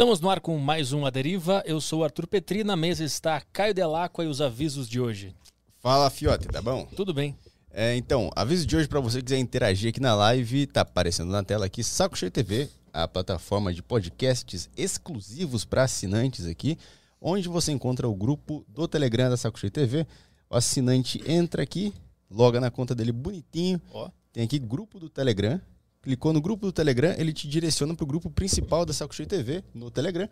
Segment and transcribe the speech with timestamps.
[0.00, 1.62] Estamos no ar com mais um A Deriva.
[1.66, 5.36] Eu sou o Arthur Petri, na mesa está Caio Delacqua e os avisos de hoje.
[5.78, 6.86] Fala, Fiote, tá bom?
[6.96, 7.36] Tudo bem.
[7.70, 11.30] É, então, aviso de hoje para você que quiser interagir aqui na live, tá aparecendo
[11.30, 16.78] na tela aqui Saco Cheio TV, a plataforma de podcasts exclusivos para assinantes aqui,
[17.20, 20.06] onde você encontra o grupo do Telegram da Saco Cheio TV.
[20.48, 21.92] O assinante entra aqui,
[22.30, 23.78] loga na conta dele bonitinho.
[23.92, 24.08] Ó.
[24.32, 25.60] Tem aqui grupo do Telegram.
[26.02, 29.28] Clicou no grupo do Telegram, ele te direciona para o grupo principal da Saco Cheio
[29.28, 30.28] TV no Telegram,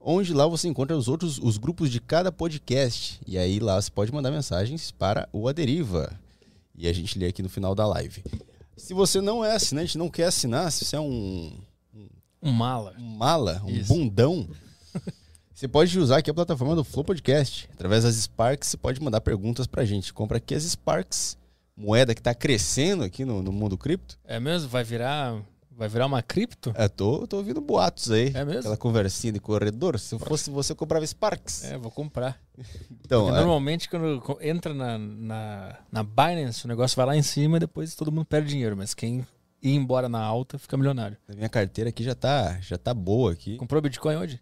[0.00, 3.20] onde lá você encontra os outros os grupos de cada podcast.
[3.26, 6.18] E aí lá você pode mandar mensagens para o Aderiva.
[6.76, 8.24] E a gente lê aqui no final da live.
[8.76, 11.56] Se você não é assinante, não quer assinar, se você é um,
[12.42, 12.92] Um mala.
[12.98, 13.94] um mala, um Isso.
[13.94, 14.48] bundão,
[15.54, 17.68] você pode usar aqui a plataforma do Flow Podcast.
[17.72, 20.12] Através das Sparks, você pode mandar perguntas pra gente.
[20.12, 21.38] Compra aqui as Sparks,
[21.76, 24.18] moeda que tá crescendo aqui no, no mundo cripto.
[24.24, 24.68] É mesmo?
[24.68, 26.74] Vai virar, vai virar uma cripto?
[26.76, 28.32] Eu tô, tô ouvindo boatos aí.
[28.34, 28.60] É mesmo?
[28.60, 29.98] Aquela conversinha de corredor.
[29.98, 31.64] Se eu fosse você, eu comprava Sparks.
[31.64, 32.40] É, vou comprar.
[33.04, 37.56] então, é, normalmente quando entra na, na, na Binance, o negócio vai lá em cima
[37.56, 38.76] e depois todo mundo perde dinheiro.
[38.76, 39.26] Mas quem
[39.62, 41.16] ir embora na alta fica milionário.
[41.28, 43.56] a minha carteira aqui já tá, já tá boa aqui.
[43.56, 44.40] Comprou Bitcoin hoje?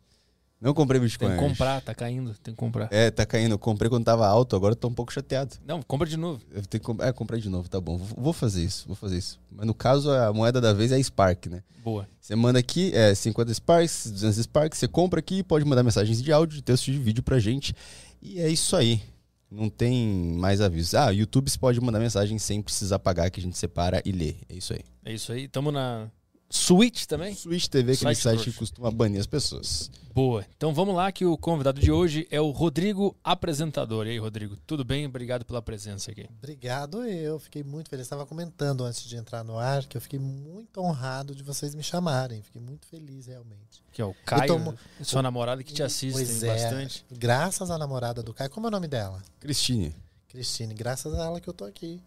[0.63, 1.29] Não comprei Bitcoin.
[1.31, 2.89] Tem que comprar, tá caindo, tem que comprar.
[2.93, 3.51] É, tá caindo.
[3.53, 5.57] Eu comprei quando tava alto, agora eu tô um pouco chateado.
[5.67, 6.41] Não, compra de novo.
[6.53, 7.99] Eu tenho que comp- é, comprar de novo, tá bom.
[7.99, 9.41] Vou fazer isso, vou fazer isso.
[9.51, 11.65] Mas no caso, a moeda da vez é a Spark, né?
[11.83, 12.09] Boa.
[12.21, 16.23] Você manda aqui, é 50 Sparks, 200 Sparks, você compra aqui e pode mandar mensagens
[16.23, 17.75] de áudio, de texto, de vídeo pra gente.
[18.23, 19.03] E é isso aí.
[19.51, 20.07] Não tem
[20.39, 20.95] mais avisos.
[20.95, 24.37] Ah, YouTube você pode mandar mensagem sem precisar pagar, que a gente separa e lê.
[24.49, 24.81] É isso aí.
[25.05, 25.49] É isso aí.
[25.49, 26.09] Tamo na
[26.55, 27.35] Switch também?
[27.35, 29.91] Switch TV, aquele Site site que costuma banir as pessoas.
[30.15, 30.45] Boa.
[30.55, 34.07] Então vamos lá que o convidado de hoje é o Rodrigo Apresentador.
[34.07, 34.57] E aí, Rodrigo?
[34.67, 35.07] Tudo bem?
[35.07, 36.29] Obrigado pela presença aqui.
[36.39, 38.05] Obrigado, eu fiquei muito feliz.
[38.05, 41.83] Estava comentando antes de entrar no ar que eu fiquei muito honrado de vocês me
[41.83, 42.43] chamarem.
[42.43, 43.83] Fiquei muito feliz, realmente.
[43.91, 46.49] Que é o Caio, tomo- sua namorada que te assiste é.
[46.49, 47.07] bastante.
[47.11, 48.51] Graças à namorada do Caio.
[48.51, 49.23] Como é o nome dela?
[49.41, 49.97] Cristine,
[50.29, 50.75] Cristine.
[50.75, 51.99] Graças a ela que eu tô aqui.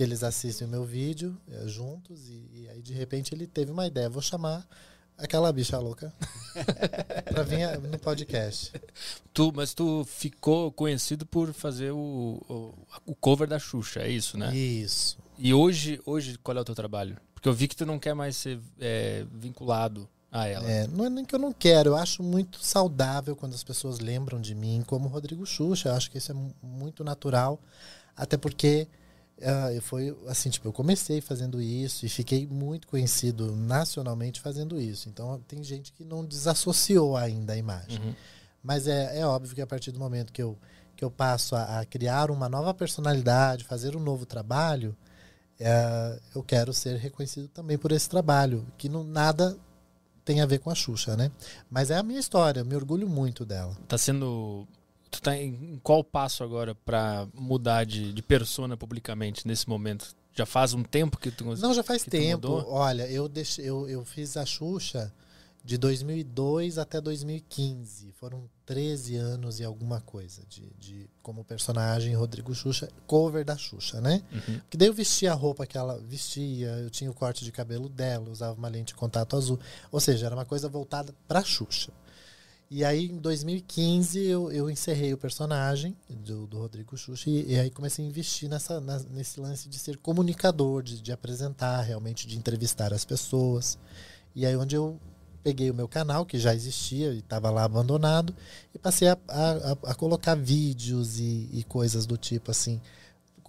[0.00, 3.70] Porque eles assistem o meu vídeo eh, juntos e, e aí de repente ele teve
[3.70, 4.08] uma ideia.
[4.08, 4.66] Vou chamar
[5.18, 6.10] aquela bicha louca
[7.28, 8.72] pra vir no podcast.
[9.34, 12.74] Tu, mas tu ficou conhecido por fazer o, o,
[13.12, 14.56] o cover da Xuxa, é isso, né?
[14.56, 15.18] Isso.
[15.36, 17.18] E hoje, hoje, qual é o teu trabalho?
[17.34, 20.66] Porque eu vi que tu não quer mais ser é, vinculado a ela.
[20.70, 23.98] É, não é nem que eu não quero, eu acho muito saudável quando as pessoas
[23.98, 25.90] lembram de mim como Rodrigo Xuxa.
[25.90, 27.60] Eu acho que isso é mu- muito natural,
[28.16, 28.88] até porque
[29.42, 34.80] ah, eu foi assim, tipo, eu comecei fazendo isso e fiquei muito conhecido nacionalmente fazendo
[34.80, 35.08] isso.
[35.08, 37.98] Então tem gente que não desassociou ainda a imagem.
[37.98, 38.14] Uhum.
[38.62, 40.58] Mas é, é óbvio que a partir do momento que eu,
[40.94, 44.94] que eu passo a, a criar uma nova personalidade, fazer um novo trabalho,
[45.58, 49.56] é, eu quero ser reconhecido também por esse trabalho, que não nada
[50.24, 51.30] tem a ver com a Xuxa, né?
[51.70, 53.76] Mas é a minha história, eu me orgulho muito dela.
[53.88, 54.66] Tá sendo.
[55.10, 60.14] Tu tá em qual passo agora pra mudar de, de persona publicamente nesse momento?
[60.32, 62.64] Já faz um tempo que tu Não, já faz tempo.
[62.68, 65.12] Olha, eu, deixei, eu, eu fiz a Xuxa
[65.64, 68.12] de 2002 até 2015.
[68.12, 74.00] Foram 13 anos e alguma coisa de, de como personagem Rodrigo Xuxa, cover da Xuxa,
[74.00, 74.22] né?
[74.32, 74.60] Uhum.
[74.70, 77.88] Que daí eu vestia a roupa que ela vestia, eu tinha o corte de cabelo
[77.88, 79.58] dela, usava uma lente de contato azul.
[79.90, 81.92] Ou seja, era uma coisa voltada pra Xuxa.
[82.70, 87.58] E aí, em 2015, eu, eu encerrei o personagem do, do Rodrigo Xuxa e, e
[87.58, 92.28] aí comecei a investir nessa, na- nesse lance de ser comunicador, de, de apresentar, realmente,
[92.28, 93.76] de entrevistar as pessoas.
[94.36, 95.00] E aí, onde eu
[95.42, 98.32] peguei o meu canal, que já existia e estava lá abandonado,
[98.72, 102.80] e passei a, a, a- a colocar vídeos e, e coisas do tipo assim,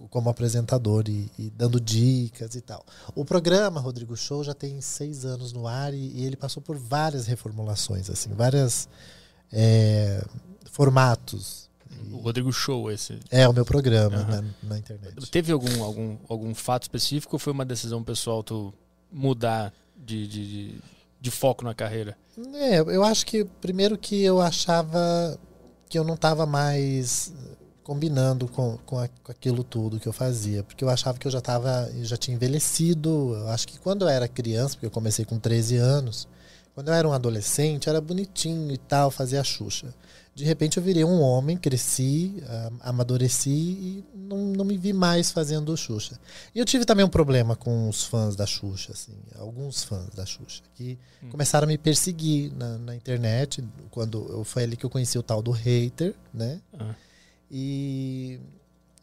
[0.08, 2.84] como apresentador e, e dando dicas e tal.
[3.14, 6.76] O programa Rodrigo Show já tem seis anos no ar e, e ele passou por
[6.76, 8.88] várias reformulações, assim, várias
[9.52, 10.24] é,
[10.70, 11.70] formatos.
[12.10, 13.18] O Rodrigo Show, esse.
[13.30, 14.42] É o meu programa Aham.
[14.62, 15.30] na, na internet.
[15.30, 18.72] Teve algum, algum, algum fato específico ou foi uma decisão pessoal tu
[19.10, 20.80] mudar de, de, de,
[21.20, 22.16] de foco na carreira?
[22.54, 25.38] É, eu acho que primeiro que eu achava
[25.88, 27.32] que eu não estava mais
[27.84, 31.30] combinando com, com, a- com aquilo tudo que eu fazia, porque eu achava que eu
[31.32, 33.34] já tava, eu já tinha envelhecido.
[33.34, 36.28] Eu acho que quando eu era criança, porque eu comecei com 13 anos,
[36.74, 39.92] quando eu era um adolescente, era bonitinho e tal, fazia a Xuxa.
[40.34, 45.30] De repente eu virei um homem, cresci, ah, amadureci e não, não me vi mais
[45.30, 46.18] fazendo Xuxa.
[46.54, 50.24] E eu tive também um problema com os fãs da Xuxa, assim, alguns fãs da
[50.24, 51.28] Xuxa, que Hum.
[51.28, 55.22] começaram a me perseguir na, na internet, quando eu, foi ali que eu conheci o
[55.22, 56.60] tal do hater, né?
[56.80, 56.94] Ah.
[57.52, 58.40] E,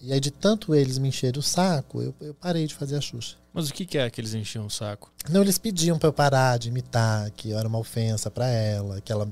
[0.01, 3.01] E aí, de tanto eles me encherem o saco, eu, eu parei de fazer a
[3.01, 3.36] Xuxa.
[3.54, 5.12] Mas o que, que é que eles enchiam o saco?
[5.30, 9.01] Não, eles pediam pra eu parar de imitar, que eu era uma ofensa pra ela,
[9.01, 9.30] que ela.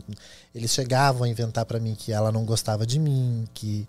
[0.54, 3.88] Eles chegavam a inventar pra mim que ela não gostava de mim, que.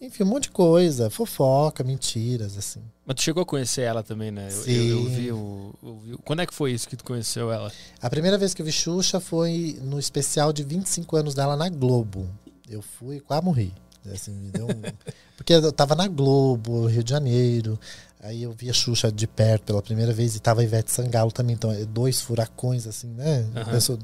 [0.00, 2.82] Enfim, um monte de coisa, fofoca, mentiras, assim.
[3.06, 4.48] Mas tu chegou a conhecer ela também, né?
[4.50, 4.72] Eu, Sim.
[4.72, 7.70] eu, eu vi o, eu vi- Quando é que foi isso que tu conheceu ela?
[8.00, 11.68] A primeira vez que eu vi Xuxa foi no especial de 25 anos dela na
[11.68, 12.28] Globo.
[12.68, 13.72] Eu fui, quase morri.
[14.12, 14.82] Assim, me deu um-
[15.36, 17.78] Porque eu tava na Globo, Rio de Janeiro.
[18.20, 21.32] Aí eu vi a Xuxa de perto pela primeira vez e tava a Ivete Sangalo
[21.32, 21.54] também.
[21.54, 23.44] Então, é dois furacões, assim, né?
[23.70, 23.98] Pessoa-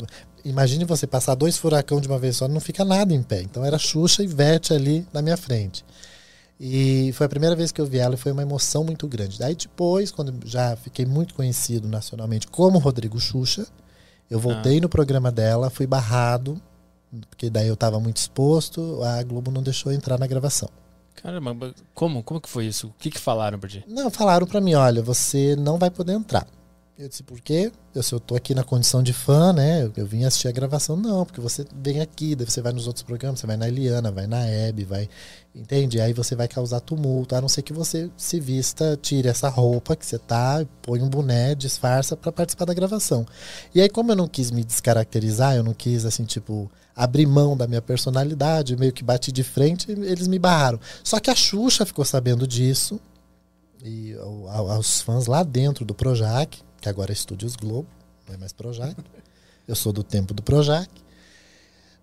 [0.45, 3.43] Imagine você passar dois furacão de uma vez só, não fica nada em pé.
[3.43, 5.85] Então era Xuxa e Ivete ali na minha frente.
[6.61, 9.39] E foi a primeira vez que eu vi ela e foi uma emoção muito grande.
[9.39, 13.67] Daí depois, quando já fiquei muito conhecido nacionalmente como Rodrigo Xuxa,
[14.29, 16.61] eu voltei no programa dela, fui barrado,
[17.31, 20.69] porque daí eu estava muito exposto, a Globo não deixou entrar na gravação.
[21.15, 22.23] Caramba, como?
[22.23, 22.89] Como que foi isso?
[22.89, 23.85] O que que falaram pra ti?
[23.89, 26.47] Não, falaram pra mim, olha, você não vai poder entrar.
[27.01, 27.71] Eu disse, por quê?
[27.95, 29.85] Eu, se eu tô aqui na condição de fã, né?
[29.85, 30.97] Eu, eu vim assistir a gravação.
[30.97, 34.11] Não, porque você vem aqui, daí você vai nos outros programas, você vai na Eliana,
[34.11, 35.09] vai na Hebe, vai.
[35.55, 36.01] Entende?
[36.01, 39.95] Aí você vai causar tumulto, a não ser que você se vista, tire essa roupa
[39.95, 43.25] que você tá, põe um boné, disfarça pra participar da gravação.
[43.73, 47.57] E aí, como eu não quis me descaracterizar, eu não quis, assim, tipo, abrir mão
[47.57, 50.81] da minha personalidade, meio que bati de frente, eles me barraram.
[51.05, 52.99] Só que a Xuxa ficou sabendo disso
[53.85, 57.89] e ao- ao- aos fãs lá dentro do Projac, que agora é Estúdios Globo,
[58.27, 58.95] não é mais Projac.
[59.67, 60.89] Eu sou do tempo do Projac.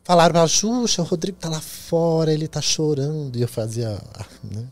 [0.03, 3.35] Falaram pra ela, Xuxa, o Rodrigo tá lá fora, ele tá chorando.
[3.37, 4.67] E eu fazia, ah, né?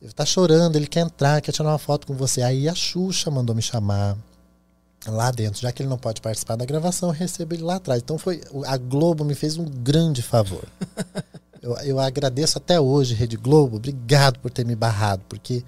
[0.00, 2.40] Ele tá chorando, ele quer entrar, quer tirar uma foto com você.
[2.42, 4.16] Aí a Xuxa mandou me chamar
[5.06, 5.60] lá dentro.
[5.60, 8.00] Já que ele não pode participar da gravação, eu recebo ele lá atrás.
[8.02, 8.40] Então foi.
[8.66, 10.64] A Globo me fez um grande favor.
[11.62, 13.76] Eu, eu agradeço até hoje, Rede Globo.
[13.76, 15.62] Obrigado por ter me barrado, porque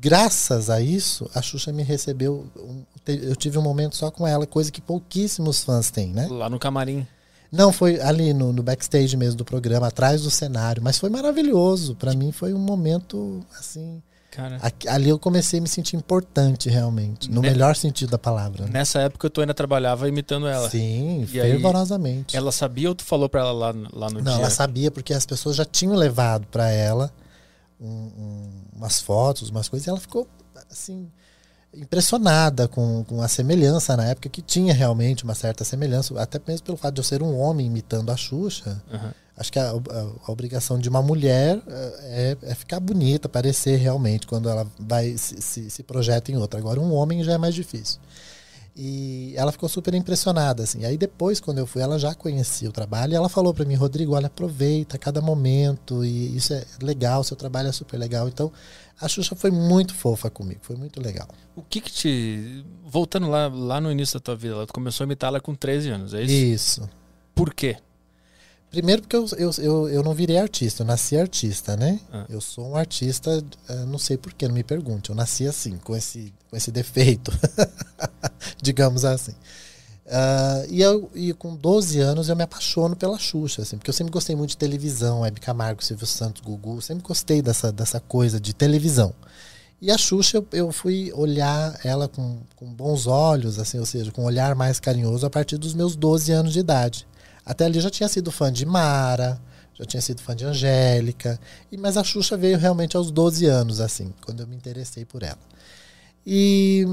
[0.00, 2.46] graças a isso, a Xuxa me recebeu.
[2.56, 6.26] um- eu tive um momento só com ela, coisa que pouquíssimos fãs têm, né?
[6.30, 7.06] Lá no camarim.
[7.52, 11.94] Não, foi ali no, no backstage mesmo do programa, atrás do cenário, mas foi maravilhoso.
[11.94, 14.02] Pra mim foi um momento assim.
[14.30, 14.58] Cara,
[14.88, 17.30] ali eu comecei a me sentir importante, realmente.
[17.30, 17.50] No Né?
[17.50, 18.64] melhor sentido da palavra.
[18.64, 18.70] né?
[18.72, 20.68] nessa época tu ainda trabalhava imitando ela.
[20.68, 22.36] Sim, E aí, fervorosamente.
[22.36, 24.40] Ela sabia ou tu falou pra ela lá, lá no Não, dia?
[24.40, 27.12] ela sabia porque as pessoas já tinham levado pra ela
[27.80, 30.26] um- um- umas fotos, umas coisas, e ela ficou
[30.68, 31.08] assim
[31.76, 36.64] impressionada com, com a semelhança na época que tinha realmente uma certa semelhança, até mesmo
[36.66, 38.82] pelo fato de eu ser um homem imitando a Xuxa.
[38.92, 39.12] Aham.
[39.36, 39.74] Acho que a, a-
[40.26, 45.16] a obrigação de uma mulher eh, é, é ficar bonita, parecer realmente quando ela vai
[45.18, 46.60] se, se, se projeta em outra.
[46.60, 47.98] Agora, um homem já é mais difícil.
[48.76, 50.84] E ela ficou super impressionada, assim.
[50.84, 53.74] Aí depois, quando eu fui, ela já conhecia o trabalho e ela falou para mim,
[53.74, 58.26] Rodrigo, olha, aproveita cada momento e isso é legal, seu trabalho é super legal.
[58.28, 58.50] Então,
[59.00, 61.28] a Xuxa foi muito fofa comigo, foi muito legal.
[61.56, 62.64] O que que te...
[62.84, 65.54] Voltando lá, lá no início da tua vida, ela- tu começou a imitar ela com
[65.54, 66.32] 13 anos, é isso?
[66.34, 66.90] Isso.
[67.34, 67.76] Por quê?
[68.70, 72.00] Primeiro porque eu, eu, eu, eu não virei artista, eu nasci artista, né?
[72.12, 72.26] Ah.
[72.28, 75.10] Eu sou um artista, eh, não sei porquê, não me pergunte.
[75.10, 77.30] Eu nasci assim, com esse, com esse defeito,
[78.60, 79.32] digamos assim.
[80.06, 83.94] Ah, e, eu, e com 12 anos eu me apaixono pela Xuxa, assim, porque eu
[83.94, 88.38] sempre gostei muito de televisão, Hebe Camargo, Silvio Santos, Gugu, sempre gostei dessa, dessa coisa
[88.38, 89.14] de televisão.
[89.80, 94.10] E a Xuxa, eu, eu fui olhar ela com, com bons olhos, assim, ou seja,
[94.10, 97.06] com um olhar mais carinhoso a partir dos meus 12 anos de idade.
[97.44, 99.40] Até ali eu já tinha sido fã de Mara,
[99.74, 101.38] já tinha sido fã de Angélica,
[101.70, 105.22] e, mas a Xuxa veio realmente aos 12 anos, assim, quando eu me interessei por
[105.22, 105.38] ela.
[106.26, 106.86] E,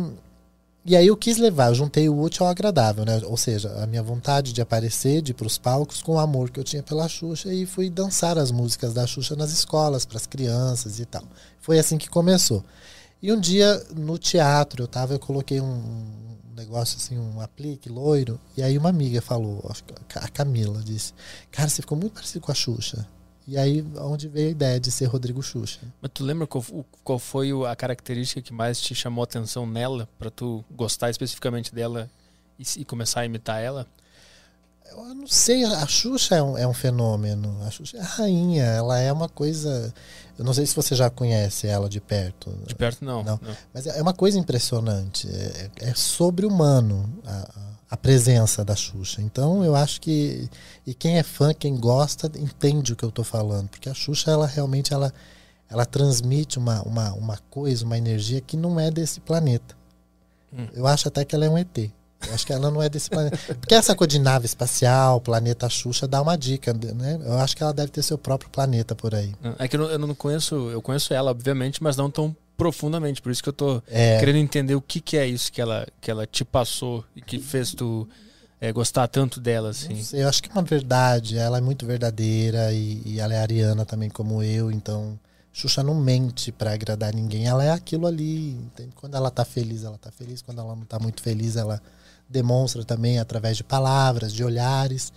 [0.83, 3.21] e aí eu quis levar, eu juntei o útil ao agradável, né?
[3.25, 6.49] Ou seja, a minha vontade de aparecer, de ir para os palcos, com o amor
[6.49, 10.17] que eu tinha pela Xuxa, e fui dançar as músicas da Xuxa nas escolas, para
[10.17, 11.23] as crianças e tal.
[11.59, 12.63] Foi assim que começou.
[13.21, 16.03] E um dia, no teatro, eu tava, eu coloquei um
[16.55, 19.63] negócio assim, um aplique loiro, e aí uma amiga falou,
[20.15, 21.13] a Camila disse,
[21.51, 23.07] cara, você ficou muito parecido com a Xuxa.
[23.47, 25.79] E aí, onde veio a ideia de ser Rodrigo Xuxa.
[26.01, 26.63] Mas tu lembra qual,
[27.03, 31.73] qual foi a característica que mais te chamou a atenção nela, pra tu gostar especificamente
[31.73, 32.09] dela
[32.59, 33.87] e, e começar a imitar ela?
[34.91, 37.57] Eu não sei, a Xuxa é um, é um fenômeno.
[37.65, 39.93] A Xuxa é a rainha, ela é uma coisa.
[40.37, 43.23] Eu não sei se você já conhece ela de perto, De perto, não.
[43.23, 43.39] Não.
[43.41, 43.57] não.
[43.73, 45.29] mas é uma coisa impressionante.
[45.29, 49.21] É, é sobre-humano a, a- a presença da Xuxa.
[49.21, 50.49] Então eu acho que.
[50.87, 53.67] E quem é fã, quem gosta, entende o que eu estou falando.
[53.67, 55.13] Porque a Xuxa, ela realmente ela,
[55.69, 59.75] ela transmite uma, uma, uma coisa, uma energia que não é desse planeta.
[60.53, 60.67] Hum.
[60.73, 61.77] Eu acho até que ela é um ET.
[61.77, 63.37] Eu acho que ela não é desse planeta.
[63.59, 67.19] Porque essa coisa de nave espacial, planeta Xuxa, dá uma dica, né?
[67.25, 69.35] Eu acho que ela deve ter seu próprio planeta por aí.
[69.59, 73.23] É que eu não, eu não conheço, eu conheço ela, obviamente, mas não tão profundamente.
[73.23, 74.19] Por isso que eu tô é.
[74.19, 77.39] querendo entender o que, que é isso que ela, que ela te passou e que
[77.39, 78.07] fez tu
[78.59, 79.99] é, gostar tanto dela, assim.
[80.13, 81.39] Eu acho que é uma verdade.
[81.39, 85.19] Ela é muito verdadeira e, e ela é ariana também, como eu, então.
[85.51, 88.51] Xuxa não mente para agradar ninguém, ela é aquilo ali.
[88.51, 88.91] Entende?
[88.93, 90.43] Quando ela tá feliz, ela tá feliz.
[90.43, 91.81] Quando ela não tá muito feliz, ela
[92.29, 95.11] demonstra também através de palavras, de olhares.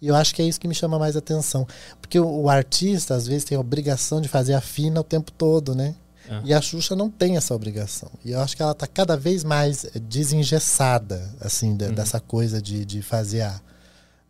[0.00, 1.66] E eu acho que é isso que me chama mais atenção.
[2.00, 5.32] Porque o, o artista, às vezes, tem a obrigação de fazer a fina o tempo
[5.32, 5.96] todo, né?
[6.28, 6.40] É.
[6.44, 8.10] E a Xuxa não tem essa obrigação.
[8.24, 11.94] E eu acho que ela está cada vez mais desengessada, assim, de, uhum.
[11.94, 13.60] dessa coisa de, de fazer a,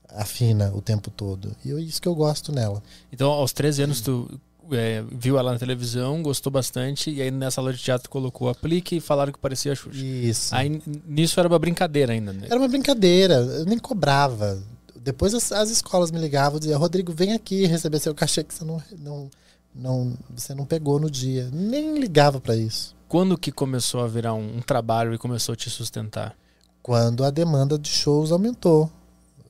[0.09, 1.55] a fina o tempo todo.
[1.65, 2.83] E é isso que eu gosto nela.
[3.12, 4.41] Então, aos 13 anos, tu
[4.73, 8.97] é, viu ela na televisão, gostou bastante, e aí nessa aula de teatro colocou aplique
[8.97, 10.05] e falaram que parecia a Xuxa.
[10.05, 10.55] Isso.
[10.55, 12.47] Aí nisso era uma brincadeira ainda, né?
[12.50, 14.61] Era uma brincadeira, eu nem cobrava.
[14.97, 18.53] Depois as, as escolas me ligavam e diziam, Rodrigo, vem aqui receber seu cachê que
[18.53, 19.31] você não, não,
[19.76, 21.49] não, você não pegou no dia.
[21.52, 22.97] Nem ligava para isso.
[23.09, 26.37] Quando que começou a virar um, um trabalho e começou a te sustentar?
[26.83, 28.90] Quando a demanda de shows aumentou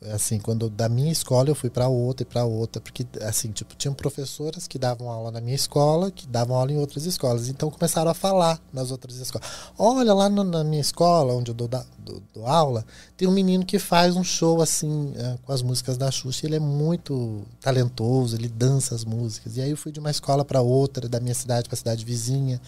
[0.02, 3.74] assim, quando da minha escola eu fui para outra e para outra, porque assim, tipo,
[3.74, 7.48] tinham professoras que davam aula na minha escola, que davam aula em outras escolas.
[7.48, 9.48] Então começaram a falar nas outras escolas.
[9.78, 12.84] Olha, lá no, na minha escola, onde eu dou, da, dou, dou, aula,
[13.16, 16.46] tem um menino que faz um show assim, é, com as músicas da Xuxa.
[16.46, 19.56] Ele é muito talentoso, ele dança as músicas.
[19.56, 22.60] E aí eu fui de uma escola para outra, da minha cidade para cidade vizinha.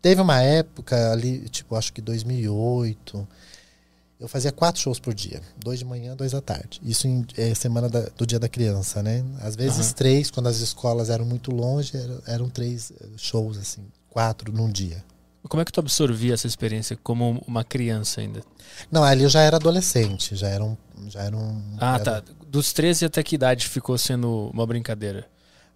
[0.00, 3.26] Teve uma época ali, tipo, acho que 2008
[4.20, 5.40] eu fazia quatro shows por dia.
[5.56, 6.80] Dois de manhã, dois da tarde.
[6.82, 9.24] Isso em é, semana da, do dia da criança, né?
[9.40, 9.94] Às vezes uhum.
[9.94, 13.86] três, quando as escolas eram muito longe, eram, eram três eh, shows, assim.
[14.10, 15.04] Quatro num dia.
[15.48, 18.42] Como é que tu absorvia essa experiência como uma criança ainda?
[18.90, 20.76] Não, ali eu já era adolescente, já era um...
[21.08, 22.04] Já era um ah, era...
[22.04, 22.22] tá.
[22.46, 25.26] Dos 13 até que idade ficou sendo uma brincadeira?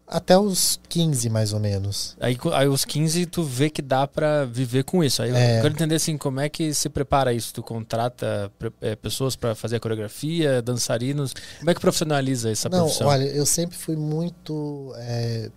[0.07, 2.17] Até os 15, mais ou menos.
[2.21, 5.23] Aí, aí os 15 tu vê que dá para viver com isso.
[5.23, 5.59] Aí é.
[5.59, 7.55] eu quero entender assim, como é que se prepara isso?
[7.55, 11.33] Tu contrata é, pessoas para fazer a coreografia, dançarinos?
[11.59, 13.07] Como é que profissionaliza essa não, profissão?
[13.07, 14.93] Olha, eu sempre fui muito.
[14.97, 15.51] É,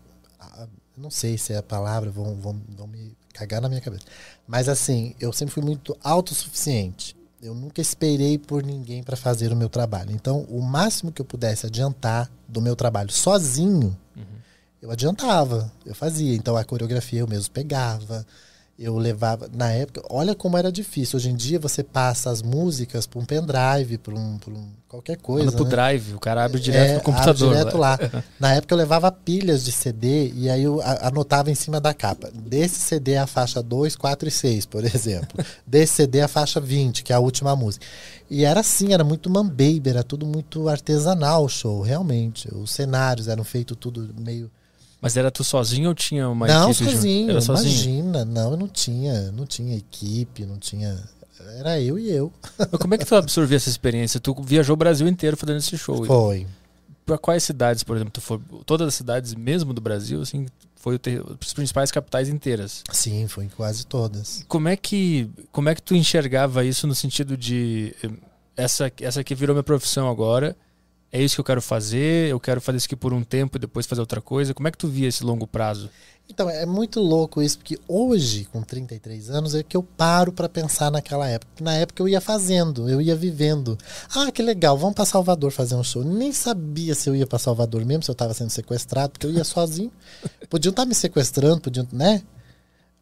[0.98, 4.06] não sei se é a palavra, vão, vão, vão me cagar na minha cabeça.
[4.48, 7.15] Mas assim, eu sempre fui muito autossuficiente.
[7.46, 10.12] Eu nunca esperei por ninguém para fazer o meu trabalho.
[10.12, 14.36] Então, o máximo que eu pudesse adiantar do meu trabalho sozinho, uhum
[14.86, 16.36] eu adiantava, eu fazia.
[16.36, 18.26] Então a coreografia eu mesmo pegava,
[18.78, 19.50] eu levava.
[19.54, 21.18] Na época, olha como era difícil.
[21.18, 25.46] Hoje em dia você passa as músicas para um pendrive, para um, um, qualquer coisa.
[25.46, 25.72] Manda pro né?
[25.72, 27.50] drive, o cara abre direto é, no computador.
[27.50, 27.98] Abre direto lá.
[28.38, 32.30] Na época eu levava pilhas de CD e aí eu anotava em cima da capa.
[32.34, 35.44] Desse CD é a faixa 2, 4 e 6, por exemplo.
[35.66, 37.86] Desse CD é a faixa 20, que é a última música.
[38.30, 42.54] E era assim, era muito mambaby, era tudo muito artesanal o show, realmente.
[42.54, 44.52] Os cenários eram feitos tudo meio
[45.06, 46.92] mas era tu sozinho ou tinha uma não, equipe?
[46.92, 48.26] Sozinho, era sozinho, imagina.
[48.26, 50.98] Não, eu não tinha, não tinha equipe, não tinha...
[51.60, 52.34] Era eu e eu.
[52.58, 54.20] Mas como é que tu absorveu essa experiência?
[54.20, 56.04] Tu viajou o Brasil inteiro fazendo esse show.
[56.04, 56.48] Foi.
[57.06, 58.42] Para quais cidades, por exemplo, tu foi?
[58.66, 61.00] Todas as cidades mesmo do Brasil, assim, foi
[61.40, 62.84] as principais capitais inteiras.
[62.92, 64.44] Sim, foi em quase todas.
[64.48, 68.10] Como é que como é que tu enxergava isso no sentido de eh,
[68.58, 70.58] essa essa aqui virou minha profissão agora
[71.12, 73.60] é isso que eu quero fazer, eu quero fazer isso aqui por um tempo e
[73.60, 74.54] depois fazer outra coisa.
[74.54, 75.90] Como é que tu via esse longo prazo?
[76.28, 80.50] Então, é muito louco isso, porque hoje, com 33 anos, é que eu paro para
[80.50, 81.64] pensar naquela época.
[81.64, 83.78] Na época eu ia fazendo, eu ia vivendo.
[84.14, 86.04] Ah, que legal, vamos para Salvador fazer um show.
[86.04, 89.32] Nem sabia se eu ia para Salvador mesmo, se eu estava sendo sequestrado, porque eu
[89.32, 89.92] ia sozinho.
[90.50, 92.24] Podiam estar tá me sequestrando, podiam, né?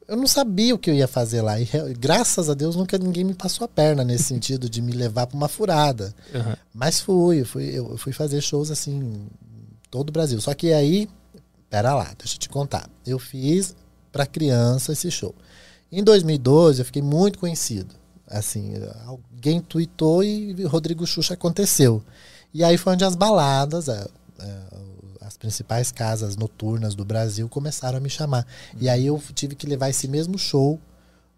[0.07, 1.59] Eu não sabia o que eu ia fazer lá.
[1.59, 1.67] E
[1.97, 5.37] graças a Deus nunca ninguém me passou a perna nesse sentido de me levar para
[5.37, 6.13] uma furada.
[6.33, 6.55] Uhum.
[6.73, 9.27] Mas fui, eu fui, eu fui fazer shows assim,
[9.89, 10.39] todo o Brasil.
[10.41, 11.09] Só que aí,
[11.69, 12.89] pera lá, deixa eu te contar.
[13.05, 13.75] Eu fiz
[14.11, 15.33] para criança esse show.
[15.91, 17.93] Em 2012 eu fiquei muito conhecido.
[18.27, 18.73] Assim,
[19.05, 22.03] alguém tweetou e Rodrigo Xuxa aconteceu.
[22.53, 24.92] E aí foi onde as baladas, a, a, as
[25.43, 28.47] principais casas noturnas do Brasil começaram a me chamar.
[28.79, 30.79] E aí eu tive que levar esse mesmo show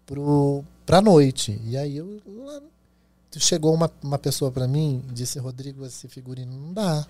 [0.06, 1.60] pro, pra noite.
[1.64, 2.22] E aí eu,
[3.36, 7.04] chegou uma, uma pessoa para mim e disse, Rodrigo, esse figurino não dá.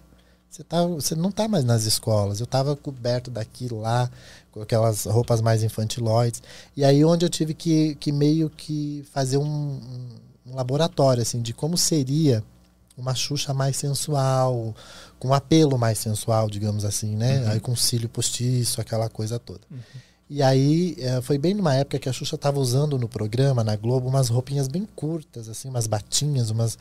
[0.49, 2.41] Você, tá, você não tá mais nas escolas.
[2.41, 4.11] Eu estava coberto daquilo lá,
[4.51, 6.43] com aquelas roupas mais infantiloides.
[6.75, 9.81] E aí onde eu tive que, que meio que fazer um,
[10.47, 12.43] um laboratório, assim, de como seria
[12.97, 14.75] uma Xuxa mais sensual,
[15.19, 17.43] com apelo mais sensual, digamos assim, né?
[17.43, 17.51] Uhum.
[17.51, 19.61] Aí com cílio postiço, aquela coisa toda.
[19.71, 19.79] Uhum.
[20.29, 23.77] E aí é, foi bem numa época que a Xuxa estava usando no programa, na
[23.77, 26.77] Globo, umas roupinhas bem curtas, assim, umas batinhas, umas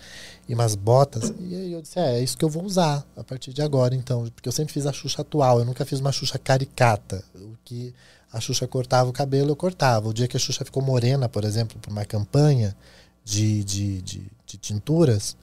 [0.49, 1.31] e umas botas.
[1.39, 3.93] E aí eu disse, é, é isso que eu vou usar a partir de agora,
[3.93, 7.55] então, porque eu sempre fiz a Xuxa atual, eu nunca fiz uma Xuxa caricata, o
[7.63, 7.93] que
[8.33, 10.09] a Xuxa cortava o cabelo, eu cortava.
[10.09, 12.75] O dia que a Xuxa ficou morena, por exemplo, por uma campanha
[13.23, 15.37] de, de, de, de tinturas,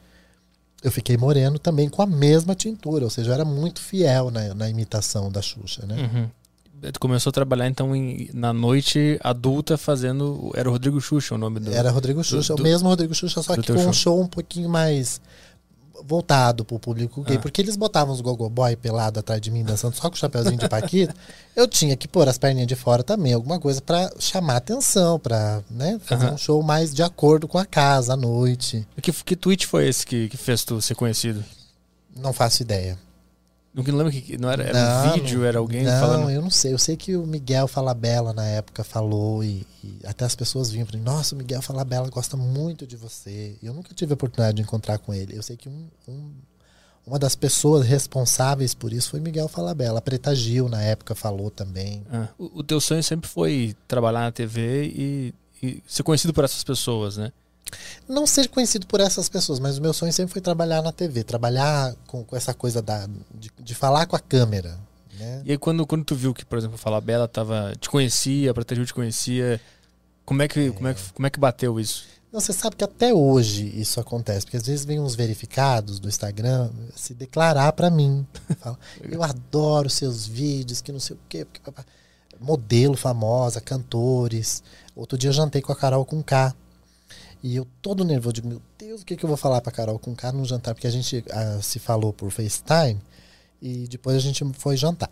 [0.82, 4.54] eu fiquei moreno também com a mesma tintura, ou seja, eu era muito fiel na,
[4.54, 5.96] na imitação da Xuxa, né?
[5.96, 6.28] Uhum.
[6.90, 10.50] Tu começou a trabalhar então em, na noite adulta fazendo.
[10.56, 11.72] Era o Rodrigo Xuxa o nome do.
[11.72, 13.88] Era Rodrigo Xuxa, do, o mesmo Rodrigo Xuxa, só que com show.
[13.88, 15.20] um show um pouquinho mais
[16.06, 17.40] voltado pro público gay, ah.
[17.40, 20.68] porque eles botavam os gogoboy pelado atrás de mim, dançando só com o chapéuzinho de
[20.68, 21.14] paquita,
[21.56, 25.62] eu tinha que pôr as perninhas de fora também, alguma coisa para chamar atenção, para
[25.70, 28.86] né, fazer um show mais de acordo com a casa à noite.
[29.00, 31.44] Que, que tweet foi esse que, que fez tu ser conhecido?
[32.16, 32.98] Não faço ideia.
[33.74, 36.22] Não lembro que não era, era não, um vídeo, era alguém não, falando.
[36.24, 36.74] Não, eu não sei.
[36.74, 40.86] Eu sei que o Miguel Falabella na época falou e, e até as pessoas vinham
[40.86, 43.56] para mim, nossa, o Miguel Falabella gosta muito de você.
[43.62, 45.34] Eu nunca tive a oportunidade de encontrar com ele.
[45.34, 46.32] Eu sei que um, um,
[47.06, 50.00] uma das pessoas responsáveis por isso foi Miguel Falabella.
[50.00, 52.04] A Preta Gil na época falou também.
[52.12, 56.44] Ah, o, o teu sonho sempre foi trabalhar na TV e, e ser conhecido por
[56.44, 57.32] essas pessoas, né?
[58.08, 61.24] Não ser conhecido por essas pessoas, mas o meu sonho sempre foi trabalhar na TV,
[61.24, 64.78] trabalhar com, com essa coisa da, de, de, falar com a câmera.
[65.18, 65.42] Né?
[65.44, 68.74] E aí quando, quando tu viu que, por exemplo, a Bela tava, te conhecia, a
[68.74, 69.60] Gil te conhecia,
[70.24, 70.70] como é, que, é.
[70.70, 72.04] Como, é que, como é que bateu isso?
[72.32, 76.08] Não, você sabe que até hoje isso acontece, porque às vezes vem uns verificados do
[76.08, 78.26] Instagram se declarar para mim.
[78.58, 81.44] Fala, eu adoro seus vídeos, que não sei o quê.
[81.44, 81.60] Porque,
[82.40, 84.62] modelo famosa, cantores.
[84.96, 86.54] Outro dia eu jantei com a Carol com K.
[87.42, 89.98] E eu todo nervoso, digo, meu Deus, o que, que eu vou falar pra Carol
[89.98, 90.74] com cara no jantar?
[90.74, 93.00] Porque a gente ah, se falou por FaceTime
[93.60, 95.10] e depois a gente foi jantar.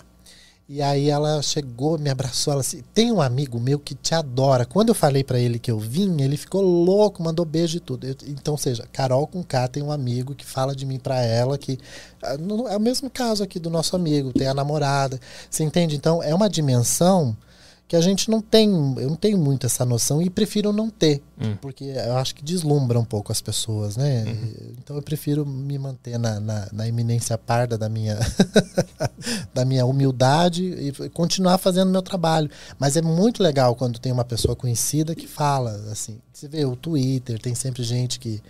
[0.72, 4.64] E aí ela chegou, me abraçou, ela assim, tem um amigo meu que te adora.
[4.64, 8.06] Quando eu falei para ele que eu vim, ele ficou louco, mandou beijo e tudo.
[8.06, 11.58] Eu, então, seja, Carol com K tem um amigo que fala de mim para ela,
[11.58, 11.76] que
[12.22, 12.36] ah,
[12.70, 15.18] é o mesmo caso aqui do nosso amigo, tem a namorada.
[15.50, 15.96] Você entende?
[15.96, 17.36] Então, é uma dimensão
[17.90, 21.20] que a gente não tem, eu não tenho muito essa noção e prefiro não ter,
[21.36, 21.56] hum.
[21.60, 24.22] porque eu acho que deslumbra um pouco as pessoas, né?
[24.28, 24.74] Uhum.
[24.78, 28.16] Então eu prefiro me manter na, na, na iminência parda da minha,
[29.52, 32.48] da minha humildade e continuar fazendo meu trabalho.
[32.78, 36.76] Mas é muito legal quando tem uma pessoa conhecida que fala, assim, você vê o
[36.76, 38.40] Twitter, tem sempre gente que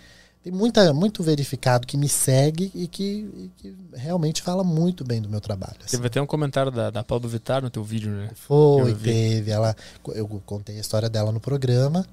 [0.43, 5.21] tem muita, muito verificado que me segue e que, e que, realmente fala muito bem
[5.21, 5.75] do meu trabalho.
[5.79, 5.97] Assim.
[5.97, 8.31] Teve até um comentário da, da Paulo Vittar no teu vídeo, né?
[8.33, 9.51] Foi, teve.
[9.51, 9.75] Ela,
[10.15, 12.05] eu contei a história dela no programa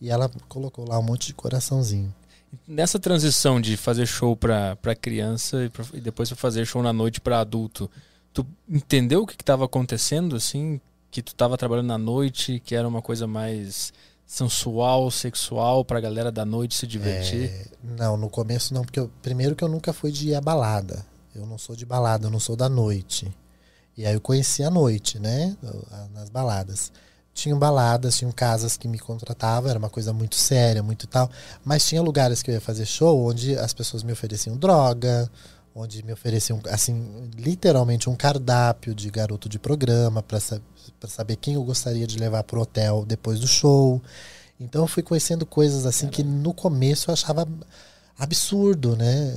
[0.00, 2.12] e ela colocou lá um monte de coraçãozinho.
[2.66, 7.20] Nessa transição de fazer show para criança e, pra, e depois fazer show na noite
[7.20, 7.88] para adulto,
[8.32, 10.80] tu entendeu o que estava acontecendo, assim?
[11.08, 13.92] Que tu estava trabalhando na noite, que era uma coisa mais
[14.26, 17.44] sensual, sexual pra galera da noite se divertir?
[17.44, 20.40] É, não, no começo não, porque eu, primeiro que eu nunca fui de ir à
[20.40, 21.06] balada.
[21.34, 23.32] Eu não sou de balada, eu não sou da noite.
[23.96, 25.56] E aí eu conheci a noite, né?
[26.12, 26.90] Nas baladas.
[27.32, 31.30] Tinham baladas, tinham casas que me contratavam, era uma coisa muito séria, muito tal.
[31.64, 35.30] Mas tinha lugares que eu ia fazer show onde as pessoas me ofereciam droga,
[35.78, 40.40] onde me ofereciam, assim, literalmente um cardápio de garoto de programa para
[41.06, 44.00] saber quem eu gostaria de levar pro hotel depois do show.
[44.58, 47.46] Então eu fui conhecendo coisas assim que no começo eu achava
[48.18, 49.36] absurdo, né?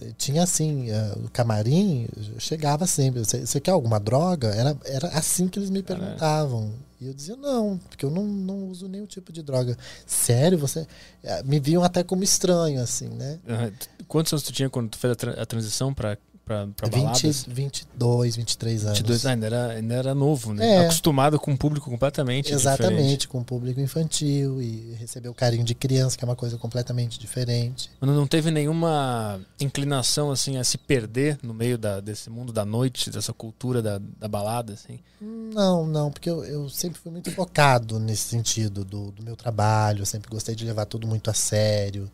[0.00, 0.12] Uhum.
[0.16, 0.88] Tinha assim,
[1.24, 2.06] o camarim,
[2.38, 4.48] chegava sempre, você quer alguma droga?
[4.48, 6.72] Era, era assim que eles me perguntavam.
[7.02, 9.76] E eu dizia, não, porque eu não, não uso nenhum tipo de droga.
[10.06, 10.56] Sério?
[10.56, 10.86] Você.
[11.24, 13.40] Eh, me viam até como estranho, assim, né?
[13.48, 13.72] Uhum.
[14.06, 16.16] Quantos anos tu tinha quando tu fez a, tra a transição para
[16.52, 17.44] pra, pra 20, baladas?
[17.48, 18.98] 22, 23 anos.
[18.98, 20.66] 22, ah, ainda, era, ainda era novo, né?
[20.66, 20.78] É.
[20.84, 23.28] Acostumado com um público completamente Exatamente, diferente.
[23.28, 27.18] com um público infantil e receber o carinho de criança, que é uma coisa completamente
[27.18, 27.90] diferente.
[28.00, 32.64] Mas não teve nenhuma inclinação, assim, a se perder no meio da, desse mundo da
[32.64, 34.98] noite, dessa cultura da, da balada, assim?
[35.20, 40.02] Não, não, porque eu, eu sempre fui muito focado nesse sentido do, do meu trabalho,
[40.02, 42.10] eu sempre gostei de levar tudo muito a sério.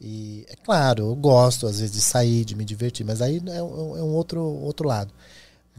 [0.00, 3.56] E é claro, eu gosto às vezes de sair, de me divertir, mas aí é,
[3.58, 5.12] é um outro, outro lado.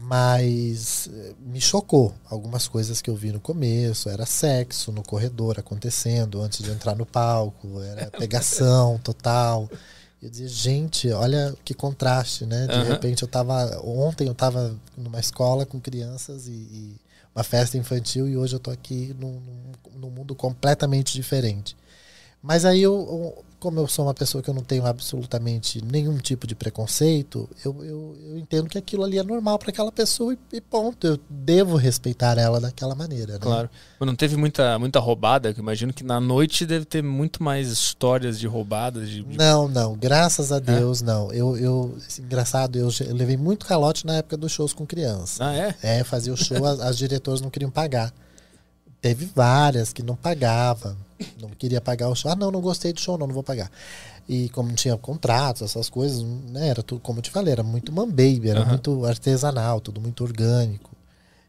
[0.02, 4.08] Mas eh, me chocou algumas coisas que eu vi no começo.
[4.08, 9.68] Era sexo no corredor acontecendo antes de entrar no palco, era pegação total.
[10.22, 12.66] Eu dizia, gente, olha que contraste, né?
[12.66, 12.84] De uhum.
[12.84, 13.80] repente eu tava.
[13.84, 17.00] Ontem eu tava numa escola com crianças e, e
[17.34, 21.76] uma festa infantil e hoje eu tô aqui num, num, num mundo completamente diferente.
[22.42, 26.46] Mas aí eu, como eu sou uma pessoa que eu não tenho absolutamente nenhum tipo
[26.46, 30.38] de preconceito, eu, eu, eu entendo que aquilo ali é normal para aquela pessoa e,
[30.56, 31.06] e, ponto.
[31.06, 33.34] Eu devo respeitar ela daquela maneira.
[33.34, 33.38] Né?
[33.38, 33.70] Claro.
[34.00, 35.50] Não teve muita, muita roubada?
[35.50, 39.08] Eu imagino que na noite deve ter muito mais histórias de roubadas.
[39.08, 39.36] De, de...
[39.36, 39.94] Não, não.
[39.94, 40.58] Graças a?
[40.58, 41.04] Deus, é?
[41.04, 41.32] não.
[41.32, 45.44] Eu, eu engraçado, eu, eu, levei muito calote na época dos shows com criança.
[45.44, 45.74] Ah, é?
[45.82, 48.12] É, fazia o show, as, as diretoras não queriam pagar.
[49.00, 50.96] Teve várias que não pagava,
[51.40, 52.30] não queria pagar o show.
[52.30, 53.70] Ah, não, não gostei do show, não, não vou pagar.
[54.28, 57.62] E como não tinha contratos, essas coisas, né, era tudo, como eu te falei, era
[57.62, 58.68] muito man baby, era uhum.
[58.68, 60.90] muito artesanal, tudo muito orgânico.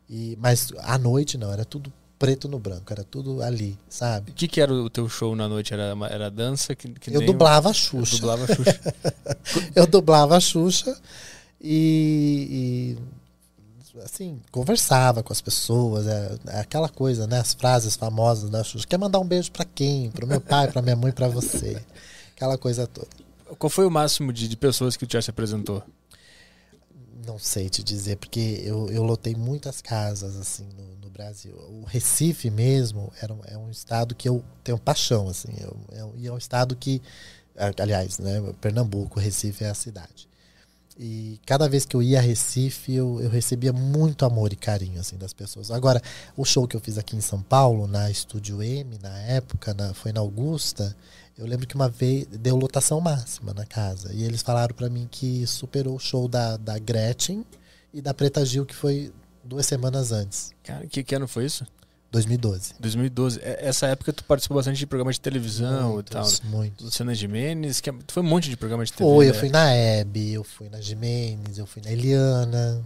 [0.10, 4.32] E, mas à noite não, era tudo preto no branco, era tudo ali, sabe?
[4.32, 5.74] O que, que era o teu show na noite?
[5.74, 6.76] Era, era dança?
[6.76, 8.16] Que, que eu dublava a Xuxa.
[8.16, 8.94] Eu dublava a Xuxa.
[9.76, 11.02] eu dublava a Xuxa
[11.60, 13.21] e, e
[14.04, 17.40] assim, conversava com as pessoas, é, é, aquela coisa, né?
[17.40, 18.88] As frases famosas da Xuxa.
[18.88, 20.10] Quer mandar um beijo para quem?
[20.12, 21.82] Para meu pai, para minha mãe, para você.
[22.36, 23.08] Aquela coisa toda.
[23.58, 25.84] Qual foi o máximo de, de pessoas que o Tia se apresentou?
[27.26, 31.54] Não sei te dizer, porque eu, eu lotei muitas casas, assim, no, no Brasil.
[31.70, 35.54] O Recife mesmo era, é um estado que eu tenho paixão, assim.
[35.60, 37.02] Eu, eu, e é um estado que,
[37.78, 38.42] aliás, né?
[38.60, 40.31] Pernambuco, Recife é a cidade.
[41.04, 45.00] E cada vez que eu ia a Recife, eu, eu recebia muito amor e carinho
[45.00, 45.72] assim das pessoas.
[45.72, 46.00] Agora,
[46.38, 49.96] o show que eu fiz aqui em São Paulo, na Estúdio M, na época, na,
[49.96, 50.96] foi na Augusta,
[51.36, 54.14] eu lembro que uma vez deu lotação máxima na casa.
[54.14, 57.44] E eles falaram para mim que superou o show da, da Gretchen
[57.92, 59.12] e da Preta Gil, que foi
[59.44, 60.54] duas semanas antes.
[60.64, 61.66] Cara, que, que ano foi isso?
[62.12, 62.74] 2012.
[62.80, 63.40] 2012.
[63.42, 66.52] Essa época tu participou bastante de programas de televisão muitos, e tal.
[66.52, 66.84] Muito.
[66.84, 69.18] Luciana Gimenez, que é, tu foi um monte de programas de televisão.
[69.18, 72.84] Foi, eu fui na Hebe, eu fui na Gimenez, eu fui na Eliana.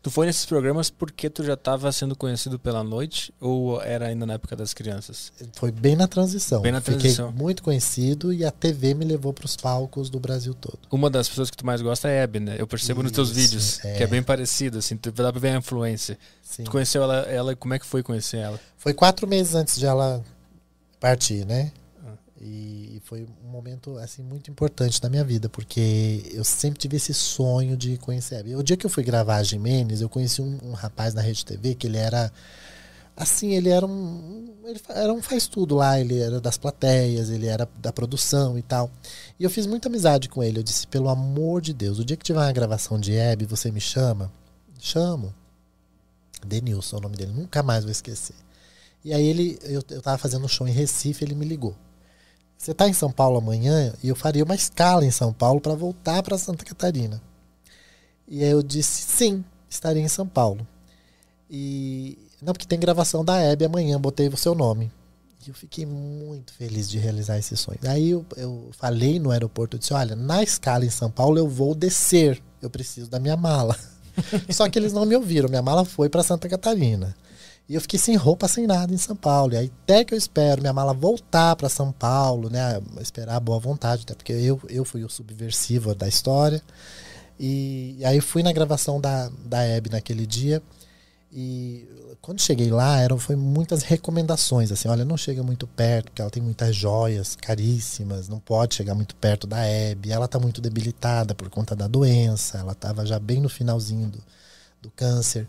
[0.00, 4.24] Tu foi nesses programas porque tu já estava sendo conhecido pela noite ou era ainda
[4.24, 5.32] na época das crianças?
[5.54, 6.62] Foi bem na transição.
[6.62, 7.28] Bem na transição.
[7.28, 10.78] Fiquei muito conhecido e a TV me levou para os palcos do Brasil todo.
[10.90, 12.56] Uma das pessoas que tu mais gosta é a Hebe, né?
[12.58, 13.96] Eu percebo Isso, nos teus vídeos, é.
[13.96, 16.16] que é bem parecido, assim, tu dá pra ver a influência.
[16.42, 16.62] Sim.
[16.62, 18.58] Tu conheceu ela, ela, como é que foi conhecer ela?
[18.76, 20.24] Foi quatro meses antes de ela
[21.00, 21.72] partir, né?
[22.40, 27.12] E foi um momento assim muito importante na minha vida, porque eu sempre tive esse
[27.12, 30.58] sonho de conhecer a O dia que eu fui gravar a Jimenez, eu conheci um,
[30.62, 32.32] um rapaz na Rede TV que ele era
[33.16, 37.46] assim, ele era um ele era um faz tudo lá, ele era das plateias, ele
[37.46, 38.90] era da produção e tal.
[39.38, 40.58] E eu fiz muita amizade com ele.
[40.60, 43.70] Eu disse, pelo amor de Deus, o dia que tiver uma gravação de Hebe, você
[43.72, 44.30] me chama?
[44.78, 45.34] Chamo.
[46.46, 48.36] Denilson é o nome dele, nunca mais vou esquecer.
[49.04, 51.74] E aí ele, eu, eu tava fazendo um show em Recife, ele me ligou.
[52.58, 55.76] Você está em São Paulo amanhã e eu faria uma escala em São Paulo para
[55.76, 57.22] voltar para Santa Catarina.
[58.26, 60.66] E aí eu disse sim, estaria em São Paulo.
[61.48, 64.90] E não porque tem gravação da Hebe amanhã, botei o seu nome.
[65.46, 67.78] E eu fiquei muito feliz de realizar esse sonho.
[67.84, 71.48] Aí eu, eu falei no aeroporto, eu disse, olha, na escala em São Paulo eu
[71.48, 73.78] vou descer, eu preciso da minha mala.
[74.50, 77.14] Só que eles não me ouviram, minha mala foi para Santa Catarina.
[77.68, 79.52] E eu fiquei sem roupa, sem nada em São Paulo.
[79.52, 82.80] E aí até que eu espero minha mala voltar para São Paulo, né?
[83.00, 86.62] Esperar a boa vontade, até porque eu, eu fui o subversivo da história.
[87.38, 90.62] E, e aí fui na gravação da, da Hebe naquele dia.
[91.30, 91.86] E
[92.22, 96.30] quando cheguei lá, eram foi muitas recomendações, assim, olha, não chega muito perto, porque ela
[96.30, 101.34] tem muitas joias caríssimas, não pode chegar muito perto da Hebe, ela está muito debilitada
[101.34, 104.18] por conta da doença, ela estava já bem no finalzinho do,
[104.82, 105.46] do câncer.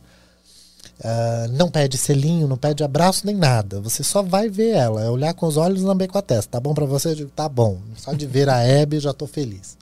[0.99, 3.79] Uh, não pede selinho, não pede abraço nem nada.
[3.79, 6.51] Você só vai ver ela, é olhar com os olhos e lamber com a testa.
[6.51, 7.09] Tá bom para você?
[7.09, 7.79] Eu digo, tá bom.
[7.95, 9.77] Só de ver a Hebe já tô feliz.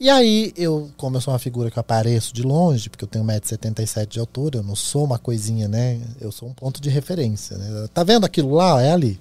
[0.00, 3.08] E aí, eu, como eu sou uma figura que eu apareço de longe, porque eu
[3.08, 6.00] tenho 1,77m de altura, eu não sou uma coisinha, né?
[6.20, 7.56] Eu sou um ponto de referência.
[7.58, 7.88] Né?
[7.92, 8.82] Tá vendo aquilo lá?
[8.82, 9.20] É ali.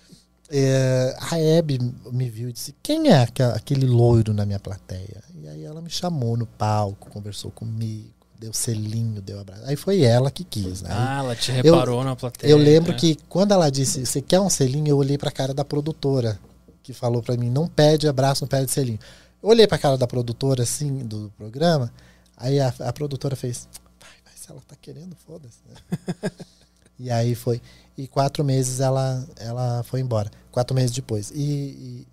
[0.48, 1.78] é, a Hebe
[2.10, 5.22] me viu e disse: Quem é aquele loiro na minha plateia?
[5.42, 9.64] E aí ela me chamou no palco, conversou comigo deu selinho, deu abraço.
[9.66, 10.80] Aí foi ela que quis.
[10.80, 10.88] Né?
[10.90, 12.50] Ah, ela te reparou eu, na plateia.
[12.50, 12.98] Eu lembro né?
[12.98, 16.40] que quando ela disse, você quer um selinho, eu olhei pra cara da produtora,
[16.82, 18.98] que falou pra mim, não pede abraço, não pede selinho.
[19.42, 21.92] Eu olhei pra cara da produtora, assim, do programa,
[22.34, 23.68] aí a, a produtora fez,
[24.00, 25.58] vai, vai, se ela tá querendo, foda-se.
[25.68, 26.30] Né?
[26.98, 27.60] e aí foi.
[27.96, 30.30] E quatro meses ela, ela foi embora.
[30.50, 31.30] Quatro meses depois.
[31.34, 32.06] E,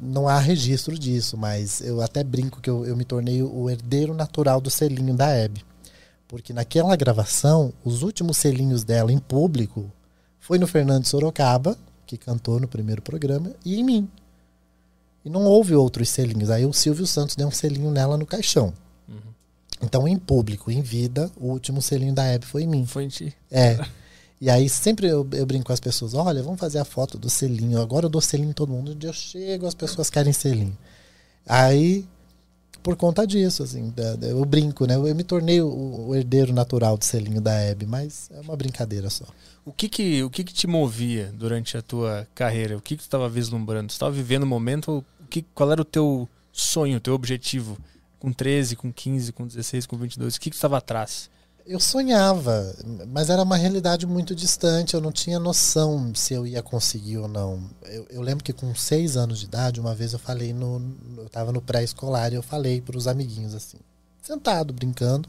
[0.00, 4.14] não há registro disso, mas eu até brinco que eu, eu me tornei o herdeiro
[4.14, 5.64] natural do selinho da Hebe.
[6.26, 9.90] Porque naquela gravação, os últimos selinhos dela em público
[10.38, 14.08] foi no Fernando Sorocaba, que cantou no primeiro programa, e em mim.
[15.24, 16.50] E não houve outros selinhos.
[16.50, 18.72] Aí o Silvio Santos deu um selinho nela no caixão.
[19.08, 19.20] Uhum.
[19.82, 22.86] Então, em público, em vida, o último selinho da Hebe foi em mim.
[22.86, 23.34] Foi em ti.
[23.50, 23.78] É.
[24.40, 27.28] E aí sempre eu, eu, brinco com as pessoas, olha, vamos fazer a foto do
[27.28, 27.80] selinho.
[27.80, 28.94] Agora eu dou selinho em todo mundo.
[28.94, 30.76] Dia eu chego, as pessoas querem selinho.
[31.46, 32.06] Aí,
[32.82, 34.94] por conta disso, assim, eu brinco, né?
[34.94, 39.10] Eu me tornei o, o herdeiro natural do selinho da Hebe, mas é uma brincadeira
[39.10, 39.26] só.
[39.62, 42.78] O que que, o que que te movia durante a tua carreira?
[42.78, 43.88] O que que tu estava vislumbrando?
[43.88, 45.04] Tu estava vivendo o um momento?
[45.20, 47.76] O que, qual era o teu sonho, o teu objetivo?
[48.18, 50.36] Com 13, com 15, com 16, com 22?
[50.36, 51.28] O que que tu estava atrás?
[51.70, 52.74] Eu sonhava,
[53.06, 54.94] mas era uma realidade muito distante.
[54.94, 57.62] Eu não tinha noção se eu ia conseguir ou não.
[57.84, 60.82] Eu, eu lembro que com seis anos de idade, uma vez eu falei no,
[61.16, 63.78] eu estava no pré-escolar e eu falei para os amiguinhos assim,
[64.20, 65.28] sentado brincando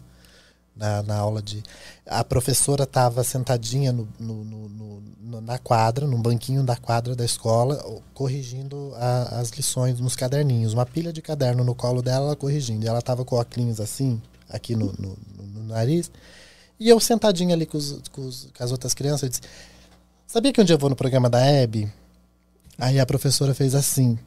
[0.76, 1.62] na, na aula de.
[2.08, 8.02] A professora estava sentadinha no, no, no, na quadra, num banquinho da quadra da escola,
[8.16, 12.84] corrigindo a, as lições nos caderninhos, uma pilha de caderno no colo dela, ela corrigindo.
[12.84, 14.20] E ela estava com óculos assim,
[14.52, 16.12] aqui no, no, no, nariz.
[16.80, 19.42] E eu sentadinho ali com, os, com, os, com, as outras crianças, eu disse:
[20.28, 21.92] Sabia que um dia eu vou no programa da Hebe?
[22.78, 24.18] Aí a professora fez assim,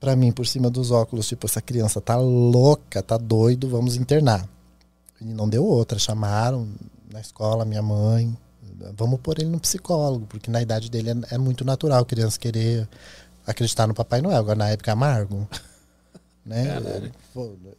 [0.00, 4.48] para mim, por cima dos óculos: Tipo, essa criança tá louca, tá doido, vamos internar.
[5.20, 5.98] E não deu outra.
[5.98, 6.68] Chamaram
[7.10, 8.36] na escola minha mãe.
[8.96, 12.88] Vamos pôr ele no psicólogo, porque na idade dele é, é muito natural criança querer
[13.46, 14.38] acreditar no Papai Noel.
[14.38, 15.48] Agora, na época, é amargo.
[16.48, 16.78] Né?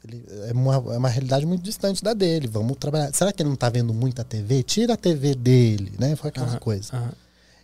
[0.04, 2.48] Ele, é, uma, é uma realidade muito distante da dele.
[2.48, 3.12] Vamos trabalhar.
[3.12, 4.62] Será que ele não está vendo muita TV?
[4.62, 6.16] Tira a TV dele, né?
[6.16, 6.96] Foi aquela uhum, coisa.
[6.96, 7.10] Uhum.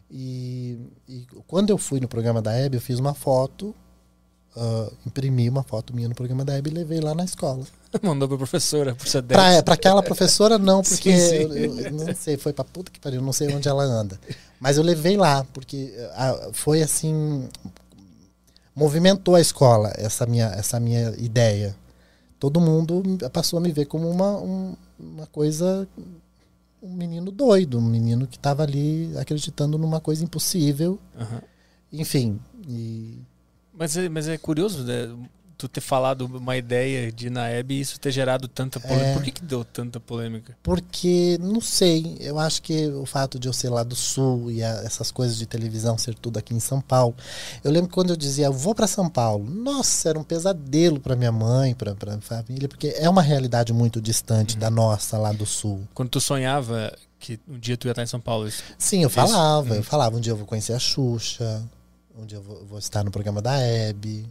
[0.09, 3.75] E, e, quando eu fui no programa da Hebe, eu fiz uma foto,
[4.57, 7.63] uh, imprimi uma foto minha no programa da Hebe e levei lá na escola.
[8.01, 11.35] Mandou pra professora, por ser pra, pra aquela professora, não, porque sim, sim.
[11.35, 14.19] Eu, eu, não sei, foi pra puta que pariu, não sei onde ela anda.
[14.59, 17.47] Mas eu levei lá, porque uh, foi assim
[18.75, 21.75] movimentou a escola, essa minha, essa minha ideia.
[22.39, 25.87] Todo mundo passou a me ver como uma, um, uma coisa,
[26.83, 30.99] um menino doido, um menino que estava ali acreditando numa coisa impossível.
[31.17, 31.41] Uhum.
[31.93, 32.39] Enfim.
[32.67, 33.17] E...
[33.73, 35.09] Mas, é, mas é curioso, né?
[35.57, 39.09] Tu ter falado uma ideia de Naeb e isso ter gerado tanta polêmica.
[39.09, 40.57] É, Por que, que deu tanta polêmica?
[40.61, 44.63] Porque, não sei, eu acho que o fato de eu ser lá do sul e
[44.63, 47.15] a, essas coisas de televisão ser tudo aqui em São Paulo.
[47.63, 49.49] Eu lembro quando eu dizia, eu vou para São Paulo.
[49.49, 54.01] Nossa, era um pesadelo para minha mãe, para a família, porque é uma realidade muito
[54.01, 54.59] distante uhum.
[54.59, 55.87] da nossa lá do sul.
[55.93, 58.47] Quando tu sonhava que um dia tu ia estar em São Paulo?
[58.47, 59.71] Isso, Sim, eu falava.
[59.71, 59.75] Uhum.
[59.77, 61.63] Eu falava, um dia eu vou conhecer a Xuxa,
[62.17, 64.25] um dia eu vou, vou estar no programa da Hebe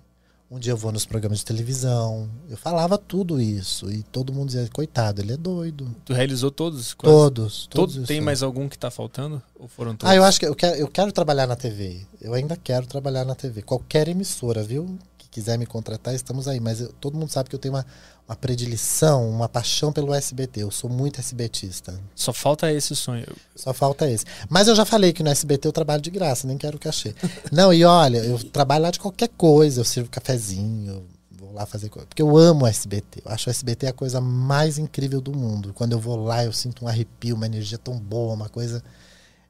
[0.54, 2.30] um dia eu vou nos programas de televisão.
[2.48, 3.90] Eu falava tudo isso.
[3.90, 5.92] E todo mundo dizia, coitado, ele é doido.
[6.04, 6.94] Tu realizou todos?
[6.94, 7.12] Quase?
[7.12, 7.66] Todos.
[7.66, 9.42] todos Todo, tem mais algum que está faltando?
[9.58, 10.12] Ou foram todos?
[10.12, 12.06] Ah, eu acho que eu quero, eu quero trabalhar na TV.
[12.20, 13.62] Eu ainda quero trabalhar na TV.
[13.62, 14.96] Qualquer emissora, viu?
[15.34, 16.60] Quiser me contratar, estamos aí.
[16.60, 17.84] Mas eu, todo mundo sabe que eu tenho uma,
[18.24, 20.62] uma predileção, uma paixão pelo SBT.
[20.62, 22.00] Eu sou muito SBTista.
[22.14, 23.26] Só falta esse sonho.
[23.56, 24.24] Só falta esse.
[24.48, 27.16] Mas eu já falei que no SBT eu trabalho de graça, nem quero cachê.
[27.50, 29.80] Não, e olha, eu trabalho lá de qualquer coisa.
[29.80, 32.06] Eu sirvo cafezinho, vou lá fazer coisa.
[32.06, 33.22] Porque eu amo o SBT.
[33.24, 35.72] Eu acho o SBT a coisa mais incrível do mundo.
[35.74, 38.84] Quando eu vou lá, eu sinto um arrepio, uma energia tão boa, uma coisa.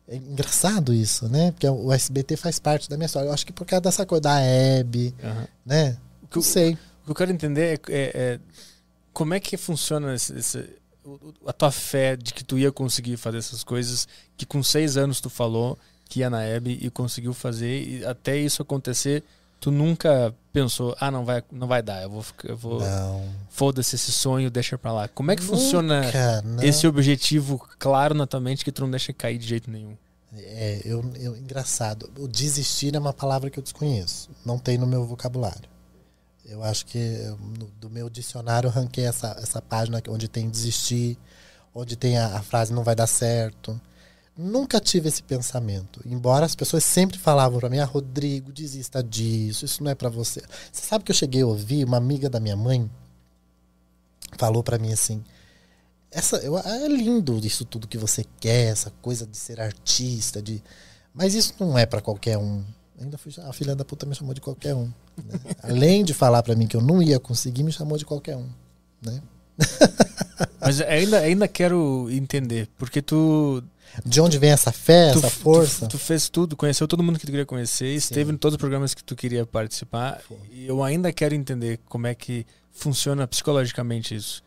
[0.07, 1.51] É engraçado isso, né?
[1.53, 3.29] Porque o SBT faz parte da minha história.
[3.29, 5.47] Eu acho que por causa dessa coisa da Hebe, uhum.
[5.65, 5.97] né?
[6.23, 6.75] O que eu sei.
[7.03, 8.41] O que eu quero entender é, é, é
[9.13, 10.69] como é que funciona esse, esse,
[11.47, 15.21] a tua fé de que tu ia conseguir fazer essas coisas que com seis anos
[15.21, 19.25] tu falou que ia na Hebe e conseguiu fazer e até isso acontecer
[19.61, 22.81] tu nunca pensou ah não vai não vai dar eu vou eu vou
[23.49, 26.63] foda-se esse sonho deixa para lá como é que nunca, funciona não.
[26.63, 29.97] esse objetivo claro na tua mente que tu não deixa cair de jeito nenhum
[30.33, 34.87] é eu, eu engraçado o desistir é uma palavra que eu desconheço não tem no
[34.87, 35.75] meu vocabulário
[36.47, 36.99] eu acho que
[37.59, 41.19] no, do meu dicionário eu ranquei essa, essa página onde tem desistir,
[41.75, 43.81] onde tem a, a frase não vai dar certo.
[44.37, 46.01] Nunca tive esse pensamento.
[46.05, 50.09] Embora as pessoas sempre falavam para mim, ah, Rodrigo, desista disso, isso não é para
[50.09, 50.43] você.
[50.73, 52.91] Você sabe que eu cheguei a ouvir uma amiga da minha mãe
[54.37, 55.23] falou para mim assim:
[56.11, 60.63] essa, eu, é lindo isso tudo que você quer, essa coisa de ser artista, de,
[61.13, 62.65] mas isso não é para qualquer um.
[63.01, 64.87] Ainda fui, a filha da puta me chamou de qualquer um.
[65.17, 65.41] Né?
[65.63, 68.49] Além de falar para mim que eu não ia conseguir, me chamou de qualquer um.
[69.03, 69.21] Né?
[70.61, 73.63] Mas ainda, ainda quero entender, porque tu.
[74.05, 75.87] De onde vem essa fé, tu, essa força?
[75.87, 77.97] Tu, tu, fez tudo, conheceu todo mundo que tu queria conhecer, Sim.
[77.97, 80.21] esteve em todos os programas que tu queria participar.
[80.51, 84.43] E eu ainda quero entender como é que funciona psicologicamente isso.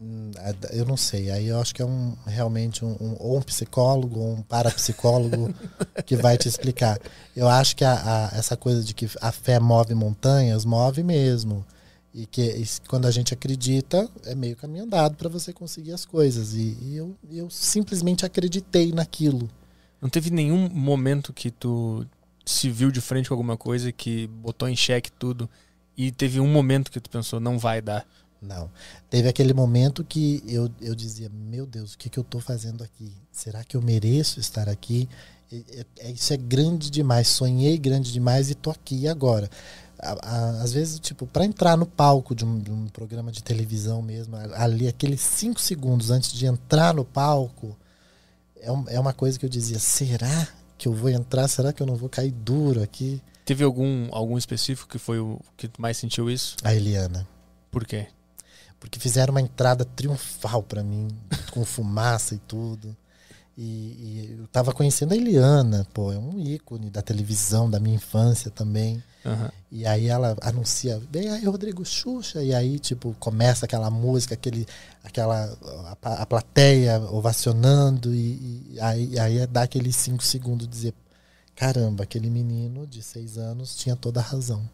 [0.00, 1.30] Hum, é, eu não sei.
[1.30, 5.54] Aí eu acho que é um realmente um, um ou um psicólogo ou um parapsicólogo
[6.04, 6.98] que vai te explicar.
[7.36, 11.64] Eu acho que a, a, essa coisa de que a fé move montanhas, move mesmo.
[12.14, 16.04] E que e quando a gente acredita, é meio caminho andado para você conseguir as
[16.04, 16.54] coisas.
[16.54, 19.48] E, e eu, eu simplesmente acreditei naquilo.
[20.00, 22.06] Não teve nenhum momento que tu
[22.44, 25.48] se viu de frente com alguma coisa que botou em xeque tudo
[25.96, 28.06] e teve um momento que tu pensou, não vai dar?
[28.40, 28.68] Não.
[29.08, 32.82] Teve aquele momento que eu, eu dizia, meu Deus, o que, que eu estou fazendo
[32.82, 33.12] aqui?
[33.30, 35.08] Será que eu mereço estar aqui?
[35.52, 37.28] É, é, isso é grande demais.
[37.28, 39.48] Sonhei grande demais e tô aqui agora.
[40.02, 44.36] Às vezes, tipo, para entrar no palco de um, de um, programa de televisão mesmo,
[44.54, 47.76] ali, aqueles cinco segundos antes de entrar no palco,
[48.60, 51.46] é, um, é uma coisa que eu dizia: será que eu vou entrar?
[51.48, 53.22] Será que eu não vou cair duro aqui?
[53.44, 56.56] Teve algum, algum específico que foi o que mais sentiu isso?
[56.62, 57.26] A Eliana.
[57.70, 58.08] Por quê?
[58.82, 61.06] porque fizeram uma entrada triunfal para mim,
[61.52, 62.96] com fumaça e tudo.
[63.56, 67.94] E, e, eu tava conhecendo a Eliana, pô, é um ícone da televisão, da minha
[67.94, 69.00] infância também.
[69.24, 69.48] Uhum.
[69.70, 74.66] E aí ela anuncia, vem aí Rodrigo Xuxa, e aí, tipo, começa aquela música, aquele,
[75.02, 75.56] aquela,
[76.02, 80.94] a, a plateia ovacionando, e, e aí, aí dá aqueles cinco segundos de dizer,
[81.54, 84.68] caramba, aquele menino de seis anos tinha toda a razão.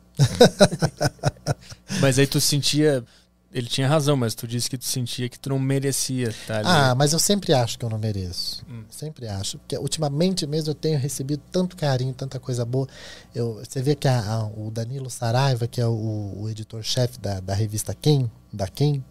[2.00, 3.04] Mas aí tu sentia,
[3.50, 6.66] ele tinha razão, mas tu disse que tu sentia que tu não merecia estar ali.
[6.68, 8.62] Ah, mas eu sempre acho que eu não mereço.
[8.68, 8.84] Hum.
[8.90, 9.56] Sempre acho.
[9.58, 12.86] Porque ultimamente mesmo eu tenho recebido tanto carinho, tanta coisa boa.
[13.34, 17.40] Eu, você vê que a, a, o Danilo Saraiva, que é o, o editor-chefe da,
[17.40, 19.02] da revista Quem, da Quem,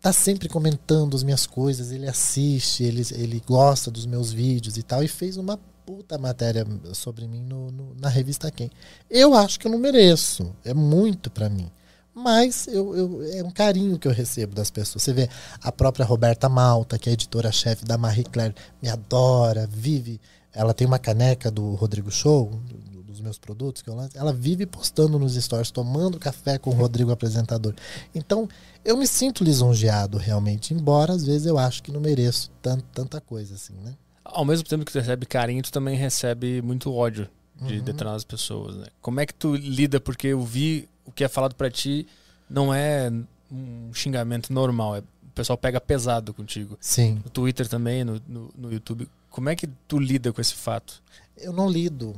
[0.00, 4.82] tá sempre comentando as minhas coisas, ele assiste, ele, ele gosta dos meus vídeos e
[4.82, 8.72] tal, e fez uma puta matéria sobre mim no, no na revista Quem.
[9.08, 10.52] Eu acho que eu não mereço.
[10.64, 11.70] É muito para mim
[12.14, 15.02] mas eu, eu, é um carinho que eu recebo das pessoas.
[15.02, 15.28] Você vê
[15.60, 20.20] a própria Roberta Malta, que é editora-chefe da Marie Claire, me adora, vive.
[20.52, 24.16] Ela tem uma caneca do Rodrigo Show, do, dos meus produtos que eu lanço.
[24.16, 27.74] Ela vive postando nos stories, tomando café com o Rodrigo apresentador.
[28.14, 28.48] Então,
[28.84, 33.20] eu me sinto lisonjeado realmente, embora às vezes eu acho que não mereço tanto, tanta
[33.20, 33.94] coisa assim, né?
[34.24, 37.84] Ao mesmo tempo que tu recebe carinho, tu também recebe muito ódio de uhum.
[37.84, 38.86] determinadas pessoas, né?
[39.00, 40.00] Como é que tu lida?
[40.00, 42.06] Porque eu vi que é falado para ti
[42.48, 43.10] não é
[43.50, 44.96] um xingamento normal.
[44.96, 46.76] É, o pessoal pega pesado contigo.
[46.80, 47.20] Sim.
[47.24, 49.08] No Twitter também, no, no, no YouTube.
[49.30, 51.02] Como é que tu lida com esse fato?
[51.36, 52.14] Eu não lido.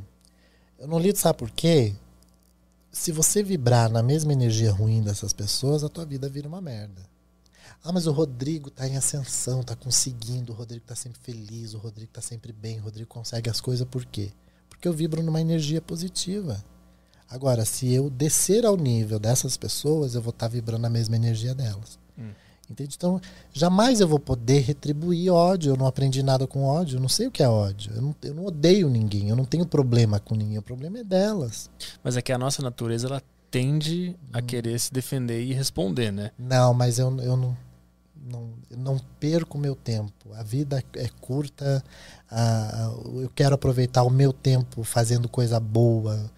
[0.78, 1.94] Eu não lido, sabe por quê?
[2.92, 7.02] Se você vibrar na mesma energia ruim dessas pessoas, a tua vida vira uma merda.
[7.82, 11.78] Ah, mas o Rodrigo tá em ascensão, tá conseguindo, o Rodrigo tá sempre feliz, o
[11.78, 14.32] Rodrigo tá sempre bem, o Rodrigo consegue as coisas, por quê?
[14.68, 16.62] Porque eu vibro numa energia positiva.
[17.28, 21.16] Agora, se eu descer ao nível dessas pessoas, eu vou estar tá vibrando a mesma
[21.16, 21.98] energia delas.
[22.18, 22.30] Hum.
[22.70, 22.94] Entende?
[22.96, 23.20] Então,
[23.52, 25.72] jamais eu vou poder retribuir ódio.
[25.72, 26.96] Eu não aprendi nada com ódio.
[26.96, 27.92] Eu não sei o que é ódio.
[27.94, 29.28] Eu não, eu não odeio ninguém.
[29.28, 30.58] Eu não tenho problema com ninguém.
[30.58, 31.70] O problema é delas.
[32.02, 34.42] Mas é que a nossa natureza, ela tende a hum.
[34.42, 36.30] querer se defender e responder, né?
[36.38, 37.56] Não, mas eu, eu não,
[38.28, 40.12] não, eu não perco meu tempo.
[40.34, 41.82] A vida é curta.
[43.20, 46.30] eu quero aproveitar o meu tempo fazendo coisa boa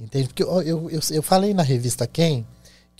[0.00, 0.28] Entende?
[0.28, 2.46] Porque eu, eu, eu, eu falei na revista Quem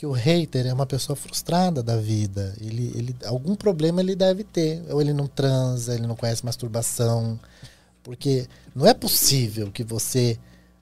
[0.01, 2.55] que o hater é uma pessoa frustrada da vida.
[2.59, 4.83] Ele, ele, algum problema ele deve ter.
[4.89, 7.39] Ou ele não transa, ele não conhece masturbação.
[8.03, 10.39] Porque não é possível que você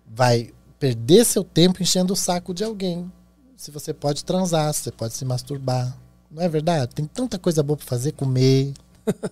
[0.07, 3.11] vai perder seu tempo enchendo o saco de alguém.
[3.57, 5.99] Se você pode transar, se você pode se masturbar.
[6.31, 6.95] Não é verdade?
[6.95, 8.73] Tem tanta coisa boa para fazer, comer,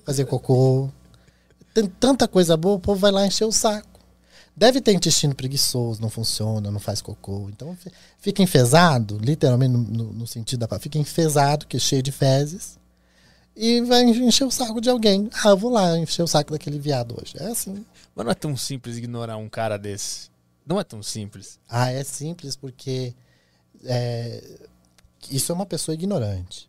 [0.04, 0.90] fazer cocô.
[1.72, 3.95] Tem tanta coisa boa, o povo vai lá encher o saco.
[4.56, 7.48] Deve ter intestino preguiçoso, não funciona, não faz cocô.
[7.50, 7.76] Então
[8.18, 12.10] fica enfesado, literalmente no, no, no sentido da palavra, fica enfesado, que é cheio de
[12.10, 12.78] fezes,
[13.54, 15.28] e vai encher o saco de alguém.
[15.44, 17.34] Ah, eu vou lá encher o saco daquele viado hoje.
[17.38, 17.84] É assim.
[18.14, 20.30] Mas não é tão simples ignorar um cara desse.
[20.66, 21.58] Não é tão simples.
[21.68, 23.14] Ah, é simples porque
[23.84, 24.42] é,
[25.30, 26.68] isso é uma pessoa ignorante.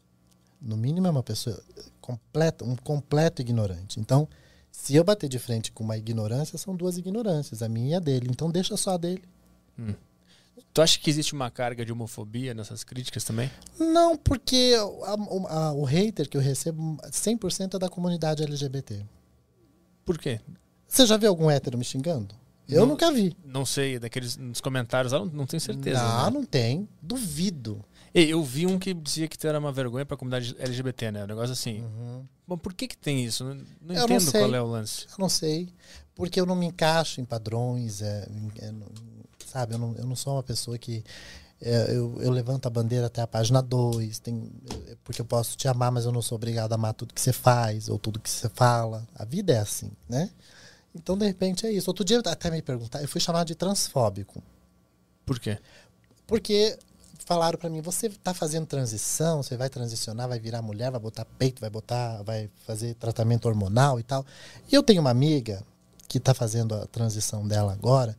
[0.62, 1.62] No mínimo é uma pessoa
[2.02, 4.00] completa, um completo ignorante.
[4.00, 4.28] Então,
[4.78, 8.00] se eu bater de frente com uma ignorância, são duas ignorâncias, a minha e a
[8.00, 8.28] dele.
[8.30, 9.24] Então deixa só a dele.
[9.78, 9.96] Hum.
[10.72, 13.50] Tu acha que existe uma carga de homofobia nessas críticas também?
[13.80, 19.04] Não, porque a, a, o hater que eu recebo 100% é da comunidade LGBT.
[20.06, 20.40] Por quê?
[20.88, 22.36] Você já viu algum hétero me xingando?
[22.70, 23.36] Eu não, nunca vi.
[23.44, 26.02] Não sei, daqueles nos comentários lá, não, não tenho certeza.
[26.02, 26.32] Não, né?
[26.32, 26.88] não tem.
[27.02, 27.84] Duvido.
[28.20, 31.24] Eu vi um que dizia que era uma vergonha para a comunidade LGBT, né?
[31.24, 31.82] Um negócio assim.
[31.82, 32.26] Uhum.
[32.48, 33.44] Bom, por que que tem isso?
[33.44, 35.06] Não, não entendo não qual é o lance.
[35.06, 35.72] Eu não sei.
[36.16, 38.28] Porque eu não me encaixo em padrões, é,
[38.60, 38.74] é,
[39.46, 39.76] sabe?
[39.76, 41.04] Eu não, eu não sou uma pessoa que.
[41.62, 44.22] É, eu, eu, levanto a bandeira até a página 2,
[45.04, 47.34] porque eu posso te amar, mas eu não sou obrigado a amar tudo que você
[47.34, 49.08] faz ou tudo que você fala.
[49.16, 50.30] A vida é assim, né?
[50.94, 51.90] Então, de repente, é isso.
[51.90, 54.42] Outro dia, até me perguntar, eu fui chamado de transfóbico.
[55.26, 55.60] Por quê?
[56.26, 56.78] Porque
[57.28, 61.25] falaram para mim: você tá fazendo transição, você vai transicionar, vai virar mulher, vai botar
[61.38, 64.25] peito, vai botar, vai fazer tratamento hormonal e tal.
[64.71, 65.62] E eu tenho uma amiga
[66.08, 68.17] que tá fazendo a transição dela agora,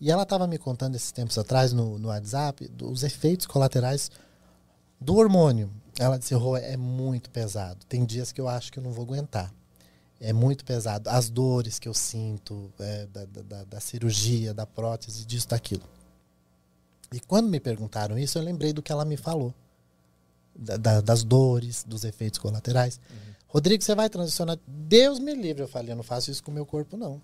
[0.00, 4.10] e ela estava me contando esses tempos atrás no, no WhatsApp dos efeitos colaterais
[4.98, 5.70] do hormônio.
[5.98, 7.84] Ela disse: Rô, é muito pesado.
[7.86, 9.52] Tem dias que eu acho que eu não vou aguentar.
[10.18, 11.10] É muito pesado.
[11.10, 15.82] As dores que eu sinto é, da, da, da cirurgia, da prótese, disso, daquilo.
[17.12, 19.54] E quando me perguntaram isso, eu lembrei do que ela me falou.
[20.54, 22.98] Da, da, das dores, dos efeitos colaterais.
[23.10, 23.34] Uhum.
[23.48, 24.58] Rodrigo, você vai transicionar?
[24.66, 25.62] Deus me livre.
[25.62, 27.20] Eu falei, eu não faço isso com o meu corpo, não.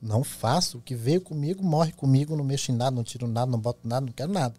[0.00, 0.78] Não faço.
[0.78, 3.86] O que veio comigo, morre comigo, não mexo em nada, não tiro nada, não boto
[3.86, 4.54] nada, não quero nada.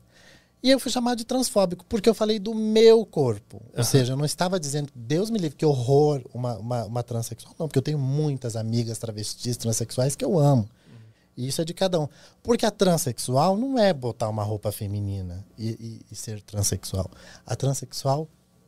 [0.62, 3.58] E eu fui chamado de transfóbico, porque eu falei do meu corpo.
[3.58, 3.78] Uhum.
[3.78, 7.56] Ou seja, eu não estava dizendo, Deus me livre, que horror uma, uma, uma transexual.
[7.58, 10.70] Não, porque eu tenho muitas amigas travestis, transexuais que eu amo.
[11.40, 12.08] E isso é de cada um.
[12.44, 17.10] Porque a transexual não é botar uma roupa feminina e, e, e ser transexual.
[17.46, 18.28] A transexual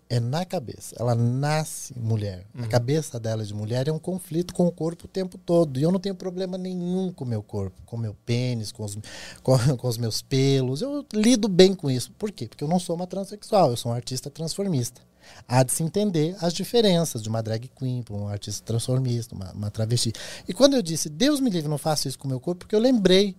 [0.10, 0.96] é na cabeça.
[0.98, 2.46] Ela nasce mulher.
[2.56, 2.64] Uhum.
[2.64, 5.78] A cabeça dela de mulher é um conflito com o corpo o tempo todo.
[5.78, 8.86] E eu não tenho problema nenhum com o meu corpo, com o meu pênis, com
[8.86, 8.98] os,
[9.44, 10.82] com, com, os meus pelos.
[10.82, 12.14] Eu lido bem com isso.
[12.14, 12.48] Por quê?
[12.48, 15.02] Porque eu não sou uma transexual, eu sou um artista transformista.
[15.48, 19.52] Há de se entender as diferenças de uma drag queen para um artista transformista, uma,
[19.52, 20.14] uma travesti.
[20.48, 22.76] E quando eu disse, Deus me livre, não faço isso com o meu corpo, porque
[22.76, 23.36] eu lembrei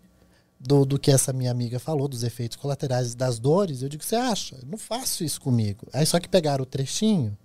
[0.59, 4.14] do, do que essa minha amiga falou, dos efeitos colaterais das dores, eu digo, você
[4.14, 4.57] acha?
[4.57, 5.86] Eu não faço isso comigo.
[5.93, 7.36] Aí só que pegaram o trechinho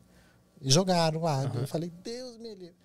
[0.62, 1.40] e jogaram lá.
[1.42, 1.62] Uhum.
[1.62, 2.76] Eu falei, Deus me livre.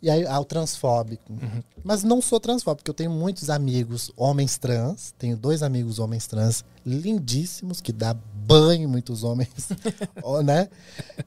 [0.00, 1.32] E aí, ao transfóbico.
[1.32, 1.62] Uhum.
[1.82, 6.26] Mas não sou transfóbico, porque eu tenho muitos amigos homens trans, tenho dois amigos homens
[6.26, 9.68] trans lindíssimos, que dá banho muitos homens,
[10.44, 10.68] né?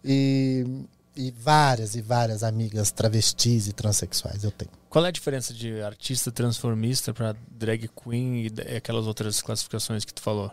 [0.04, 0.66] E,
[1.16, 4.72] e várias e várias amigas travestis e transexuais eu tenho.
[4.90, 10.14] Qual é a diferença de artista transformista para drag queen e aquelas outras classificações que
[10.14, 10.52] tu falou?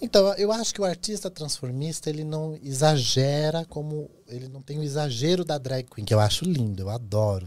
[0.00, 4.10] Então, eu acho que o artista transformista, ele não exagera como...
[4.28, 7.46] Ele não tem o exagero da drag queen, que eu acho lindo, eu adoro.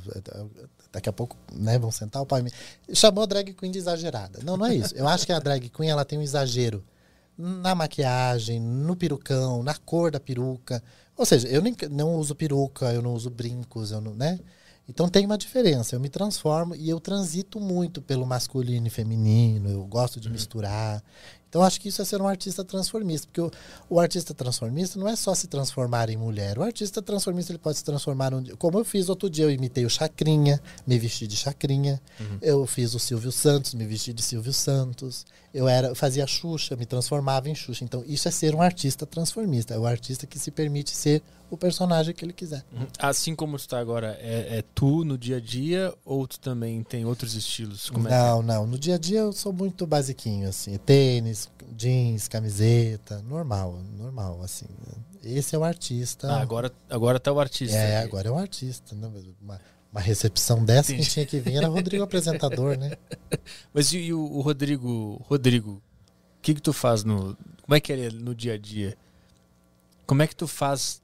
[0.92, 2.52] Daqui a pouco, né, vão sentar o pai me...
[2.94, 4.40] Chamou a drag queen de exagerada.
[4.44, 4.96] Não, não é isso.
[4.96, 6.84] Eu acho que a drag queen, ela tem um exagero
[7.38, 10.84] na maquiagem, no perucão, na cor da peruca.
[11.16, 14.40] Ou seja, eu nem, não uso peruca, eu não uso brincos, eu não, né?
[14.90, 15.96] Então tem uma diferença.
[15.96, 19.70] Eu me transformo e eu transito muito pelo masculino e feminino.
[19.70, 20.34] Eu gosto de uhum.
[20.34, 21.04] misturar.
[21.50, 23.52] Então acho que isso é ser um artista transformista, porque o,
[23.90, 26.60] o, artista transformista não é só se transformar em mulher.
[26.60, 29.84] O artista transformista ele pode se transformar, um, como eu fiz outro dia, eu imitei
[29.84, 32.00] o Chacrinha, me vesti de Chacrinha.
[32.20, 32.38] Uhum.
[32.42, 35.26] Eu fiz o Silvio Santos, me vesti de Silvio Santos.
[35.52, 37.84] Eu era, fazia Xuxa, me transformava em Xuxa.
[37.84, 41.58] Então isso é ser um artista transformista, é o artista que se permite ser o
[41.58, 42.64] personagem que ele quiser.
[42.72, 42.88] Uhum.
[43.00, 46.84] Assim como tu está agora, é, é, tu no dia a dia ou tu também
[46.84, 47.90] tem outros estilos?
[47.90, 48.44] Como não, é?
[48.44, 48.68] não.
[48.68, 50.78] No dia a dia eu sou muito basiquinho, assim.
[50.78, 54.66] Tênis, jeans, camiseta, normal, normal, assim.
[55.24, 56.32] Esse é o artista.
[56.32, 57.76] Ah, agora, agora tá o artista.
[57.76, 58.96] É, agora é o artista.
[58.96, 59.10] Né?
[59.42, 59.60] Uma,
[59.92, 61.10] uma recepção dessa Entendi.
[61.10, 62.92] quem tinha que vir era o Rodrigo apresentador, né?
[63.74, 65.82] Mas e, o, o, Rodrigo, Rodrigo, o
[66.42, 68.98] que que tu faz no, como é que é no dia a dia?
[70.06, 71.02] Como é que tu faz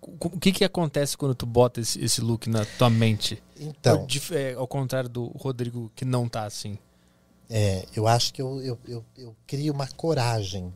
[0.00, 3.42] o que que acontece quando tu bota esse, esse look na tua mente?
[3.58, 6.78] Então, é, ao contrário do Rodrigo que não tá assim.
[7.48, 10.72] É, eu acho que eu, eu, eu, eu crio uma coragem.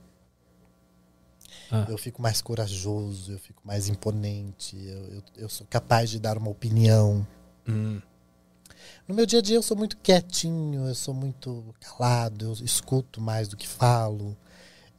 [1.70, 1.86] Ah.
[1.88, 6.36] Eu fico mais corajoso, eu fico mais imponente, eu, eu, eu sou capaz de dar
[6.36, 7.26] uma opinião.
[7.68, 8.00] Hum.
[9.06, 13.20] No meu dia a dia eu sou muito quietinho, eu sou muito calado, eu escuto
[13.20, 14.36] mais do que falo.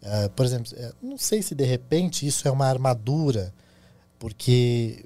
[0.01, 3.53] Uh, por exemplo, é, não sei se de repente isso é uma armadura
[4.21, 5.03] porque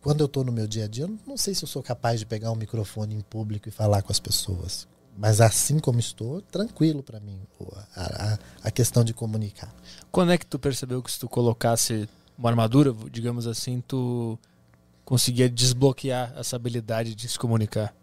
[0.00, 2.18] quando eu estou no meu dia a dia, eu não sei se eu sou capaz
[2.18, 4.88] de pegar um microfone em público e falar com as pessoas.
[5.18, 7.38] Mas assim como estou, tranquilo para mim
[7.94, 9.70] a, a, a, questão de comunicar.
[10.10, 14.38] Quando é que tu percebeu que se tu colocasse uma armadura, digamos assim, tu
[15.04, 17.94] conseguia desbloquear essa habilidade de se comunicar?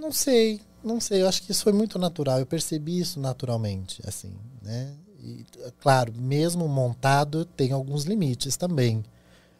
[0.00, 1.22] Não sei, não sei.
[1.22, 2.40] Eu acho que isso foi muito natural.
[2.40, 4.92] Eu percebi isso naturalmente, assim, né?
[5.24, 5.46] E,
[5.80, 9.02] claro, mesmo montado, tem alguns limites também.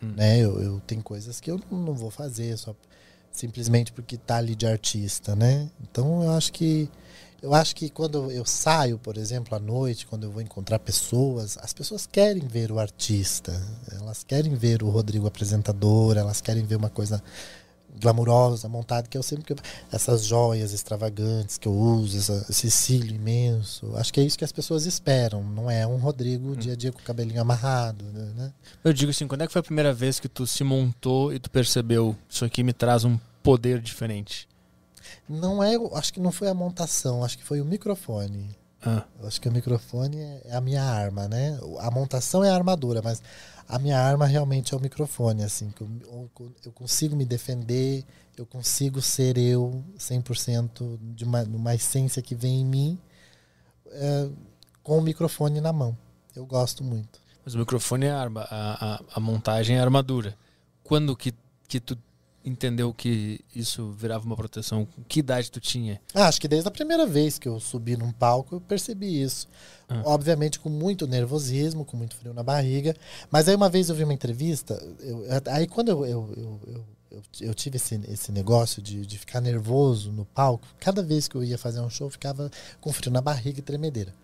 [0.02, 0.12] Hum.
[0.16, 0.38] Né?
[0.38, 2.74] Eu, eu tenho coisas que eu não, não vou fazer só
[3.32, 5.68] simplesmente porque tá ali de artista, né?
[5.82, 6.88] Então eu acho que
[7.42, 11.58] eu acho que quando eu saio, por exemplo, à noite, quando eu vou encontrar pessoas,
[11.60, 13.52] as pessoas querem ver o artista,
[13.92, 17.22] elas querem ver o Rodrigo apresentador, elas querem ver uma coisa
[18.00, 23.14] glamurosa, montada, que eu sempre que essas joias extravagantes que eu uso, essa, esse cílio
[23.14, 23.94] imenso.
[23.96, 26.56] Acho que é isso que as pessoas esperam, não é um Rodrigo hum.
[26.56, 28.52] dia a dia com o cabelinho amarrado, né?
[28.82, 31.38] Eu digo assim, quando é que foi a primeira vez que tu se montou e
[31.38, 34.48] tu percebeu isso aqui me traz um poder diferente?
[35.28, 38.56] Não é, acho que não foi a montação, acho que foi o microfone.
[38.84, 39.02] Ah.
[39.20, 41.58] Eu acho que o microfone é a minha arma, né?
[41.80, 43.22] A montação é a armadura, mas
[43.68, 46.30] a minha arma realmente é o microfone, assim, que eu,
[46.64, 48.04] eu consigo me defender,
[48.36, 52.98] eu consigo ser eu 100% de uma, de uma essência que vem em mim
[53.90, 54.28] é,
[54.82, 55.96] com o microfone na mão.
[56.34, 57.20] Eu gosto muito.
[57.44, 60.36] Mas o microfone é arma, a, a, a montagem é armadura.
[60.82, 61.32] Quando que,
[61.68, 61.96] que tu
[62.44, 64.86] entendeu que isso virava uma proteção?
[65.08, 66.00] Que idade tu tinha?
[66.12, 69.48] Ah, acho que desde a primeira vez que eu subi num palco eu percebi isso.
[69.88, 70.02] Ah.
[70.04, 72.94] Obviamente com muito nervosismo, com muito frio na barriga.
[73.30, 76.30] Mas aí uma vez eu vi uma entrevista, eu, aí quando eu, eu,
[77.10, 81.36] eu, eu, tive esse, esse negócio de, de ficar nervoso no palco, cada vez que
[81.36, 84.14] eu ia fazer um show eu ficava com frio na barriga e tremedeira.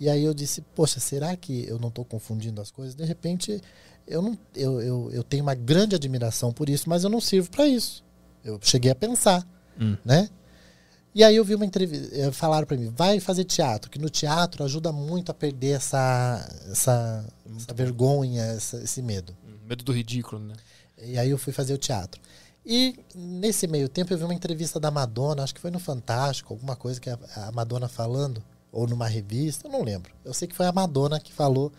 [0.00, 2.94] E aí eu disse, poxa, será que eu não estou confundindo as coisas?
[2.94, 3.60] De repente
[4.08, 7.50] eu, não, eu, eu, eu tenho uma grande admiração por isso, mas eu não sirvo
[7.50, 8.04] para isso.
[8.44, 9.46] Eu cheguei a pensar,
[9.80, 9.96] hum.
[10.04, 10.28] né?
[11.14, 14.08] E aí eu vi uma entrevista, eh, falaram para mim, vai fazer teatro, que no
[14.08, 17.24] teatro ajuda muito a perder essa, essa,
[17.56, 19.36] essa vergonha, essa, esse medo.
[19.44, 20.54] Hum, medo do ridículo, né?
[21.02, 22.20] E aí eu fui fazer o teatro.
[22.64, 26.52] E nesse meio tempo eu vi uma entrevista da Madonna, acho que foi no Fantástico,
[26.52, 30.12] alguma coisa que a, a Madonna falando, ou numa revista, eu não lembro.
[30.24, 31.72] Eu sei que foi a Madonna que falou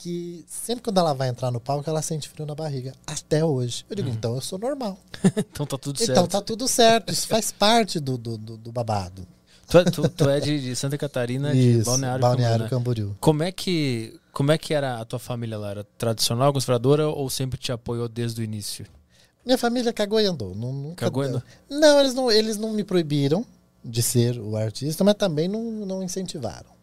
[0.00, 2.94] que sempre quando ela vai entrar no palco, ela sente frio na barriga.
[3.06, 3.84] Até hoje.
[3.88, 4.14] Eu digo, uhum.
[4.14, 4.98] então eu sou normal.
[5.36, 6.10] então tá tudo então certo.
[6.10, 7.12] Então tá tudo certo.
[7.12, 9.26] Isso faz parte do, do, do, do babado.
[9.68, 13.08] Tu, é, tu, tu, é de, de, Santa Catarina, Isso, de Balneário, Balneário Camboriú.
[13.10, 13.14] Né?
[13.20, 15.70] Como é que como é que era a tua família lá?
[15.70, 18.86] Era tradicional, conservadora ou sempre te apoiou desde o início?
[19.44, 20.54] Minha família cagou e andou.
[20.54, 21.04] Nunca...
[21.04, 21.42] Cagou e andou?
[21.68, 23.44] Não, eles não, eles não me proibiram
[23.84, 26.79] de ser o artista, mas também não, não incentivaram.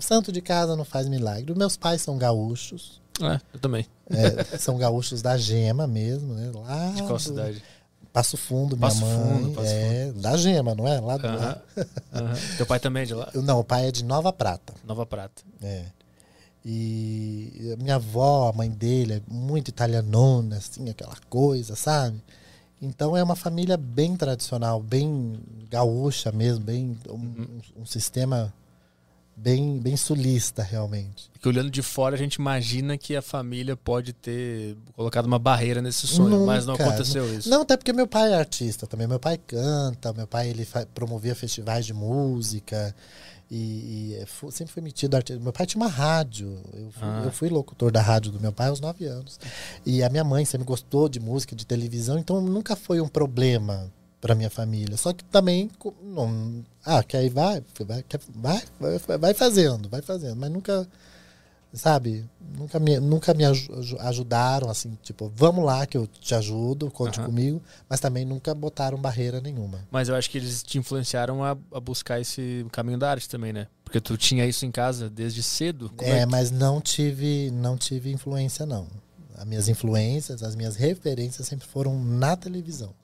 [0.00, 1.54] Santo de casa não faz milagre.
[1.54, 3.00] Meus pais são gaúchos.
[3.20, 3.86] É, eu também.
[4.10, 6.50] É, são gaúchos da Gema mesmo, né?
[6.54, 7.20] Lá de qual do...
[7.20, 7.62] cidade?
[8.12, 9.16] Passo Fundo, minha Passo mãe.
[9.16, 10.20] Fundo, Passo é, Fundo.
[10.20, 11.00] da Gema, não é?
[11.00, 11.58] Lá do uh -huh.
[11.76, 12.56] uh -huh.
[12.56, 13.30] Teu pai também é de lá?
[13.34, 14.74] Não, o pai é de Nova Prata.
[14.84, 15.42] Nova Prata.
[15.62, 15.84] É.
[16.64, 22.22] E minha avó, a mãe dele, é muito italianona, assim, aquela coisa, sabe?
[22.80, 25.40] Então é uma família bem tradicional, bem
[25.70, 27.60] gaúcha mesmo, bem um, uhum.
[27.76, 28.52] um, um sistema
[29.36, 31.30] bem, bem sulista, realmente.
[31.32, 35.82] Porque olhando de fora, a gente imagina que a família pode ter colocado uma barreira
[35.82, 37.48] nesse sonho, Nunca, mas não aconteceu isso.
[37.48, 39.06] Não, até porque meu pai é artista também.
[39.06, 42.94] Meu pai canta, meu pai ele promovia festivais de música.
[43.50, 45.42] E, e sempre foi metido artista.
[45.42, 46.58] Meu pai tinha uma rádio.
[46.72, 47.22] Eu fui, ah.
[47.24, 49.38] eu fui, locutor da rádio do meu pai aos nove anos.
[49.84, 53.92] E a minha mãe sempre gostou de música, de televisão, então nunca foi um problema
[54.22, 54.96] para minha família.
[54.96, 55.68] Só que também
[56.00, 60.88] não, ah, que aí vai, vai, vai, vai, fazendo, vai fazendo, mas nunca
[61.74, 62.24] sabe,
[62.56, 67.26] nunca me, nunca me ajudaram assim, tipo, vamos lá que eu te ajudo, conte uhum.
[67.26, 69.80] comigo, mas também nunca botaram barreira nenhuma.
[69.90, 73.52] Mas eu acho que eles te influenciaram a, a buscar esse caminho da arte também,
[73.52, 73.66] né?
[73.82, 75.90] Porque tu tinha isso em casa desde cedo.
[75.98, 78.86] É, é mas não tive, não tive influência não.
[79.36, 82.94] As minhas influências, as minhas referências sempre foram na televisão.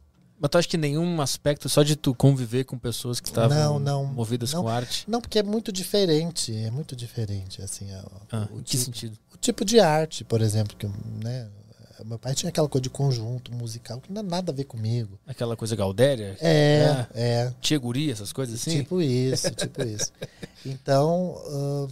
[0.41, 4.53] Mas tu acha que nenhum aspecto, só de tu conviver com pessoas que estavam movidas
[4.53, 5.05] não, com arte?
[5.09, 7.91] Não, porque é muito diferente, é muito diferente, assim.
[8.31, 9.19] Ah, o, que tipo, sentido?
[9.35, 10.87] O tipo de arte, por exemplo, que,
[11.25, 11.49] né,
[12.05, 15.19] meu pai tinha aquela coisa de conjunto musical que não tem nada a ver comigo.
[15.27, 16.37] Aquela coisa gaudéria?
[16.41, 17.23] É, é.
[17.23, 17.55] é.
[17.61, 18.79] Tia guria, essas coisas assim?
[18.79, 20.13] Tipo isso, tipo isso.
[20.67, 21.89] Então, uh,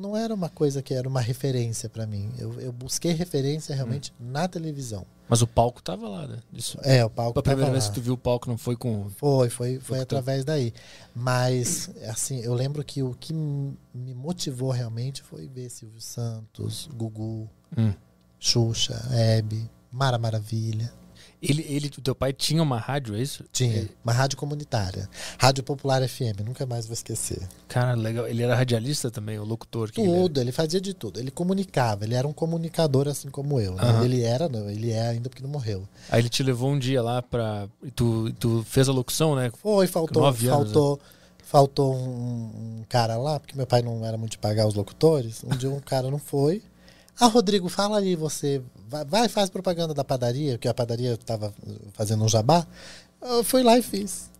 [0.00, 2.32] não era uma coisa que era uma referência para mim.
[2.38, 4.30] Eu, eu, busquei referência realmente hum.
[4.30, 5.06] na televisão.
[5.28, 6.38] Mas o palco tava lá, né?
[6.52, 6.76] Isso.
[6.82, 7.38] É, o palco.
[7.38, 9.08] A primeira vez que tu viu o palco não foi com.
[9.10, 10.72] Foi, foi, foi através daí.
[11.14, 17.48] Mas, assim, eu lembro que o que me motivou realmente foi ver Silvio Santos, Gugu,
[17.78, 17.92] hum.
[18.40, 20.92] Xuxa, Hebe, Mara Maravilha.
[21.42, 23.44] Ele, ele, teu pai tinha uma rádio, é isso?
[23.50, 25.08] Tinha, uma rádio comunitária.
[25.38, 27.40] Rádio Popular FM, nunca mais vou esquecer.
[27.66, 28.28] Cara, legal.
[28.28, 29.90] Ele era radialista também, o locutor?
[29.90, 31.18] Tudo, ele, ele, fazia de tudo.
[31.18, 33.74] Ele comunicava, ele era um comunicador assim como eu.
[33.74, 33.82] Né?
[33.84, 34.04] Uhum.
[34.04, 35.88] Ele era, não, ele é ainda porque não morreu.
[36.10, 37.66] Aí ele te levou um dia lá pra.
[37.82, 39.50] E tu, tu fez a locução, né?
[39.62, 40.26] Foi, faltou.
[40.26, 40.96] Anos, faltou.
[40.96, 41.02] Né?
[41.50, 45.42] Faltou um, um cara lá, porque meu pai não era muito de pagar os locutores.
[45.42, 46.62] Um dia um cara não foi.
[47.20, 48.62] Ah, Rodrigo, fala aí você.
[48.88, 51.52] Vai, vai faz propaganda da padaria, que a padaria estava
[51.92, 52.66] fazendo um jabá.
[53.20, 54.30] Eu fui lá e fiz.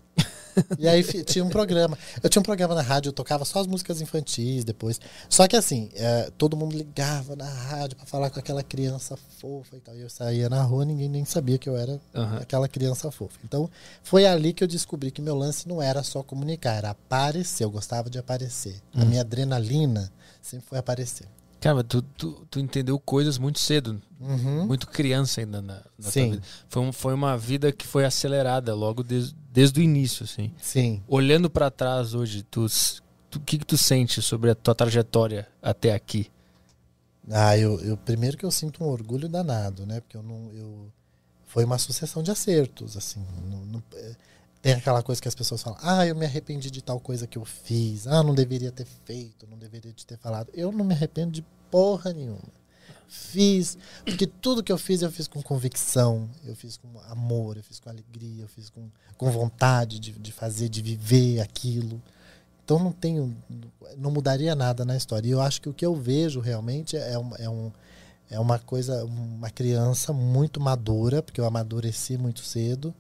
[0.79, 1.99] e aí tinha um programa.
[2.23, 4.99] Eu tinha um programa na rádio, eu tocava só as músicas infantis depois.
[5.29, 9.77] Só que assim, é, todo mundo ligava na rádio para falar com aquela criança fofa
[9.77, 9.95] e tal.
[9.95, 12.37] E eu saía na rua, ninguém nem sabia que eu era uhum.
[12.41, 13.39] aquela criança fofa.
[13.45, 13.71] Então,
[14.03, 17.65] foi ali que eu descobri que meu lance não era só comunicar, era aparecer.
[17.65, 18.81] Eu gostava de aparecer.
[18.95, 19.03] Uhum.
[19.03, 20.11] A minha adrenalina
[20.41, 21.27] sempre foi aparecer.
[21.61, 24.67] Cara, tu, tu, tu entendeu coisas muito cedo, uhum.
[24.67, 26.31] muito criança ainda na, na Sim.
[26.31, 26.43] vida.
[26.69, 30.53] Foi, um, foi uma vida que foi acelerada logo des, desde o início, assim.
[30.61, 31.03] Sim.
[31.07, 32.67] Olhando para trás hoje, tu
[33.31, 36.31] tu, que, que tu sente sobre a tua trajetória até aqui?
[37.31, 40.01] Ah, eu, eu primeiro que eu sinto um orgulho danado, né?
[40.01, 40.51] Porque eu não.
[40.53, 40.93] Eu,
[41.47, 43.25] foi uma sucessão de acertos, assim.
[43.45, 44.17] Não, não, é,
[44.63, 47.39] tem aquela coisa que as pessoas falam, ah, eu me arrependi de tal coisa que
[47.39, 50.51] eu fiz, ah, não deveria ter feito, não deveria ter falado.
[50.53, 52.61] Eu não me arrependo de porra nenhuma.
[53.09, 57.63] Fiz, porque tudo que eu fiz, eu fiz com convicção, eu fiz com amor, eu
[57.63, 62.01] fiz com alegria, eu fiz com, com vontade de, de fazer, de viver aquilo.
[62.63, 63.37] Então não tenho,
[63.97, 65.27] não mudaria nada na história.
[65.27, 67.73] E eu acho que o que eu vejo realmente é, um, é, um,
[68.31, 72.95] é uma coisa, uma criança muito madura, porque eu amadureci muito cedo.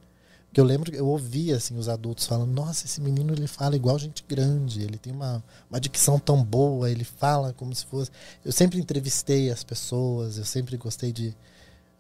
[0.53, 3.99] Que eu lembro, eu ouvia assim os adultos falando: "Nossa, esse menino ele fala igual
[3.99, 8.11] gente grande, ele tem uma, uma dicção tão boa, ele fala como se fosse".
[8.45, 11.35] Eu sempre entrevistei as pessoas, eu sempre gostei de,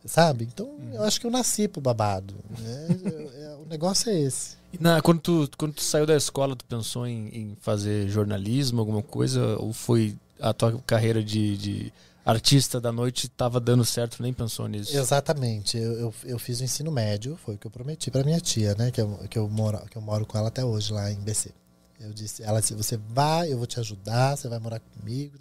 [0.05, 0.49] sabe?
[0.53, 0.95] Então, uhum.
[0.95, 2.35] eu acho que eu nasci pro babado.
[2.59, 2.87] Né?
[3.35, 4.59] é, o negócio é esse.
[4.79, 9.03] Na, quando, tu, quando tu saiu da escola, tu pensou em, em, fazer jornalismo, alguma
[9.03, 9.57] coisa?
[9.59, 11.93] Ou foi a tua carreira de, de
[12.31, 14.97] artista da noite estava dando certo, nem pensou nisso?
[14.97, 15.76] Exatamente.
[15.76, 18.74] Eu, eu, eu, fiz o ensino médio, foi o que eu prometi para minha tia,
[18.74, 18.91] né?
[18.91, 21.53] Que eu, que, eu moro, que eu moro com ela até hoje, lá em BC.
[22.01, 25.37] Eu disse, ela disse, você vai, eu vou te ajudar, você vai morar comigo,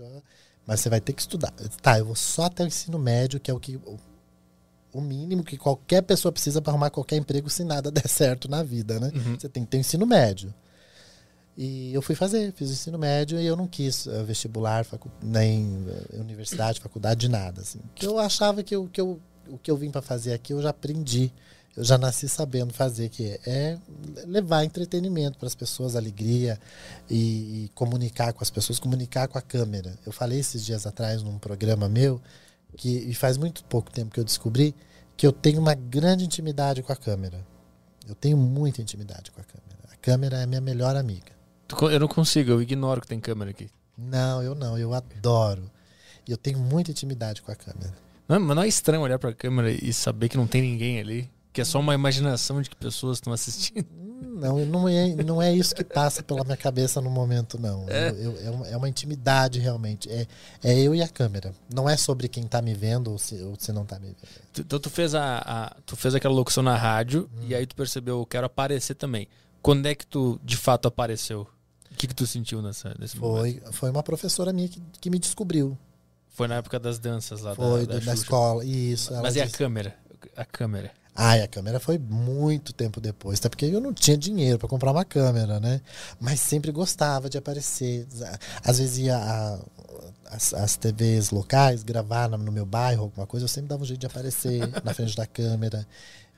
[0.67, 1.53] mas você vai ter que estudar.
[1.81, 3.79] Tá, eu vou só até o ensino médio, que é o que
[4.91, 8.63] o mínimo que qualquer pessoa precisa para arrumar qualquer emprego se nada der certo na
[8.63, 9.11] vida, né?
[9.13, 9.39] Uhum.
[9.39, 10.53] Você tem que ter ensino médio.
[11.61, 15.11] E eu fui fazer, fiz o ensino médio e eu não quis uh, vestibular, facu
[15.21, 17.59] nem uh, universidade, faculdade, nada.
[17.59, 17.81] Assim.
[18.01, 20.69] Eu achava que, eu, que eu, o que eu vim para fazer aqui eu já
[20.69, 21.33] aprendi.
[21.75, 23.77] Eu já nasci sabendo fazer, que é
[24.25, 26.57] levar entretenimento para as pessoas, alegria
[27.09, 29.99] e, e comunicar com as pessoas, comunicar com a câmera.
[30.05, 32.21] Eu falei esses dias atrás num programa meu
[32.77, 34.73] que e faz muito pouco tempo que eu descobri
[35.17, 37.45] que eu tenho uma grande intimidade com a câmera.
[38.07, 39.89] Eu tenho muita intimidade com a câmera.
[39.91, 41.38] A câmera é minha melhor amiga.
[41.91, 43.69] Eu não consigo, eu ignoro que tem câmera aqui.
[43.97, 45.69] Não, eu não, eu adoro.
[46.27, 47.93] E eu tenho muita intimidade com a câmera.
[48.27, 50.99] Não, mas não é estranho olhar para a câmera e saber que não tem ninguém
[50.99, 51.29] ali?
[51.51, 53.87] Que é só uma imaginação de que pessoas estão assistindo?
[54.21, 57.85] Não, não é, não é isso que passa pela minha cabeça no momento, não.
[57.89, 60.09] É, eu, eu, é uma intimidade, realmente.
[60.09, 60.27] É,
[60.63, 61.53] é eu e a câmera.
[61.73, 64.17] Não é sobre quem está me vendo ou se, ou se não está me vendo.
[64.59, 67.45] Então tu fez, a, a, tu fez aquela locução na rádio hum.
[67.47, 69.27] e aí tu percebeu, eu quero aparecer também.
[69.61, 71.47] Quando é que tu, de fato, apareceu?
[71.91, 73.73] O que, que tu sentiu nessa, nesse foi, momento?
[73.73, 75.77] Foi uma professora minha que, que me descobriu.
[76.29, 79.13] Foi na época das danças lá foi, da, da, da escola, isso.
[79.21, 79.55] Mas e disse...
[79.55, 79.95] a câmera?
[80.35, 80.91] A câmera?
[81.15, 84.91] Ai, a câmera foi muito tempo depois, até porque eu não tinha dinheiro para comprar
[84.91, 85.81] uma câmera, né?
[86.17, 88.07] Mas sempre gostava de aparecer.
[88.63, 89.59] Às vezes ia a,
[90.31, 93.99] as, as TVs locais gravar no meu bairro, alguma coisa, eu sempre dava um jeito
[93.99, 95.85] de aparecer na frente da câmera.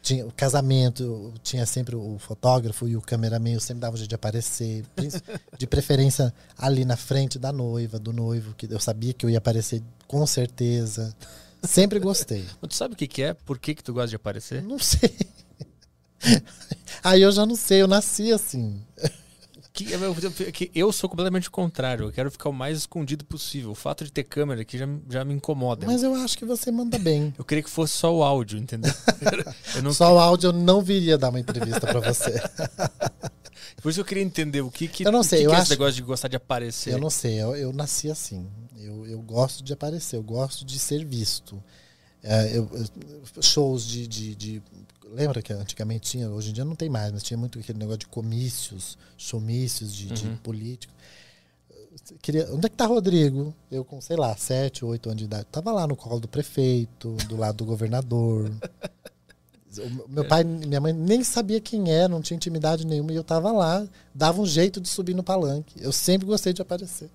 [0.01, 4.09] Tinha o casamento, tinha sempre o fotógrafo e o cameraman, eu sempre dava um jeito
[4.09, 4.83] de aparecer.
[5.57, 9.37] De preferência ali na frente da noiva, do noivo, que eu sabia que eu ia
[9.37, 11.15] aparecer com certeza.
[11.63, 12.45] Sempre gostei.
[12.59, 13.33] Mas tu sabe o que, que é?
[13.33, 14.63] Por que, que tu gosta de aparecer?
[14.63, 15.15] Não sei.
[17.03, 18.81] Aí eu já não sei, eu nasci assim.
[19.73, 20.15] Que, eu,
[20.75, 22.07] eu sou completamente o contrário.
[22.07, 23.71] Eu quero ficar o mais escondido possível.
[23.71, 25.85] O fato de ter câmera aqui já, já me incomoda.
[25.85, 27.33] Mas eu acho que você manda bem.
[27.37, 28.91] Eu queria que fosse só o áudio, entendeu?
[29.93, 32.41] Só o áudio eu não viria dar uma entrevista para você.
[33.81, 35.61] Por isso eu queria entender o que, que, eu não sei, que, eu que acho...
[35.61, 36.93] é esse negócio de gostar de aparecer.
[36.93, 38.47] Eu não sei, eu, eu nasci assim.
[38.77, 41.61] Eu, eu gosto de aparecer, eu gosto de ser visto.
[42.23, 42.69] É, eu,
[43.41, 44.63] shows de, de, de,
[45.11, 47.99] Lembra que antigamente tinha, hoje em dia não tem mais, mas tinha muito aquele negócio
[47.99, 50.13] de comícios, showmícios de, uhum.
[50.13, 50.93] de político.
[52.21, 53.53] Queria, onde é que tá Rodrigo?
[53.69, 55.45] Eu com, sei lá, sete, oito anos de idade.
[55.51, 58.49] Tava lá no colo do prefeito, do lado do governador.
[59.77, 63.23] O meu pai, minha mãe nem sabia quem era, não tinha intimidade nenhuma, e eu
[63.23, 65.81] tava lá, dava um jeito de subir no palanque.
[65.81, 67.09] Eu sempre gostei de aparecer.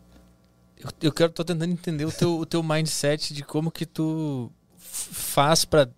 [0.78, 4.50] Eu, eu quero, tô tentando entender o teu, o teu mindset de como que tu
[4.78, 5.88] faz para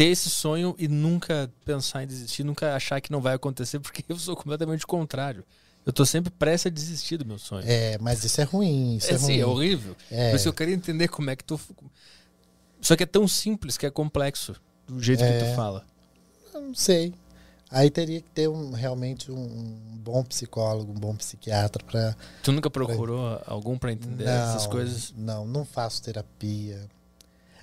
[0.00, 4.02] ter esse sonho e nunca pensar em desistir, nunca achar que não vai acontecer, porque
[4.08, 5.44] eu sou completamente o contrário.
[5.84, 7.64] Eu tô sempre prestes a desistir do meu sonho.
[7.66, 8.96] É, mas isso é ruim.
[8.96, 9.26] Isso é, é ruim.
[9.26, 9.94] sim, é horrível.
[10.10, 10.30] É.
[10.30, 11.60] Por isso eu queria entender como é que tu.
[12.80, 15.32] Só que é tão simples que é complexo, do jeito é.
[15.32, 15.54] que tu é.
[15.54, 15.84] fala.
[16.54, 17.12] Eu não sei.
[17.70, 22.16] Aí teria que ter um, realmente um, bom psicólogo, um bom psiquiatra para.
[22.42, 23.52] Tu nunca procurou pra...
[23.52, 25.12] algum para entender não, essas coisas?
[25.14, 26.88] Não, não faço terapia.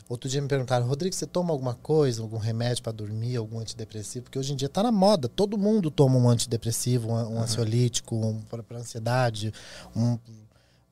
[0.10, 4.24] Outro dia me perguntaram, Rodrigo, você toma alguma coisa, algum remédio para dormir, algum antidepressivo?
[4.24, 7.41] Porque hoje em dia está na moda, todo mundo toma um antidepressivo, um, um uhum.
[7.41, 9.53] ansiolítico, um para ansiedade,
[9.93, 10.18] um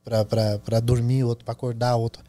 [0.03, 2.23] para dormir, outro para acordar, outro.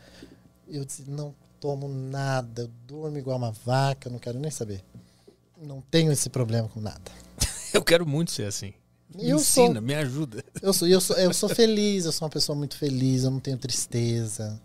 [0.69, 4.85] Eu disse, não tomo nada, eu durmo igual uma vaca, não quero nem saber.
[5.61, 7.11] Não tenho esse problema com nada.
[7.75, 8.73] eu quero muito ser assim.
[9.13, 10.45] Me Eu ensina, sou, me ajuda.
[10.63, 13.41] eu, sou, eu, sou, eu sou feliz, eu sou uma pessoa muito feliz, eu não
[13.41, 14.61] tenho tristeza,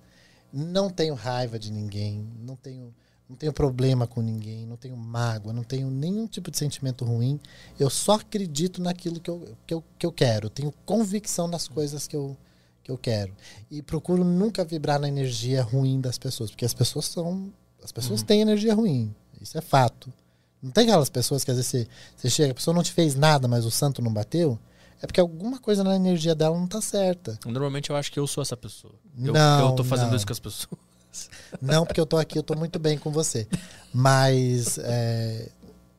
[0.54, 2.94] não tenho raiva de ninguém, não tenho,
[3.30, 7.40] não tenho problema com ninguém, não tenho mágoa, não tenho nenhum tipo de sentimento ruim.
[7.80, 12.08] Eu só acredito naquilo que eu, que eu, que eu quero, tenho convicção nas coisas
[12.08, 12.36] que eu,
[12.84, 13.34] que eu quero.
[13.70, 17.52] E procuro nunca vibrar na energia ruim das pessoas, porque as pessoas são.
[17.84, 20.14] As pessoas têm energia ruim, isso é fato.
[20.62, 23.16] Não tem aquelas pessoas que às vezes você, você chega, a pessoa não te fez
[23.16, 24.60] nada, mas o santo não bateu?
[25.02, 27.40] É porque alguma coisa na energia dela não tá certa.
[27.46, 28.94] Normalmente eu acho que eu sou essa pessoa.
[29.20, 30.16] Eu, Não, eu tô fazendo não.
[30.16, 30.68] isso com as pessoas.
[31.62, 33.46] Não porque eu tô aqui, eu tô muito bem com você.
[33.94, 35.50] Mas é,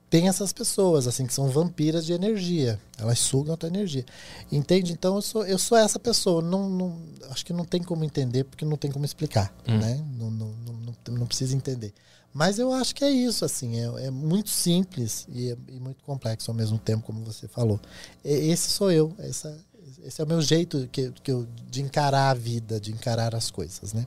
[0.08, 2.80] tem essas pessoas, assim, que são vampiras de energia.
[2.96, 4.06] Elas sugam a tua energia.
[4.50, 4.92] Entende?
[4.92, 6.40] Então eu sou, eu sou essa pessoa.
[6.40, 6.98] Não, não-
[7.30, 9.52] acho que não tem como entender, porque não tem como explicar.
[9.68, 9.78] Hum.
[9.78, 10.02] Né?
[10.18, 11.92] Não, não, não, não, não precisa entender.
[12.34, 16.02] Mas eu acho que é isso, assim, é, é muito simples e, é- e muito
[16.04, 17.78] complexo ao mesmo tempo, como você falou.
[18.24, 19.58] E- Esse sou eu, essa,
[20.02, 23.50] esse é o meu jeito que, que eu, de encarar a vida, de encarar as
[23.50, 24.06] coisas, né?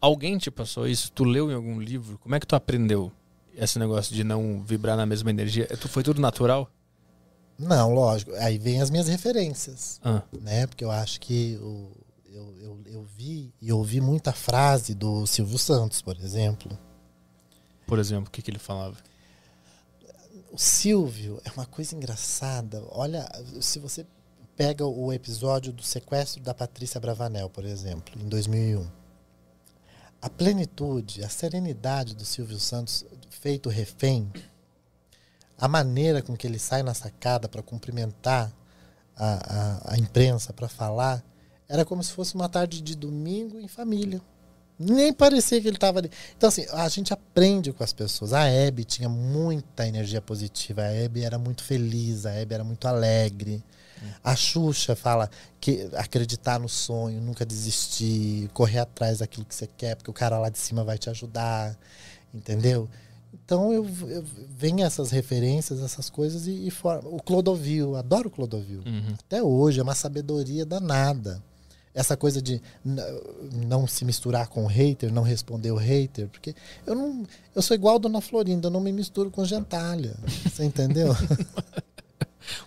[0.00, 1.10] Alguém te passou isso?
[1.12, 2.18] Tu leu em algum livro?
[2.18, 3.12] Como é que tu aprendeu
[3.54, 5.66] esse negócio de não vibrar na mesma energia?
[5.66, 6.70] Tu- Foi tudo natural?
[7.58, 8.32] Não, lógico.
[8.36, 10.66] Aí vem as minhas referências, Ah, né?
[10.66, 11.90] Porque eu acho que o,
[12.30, 16.78] eu, eu, eu vi e ouvi muita frase do Silvio Santos, por exemplo.
[17.86, 18.96] Por exemplo, o que, que ele falava?
[20.50, 22.82] O Silvio é uma coisa engraçada.
[22.90, 23.26] Olha,
[23.60, 24.06] se você
[24.56, 28.86] pega o episódio do sequestro da Patrícia Bravanel, por exemplo, em 2001.
[30.20, 34.32] A plenitude, a serenidade do Silvio Santos feito refém,
[35.58, 38.50] a maneira com que ele sai na sacada para cumprimentar
[39.14, 41.22] a, a, a imprensa, para falar,
[41.68, 44.22] era como se fosse uma tarde de domingo em família.
[44.78, 46.10] Nem parecia que ele estava ali.
[46.36, 48.32] Então, assim, a gente aprende com as pessoas.
[48.32, 50.82] A Hebe tinha muita energia positiva.
[50.82, 53.62] A Hebe era muito feliz, a Hebe era muito alegre.
[54.22, 59.96] A Xuxa fala que acreditar no sonho, nunca desistir, correr atrás daquilo que você quer,
[59.96, 61.76] porque o cara lá de cima vai te ajudar.
[62.34, 62.88] Entendeu?
[63.44, 64.24] Então eu, eu
[64.56, 67.08] venho essas referências, essas coisas e, e forma.
[67.08, 69.14] O Clodovil, adoro o Clodovil Uhum.
[69.18, 71.42] até hoje é uma sabedoria danada.
[71.96, 72.60] Essa coisa de
[73.52, 76.54] não se misturar com o hater, não responder o hater, porque
[76.86, 80.14] eu não, eu sou igual a Dona Florinda, eu não me misturo com gentalha.
[80.44, 81.08] Você entendeu?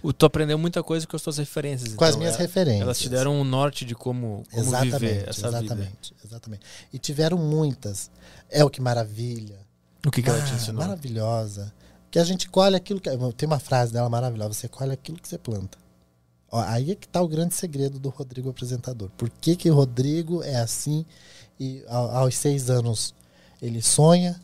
[0.04, 1.94] O- Tu aprendeu muita coisa com as tuas referências.
[1.94, 2.82] com as então, minhas é- referências.
[2.82, 5.60] Elas te deram um norte de como, como exatamente, viver essa vida.
[5.64, 6.66] exatamente, exatamente.
[6.92, 8.12] E tiveram muitas.
[8.50, 9.58] É o que maravilha.
[10.06, 10.82] O que, que ela te Ah, ensinou?
[10.82, 11.74] Maravilhosa.
[12.12, 13.10] Que a gente colhe aquilo que.
[13.38, 15.78] Tem uma frase dela maravilhosa: você colhe aquilo que você planta.
[16.52, 19.10] Ó, aí é que tá o grande segredo do Rodrigo apresentador.
[19.18, 21.06] Por que, que o Rodrigo é assim
[21.60, 23.14] e ao- aos seis anos
[23.62, 24.40] ele sonha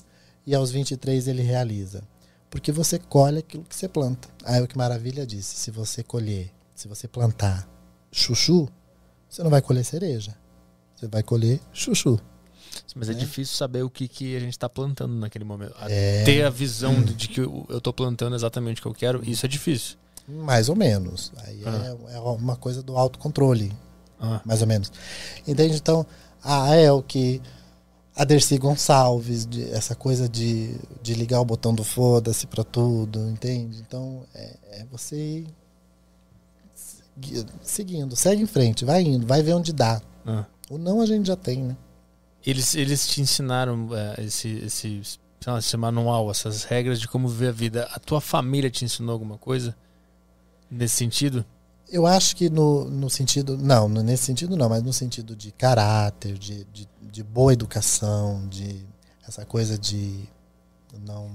[0.46, 2.04] e aos 23 ele realiza?
[2.50, 4.30] Porque você colhe aquilo que você planta.
[4.44, 7.68] Aí o que maravilha disse: se você colher, se você plantar
[8.12, 8.70] chuchu,
[9.28, 10.36] você não vai colher cereja.
[10.96, 12.20] Você vai colher chuchu.
[12.96, 13.20] Mas é né?
[13.20, 15.76] difícil saber o que, que a gente está plantando naquele momento.
[15.90, 16.24] É.
[16.24, 19.46] Ter a visão de, de que eu, tô plantando exatamente o que eu quero, isso
[19.46, 19.98] é difícil.
[20.28, 21.32] Mais ou menos.
[21.46, 21.96] Aí Ah.
[22.12, 23.72] é, é uma coisa do autocontrole,
[24.20, 24.92] Ah, mais ou menos.
[25.48, 25.76] Entende?
[25.76, 26.06] Então,
[26.44, 27.42] a Elke,
[28.16, 33.20] a Dercy Gonçalves, de- essa coisa de, de ligar o botão do foda-se pra tudo,
[33.30, 33.84] entende?
[33.86, 35.46] Então, é, é você
[37.62, 40.02] seguindo, segue em frente, vai indo, vai ver onde dá.
[40.26, 40.46] ah.
[40.70, 41.78] O não a gente já tem, né?
[42.46, 45.02] Eles, eles te ensinaram é, esse, esse,
[45.46, 47.90] lá, esse manual, essas regras de como viver a vida.
[47.94, 49.76] A tua família te ensinou alguma coisa
[50.76, 51.46] nesse sentido?
[51.90, 53.58] Eu acho que no, no sentido.
[53.58, 58.86] Não, nesse sentido não, mas no sentido de caráter, de, de, de boa educação, de
[59.28, 60.28] essa coisa de
[61.06, 61.30] não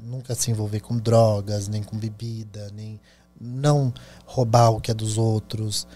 [0.00, 3.00] nunca se envolver com drogas, nem com bebida, nem
[3.40, 3.92] não
[4.26, 5.86] roubar o que é dos outros.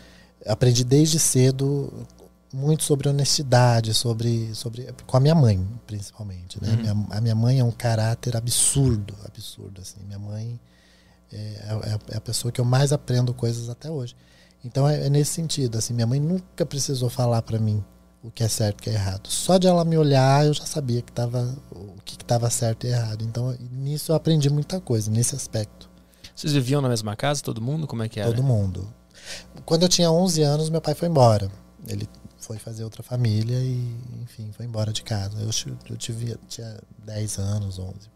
[0.46, 1.92] Aprendi desde cedo
[2.52, 6.62] muito sobre honestidade, sobre, sobre com a minha mãe, principalmente.
[6.62, 6.70] Né?
[6.70, 6.76] Uhum.
[6.76, 9.80] Minha- a minha mãe é um caráter absurdo, absurdo.
[9.82, 9.98] Assim.
[10.06, 10.58] Minha mãe
[11.32, 14.14] é, é- é a pessoa que eu mais aprendo coisas até hoje.
[14.64, 15.78] Então é, é nesse sentido.
[15.78, 17.82] Assim, minha mãe nunca precisou falar para mim
[18.22, 19.28] o que é certo e o que é errado.
[19.28, 22.90] Só de ela me olhar eu já sabia que tava, o que estava certo e
[22.90, 23.22] errado.
[23.24, 25.88] Então nisso eu aprendi muita coisa nesse aspecto.
[26.34, 27.86] Vocês viviam na mesma casa, todo mundo?
[27.86, 28.28] Como é que era?
[28.30, 28.92] Todo mundo.
[29.64, 31.50] Quando eu tinha 11 anos, meu pai foi embora.
[31.88, 32.08] Ele
[32.38, 35.38] foi fazer outra família e, enfim, foi embora de casa.
[35.40, 35.50] Eu,
[35.90, 38.15] eu tive, tinha 10 anos, 11 por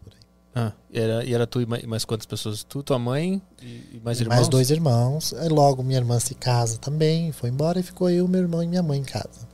[0.53, 2.61] Ah, e era, e era tu e mais, mais quantas pessoas?
[2.63, 4.35] Tu, tua mãe e, e mais E irmãos?
[4.35, 5.33] mais dois irmãos.
[5.33, 8.67] Aí logo minha irmã se casa também, foi embora e ficou eu, meu irmão e
[8.67, 9.47] minha mãe em casa.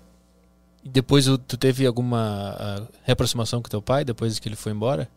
[0.84, 4.72] E depois o- tu teve alguma ah, reaproximação com teu pai depois que ele foi
[4.72, 5.08] embora?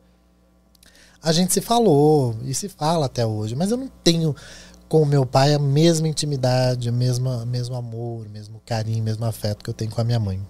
[1.22, 4.35] A gente se falou e se fala até hoje, mas eu não tenho
[4.89, 9.62] com o meu pai a mesma intimidade, a mesma, mesmo amor, mesmo carinho, mesmo afeto
[9.62, 10.41] que eu tenho com a minha mãe.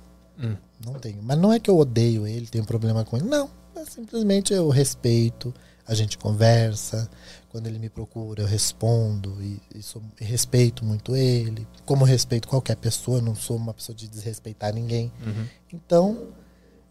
[0.42, 0.56] Hum.
[0.84, 1.18] Não tenho.
[1.22, 3.26] Mas não é que eu odeio ele, tenho problema com ele.
[3.28, 3.50] Não.
[3.86, 5.54] Simplesmente eu respeito,
[5.86, 7.10] a gente conversa.
[7.48, 11.66] Quando ele me procura, eu respondo e, e, sou, e respeito muito ele.
[11.84, 15.12] Como respeito qualquer pessoa, não sou uma pessoa de desrespeitar ninguém.
[15.26, 15.46] Uhum.
[15.72, 16.28] Então,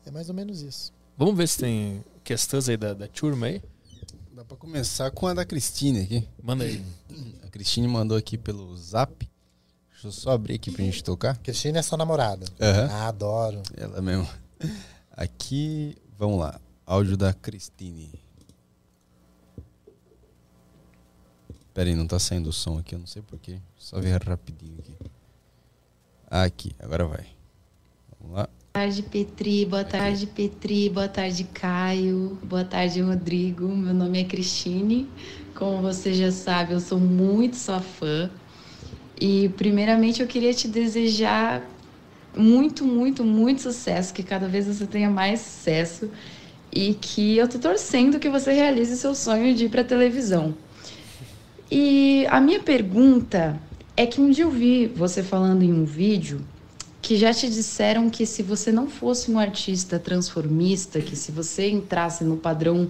[0.06, 0.92] é mais ou menos isso.
[1.18, 3.62] Vamos ver se tem questões aí da, da turma aí.
[4.34, 6.28] Dá pra começar com a da Cristine aqui.
[6.42, 6.84] Manda aí.
[7.44, 9.30] A Cristine mandou aqui pelo zap.
[9.92, 11.38] Deixa eu só abrir aqui pra gente tocar.
[11.40, 12.46] Cristina é sua namorada.
[12.60, 12.88] Aham.
[12.90, 13.62] Ah, adoro.
[13.76, 14.30] Ela mesmo.
[15.12, 16.60] Aqui, vamos lá.
[16.90, 18.10] Áudio da Cristine.
[21.72, 23.60] Pera aí, não tá saindo o som aqui, eu não sei porquê.
[23.78, 24.94] Só ver rapidinho aqui.
[26.28, 27.28] Aqui, agora vai.
[28.20, 28.46] Vamos lá.
[28.46, 29.66] Boa tarde, Petri.
[29.68, 30.90] Boa tarde, Petri.
[30.90, 32.40] Boa tarde, Caio.
[32.42, 33.68] Boa tarde, Rodrigo.
[33.68, 35.08] Meu nome é Cristine.
[35.54, 38.32] Como você já sabe, eu sou muito sua fã.
[39.22, 41.62] E, primeiramente, eu queria te desejar
[42.36, 44.12] muito, muito, muito sucesso.
[44.12, 46.10] Que cada vez você tenha mais sucesso.
[46.72, 50.54] E que eu tô torcendo que você realize seu sonho de ir pra televisão.
[51.72, 53.60] E a minha pergunta
[53.96, 56.42] é que um dia eu vi você falando em um vídeo
[57.02, 61.70] que já te disseram que se você não fosse um artista transformista, que se você
[61.70, 62.90] entrasse no padrão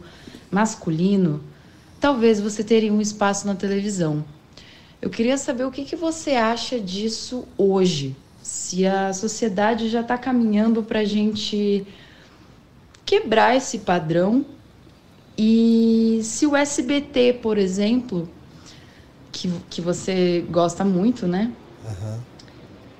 [0.51, 1.41] masculino,
[1.99, 4.23] talvez você teria um espaço na televisão.
[5.01, 8.15] Eu queria saber o que, que você acha disso hoje.
[8.41, 11.85] Se a sociedade já está caminhando para a gente
[13.09, 14.45] quebrar esse padrão
[15.35, 18.29] e se o SBT, por exemplo,
[19.31, 21.51] que, que você gosta muito, né?
[21.83, 22.19] Aham.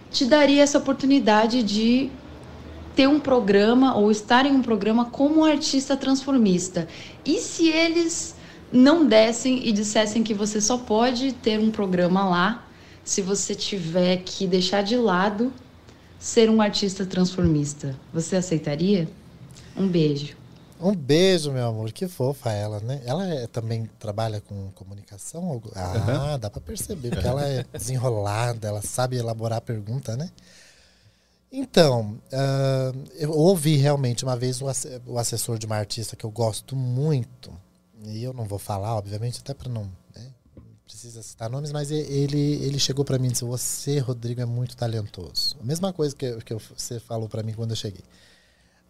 [0.10, 2.10] te daria essa oportunidade de
[2.96, 6.88] ter um programa ou estar em um programa como um artista transformista.
[7.24, 8.36] E se eles
[8.72, 12.68] não dessem e dissessem que você só pode ter um programa lá
[13.04, 15.54] se você tiver que deixar de lado
[16.18, 17.96] ser um artista transformista?
[18.12, 19.08] Você aceitaria?
[19.80, 20.36] Um beijo.
[20.82, 21.92] Um beijo, meu amor.
[21.92, 23.02] Que fofa ela, né?
[23.06, 25.62] Ela é- também trabalha com comunicação?
[25.76, 30.30] Ah, dá pra perceber, porque ela é desenrolada, ela sabe elaborar a pergunta, né?
[31.52, 36.26] Então, ah, eu ouvi realmente uma vez o asse- o assessor de uma artista que
[36.26, 37.52] eu gosto muito,
[38.06, 39.84] e eu não vou falar, obviamente, até para não.
[40.16, 40.28] Né?
[40.86, 44.78] Precisa citar nomes, mas ele, ele chegou para mim e disse: Você, Rodrigo, é muito
[44.78, 45.56] talentoso.
[45.60, 48.04] A mesma coisa que, que você falou para mim quando eu cheguei.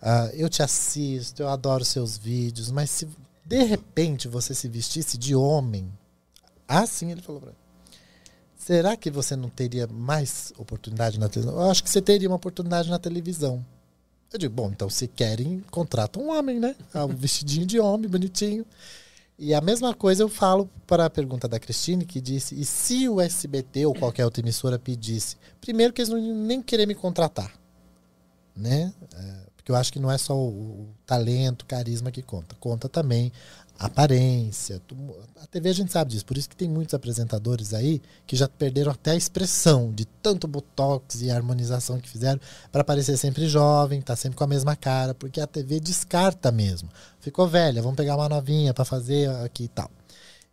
[0.02, 3.08] Ah, eu te assisto, eu adoro seus vídeos, mas se
[3.46, 5.92] de repente você se vestisse de homem,
[6.68, 7.58] assim ele falou pra mim.
[8.56, 11.62] Será que você não teria mais oportunidade na televisão?
[11.62, 13.66] Eu acho que você teria uma oportunidade na televisão.
[14.32, 16.76] Eu digo, bom, então se querem, contratam um homem, né?
[16.94, 18.66] Ah, Um vestidinho de homem, bonitinho.
[19.40, 23.08] E a mesma coisa eu falo para a pergunta da Cristine, que disse: e se
[23.08, 25.38] o SBT ou qualquer outra emissora pedisse?
[25.62, 27.52] Primeiro, que eles não nem querer me contratar.
[28.56, 28.94] Né?
[29.60, 32.56] Porque eu acho que não é só o, talento, o carisma que conta.
[32.62, 33.30] Conta também
[33.78, 34.82] a aparência.
[35.42, 36.26] A TV a gente sabe disso.
[36.26, 40.48] Por isso que tem muitos apresentadores aí que já perderam até a expressão de tanto
[40.48, 42.40] botox e harmonização que fizeram
[42.72, 46.88] para parecer sempre jovem, tá sempre com a mesma cara, porque a TV descarta mesmo.
[47.20, 49.92] Ficou velha, vamos pegar uma novinha para fazer aqui e tal.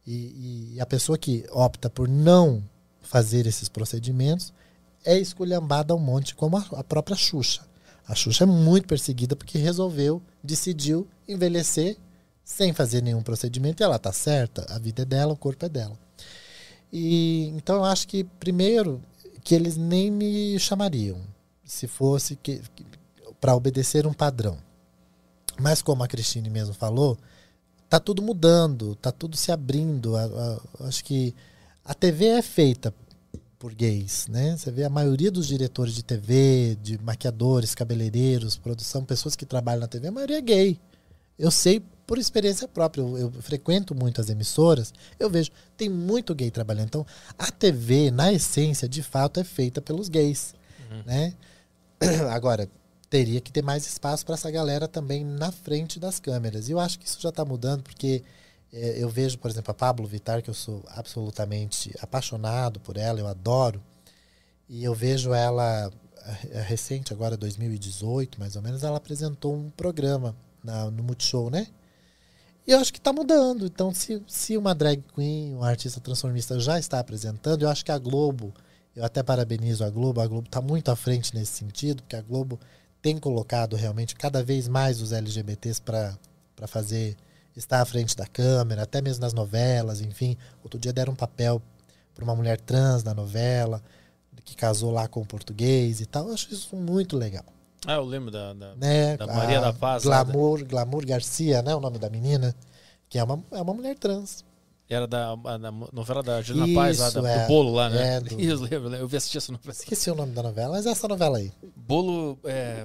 [0.05, 2.61] E, e a pessoa que opta por não
[3.01, 4.53] fazer esses procedimentos
[5.05, 7.63] é esculhambada um monte, como a própria Xuxa.
[8.09, 11.97] A Xuxa é muito perseguida porque resolveu, decidiu envelhecer
[12.45, 15.69] sem fazer nenhum procedimento e ela tá certa, a vida é dela, o corpo é
[15.69, 15.99] dela.
[16.93, 19.03] E então eu acho que primeiro
[19.43, 21.21] que eles nem me chamariam
[21.65, 22.61] se fosse que,
[23.41, 24.57] para obedecer um padrão.
[25.59, 27.19] Mas como a Cristine mesmo falou,
[27.89, 30.17] tá tudo mudando, tá tudo se abrindo.
[30.17, 31.35] A- a- acho que
[31.85, 32.95] a TV é feita
[33.59, 34.57] por gays, né?
[34.57, 39.81] Você vê a maioria dos diretores de TV, de maquiadores, cabeleireiros, produção, pessoas que trabalham
[39.81, 40.81] na TV, a maioria é gay.
[41.39, 46.35] Eu sei por experiência própria, eu, eu frequento muito as emissoras, eu vejo, tem muito
[46.35, 46.87] gay trabalhando.
[46.87, 50.55] Então, a TV, na essência, de fato, é feita pelos gays,
[51.05, 51.35] né?
[52.31, 52.69] Agora,
[53.11, 56.69] teria que ter mais espaço para essa galera também na frente das câmeras.
[56.69, 58.23] E eu acho que isso já está mudando, porque
[58.79, 63.27] eu vejo, por exemplo, a Pablo Vittar, que eu sou absolutamente apaixonado por ela, eu
[63.27, 63.83] adoro.
[64.69, 65.91] E eu vejo ela,
[66.51, 71.69] eh, recente, agora 2018, mais ou menos, ela apresentou um programa na- no Multishow, né?
[72.67, 73.67] E eu acho que está mudando.
[73.67, 77.93] Então, se, se uma drag queen, um artista transformista já está apresentando, eu acho que
[77.93, 78.53] a Globo,
[78.95, 82.23] eu até parabenizo a Globo, a Globo está muito à frente nesse sentido, porque a
[82.23, 82.59] Globo
[83.01, 86.19] tem colocado realmente cada vez mais os LGBTs para
[86.67, 87.17] fazer,
[87.57, 90.37] estar à frente da câmera, até mesmo nas novelas, enfim.
[90.63, 91.61] Outro dia deram um papel
[92.15, 93.83] pra uma mulher trans na novela,
[94.45, 96.29] que casou lá com o português e tal.
[96.29, 97.45] Eu acho isso muito legal.
[97.87, 98.53] Ah, eu lembro da.
[98.53, 98.75] da...
[98.77, 99.17] Né?
[99.17, 101.75] Da Maria A da Paz, lá Glamour, Glamour Garcia, né?
[101.75, 102.55] O nome da menina.
[103.09, 104.45] Que é uma, é uma mulher trans.
[104.89, 107.43] Era da, da novela da Juliana Paz, lá, da- é.
[107.43, 108.17] do bolo lá, né?
[108.17, 108.97] É, do- Isso, lembro, lembro.
[108.99, 109.73] Eu vi assistir essa novela.
[109.73, 111.53] Esqueci o nome da novela, mas é essa novela aí.
[111.77, 112.39] Bolo.
[112.45, 112.85] É...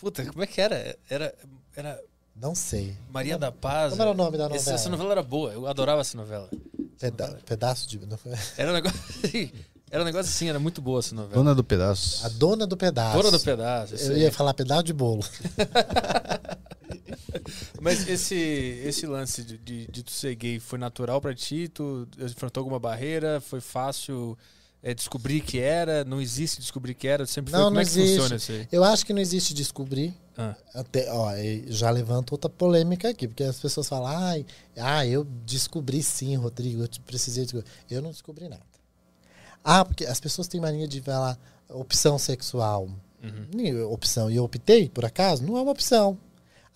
[0.00, 0.96] Puta, como é que era?
[1.08, 1.34] Era.
[1.76, 2.00] Era
[2.36, 2.96] Não sei.
[3.10, 3.90] Maria da Paz.
[3.90, 4.74] Como era o nome da Esse- novela?
[4.74, 6.48] essa novela era boa, eu adorava essa novela.
[6.98, 8.00] Peda- pedaço de.
[8.56, 8.98] Era um negócio.
[9.90, 11.34] era um negócio assim, era muito boa essa novela.
[11.34, 12.24] Dona do pedaço.
[12.24, 13.16] A dona do pedaço.
[13.18, 13.94] Dona do pedaço.
[13.96, 14.22] Eu aí.
[14.22, 15.22] ia falar pedaço de bolo.
[17.80, 18.34] Mas esse,
[18.84, 21.68] esse lance de, de, de tu ser gay foi natural pra ti?
[21.68, 23.40] Tu enfrentou alguma barreira?
[23.40, 24.38] Foi fácil
[24.82, 26.04] é, descobrir que era?
[26.04, 27.26] Não existe descobrir que era?
[27.26, 27.58] Sempre foi.
[27.60, 28.16] Não, Como não é que existe.
[28.16, 28.68] funciona isso aí?
[28.72, 30.14] Eu acho que não existe descobrir.
[30.36, 31.30] Ah, Até, ó,
[31.66, 34.44] já levanto outra polêmica aqui, porque as pessoas falam, ai,
[34.76, 37.70] ah, eu descobri sim, Rodrigo, eu precisei descobrir.
[37.90, 38.62] Eu não descobri nada.
[39.62, 42.88] Ah, porque as pessoas têm mania de falar opção sexual.
[43.22, 43.92] uhum.
[43.92, 44.30] Opção.
[44.30, 45.42] E eu optei, por acaso?
[45.42, 46.18] Não é uma opção.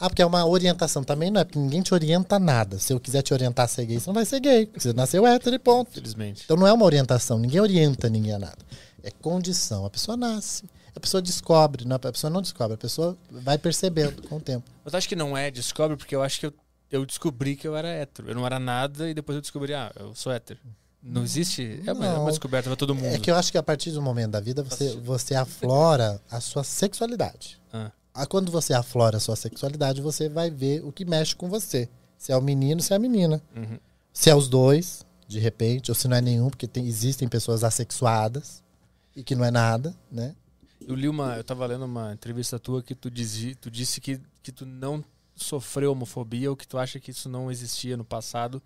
[0.00, 1.02] Ah, porque é uma orientação.
[1.02, 2.78] Também não é, porque ninguém te orienta a nada.
[2.78, 4.64] Se eu quiser te orientar a ser gay, você não vai ser gay.
[4.64, 5.90] Porque você nasceu hétero e ponto.
[5.90, 6.42] Infelizmente.
[6.44, 8.58] Então não é uma orientação, ninguém orienta ninguém a nada.
[9.02, 9.84] É condição.
[9.84, 10.64] A pessoa nasce,
[10.94, 14.68] a pessoa descobre, não, a pessoa não descobre, a pessoa vai percebendo com o tempo.
[14.84, 16.52] Mas acho que não é descobre, porque eu acho que eu,
[16.90, 18.28] eu descobri que eu era hétero.
[18.30, 20.58] Eu não era nada e depois eu descobri, ah, eu sou hétero.
[21.02, 21.80] Não existe.
[21.86, 22.26] É uma, é uma Não.
[22.26, 23.06] descoberta pra todo mundo.
[23.14, 26.40] É que eu acho que a partir do momento da vida você, você aflora a
[26.40, 27.60] sua sexualidade.
[27.72, 27.92] Ah.
[28.12, 31.88] Ah, Quando você aflora a sua sexualidade, você vai ver o que mexe com você.
[32.16, 33.40] Se é o menino, se é a menina.
[33.54, 33.78] Uhum.
[34.12, 37.62] Se é os dois, de repente, ou se não é nenhum, porque tem- existem pessoas
[37.62, 38.60] assexuadas
[39.14, 40.34] e que não é nada, né?
[40.86, 41.36] Eu li uma.
[41.36, 45.04] Eu tava lendo uma entrevista tua que tu, dizi, tu disse que, que tu não
[45.34, 48.60] sofreu homofobia ou que tu acha que isso não existia no passado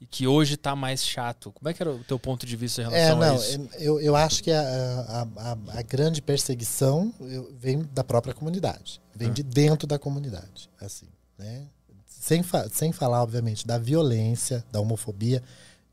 [0.00, 1.52] e que hoje tá mais chato.
[1.52, 3.68] Como é que era o teu ponto de vista em É, relação a não, isso?
[3.78, 7.12] eu, eu acho que a, a, a, a grande perseguição
[7.58, 11.08] vem da própria comunidade, vem de dentro da comunidade, assim,
[11.38, 11.66] né?
[12.06, 15.42] Sem, fa sem falar, obviamente, da violência, da homofobia,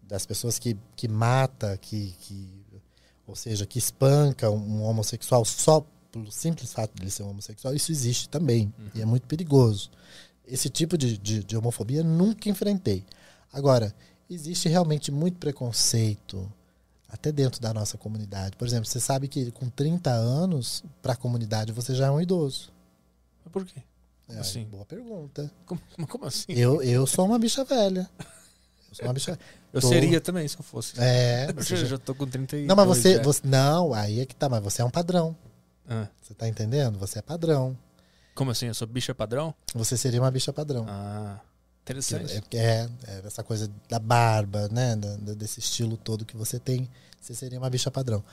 [0.01, 2.60] das pessoas que, que mata, que, que,
[3.31, 7.73] ou seja, que espanca um homossexual só pelo simples fato de ele ser um homossexual,
[7.73, 9.89] isso existe também, e é muito perigoso.
[10.45, 13.05] Esse tipo de, de, de homofobia nunca enfrentei.
[13.53, 13.95] Agora,
[14.29, 16.51] existe realmente muito preconceito,
[17.07, 18.57] até dentro da nossa comunidade.
[18.57, 22.19] Por exemplo, você sabe que com 30 anos, para a comunidade, você já é um
[22.19, 22.69] idoso.
[23.49, 23.81] Por quê?
[24.27, 24.65] É, Assim.
[24.65, 25.49] Boa pergunta.
[25.65, 25.79] Como,
[26.09, 26.51] como assim?
[26.51, 28.09] Eu, eu sou uma bicha velha.
[28.91, 29.39] Eu sou uma bicha
[29.73, 30.93] Eu tô- seria também se eu fosse.
[30.99, 31.47] É.
[31.49, 33.41] Eu você já, já- já tô com 30 Não, mas você, você.
[33.45, 35.35] Não, aí é que tá, mas você é um padrão.
[35.89, 36.97] Ah, Você tá entendendo?
[36.99, 37.77] Você é padrão.
[38.35, 38.67] como assim?
[38.67, 39.53] Eu sou bicha padrão?
[39.73, 40.85] Você seria uma bicha padrão.
[40.87, 41.39] Ah,
[41.83, 42.41] interessante.
[42.53, 44.95] É, é, é essa coisa da barba, né?
[44.95, 46.89] da- da- desse estilo todo que você tem.
[47.19, 48.23] Você seria uma bicha padrão.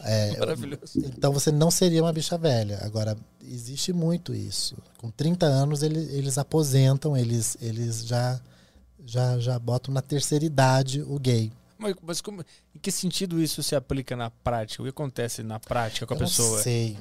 [0.00, 0.92] É, Maravilhoso.
[0.96, 2.80] Então você não seria uma bicha velha.
[2.82, 4.76] Agora, existe muito isso.
[4.98, 8.40] Com 30 anos ele- eles aposentam, eles, eles já,
[9.04, 11.52] já, já botam na terceira idade o gay.
[11.78, 12.42] Mas, mas como,
[12.74, 14.82] em que sentido isso se aplica na prática?
[14.82, 16.56] O que acontece na prática com a eu pessoa?
[16.56, 16.98] não sei.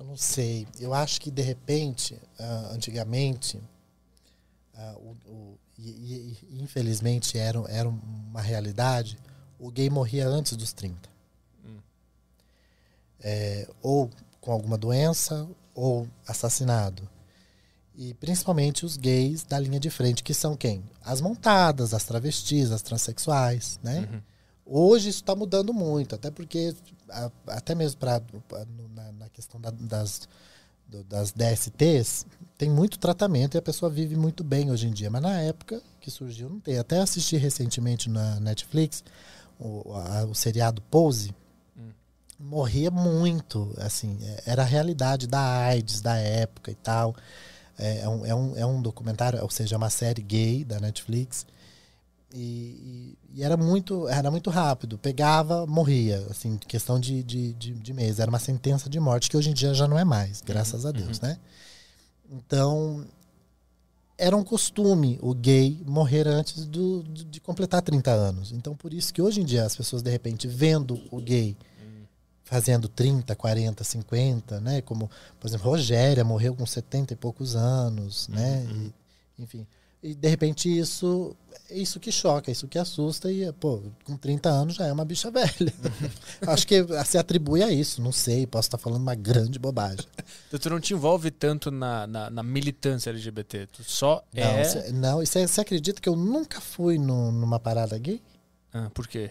[0.00, 0.66] Eu não sei.
[0.80, 3.60] Eu acho que de repente, ah, antigamente,
[4.74, 9.16] ah, o- o- e- e infelizmente era, era uma realidade,
[9.58, 11.08] o gay morria antes dos 30.
[11.64, 11.78] Hum.
[13.20, 17.08] É, ou com alguma doença, ou assassinado.
[17.96, 20.82] E principalmente os gays da linha de frente, que são quem?
[21.04, 24.08] As montadas, as travestis, as transexuais, né?
[24.12, 24.20] Uhum.
[24.66, 26.74] Hoje isso está mudando muito, até porque,
[27.46, 28.20] até mesmo pra,
[28.94, 30.26] na, na questão da- das,
[30.88, 32.26] do- das DSTs,
[32.58, 35.10] tem muito tratamento e a pessoa vive muito bem hoje em dia.
[35.10, 36.78] Mas na época que surgiu, não tem.
[36.78, 39.04] Até assisti recentemente na Netflix
[39.60, 41.32] o, a- o seriado Pose.
[41.78, 41.90] Hum.
[42.40, 47.14] Morria muito, assim, é- era a realidade da AIDS da época e tal.
[47.78, 50.78] É, é um, é, um, é um documentário, ou seja, é uma série gay da
[50.80, 51.46] Netflix.
[52.32, 54.98] E, e- e era muito era muito rápido.
[54.98, 58.18] Pegava, morria, assim, questão de, de, de, de mês.
[58.18, 60.90] Era uma sentença de morte, que hoje em dia já não é mais, graças a
[60.92, 61.38] Deus, né?
[62.30, 63.04] Então,
[64.16, 68.52] era um costume o gay morrer antes do, de, de completar 30 anos.
[68.52, 71.56] Então, por isso que hoje em dia as pessoas, de repente, vendo o gay
[72.44, 74.80] fazendo 30, 40, 50, né?
[74.82, 78.66] Como, por exemplo, Rogéria morreu com 70 e poucos anos, né?
[79.38, 79.66] E, enfim.
[80.02, 81.34] E de repente isso
[81.70, 85.30] isso que choca, isso que assusta e, pô, com 30 anos já é uma bicha
[85.30, 85.72] velha.
[86.46, 90.04] Acho que se atribui a isso, não sei, posso estar falando uma grande bobagem.
[90.48, 93.66] Então, tu não te envolve tanto na, na, na militância LGBT.
[93.72, 94.64] Tu só Não, é.
[94.64, 98.22] cê- não, e você acredita que eu nunca fui no- numa parada gay?
[98.72, 99.30] Ah, por quê?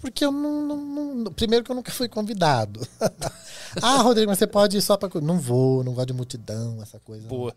[0.00, 2.80] Porque eu não, não- não- Primeiro que eu nunca fui convidado.
[3.82, 5.08] ah, Rodrigo, mas você pode ir só pra.
[5.08, 7.22] co-" Não vou, não gosto de multidão, essa coisa.
[7.22, 7.28] não.
[7.28, 7.54] Boa.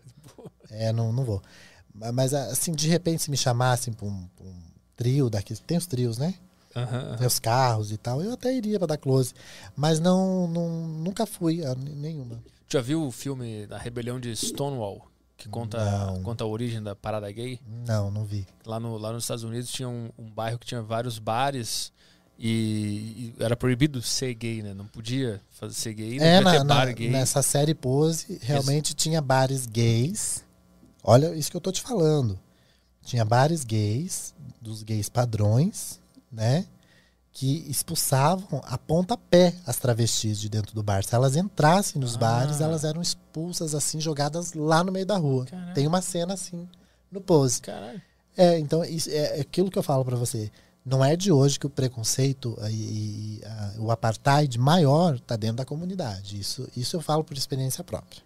[0.70, 1.42] É, não, não vou.
[1.94, 4.54] Ma- Mas, assim, de repente, se me chamassem pra um, um
[4.96, 5.54] trio daqui.
[5.54, 6.34] Tem os trios, né?
[6.74, 7.16] Aham.
[7.18, 8.22] Tem os carros e tal.
[8.22, 9.34] Eu até iria pra dar close.
[9.76, 12.42] Mas não, não nunca fui a nenhuma.
[12.68, 15.06] Já viu o filme da rebelião de Stonewall?
[15.36, 16.22] Que conta, Não.
[16.22, 17.60] conta a origem da parada gay?
[17.86, 18.46] Não, não vi.
[18.64, 21.92] Lá, no, lá nos Estados Unidos tinha um, um bairro que tinha vários bares
[22.44, 24.74] e, e era proibido ser gay, né?
[24.74, 27.08] Não podia fazer ser gay, não É, podia na, ter na- bar gay.
[27.10, 30.44] nessa série Pose, realmente tinha bares gays.
[31.04, 32.38] Olha isso que eu tô te falando.
[33.04, 36.66] Tinha bares gays, dos gays padrões, né?
[37.32, 41.02] Que expulsavam a pontapé as travestis de dentro do bar.
[41.02, 42.18] Se elas entrassem nos Ah.
[42.18, 45.46] bares, elas eram expulsas, assim, jogadas lá no meio da rua.
[45.46, 45.74] Caralho.
[45.74, 46.68] Tem uma cena assim
[47.10, 47.60] no Pose.
[47.62, 48.02] Caralho.
[48.36, 50.50] É, então isso é aquilo que eu falo pra você.
[50.84, 55.56] Não é de hoje que o preconceito e, e a- o apartheid maior tá dentro
[55.58, 56.38] da comunidade.
[56.40, 58.20] Isso, isso eu falo por experiência própria.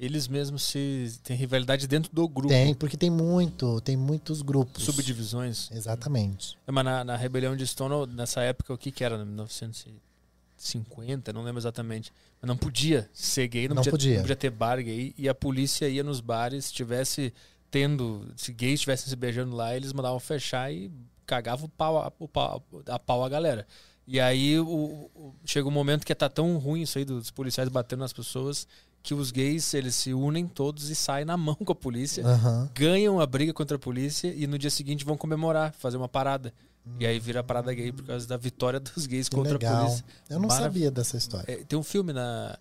[0.00, 2.48] Eles mesmos se têm rivalidade dentro do grupo.
[2.48, 4.82] Tem, porque tem muito, tem muitos grupos.
[4.84, 5.70] Subdivisões.
[5.70, 6.56] Exatamente.
[6.66, 9.16] É, mas na, na rebelião de Stonewall, nessa época, o que que era?
[9.24, 12.12] 1950, não lembro exatamente.
[12.40, 14.14] Mas não podia ser gay, não, Não podia, podia.
[14.14, 15.14] não podia ter bar gay.
[15.16, 17.32] E a polícia ia nos bares, se tivesse
[17.70, 20.90] tendo, se gays estivessem se beijando lá, eles mandavam fechar e
[21.26, 23.66] cagavam o pau, a, o pau, a pau a galera.
[24.06, 24.66] E aí o,
[25.14, 28.66] o- chega um momento que tá tão ruim isso aí dos policiais batendo nas pessoas
[29.02, 32.70] que os gays eles se unem todos e saem na mão com a polícia Aham.
[32.74, 36.52] ganham a briga contra a polícia e no dia seguinte vão comemorar, fazer uma parada.
[36.98, 39.58] E aí vira a parada gay por causa da vitória dos gays Que contra a
[39.58, 39.84] legal.
[39.84, 40.04] polícia.
[40.28, 41.44] Eu não Marav- sabia dessa história.
[41.52, 42.58] É, tem um filme na.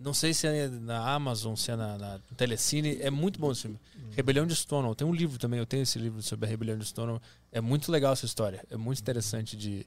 [0.00, 2.98] Não sei se é na Amazon, se é na, na Telecine.
[3.00, 3.78] É muito bom esse filme.
[3.96, 4.10] Hum.
[4.10, 4.94] Rebelião de Stonewall.
[4.94, 7.20] Tem um livro também, eu tenho esse livro sobre a Rebelião de Stonewall.
[7.52, 8.64] É muito legal essa história.
[8.70, 9.86] É muito interessante de,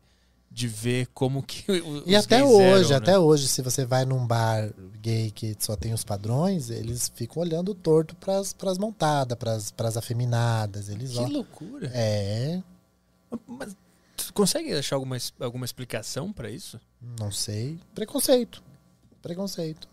[0.49, 1.63] de ver como que
[2.05, 3.17] E até hoje, eram, até né?
[3.19, 7.73] hoje, se você vai num bar gay que só tem os padrões, eles ficam olhando
[7.75, 10.89] torto pras, pras montadas, pras, pras afeminadas.
[10.89, 11.31] Eles Que olham.
[11.33, 11.91] loucura.
[11.93, 12.61] É,
[13.47, 13.75] Mas
[14.17, 16.79] tu consegue achar alguma, alguma explicação pra isso?
[17.19, 17.79] Não sei.
[17.93, 18.61] Preconceito.
[19.21, 19.87] Preconceito.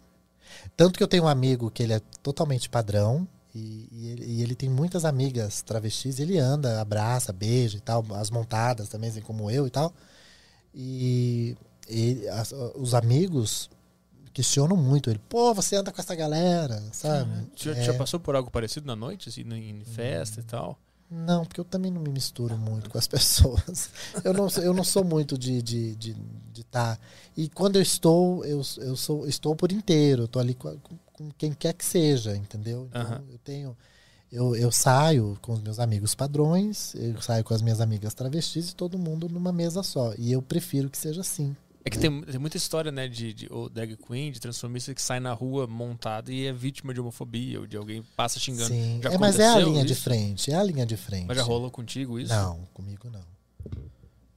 [0.76, 4.42] Tanto que eu tenho um amigo que ele é totalmente padrão e, e ele, e
[4.42, 6.18] ele tem muitas amigas travestis.
[6.20, 8.04] Ele anda, abraça, beija e tal.
[8.14, 9.92] As montadas também, assim como eu e tal.
[10.74, 11.56] E
[11.88, 13.70] ele- as- os amigos
[14.32, 15.20] questionam muito ele.
[15.28, 17.48] Pô, você anda com essa galera, sabe?
[17.56, 17.82] Já, É.
[17.82, 20.78] já passou por algo parecido na noite, assim, em festa e tal?
[21.10, 23.90] Não, porque eu também não me misturo muito com as pessoas.
[24.22, 25.64] Eu não, sou- eu não sou muito de estar.
[25.64, 26.16] De, de,
[26.52, 26.98] de tá.
[27.36, 30.28] E quando eu estou, eu, eu sou, estou por inteiro.
[30.28, 30.54] Tô ali
[31.18, 32.86] com, quem quer que seja, entendeu?
[32.88, 33.24] Então, Aham.
[33.30, 33.76] eu tenho.
[34.30, 38.70] Eu, eu saio com os meus amigos padrões, eu saio com as minhas amigas travestis
[38.70, 40.12] e todo mundo numa mesa só.
[40.18, 41.56] E eu prefiro que seja assim.
[41.82, 45.00] É que tem, tem muita história, né, de, de ou drag queen, de transformista que
[45.00, 48.68] sai na rua montado e é vítima de homofobia ou de alguém passa xingando.
[48.68, 49.00] Sim.
[49.04, 50.02] É, mas é a linha de isso?
[50.02, 50.50] frente.
[50.50, 51.26] É a linha de frente.
[51.26, 52.34] Mas já rolou contigo isso?
[52.34, 53.24] Não, comigo não.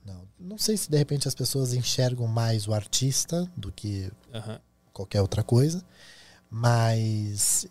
[0.05, 0.21] Não.
[0.39, 4.59] Não sei se de repente as pessoas enxergam mais o artista do que Aham.
[4.93, 5.83] qualquer outra coisa,
[6.51, 7.65] mas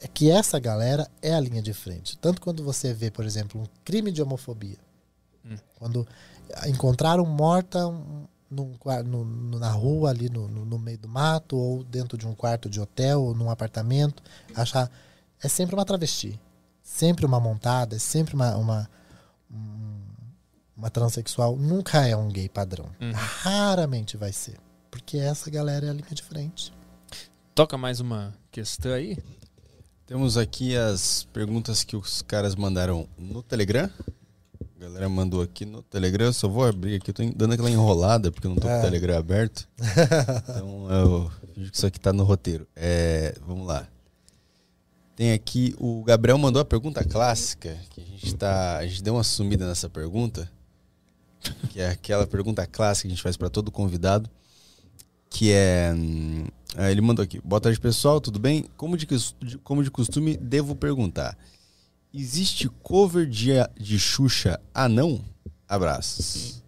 [0.00, 2.16] é que essa galera é a linha de frente.
[2.18, 4.76] Tanto quando você vê, por exemplo, um crime de homofobia,
[5.44, 5.56] Hum.
[5.78, 6.06] quando
[6.66, 12.16] encontraram morta um- num no- na rua ali no, no- meio do mato ou dentro
[12.18, 14.22] de um quarto de hotel ou num apartamento,
[14.54, 14.90] achar
[15.42, 16.38] é sempre uma travesti,
[16.82, 18.90] sempre uma montada, é sempre uma uma,
[19.50, 20.02] um-
[20.76, 22.86] uma transexual, nunca é um gay padrão.
[23.00, 23.12] Uhum.
[23.12, 24.58] Raramente vai ser,
[24.90, 26.72] porque essa galera é a linha de frente.
[27.54, 29.16] Toca mais uma questão aí?
[30.06, 33.88] Temos aqui as perguntas que os caras mandaram no Telegram.
[34.76, 36.26] A galera mandou aqui no Telegram.
[36.26, 37.10] Eu só vou abrir aqui.
[37.10, 38.78] Eu tô dando aquela enrolada porque eu não tô com É.
[38.80, 39.68] o Telegram aberto.
[40.48, 42.66] Então eu finjo que isso aqui tá no roteiro.
[42.74, 43.86] É, vamos lá.
[45.16, 49.14] Tem aqui o Gabriel mandou a pergunta clássica, que a gente tá, a gente deu
[49.14, 50.50] uma sumida nessa pergunta,
[51.70, 54.28] que é aquela pergunta clássica que a gente faz para todo convidado,
[55.30, 55.94] que é
[56.76, 57.40] ah, ele mandou aqui.
[57.44, 58.66] Boa tarde, pessoal, tudo bem?
[58.76, 59.06] Como de,
[59.62, 61.36] como de costume, devo perguntar.
[62.12, 65.20] Existe cover de, de Xuxa anão?
[65.68, 66.62] Abraços.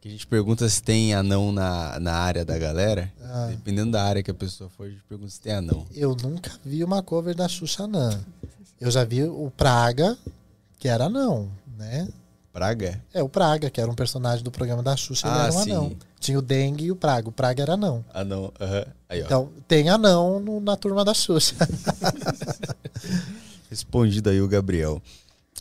[0.00, 3.12] Que a gente pergunta se tem anão na, na área da galera.
[3.22, 3.48] Ah.
[3.50, 5.86] Dependendo da área que a pessoa for, a gente pergunta se tem anão.
[5.92, 8.24] Eu nunca vi uma cover da Xuxa Nan.
[8.80, 10.16] Eu já vi o Praga,
[10.78, 12.08] que era não, né?
[12.54, 13.02] Praga?
[13.12, 15.62] É, o Praga, que era um personagem do programa da Xuxa, ele Ah, era um
[15.64, 15.72] sim.
[15.72, 15.92] anão.
[16.20, 17.28] Tinha o Dengue e o Praga.
[17.28, 18.04] O Praga era não.
[18.14, 18.84] Anão, aham.
[19.08, 19.24] Aí, ó.
[19.26, 21.56] Então, tem anão no- na turma da Xuxa.
[23.68, 25.02] Respondido aí o Gabriel.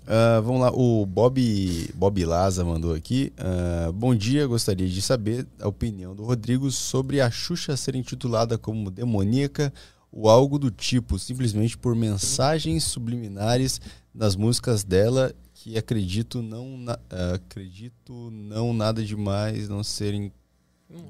[0.06, 3.34] Ah, vamos lá, o Bob, Bob Laza mandou aqui.
[3.38, 8.58] Ah, bom dia, gostaria de saber a opinião do Rodrigo sobre a Xuxa ser intitulada
[8.58, 9.74] como demoníaca
[10.12, 13.82] ou algo do tipo, simplesmente por mensagens subliminares
[14.14, 15.34] nas músicas dela
[15.64, 20.30] que acredito não na- ah, acredito não nada demais não serem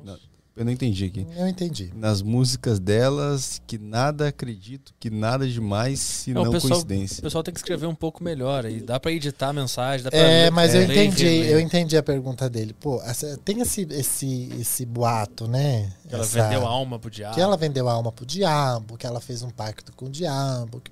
[0.06, 0.20] na-
[0.56, 1.92] eu não entendi aqui Eu entendi.
[1.96, 6.74] nas músicas delas que nada acredito que nada demais se Não, não, o pessoal- O
[6.86, 8.80] coincidência pessoal tem que escrever um pouco melhor aí.
[8.82, 11.60] Dá pra editar a mensagem, dá pra É, ler- mas eu ler e entendi, eu
[11.60, 12.74] entendi a pergunta dele.
[12.80, 15.92] Pô, essa- tem esse, esse, esse boato, né?
[16.08, 17.36] Que ela Essa- vendeu a alma pro diabo.
[17.36, 20.80] Que ela vendeu a alma pro diabo, que ela fez um pacto com o diabo.
[20.82, 20.92] Que...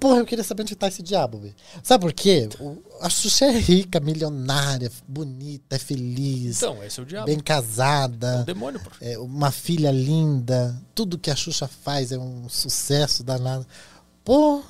[0.00, 1.54] Porra, eu queria saber onde tá esse diabo, velho.
[1.82, 2.48] Sabe por quê?
[2.58, 7.26] O- A Xuxa é rica, milionária, bonita, é feliz, Então, esse é o diabo.
[7.26, 8.90] bem É um casada, demônio, pô.
[9.00, 10.80] é uma filha linda.
[10.94, 13.66] Tudo que a Xuxa faz é um sucesso danado.
[14.24, 14.62] Pô,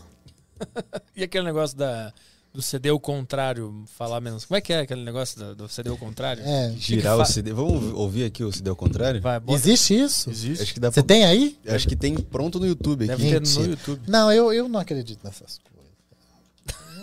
[1.17, 2.13] E aquele negócio da,
[2.53, 4.45] do CD ao contrário, falar menos.
[4.45, 6.43] Como é que é aquele negócio da- do CD ao contrário?
[6.45, 6.73] é.
[6.79, 9.41] girar o CD vamos ouvir aqui o CD ao contrário Vai.
[9.49, 10.31] Existe isso?
[10.31, 10.63] Existe.
[10.63, 11.59] acho que dá Você pra- tem aí?
[11.67, 13.63] acho que tem pronto no YouTube Deve aqui ter Mentira.
[13.65, 14.03] no YouTube.
[14.07, 15.70] Não, eu, eu não acredito nessas coisas.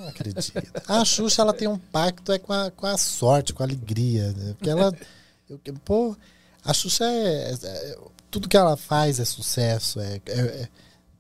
[0.08, 0.52] Acredito.
[0.88, 4.32] A Xuxa, ela tem um pacto é com, a, com a sorte, com a alegria.
[4.34, 4.54] Né?
[4.58, 4.94] Porque ela.
[5.50, 6.16] eu- pô,
[6.64, 7.98] a Xuxa é, é- é-
[8.30, 10.00] Tudo que ela faz é sucesso.
[10.00, 10.70] É, é- é-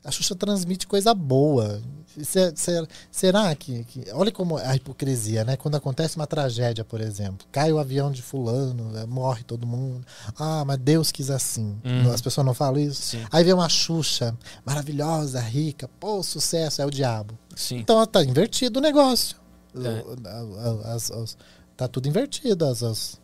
[0.07, 1.81] a Xuxa transmite coisa boa.
[2.23, 5.55] Se- se- será que, que- Olha como a hipocrisia, né?
[5.55, 10.03] Quando acontece uma tragédia, por exemplo, cai o avião de fulano, é, morre todo mundo.
[10.39, 11.77] Ah, mas Deus quis assim.
[11.85, 12.11] Uhum.
[12.11, 13.01] As pessoas não falam isso?
[13.01, 14.35] Sim, Aí vem uma Xuxa
[14.65, 17.37] maravilhosa, rica, pô, sucesso, é o diabo.
[17.55, 17.77] sim.
[17.77, 19.35] Então tá invertido o negócio.
[19.75, 20.89] É.
[20.91, 21.37] As- as-
[21.75, 22.65] tá tudo invertido.
[22.65, 23.19] As, as-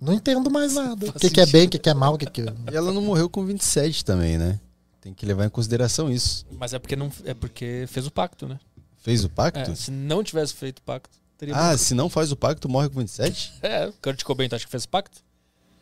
[0.00, 1.06] Não entendo mais nada.
[1.10, 2.42] O que, que é bem, o que, que é mal, o que, que.
[2.42, 4.60] e ela não morreu com 27 também né
[5.08, 8.46] tem que levar em consideração isso Mas é porque não é porque fez o pacto,
[8.46, 8.58] né?
[8.98, 12.30] fez o pacto É, se não tivesse feito o pacto, teria ah se não faz
[12.30, 15.20] o pacto morre com 27 É, o Kurt Cobain, tu acha que fez pacto?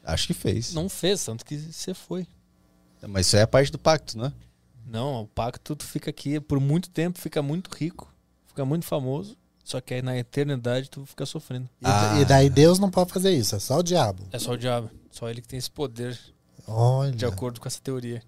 [0.05, 2.27] acho que fez Não fez, tanto que você foi.
[3.09, 4.33] mas isso aí é parte do pacto né
[4.87, 8.13] Não, o pacto tu fica aqui por muito tempo, fica muito rico,
[8.47, 11.69] fica muito famoso, só que aí na eternidade tu fica sofrendo.
[11.83, 12.21] E, Ah.
[12.21, 14.23] e daí Deus não pode fazer isso, é só o diabo.
[14.31, 16.17] É só o diabo, só ele que tem esse poder,
[16.69, 17.11] Olha.
[17.11, 18.23] de acordo com essa teoria.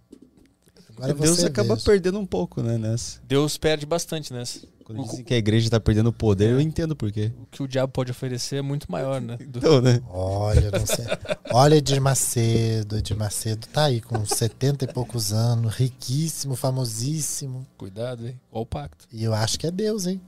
[0.99, 1.85] Agora Deus você acaba veja.
[1.85, 4.61] perdendo um pouco né nessa Deus perde bastante nessa.
[4.85, 7.62] quando dizem que a igreja tá perdendo o poder eu entendo por quê O que
[7.62, 9.37] o diabo pode oferecer é muito maior, né?
[9.37, 11.05] Do- então né Olha, não sei.
[11.53, 12.99] Olha Edir Macedo.
[12.99, 17.66] Edir Macedo tá aí com 70 e poucos anos, riquíssimo, famosíssimo.
[17.77, 18.39] Cuidado, hein?
[18.51, 19.07] Ou o pacto.
[19.12, 20.20] E eu acho que é Deus, hein?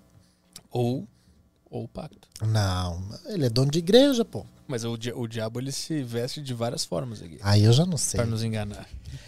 [0.71, 1.07] Ou,
[1.71, 2.29] ou o pacto.
[2.47, 4.45] Não, ele é dono de igreja, pô.
[4.71, 7.39] Mas o, di- o diabo ele se veste de várias formas aqui.
[7.43, 8.19] Aí eu já não sei.
[8.19, 8.87] Pra nos enganar.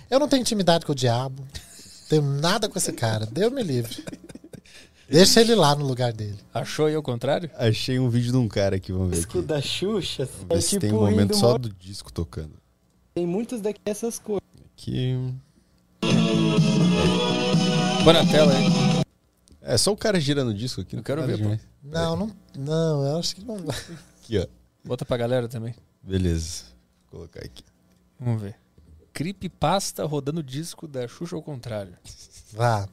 [0.08, 1.44] Eu não tenho intimidade com o diabo.
[2.08, 3.24] Tenho nada com esse cara.
[3.26, 4.04] Deus me livre.
[5.08, 6.36] Deixa ele lá no lugar dele.
[6.52, 7.50] Achou aí o contrário?
[7.56, 10.68] achei um vídeo de um cara aqui vamos ver disco aqui da Xuxa Vamos é
[10.68, 12.52] tipo tem um momento só do disco tocando
[13.14, 14.42] Tem muitas daqui essas coisas.
[14.76, 15.16] aqui
[18.04, 18.66] Põe na tela aí.
[19.62, 21.58] é só o cara girando o disco aqui Eu não quero ver, pô.
[21.82, 23.76] Não, não, não, eu acho que não vai.
[24.22, 24.46] aqui ó
[24.84, 25.74] Bota pra galera também.
[26.02, 26.64] beleza
[27.10, 27.62] Vou colocar aqui
[28.18, 28.56] Vamos ver.
[29.12, 31.96] Creepypasta rodando disco da Xuxa ao contrário.
[32.52, 32.88] Vá.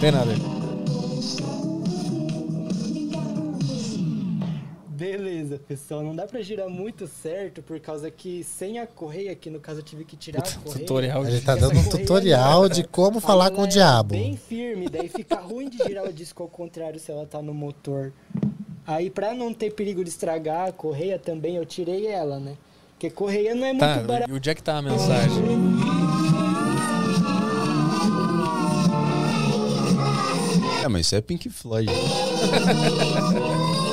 [0.00, 0.53] Tem nada aí.
[5.54, 6.02] Beleza, pessoal.
[6.02, 9.80] Não dá pra girar muito certo, por causa que sem a correia, aqui no caso
[9.80, 10.80] eu tive que tirar a correia.
[10.80, 14.10] Tutorial Ele tá dando um tutorial de como falar com o diabo.
[14.14, 17.54] Bem firme, daí fica ruim de girar o disco ao contrário se ela tá no
[17.54, 18.12] motor.
[18.86, 22.56] Aí pra não ter perigo de estragar a correia também, eu tirei ela, né?
[22.92, 24.30] Porque correia não é muito Tá, barata.
[24.30, 25.42] e onde é que tá a mensagem?
[30.82, 31.90] É, mas isso é Pink Floyd.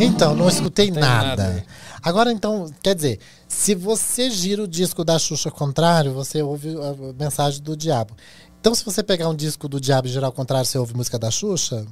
[0.00, 1.36] Então, não escutei nada.
[1.36, 1.64] nada.
[2.02, 3.18] Agora, então, quer dizer,
[3.48, 8.14] se você gira o disco da Xuxa ao contrário, você ouve a mensagem do diabo.
[8.60, 11.18] Então, se você pegar um disco do diabo e girar ao contrário, você ouve música
[11.18, 11.86] da Xuxa?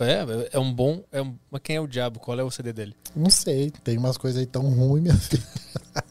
[0.00, 1.02] é, é um bom.
[1.12, 1.34] É um...
[1.50, 2.18] Mas quem é o diabo?
[2.20, 2.94] Qual é o CD dele?
[3.14, 5.42] Não sei, tem umas coisas aí tão ruins, minha filha.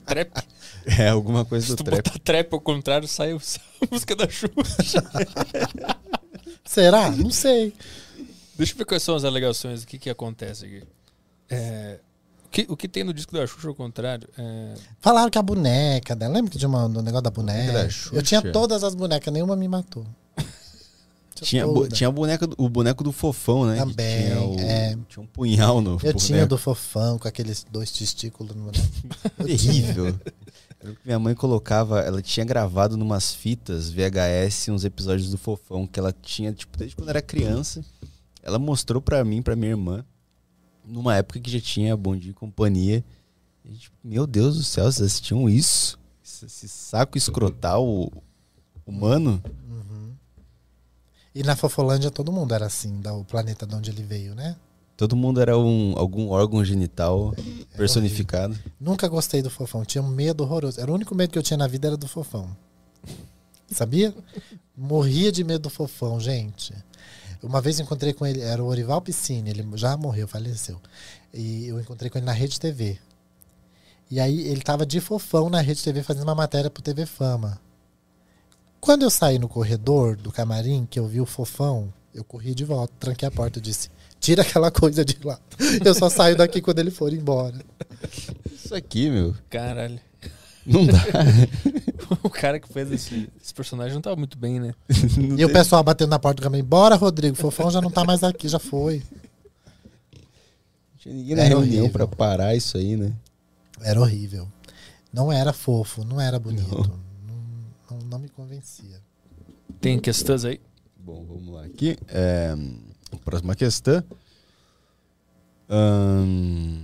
[0.06, 0.32] Trap?
[1.00, 2.04] É alguma coisa Se do tu trap.
[2.04, 3.38] botar trap ao contrário, sai a
[3.90, 5.04] música da Xuxa.
[6.64, 7.10] Será?
[7.10, 7.74] Não sei.
[8.56, 10.84] Deixa eu ver quais são as alegações, o que, que acontece aqui.
[11.50, 12.00] É,
[12.46, 14.28] o, que, o que tem no disco da Xuxa ao contrário?
[14.38, 16.34] É, Falaram que a boneca dela.
[16.34, 17.74] Lembra que tinha uma, um negócio da boneca?
[17.74, 20.06] Da Eu tinha todas as bonecas, nenhuma me matou.
[21.36, 23.76] Tinha, bo- tinha a boneca do- o boneco do fofão, né?
[23.76, 24.98] Também, tinha, o- é.
[25.10, 26.20] tinha um punhal no Eu boneco.
[26.20, 28.72] tinha do fofão com aqueles dois testículos no
[29.46, 30.06] Terrível.
[30.82, 35.86] Lembro que minha mãe colocava, ela tinha gravado numas fitas VHS uns episódios do Fofão
[35.86, 37.84] que ela tinha, tipo, desde quando era criança.
[38.42, 40.06] Ela mostrou pra mim, pra minha irmã,
[40.88, 43.03] numa época que já tinha Bom Dia e Companhia.
[43.64, 45.99] E, tipo, meu Deus do céu, vocês assistiam isso?
[46.24, 48.12] Esse, saco escrotal
[48.86, 49.41] humano?
[51.34, 54.56] E na Fofolândia todo mundo era assim, da, o planeta de onde ele veio, né?
[54.95, 57.36] Todo mundo era um, algum órgão genital
[57.76, 58.57] personificado.
[58.80, 60.80] Nunca gostei do fofão, tinha um medo horroroso.
[60.80, 62.56] Era o único medo que eu tinha na vida era do fofão.
[63.70, 64.16] Sabia?
[64.78, 66.74] Morria de medo do fofão, gente.
[67.46, 70.82] Uma vez eu encontrei com ele, era o Orival Piscine, ele já morreu, faleceu.
[71.34, 72.98] E eu encontrei com ele na Rede TV.
[74.10, 77.60] E aí ele tava de fofão na Rede TV fazendo uma matéria pro TV Fama.
[78.80, 82.64] Quando eu saí no corredor do camarim, que eu vi o fofão, eu corri de
[82.64, 83.90] volta, tranquei a porta e disse:
[84.20, 85.40] Tira aquela coisa de lá.
[85.84, 87.60] Eu só saio daqui quando ele for embora.
[88.52, 89.36] Isso aqui, meu.
[89.50, 90.00] Caralho.
[90.66, 91.00] Não dá.
[92.22, 94.76] O cara que fez esse, esse personagem não tava muito bem, né?
[95.18, 96.64] Não E o pessoal batendo na porta do caminho.
[96.64, 97.36] Bora, Rodrigo.
[97.36, 99.02] Fofão já não tá mais aqui, já foi.
[100.98, 101.90] tinha ninguém na Era reunião horrível.
[101.90, 103.12] pra parar isso aí, né?
[103.82, 104.48] Era horrível.
[105.12, 106.70] Não era fofo, não era bonito.
[106.70, 107.00] Não.
[107.28, 109.02] Não, não, não me convencia.
[109.82, 110.62] Tem questões aí?
[111.00, 111.98] Bom, vamos lá aqui.
[112.08, 112.56] É,
[113.24, 114.04] próxima questão.
[115.68, 116.84] Ahn,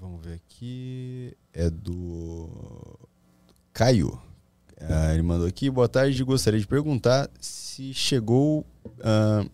[0.00, 1.29] vamos ver aqui.
[1.52, 2.48] É do
[3.72, 4.20] Caio.
[4.80, 5.68] Ah, ele mandou aqui.
[5.70, 6.22] Boa tarde.
[6.24, 8.64] Gostaria de perguntar se chegou.
[9.02, 9.48] ahn,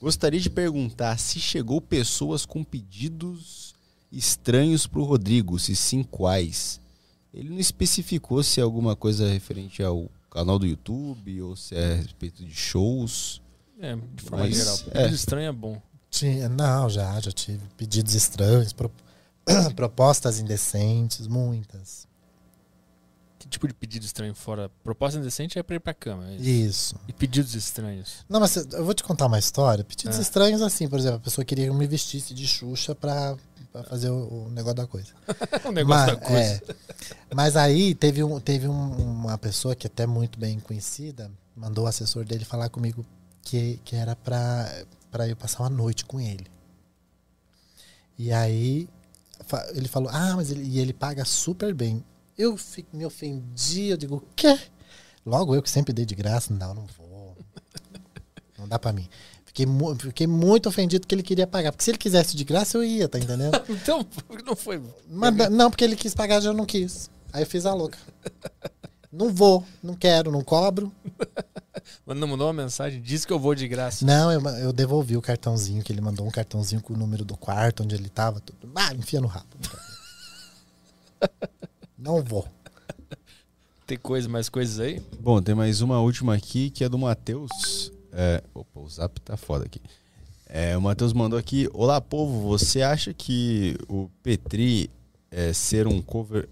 [0.00, 3.74] gostaria de perguntar se chegou pessoas com pedidos
[4.12, 5.58] estranhos pro Rodrigo.
[5.58, 6.80] Se sim, quais?
[7.32, 11.92] Ele não especificou se é alguma coisa referente ao canal do YouTube ou se é
[11.92, 13.40] a respeito de shows.
[13.80, 14.78] É, de forma Mas, geral.
[14.88, 14.90] é.
[15.02, 15.80] Pedido estranho é bom.
[16.10, 18.90] Tinha, não, já, já tive pedidos estranhos, pro-
[19.76, 22.06] propostas indecentes, muitas.
[23.38, 24.68] Que tipo de pedido estranho fora?
[24.82, 26.28] Proposta indecente é pra ir pra cama.
[26.28, 26.44] é isso.
[26.44, 26.96] Isso.
[27.06, 28.24] E pedidos estranhos.
[28.28, 29.84] Não, mas eu vou te contar uma história.
[29.84, 30.22] Pedidos Ah.
[30.22, 33.36] estranhos, assim, por exemplo, a pessoa queria que eu me vestisse de Xuxa pra,
[33.72, 35.12] pra fazer o, o negócio da coisa.
[35.64, 36.62] o negócio mas, da coisa.
[36.68, 37.34] é.
[37.34, 41.84] Mas aí teve, um, teve um- uma pessoa que é até muito bem conhecida, mandou
[41.84, 43.06] o assessor dele falar comigo
[43.42, 46.46] que, que era pra, pra eu passar uma noite com ele.
[48.18, 48.88] E aí
[49.74, 52.04] ele falou, ah, mas ele, e ele paga super bem.
[52.36, 54.58] Eu fi- me ofendi, eu digo, o quê?
[55.26, 57.36] Logo eu que sempre dei de graça, não, não vou.
[58.58, 59.08] Não dá pra mim.
[59.44, 61.72] Fiquei, mu- fiquei muito ofendido que ele queria pagar.
[61.72, 63.52] Porque se ele quisesse de graça, eu ia, tá entendendo?
[63.68, 64.06] Então,
[64.46, 64.80] não foi.
[65.08, 67.10] Mas não, porque ele quis pagar, já eu não quis.
[67.32, 67.98] Aí eu fiz a louca.
[69.10, 70.92] Não vou, não quero, não cobro.
[72.04, 74.04] Mas não mandou uma mensagem, disse que eu vou de graça.
[74.04, 77.36] Não, eu, eu devolvi o cartãozinho, que ele mandou um cartãozinho com o número do
[77.36, 78.40] quarto, onde ele tava.
[78.40, 78.70] Tudo.
[78.74, 79.46] Ah, enfia no rabo.
[81.98, 82.46] Não vou.
[83.86, 85.02] Tem coisa, mais coisas aí?
[85.18, 87.90] Bom, tem mais uma última aqui que é do Matheus.
[88.12, 89.80] É, opa, o zap tá foda aqui.
[90.46, 94.90] É, o Matheus mandou aqui: Olá, povo, você acha que o Petri
[95.30, 96.48] é, ser um cover.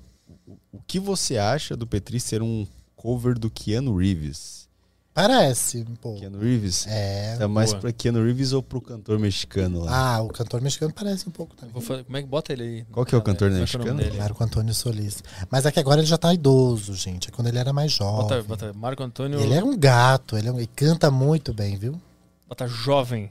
[0.77, 4.67] O- que você acha do Petri ser um cover do Keanu Reeves?
[5.15, 6.21] Parece um pouco.
[6.21, 6.87] Keanu Reeves?
[6.87, 7.37] É.
[7.39, 7.81] Tá mais boa.
[7.81, 10.17] pra Keanu Reeves ou pro cantor mexicano lá?
[10.17, 11.73] Ah, o cantor mexicano parece um pouco também.
[11.73, 12.85] Vou fa- Como é que bota ele aí?
[12.93, 14.11] Qual que é o cantor Como é que é o nome mexicano?
[14.13, 14.19] dele?
[14.23, 15.23] Marco Antônio Solis.
[15.51, 17.29] Mas é que agora ele já tá idoso, gente.
[17.29, 18.23] É quando ele era mais jovem.
[18.29, 19.41] Bota, bota Marco Antônio.
[19.41, 21.99] Ele é um gato, ele, é um- ele canta muito bem, viu?
[22.47, 23.31] Bota jovem.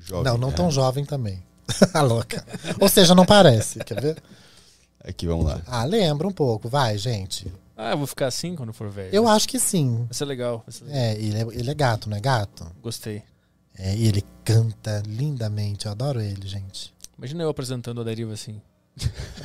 [0.00, 0.52] Jovem, não, não é.
[0.52, 1.40] tão jovem também.
[1.94, 2.44] A louca.
[2.80, 4.16] Ou seja, não parece, quer ver?
[5.04, 5.60] Aqui, vamos lá.
[5.66, 7.52] Ah, lembra um pouco, vai, gente.
[7.76, 9.12] Ah, eu vou ficar assim quando for velho.
[9.12, 10.04] Eu acho que sim.
[10.04, 10.62] Vai ser legal.
[10.64, 11.00] Vai ser legal.
[11.00, 12.66] É, ele é, ele é gato, não é gato?
[12.80, 13.22] Gostei.
[13.76, 16.94] É, e ele canta lindamente, eu adoro ele, gente.
[17.16, 18.60] Imagina eu apresentando a deriva assim.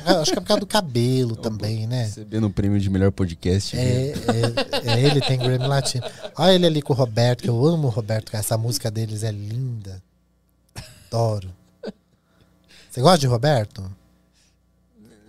[0.06, 2.04] Eu acho que é por causa do cabelo também, né?
[2.04, 3.76] Recebendo o prêmio de melhor podcast.
[3.76, 6.04] É, é, é, ele tem Grammy Latino.
[6.36, 8.36] Olha ele ali com o Roberto, que eu amo o Roberto.
[8.36, 10.02] Essa música deles é linda.
[11.06, 11.50] Adoro.
[12.90, 13.90] Você gosta de Roberto?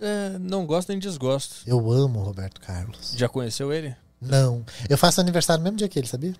[0.00, 1.56] É, não gosto nem desgosto.
[1.66, 3.12] Eu amo o Roberto Carlos.
[3.16, 3.94] Já conheceu ele?
[4.20, 4.64] Não.
[4.88, 6.34] Eu faço aniversário no mesmo dia que ele, sabia?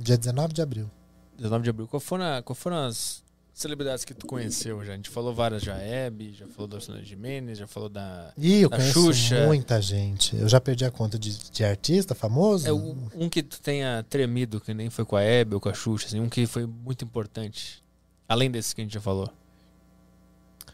[0.00, 0.90] Dia 19 de abril.
[1.38, 1.86] 19 de abril.
[1.88, 3.22] Qual foram, qual foram as
[3.52, 4.92] celebridades que tu conheceu já?
[4.92, 5.76] A gente falou várias já.
[5.76, 8.32] Hebe, já falou da Sônia Jimenez, já falou da.
[8.36, 9.46] Ih, eu Da conheço Xuxa.
[9.46, 10.36] muita gente.
[10.36, 12.66] Eu já perdi a conta de, de artista famoso.
[12.68, 15.68] É um, um que tu tenha tremido, que nem foi com a Hebe ou com
[15.68, 17.82] a Xuxa, assim, um que foi muito importante.
[18.28, 19.28] Além desse que a gente já falou.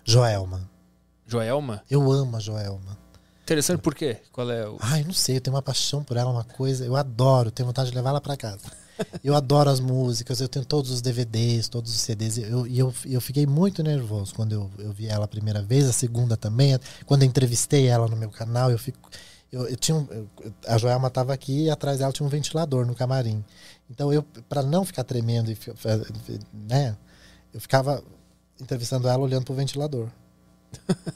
[0.04, 0.70] Joelma.
[1.26, 1.82] Joelma?
[1.90, 2.98] Eu amo a Joelma.
[3.42, 4.18] Interessante por quê?
[4.30, 4.78] Qual é o.
[4.80, 6.84] Ai, não sei, eu tenho uma paixão por ela, uma coisa.
[6.84, 8.60] Eu adoro, tenho vontade de levar ela pra casa.
[9.24, 12.36] Eu adoro as músicas, eu tenho todos os DVDs, todos os CDs.
[12.36, 15.88] E eu, eu, eu fiquei muito nervoso quando eu, eu vi ela a primeira vez,
[15.88, 16.78] a segunda também.
[17.04, 19.10] Quando eu entrevistei ela no meu canal, eu fico.
[19.50, 20.28] Eu, eu tinha um, eu,
[20.68, 23.42] a Joelma estava aqui e atrás dela tinha um ventilador no camarim.
[23.90, 25.58] Então eu, para não ficar tremendo e
[26.68, 26.96] né,
[27.52, 28.04] eu ficava
[28.60, 30.08] entrevistando ela olhando pro ventilador.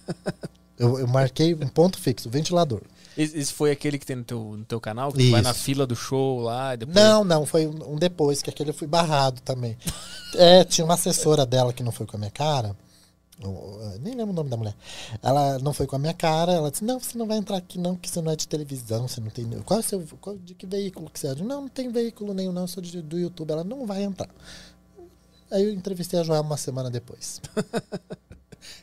[0.79, 2.83] eu, eu marquei um ponto fixo, ventilador.
[3.17, 5.11] Esse foi aquele que tem no teu, no teu canal?
[5.11, 6.77] Que vai na fila do show lá?
[6.77, 6.95] Depois...
[6.95, 9.77] Não, não, foi um depois, que aquele eu fui barrado também.
[10.37, 12.77] é, tinha uma assessora dela que não foi com a minha cara.
[14.01, 14.75] Nem lembro o nome da mulher.
[15.23, 16.53] Ela não foi com a minha cara.
[16.53, 19.07] Ela disse: Não, você não vai entrar aqui, não, porque você não é de televisão,
[19.07, 19.47] você não tem.
[19.63, 20.03] Qual é o seu.
[20.21, 21.35] Qual, de que veículo que você é?
[21.35, 23.51] Não, não tem veículo nenhum, não, eu sou de, do YouTube.
[23.51, 24.31] Ela não vai entrar.
[25.51, 27.41] Aí eu entrevistei a Joel uma semana depois.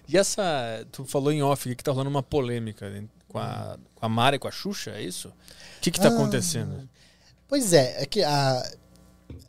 [0.07, 0.85] e essa.
[0.91, 2.91] Tu falou em off que tá rolando uma polêmica
[3.27, 5.30] com a, com a Mara e com a Xuxa, é isso?
[5.30, 6.88] O que que tá ah, acontecendo?
[7.47, 8.72] Pois é, é que a,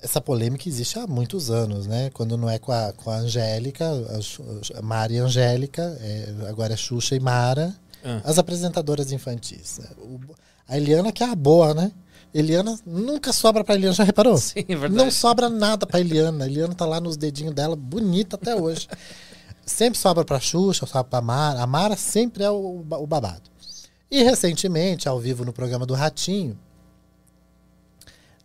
[0.03, 2.11] essa polêmica existe há muitos anos, né?
[2.11, 6.49] Quando não é com a, com a Angélica, a, a Mara e a Angélica, é,
[6.49, 7.75] agora é Xuxa e Mara,
[8.05, 8.21] ah.
[8.25, 9.81] as apresentadoras infantis.
[9.99, 10.21] O,
[10.67, 11.93] a Eliana que é a boa, né?
[12.33, 14.37] Eliana nunca sobra pra Eliana, já reparou?
[14.39, 14.95] Sim, é verdade.
[14.95, 16.45] Não sobra nada pra Eliana.
[16.45, 18.89] A Eliana tá lá nos dedinhos dela, bonita até hoje.
[19.67, 21.63] Sempre sobra pra Xuxa, sobra pra Mara.
[21.63, 23.51] A Mara sempre é o, o babado.
[24.11, 26.59] E recentemente, ao vivo no programa do Ratinho,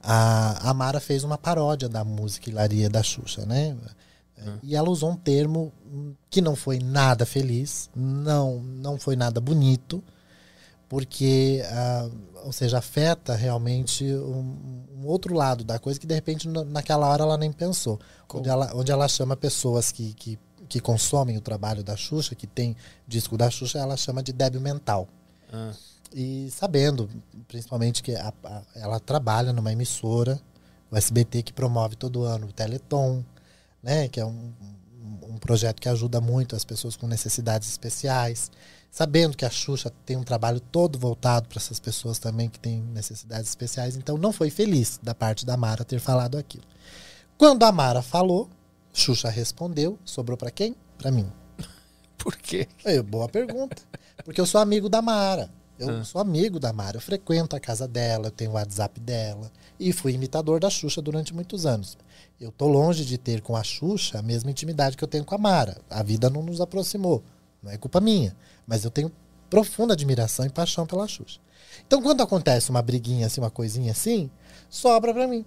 [0.01, 3.75] a, a Mara fez uma paródia da música Hilaria da Xuxa, né?
[4.37, 4.57] Uhum.
[4.63, 5.71] E ela usou um termo
[6.29, 10.03] que não foi nada feliz, não, não foi nada bonito,
[10.87, 11.61] porque,
[12.43, 17.23] ou seja, afeta realmente um, um, outro lado da coisa que de repente naquela hora
[17.23, 17.99] ela nem pensou.
[18.33, 20.39] Onde ela, onde ela chama pessoas que, que,
[20.69, 22.77] que consomem o trabalho da Xuxa, que tem
[23.07, 25.07] disco da Xuxa, ela chama de débil mental.
[25.51, 25.73] Ah.
[26.13, 27.09] E sabendo,
[27.47, 30.39] principalmente, que a, a, ela trabalha numa emissora,
[30.91, 33.23] o SBT, que promove todo ano o Teleton,
[33.81, 34.07] né?
[34.07, 34.53] Que é um,
[35.23, 38.51] um projeto que ajuda muito as pessoas com necessidades especiais.
[38.91, 42.81] Sabendo que a Xuxa tem um trabalho todo voltado para essas pessoas também que têm
[42.81, 43.95] necessidades especiais.
[43.95, 46.63] Então não foi feliz da parte da Mara ter falado aquilo.
[47.37, 48.49] Quando a Mara falou,
[48.99, 50.75] Xuxa respondeu, sobrou para quem?
[50.97, 51.31] Para mim.
[52.17, 52.67] Por quê?
[52.83, 53.81] É, boa pergunta.
[54.25, 55.49] Porque eu sou amigo da Mara.
[55.79, 56.03] Eu ah.
[56.03, 56.97] sou amigo da Mara.
[56.97, 59.49] Eu frequento a casa dela, eu tenho o WhatsApp dela.
[59.79, 61.97] E fui imitador da Xuxa durante muitos anos.
[62.39, 65.33] Eu tô longe de ter com a Xuxa a mesma intimidade que eu tenho com
[65.33, 65.77] a Mara.
[65.89, 67.23] A vida não nos aproximou.
[67.63, 68.35] Não é culpa minha.
[68.67, 69.09] Mas eu tenho
[69.49, 71.39] profunda admiração e paixão pela Xuxa.
[71.87, 74.29] Então, quando acontece uma briguinha assim, uma coisinha assim,
[74.69, 75.45] sobra para mim.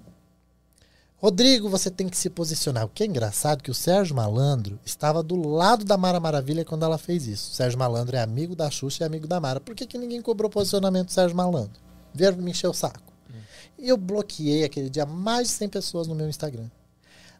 [1.22, 2.84] Rodrigo, você tem que se posicionar.
[2.84, 6.64] O que é engraçado é que o Sérgio Malandro estava do lado da Mara Maravilha
[6.64, 7.52] quando ela fez isso.
[7.52, 9.60] O Sérgio Malandro é amigo da Xuxa e amigo da Mara.
[9.60, 11.80] Por que, que ninguém cobrou posicionamento do Sérgio Malandro?
[12.12, 13.12] Vieram me encher o saco.
[13.30, 13.38] Hum.
[13.78, 16.68] E eu bloqueei aquele dia mais de 100 pessoas no meu Instagram.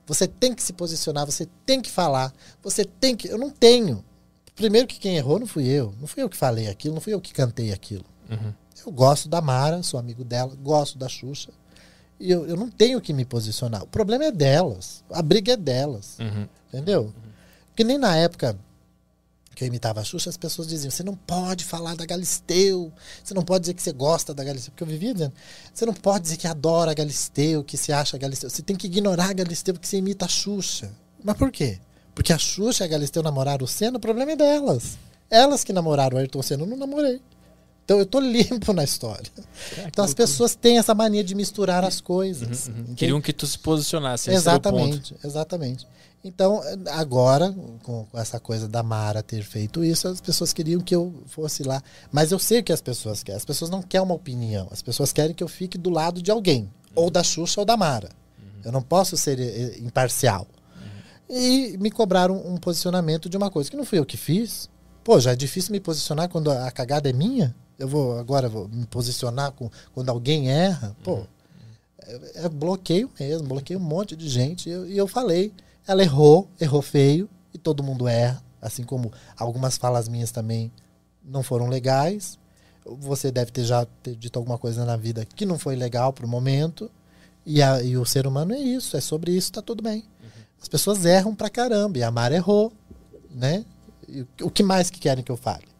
[0.07, 2.33] Você tem que se posicionar, você tem que falar,
[2.63, 3.27] você tem que.
[3.27, 4.05] Eu não tenho.
[4.55, 5.93] Primeiro que quem errou não fui eu.
[5.99, 8.05] Não fui eu que falei aquilo, não fui eu que cantei aquilo.
[8.31, 8.55] Uhum.
[8.87, 11.51] Eu gosto da Mara, sou amigo dela, gosto da Xuxa
[12.31, 13.83] eu, eu não tenho que me posicionar.
[13.83, 15.03] O problema é delas.
[15.11, 16.19] A briga é delas.
[16.19, 16.47] Uhum.
[16.69, 17.03] Entendeu?
[17.03, 17.13] Uhum.
[17.69, 18.57] Porque nem na época
[19.55, 22.93] que eu imitava a Xuxa, as pessoas diziam: você não pode falar da Galisteu,
[23.23, 24.73] você não pode dizer que você gosta da Galisteu.
[24.73, 25.33] Porque eu vivia dizendo:
[25.73, 28.49] você não pode dizer que adora a Galisteu, que se acha a Galisteu.
[28.49, 30.91] Você tem que ignorar a Galisteu porque você imita a Xuxa.
[31.23, 31.79] Mas por quê?
[32.15, 34.99] Porque a Xuxa e a Galisteu namoraram o Senna, o problema é delas.
[35.31, 37.21] Elas que namoraram o Ayrton Senna, eu não namorei.
[37.85, 39.31] Então eu tô limpo na história.
[39.79, 42.67] É, então as pessoas têm essa mania de misturar as coisas.
[42.67, 42.95] Uhum, uhum.
[42.95, 44.29] Queriam que tu se posicionasse.
[44.31, 45.87] Exatamente, exatamente.
[46.25, 46.61] Então,
[46.91, 51.63] agora, com, essa coisa da Mara ter feito isso, as pessoas queriam que eu fosse
[51.63, 51.83] lá.
[52.11, 53.37] Mas eu sei o que as pessoas querem.
[53.37, 54.69] As pessoas não querem uma opinião.
[54.71, 56.63] As pessoas querem que eu fique do lado de alguém.
[56.63, 57.05] Uhum.
[57.05, 58.11] Ou da Xuxa ou da Mara.
[58.39, 58.61] Uhum.
[58.65, 60.47] Eu não posso ser eh, imparcial.
[60.77, 61.37] Uhum.
[61.37, 64.69] E me cobraram um posicionamento de uma coisa que não fui eu que fiz.
[65.03, 68.69] Pô, já é difícil me posicionar quando a cagada é minha eu vou agora vou
[68.69, 71.27] me posicionar com, quando alguém erra, pô,
[71.99, 74.69] é, é bloqueio mesmo, bloqueio um monte de gente.
[74.69, 75.53] E eu, e eu falei,
[75.85, 80.71] ela errou, errou feio, e todo mundo erra, assim como algumas falas minhas também
[81.25, 82.39] não foram legais.
[82.87, 86.25] Você deve ter já ter dito alguma coisa na vida que não foi legal para
[86.25, 86.89] o momento.
[87.45, 90.05] E, a, e o ser humano é isso, é sobre isso, tá tudo bem.
[90.23, 90.31] Uhum.
[90.61, 92.73] As pessoas erram pra caramba, e a Mara errou,
[93.29, 93.65] né?
[94.09, 95.72] E o que mais que querem que eu fale?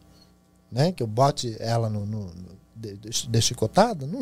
[0.73, 0.91] Né?
[0.91, 4.21] Que eu bote ela no, no, no de, de, chicotada, não,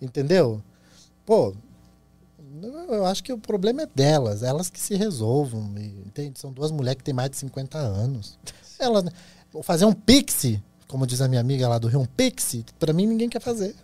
[0.00, 0.62] entendeu?
[1.24, 1.54] Pô,
[2.88, 5.74] eu acho que o problema é delas, elas que se resolvam,
[6.06, 6.38] entende?
[6.38, 8.38] São duas mulheres que têm mais de 50 anos.
[8.78, 9.04] Elas
[9.62, 13.06] fazer um pixie, como diz a minha amiga lá do Rio, um pixie, para mim
[13.06, 13.74] ninguém quer fazer.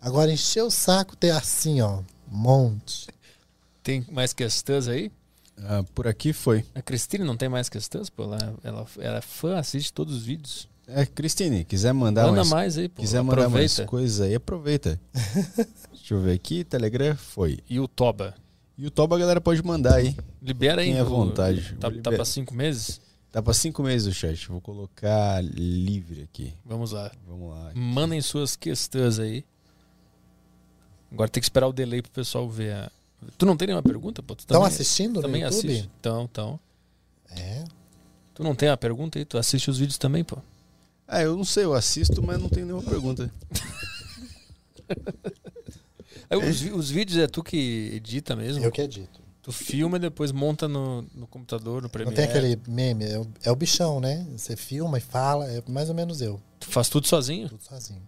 [0.00, 3.08] Agora encher o saco ter assim, ó, Um monte.
[3.82, 5.10] Tem mais questões aí?
[5.64, 6.64] Ah, por aqui foi.
[6.74, 8.24] A Cristine não tem mais questões, pô.
[8.24, 10.68] Ela, ela, ela é fã, assiste todos os vídeos.
[10.88, 13.02] É, Cristine, quiser mandar Manda mais, mais aí, pô.
[13.02, 13.84] quiser mandar mais Aproveita.
[13.84, 15.00] coisas aí, aproveita.
[15.92, 17.58] Deixa eu ver aqui, Telegram foi.
[17.68, 18.34] E o Toba?
[18.76, 20.16] E o Toba a galera pode mandar aí.
[20.40, 20.88] Libera aí.
[20.92, 21.74] Tenha o- vontade.
[21.78, 23.00] Tá, tá pra cinco meses?
[23.30, 24.48] Tá pra cinco meses o chat.
[24.48, 26.54] Vou colocar livre aqui.
[26.64, 27.12] Vamos lá.
[27.26, 27.72] Vamos lá.
[27.74, 29.44] Mandem suas questões aí.
[31.12, 32.72] Agora tem que esperar o delay pro pessoal ver.
[32.74, 32.90] a-
[33.36, 34.34] Tu não tem nenhuma pergunta, pô?
[34.34, 35.66] Tu Estão também- assistindo no Também YouTube?
[35.70, 35.90] assiste.
[36.00, 36.60] Então, então.
[37.36, 37.64] É.
[38.34, 39.24] Tu não tem uma pergunta aí?
[39.24, 40.38] Tu assiste os vídeos também, pô.
[41.08, 43.32] Ah, eu não sei, eu assisto, mas não tenho nenhuma pergunta.
[46.30, 48.62] Os, os vídeos é tu que edita mesmo?
[48.62, 49.20] Eu que edito.
[49.40, 52.14] Tu filma e depois monta no, no computador, no Premiere.
[52.14, 54.26] Não tem aquele meme, é o, é o bichão, né?
[54.36, 57.48] Você filma e fala, é mais ou menos eu, Tu faz tudo sozinho?
[57.48, 58.02] tudo sozinho.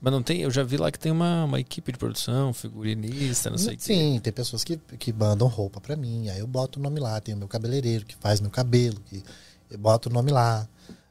[0.00, 3.50] Mas não tem, eu já vi lá que tem uma, uma equipe de produção, figurinista,
[3.50, 3.82] não sei o quê.
[3.82, 7.20] Sim, tem pessoas que, que mandam roupa pra mim, aí eu boto o nome lá.
[7.20, 9.22] Tem o meu cabeleireiro que faz meu cabelo, que
[9.70, 10.66] eu boto o nome lá.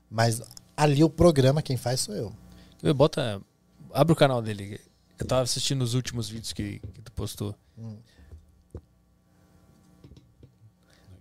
[0.10, 0.41] Mas
[0.76, 2.34] ali o programa, quem faz sou eu.
[2.81, 3.41] Eu bota,
[3.93, 4.80] abre o canal dele.
[5.18, 7.56] Eu tava assistindo os últimos vídeos que, que tu postou.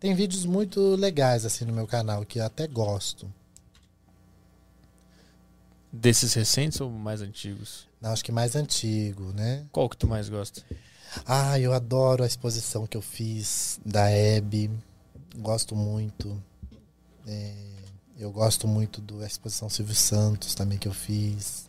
[0.01, 3.33] Tem vídeos muito legais assim no meu canal que eu até gosto.
[5.91, 7.89] Desses recentes ou mais antigos?
[8.01, 9.65] Não, acho que mais antigo, né?
[9.71, 10.63] Qual que tu mais gosta?
[11.25, 14.71] Ah, eu adoro a exposição que eu fiz da Hebe.
[15.39, 16.43] Gosto muito.
[17.27, 17.74] É,
[18.19, 21.69] eu gosto muito da exposição Silvio Santos também que eu fiz.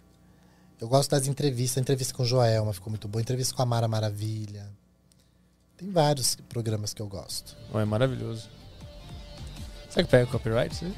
[0.80, 1.78] Eu gosto das entrevistas.
[1.78, 3.22] A entrevista com o Joelma ficou muito boa.
[3.22, 4.68] A entrevista com a Mara Maravilha.
[5.78, 7.56] Tem vários programas que eu gosto.
[7.74, 8.50] Oh, é maravilhoso.
[9.90, 10.74] Será que pega copyright?
[10.74, 10.96] isso aí?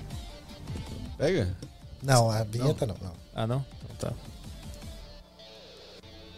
[1.17, 1.55] Pega?
[2.03, 2.95] Não, a vinheta não.
[3.01, 3.13] não.
[3.33, 3.65] Ah, não?
[3.95, 4.15] Então tá.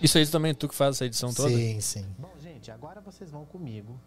[0.01, 1.49] Isso aí também é tu que faz essa edição toda?
[1.49, 2.05] Sim, sim.
[2.17, 3.99] Bom, gente, agora vocês vão comigo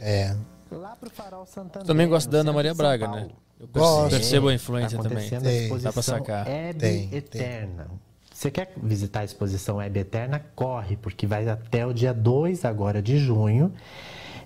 [0.00, 0.34] É.
[0.70, 1.86] lá pro Farol Santander.
[1.86, 3.26] Também gosta no da Ana Maria Braga, Paulo.
[3.26, 3.32] né?
[3.58, 4.10] Eu Gosto.
[4.10, 5.12] percebo a Tá influência também.
[5.18, 5.58] acontecendo Tem.
[5.58, 6.48] a exposição Dá pra sacar.
[6.48, 7.18] Hebe Tem, tem.
[7.18, 7.86] Eterna.
[8.32, 10.42] Você quer visitar a exposição Hebe Eterna?
[10.54, 13.72] Corre, porque vai até o dia 2 agora de junho.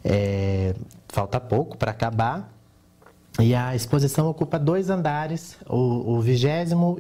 [0.05, 0.75] É,
[1.09, 2.53] falta pouco para acabar.
[3.41, 6.47] E a exposição ocupa dois andares, o, o 20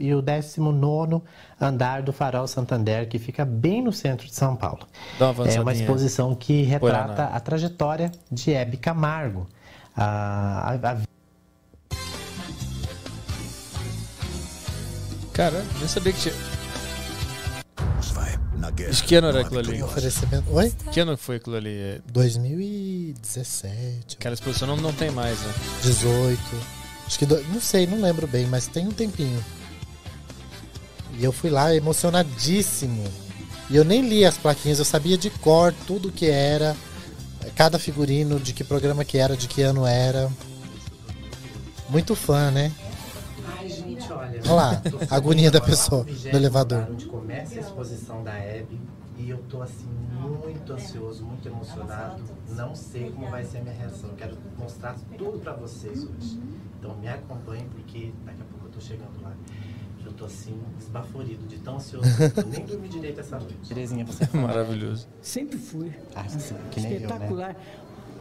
[0.00, 1.20] e o 19
[1.60, 4.86] andar do Farol Santander, que fica bem no centro de São Paulo.
[5.18, 9.46] Dá uma É uma exposição que retrata a trajetória de Hebe Camargo.
[9.94, 10.96] A, a- a
[15.32, 16.34] Cara, nem sabia que tinha.
[18.90, 19.82] Isso que ano era aquilo ali?
[19.82, 20.44] Oferecimento.
[20.52, 20.72] Oi?
[20.92, 21.70] Que ano foi aquilo ali?
[21.74, 25.52] É, 2017, Aquela exposição não, não tem mais, né?
[25.82, 26.40] 18.
[27.06, 27.26] Acho que.
[27.26, 29.42] do- Não sei, não lembro bem, mas tem um tempinho.
[31.18, 33.04] E eu fui lá emocionadíssimo.
[33.68, 36.76] E eu nem li as plaquinhas, eu sabia de cor tudo que era,
[37.54, 40.30] cada figurino, de que programa que era, de que ano era.
[41.88, 42.70] Muito fã, né?
[44.44, 44.54] Olha.
[44.54, 46.86] Lá, a agonia da pessoa no elevador.
[46.90, 48.80] Onde começa a exposição da Hebe
[49.16, 49.88] e eu tô assim
[50.20, 52.22] muito ansioso, muito emocionado.
[52.48, 54.10] Não sei como vai ser a minha reação.
[54.16, 56.40] Quero mostrar tudo pra vocês hoje.
[56.78, 59.32] Então me acompanhem porque daqui a pouco eu tô chegando lá.
[60.04, 62.08] Eu tô assim esbaforido de tão ansioso.
[62.36, 63.68] Eu nem dormi direito essa noite.
[63.68, 65.06] Terezinha, você Maravilhoso.
[65.20, 65.92] Sempre fui.
[66.14, 67.56] Ah, sim, que nem eu, né?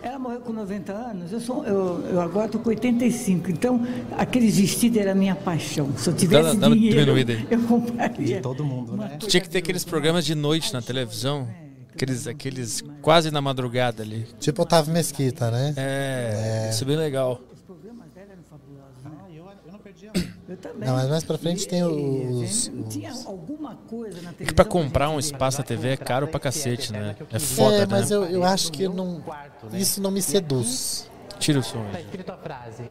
[0.02, 3.86] Ela morreu com 90 anos, eu, sou, eu, eu agora estou com 85, então
[4.18, 5.92] aqueles vestidos era a minha paixão.
[5.98, 7.14] Se eu tivesse dá uma dinheiro,
[7.50, 8.38] eu compraria.
[8.38, 9.18] De todo mundo, né?
[9.20, 11.48] Tinha que ter aqueles programas de noite na televisão.
[11.94, 14.26] Aqueles, aqueles quase na madrugada ali.
[14.40, 15.74] Tipo Otávio Mesquita, né?
[15.76, 17.42] É, isso é bem legal.
[17.54, 19.12] Os programas dela eram fabulosos, né?
[19.22, 20.12] Ah, eu, eu não perdi a
[20.50, 20.88] Eu também.
[20.90, 24.48] Não, mas mais pra frente tem os- E, Tinha alguma coisa na É televisão.
[24.48, 27.16] que pra comprar gente um espaço na TV é caro pra cacete, né?
[27.32, 27.88] É foda, é, né?
[27.90, 29.80] mas eu, eu acho que não, né?
[29.80, 31.10] isso não me seduz.
[31.38, 31.86] Tira o som.
[31.92, 32.90] Tá escrito a frase.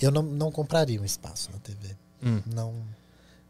[0.00, 1.96] Eu não, não compraria um espaço na TV.
[2.22, 2.40] Hum.
[2.54, 2.74] Não,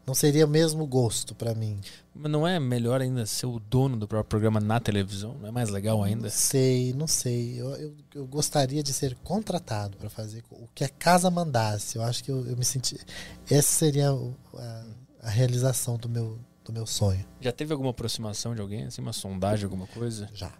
[0.05, 1.79] não seria o mesmo gosto pra mim.
[2.13, 5.35] Mas não é melhor ainda ser o dono do próprio programa na televisão?
[5.39, 6.23] Não é mais legal ainda?
[6.23, 7.59] Não sei, não sei.
[7.59, 11.97] Eu, eu, eu gostaria de ser contratado pra fazer o que a casa mandasse.
[11.97, 12.99] Eu acho que eu, eu me senti.
[13.49, 14.85] Essa seria a,
[15.21, 17.25] a realização do meu, do meu sonho.
[17.39, 18.83] Já teve alguma aproximação de alguém?
[18.83, 20.29] Assim, uma sondagem, alguma coisa?
[20.33, 20.51] Já.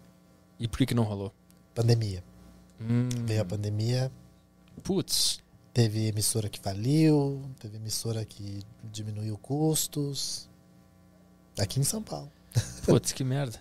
[0.58, 1.34] E por que, que não rolou?
[1.76, 2.24] Pandemia.
[2.80, 4.10] Hum, Veio a pandemia,
[4.84, 5.40] putz.
[5.74, 8.62] teve emissora que faliu, teve emissora que
[8.92, 10.50] diminuiu custos.
[11.60, 12.32] Aqui em São Paulo.
[12.86, 13.58] Putz, que merda.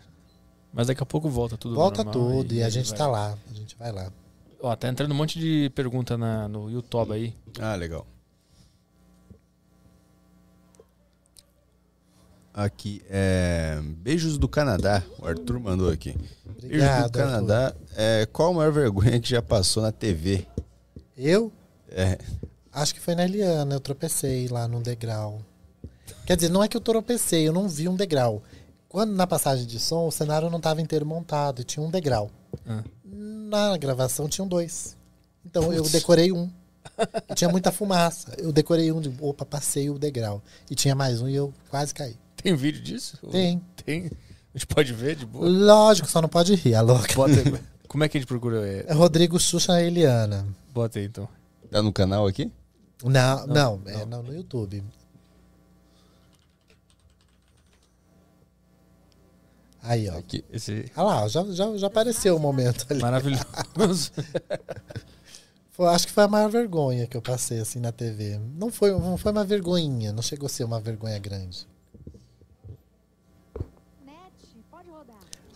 [0.73, 2.99] Mas daqui a pouco volta tudo Volta normal tudo e, a aí gente vai.
[2.99, 3.37] tá lá.
[3.51, 4.12] A gente vai lá.
[4.62, 7.35] Ó, tá entrando um monte de pergunta na, no YouTube aí.
[7.59, 8.07] Ah, legal.
[12.53, 13.81] Aqui, é...
[13.83, 15.03] Beijos do Canadá.
[15.19, 16.12] O Arthur mandou aqui.
[16.12, 17.75] Beijos do Obrigado, Canadá.
[17.97, 20.47] É, qual a maior vergonha que já passou na TV?
[21.17, 21.53] Eu
[21.89, 22.19] É,
[22.73, 25.41] acho que foi na Eliana, eu tropecei lá num degrau.
[26.31, 28.40] Quer dizer, não é que eu tropecei, eu não vi um degrau.
[28.89, 32.31] Quando na passagem de som, o cenário não estava inteiro montado, e tinha um degrau.
[32.65, 32.85] Ah.
[33.05, 34.97] Na gravação tinham dois.
[35.44, 36.48] Então eu decorei um.
[37.28, 38.32] E tinha muita fumaça.
[38.39, 40.40] Eu decorei um, de, opa, passei o degrau.
[40.70, 42.15] E tinha mais um e eu quase caí.
[42.40, 43.19] Tem vídeo disso?
[43.32, 43.61] Tem.
[43.85, 44.07] Tem.
[44.07, 45.48] A gente pode ver de boa.
[45.48, 47.12] Lógico, só não pode rir, a louca.
[47.12, 47.61] Bota aí.
[47.89, 48.65] Como é que a gente procura?
[48.65, 50.47] É, É Rodrigo Xuxa Eliana.
[50.73, 51.28] Bota aí então.
[51.69, 52.52] tá no canal aqui?
[53.02, 54.81] Não, não, é no, no YouTube.
[59.82, 60.19] Aí, ó.
[60.19, 60.44] Aqui.
[60.51, 63.01] Esse Ah lá, já, já, já apareceu o momento ali.
[63.01, 64.12] maravilhoso.
[65.73, 68.39] Foi- acho que foi a maior vergonha que eu passei assim na TV.
[68.59, 71.66] Não foi, não foi uma vergonhinha, não chegou a ser uma vergonha grande.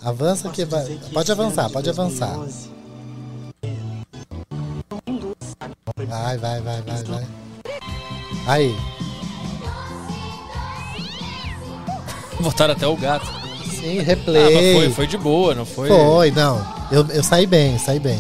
[0.01, 0.99] Avança que vai.
[1.13, 2.37] Pode avançar, pode avançar.
[5.97, 7.27] Vai, vai, vai, vai, vai.
[8.47, 8.77] Aí.
[12.41, 13.44] Botaram até o gato.
[13.71, 14.75] Sim, Ah, replay.
[14.75, 15.89] foi, foi de boa, não foi?
[15.89, 16.59] Foi, não.
[16.91, 18.19] Eu, eu saí bem, saí bem.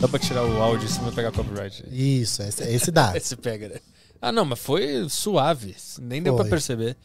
[0.00, 1.84] Dá pra tirar o áudio sem pegar copyright.
[1.90, 3.12] Isso, esse, esse dá.
[3.16, 3.76] Esse pega, né?
[4.20, 5.74] Ah, não, mas foi suave.
[6.00, 6.44] Nem deu Foi.
[6.44, 6.96] pra perceber.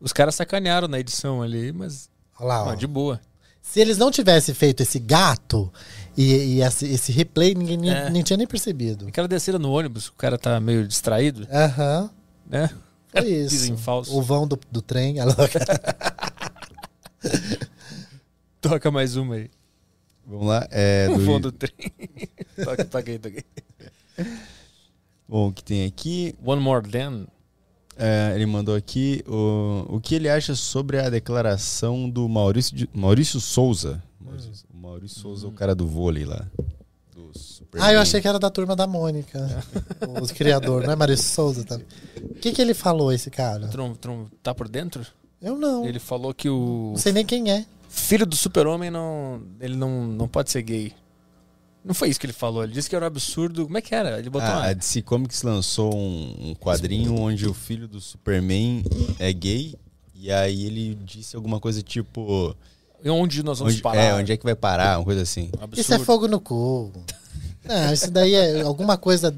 [0.00, 2.70] Os caras sacanearam na edição ali, mas Olha lá, ó.
[2.70, 3.20] ah, de boa.
[3.62, 5.72] Se eles não tivessem feito esse gato
[6.16, 8.10] e, e esse, esse replay, ninguém nem, É.
[8.10, 9.06] nem tinha nem percebido.
[9.08, 12.10] Aquela descida no ônibus, o cara tá meio distraído, Aham,
[12.46, 12.68] né?
[13.22, 13.72] foi Piso isso.
[13.72, 14.16] em falso.
[14.16, 15.20] O vão do, do trem.
[15.20, 15.60] a louca.
[18.60, 19.50] Toca mais uma aí.
[20.26, 20.66] Vamos lá.
[20.70, 21.72] É, O do- voo do trem.
[22.64, 23.44] toca, toca aí, toca
[24.18, 24.26] aí.
[25.28, 26.34] Bom, o que tem aqui?
[26.44, 27.26] One More Than.
[27.96, 32.88] É, ele mandou aqui o, o que ele acha sobre a declaração do Maurício, de-
[32.92, 34.02] Maurício Souza.
[34.20, 36.44] Maurício, o Maurício Souza, o cara do vôlei lá.
[37.80, 39.38] Ah, eu achei que era da turma da Mônica.
[40.22, 41.64] o criador, não é Maurício Souza?
[41.64, 41.76] Tá?
[42.16, 43.68] O que, que ele falou, esse cara?
[43.68, 45.06] Tu não tá por dentro?
[45.40, 45.84] Eu não.
[45.84, 47.66] Ele falou que o Não sei nem quem é.
[47.88, 50.92] filho do super-homem não, ele não, não pode ser gay.
[51.84, 52.64] Não foi isso que ele falou.
[52.64, 53.66] Ele disse que era um absurdo.
[53.66, 54.18] Como é que era?
[54.18, 54.66] Ele botou Ah, uma...
[54.68, 58.82] a DC Comics lançou um, um quadrinho onde o filho do Superman
[59.18, 59.74] é gay.
[60.14, 62.56] E aí ele disse alguma coisa tipo.
[63.10, 64.00] Onde nós vamos Onde, parar?
[64.02, 64.98] é, onde é que vai parar?
[64.98, 65.48] Uma coisa assim.
[65.54, 65.80] Absurdo.
[65.80, 66.90] Isso é fogo no cu.
[67.64, 69.34] Não, isso daí é alguma coisa.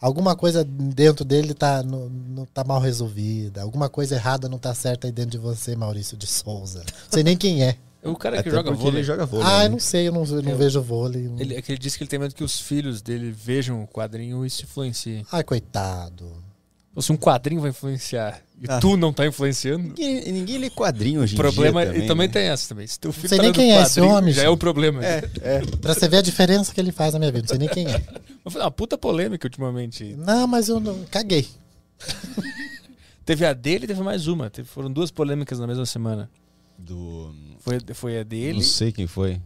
[0.00, 3.62] Alguma coisa dentro dele tá, no, no- tá mal resolvida.
[3.62, 6.80] Alguma coisa errada não tá certa aí dentro de você, Maurício de Souza.
[6.80, 7.76] Não sei nem quem é.
[8.04, 9.00] O cara que Até joga porque vôlei.
[9.00, 9.46] ele joga vôlei.
[9.46, 9.66] Ah, né?
[9.66, 11.30] eu não sei, eu não, eu não Eu- vejo vôlei.
[11.38, 13.86] Ele, é que ele disse que ele tem medo que os filhos dele vejam o
[13.86, 15.24] quadrinho e se influenciem.
[15.30, 16.30] Ai, coitado.
[16.94, 18.78] Ou se um quadrinho vai influenciar e Ah.
[18.78, 22.28] tu não tá influenciando, Ninguém, ninguém lê quadrinho hoje o em problema dia e também
[22.28, 22.32] né?
[22.32, 22.86] tem essa também.
[22.86, 25.04] Se teu filho sei tá nem quem é esse homem, já é o problema.
[25.04, 25.60] É, é.
[25.80, 27.42] Pra você ver a diferença que ele faz na minha vida.
[27.42, 28.00] Não sei nem quem é.
[28.48, 30.14] Foi uma puta polêmica ultimamente.
[30.16, 31.04] Não, mas eu não.
[31.10, 31.46] Caguei.
[33.24, 34.50] Teve a dele e teve mais uma.
[34.50, 36.28] Teve- foram duas polêmicas na mesma semana.
[36.76, 37.32] Do.
[37.60, 38.54] Foi, foi a dele.
[38.54, 39.40] Não sei quem foi.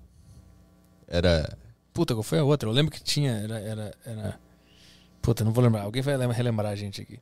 [1.07, 1.57] Era.
[1.93, 2.69] Puta, qual foi a outra?
[2.69, 3.33] Eu lembro que tinha.
[3.33, 3.59] Era.
[3.61, 4.41] era, era...
[5.21, 5.83] Puta, não vou lembrar.
[5.83, 7.19] Alguém vai lem- relembrar a gente aqui.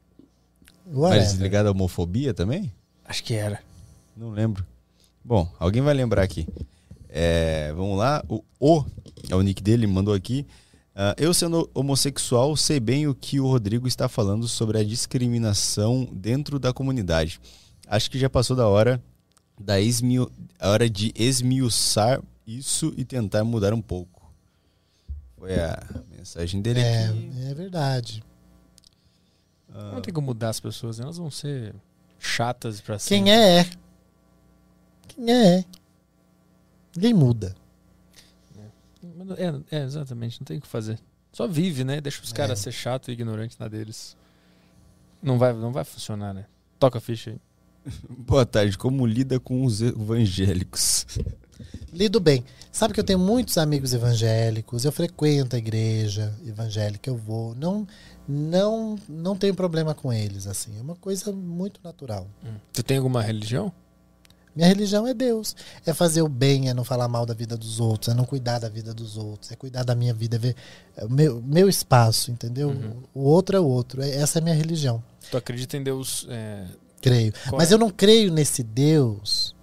[0.87, 2.73] Mas ligado à homofobia também?
[3.05, 3.61] Acho que era.
[4.17, 4.65] Não lembro.
[5.25, 6.47] Bom, alguém vai lembrar aqui.
[7.09, 8.23] É, vamos lá.
[8.29, 8.85] O O,
[9.31, 10.47] é o nick dele, mandou aqui.
[10.95, 16.09] Ah, eu sendo homossexual, sei bem o que o Rodrigo está falando sobre a discriminação
[16.13, 17.41] dentro da comunidade.
[17.87, 19.03] Acho que já passou da hora
[19.61, 24.31] da esmiu, a hora de esmiuçar isso e tentar mudar um pouco.
[25.37, 25.83] Foi a
[26.17, 27.31] mensagem dele É, aqui.
[27.51, 28.25] é verdade.
[29.75, 31.05] Não tem como mudar as pessoas, né?
[31.05, 31.75] elas vão ser
[32.19, 33.25] chatas pra sempre.
[33.25, 33.71] Quem é, é.
[35.09, 35.65] Quem é, é.
[36.97, 37.55] Ninguém muda.
[39.17, 40.99] Mas É, é, exatamente, não tem o que fazer.
[41.33, 42.01] Só vive, né?
[42.01, 42.35] Deixa os É.
[42.35, 44.17] caras ser chato e ignorante na deles.
[45.23, 46.47] Não vai, não vai funcionar, né?
[46.79, 47.41] Toca a ficha aí.
[48.09, 48.79] Boa tarde.
[48.79, 51.07] Como lida com os evangélicos?
[51.93, 52.45] Lido bem.
[52.73, 57.55] Sabe que eu tenho muitos amigos evangélicos, eu frequento a igreja evangélica, eu vou.
[57.55, 57.87] Não,
[58.29, 60.79] não, não tenho problema com eles, assim.
[60.79, 62.27] É uma coisa muito natural.
[62.73, 63.73] Tu tem alguma religião?
[64.55, 65.57] Minha religião é Deus.
[65.85, 68.61] É fazer o bem, é não falar mal da vida dos outros, é não cuidar
[68.61, 70.57] da vida dos outros, é cuidar da minha vida, é ver
[70.97, 72.69] é meu, meu espaço, entendeu?
[72.69, 73.03] Uhum.
[73.13, 74.01] O outro é o outro.
[74.01, 76.27] É- Essa é a minha religião, Tu acredita em Deus?
[76.29, 76.67] É...
[77.01, 77.33] creio.
[77.49, 77.75] Qual Mas é?
[77.75, 79.55] eu não creio nesse Deus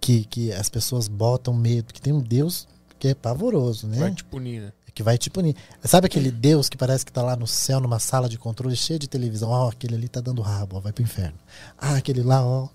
[0.00, 2.68] que, que as pessoas botam medo, que tem um Deus
[2.98, 3.98] que é pavoroso, né?
[3.98, 4.72] Vai te punir, né?
[4.98, 5.54] Que vai te punir.
[5.84, 8.98] Sabe aquele Deus que parece que tá lá no céu, numa sala de controle, cheia
[8.98, 9.48] de televisão?
[9.48, 11.38] Ó, aquele ali tá dando rabo, ó, vai pro inferno.
[11.78, 12.68] Ah, aquele lá, ó,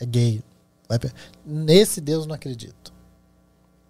[0.00, 0.44] é gay.
[0.88, 1.10] Vai pro...
[1.44, 2.92] Nesse Deus não acredito.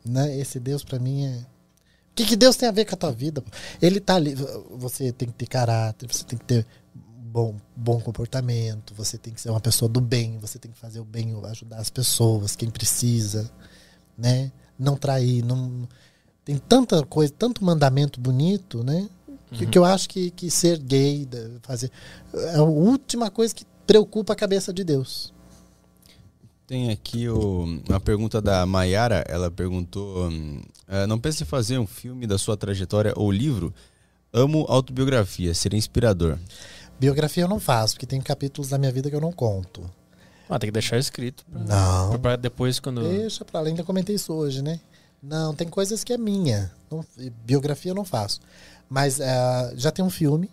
[0.02, 0.38] Né?
[0.38, 1.36] Esse Deus para mim é.
[1.36, 3.44] O que, que Deus tem a ver com a tua vida?
[3.82, 4.34] Ele tá ali.
[4.78, 9.40] Você tem que ter caráter, você tem que ter bom, bom comportamento, você tem que
[9.40, 12.70] ser uma pessoa do bem, você tem que fazer o bem, ajudar as pessoas, quem
[12.70, 13.50] precisa,
[14.16, 14.50] né?
[14.78, 15.86] Não trair, não
[16.50, 19.08] tem tanta coisa, tanto mandamento bonito, né?
[19.52, 19.70] Que, uhum.
[19.70, 21.28] que eu acho que, que ser gay,
[21.62, 21.90] fazer
[22.34, 25.32] é a última coisa que preocupa a cabeça de Deus.
[26.66, 29.24] Tem aqui o, uma pergunta da Mayara.
[29.28, 33.72] Ela perguntou: uh, Não pense em fazer um filme da sua trajetória ou livro?
[34.32, 36.36] Amo autobiografia, seria inspirador.
[36.98, 39.88] Biografia eu não faço, porque tem capítulos da minha vida que eu não conto.
[40.48, 41.44] Ah, tem que deixar escrito.
[41.50, 42.18] Pra, não.
[42.18, 43.02] Pra depois quando.
[43.02, 44.80] Deixa pra lá, ainda comentei isso hoje, né?
[45.22, 46.72] Não, tem coisas que é minha.
[46.90, 47.04] Não,
[47.44, 48.40] biografia eu não faço.
[48.88, 50.50] Mas uh, já tem um filme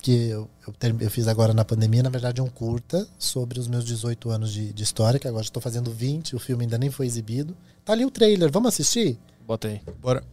[0.00, 3.84] que eu, eu, eu, fiz agora na pandemia, na verdade, um curta sobre os meus
[3.84, 7.06] 18 anos de, de história, que agora estou fazendo 20, o filme ainda nem foi
[7.06, 7.56] exibido.
[7.84, 9.18] Tá ali o trailer, vamos assistir?
[9.46, 9.80] Bota aí.
[10.00, 10.24] Bora.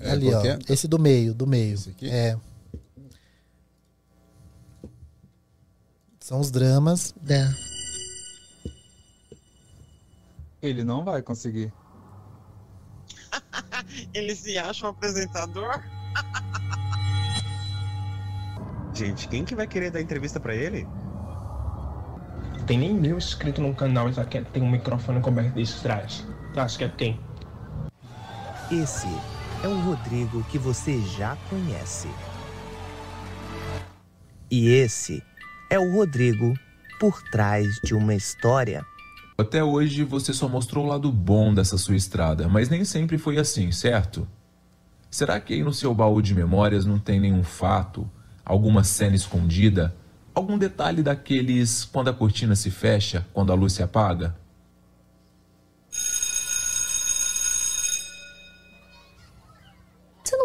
[0.00, 0.44] É, ali, ó.
[0.44, 0.58] É?
[0.68, 1.74] Esse do meio, do meio.
[1.74, 2.10] Esse aqui?
[2.10, 2.36] É.
[6.20, 7.14] São os dramas.
[7.28, 7.48] É.
[10.62, 11.72] Ele não vai conseguir.
[14.14, 15.82] Ele se acha um apresentador?
[18.94, 20.86] Gente, quem que vai querer dar entrevista para ele?
[22.64, 26.24] Tem nem mil inscritos no canal e já quer tem um microfone coberto desse atrás.
[26.52, 27.20] Tu acha que é quem?
[28.70, 29.08] Esse
[29.64, 32.08] é o Rodrigo que você já conhece.
[34.48, 35.20] E esse
[35.68, 36.54] é o Rodrigo
[37.00, 38.86] por trás de uma história.
[39.36, 43.36] Até hoje você só mostrou o lado bom dessa sua estrada, mas nem sempre foi
[43.36, 44.28] assim, certo?
[45.10, 48.08] Será que aí no seu baú de memórias não tem nenhum fato,
[48.44, 49.92] alguma cena escondida,
[50.32, 54.36] algum detalhe daqueles quando a cortina se fecha, quando a luz se apaga?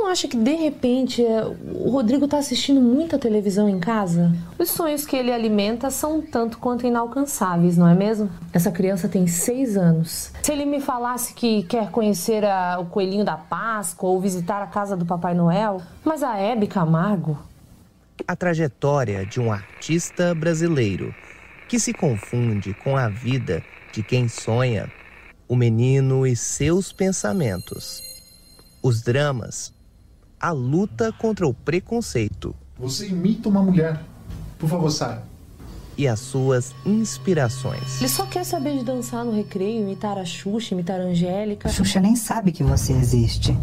[0.09, 4.35] Acha que de repente é, o Rodrigo está assistindo muita televisão em casa?
[4.57, 8.29] Os sonhos que ele alimenta são tanto quanto inalcançáveis, não é mesmo?
[8.51, 10.31] Essa criança tem seis anos.
[10.43, 14.67] Se ele me falasse que quer conhecer a, o coelhinho da Páscoa ou visitar a
[14.67, 17.37] casa do Papai Noel, mas a Hebe Camargo.
[18.27, 21.13] A trajetória de um artista brasileiro
[21.67, 23.63] que se confunde com a vida
[23.93, 24.91] de quem sonha,
[25.47, 28.01] o menino e seus pensamentos.
[28.81, 29.73] Os dramas
[30.39, 32.55] a luta contra o preconceito.
[32.77, 34.01] Você imita uma mulher.
[34.57, 35.21] Por favor, saia.
[35.97, 37.99] E as suas inspirações.
[37.99, 41.67] Ele só quer saber de dançar no recreio, imitar a Xuxa, imitar a Angélica.
[41.67, 43.57] A Xuxa nem sabe que você existe.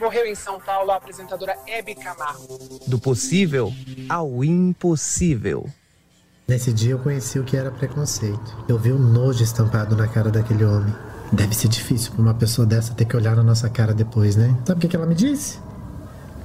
[0.00, 2.58] Morreu em São Paulo a apresentadora Hebe Camargo.
[2.86, 3.72] Do possível
[4.08, 5.68] ao impossível.
[6.46, 8.64] Nesse dia eu conheci o que era preconceito.
[8.66, 10.94] Eu vi o nojo estampado na cara daquele homem.
[11.32, 14.56] Deve ser difícil para uma pessoa dessa ter que olhar na nossa cara depois, né?
[14.64, 15.58] Sabe o que ela me disse?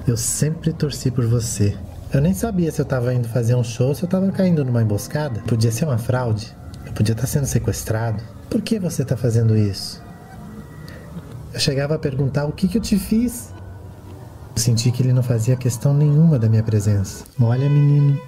[0.06, 1.78] Eu sempre torci por você.
[2.14, 4.84] Eu nem sabia se eu estava indo fazer um show, se eu estava caindo numa
[4.84, 5.40] emboscada.
[5.48, 6.54] Podia ser uma fraude.
[6.86, 8.22] Eu podia estar tá sendo sequestrado.
[8.50, 10.02] Por que você está fazendo isso?
[11.54, 13.54] Eu chegava a perguntar o que, que eu te fiz.
[14.56, 17.24] Eu senti que ele não fazia questão nenhuma da minha presença.
[17.40, 18.20] Olha, menino,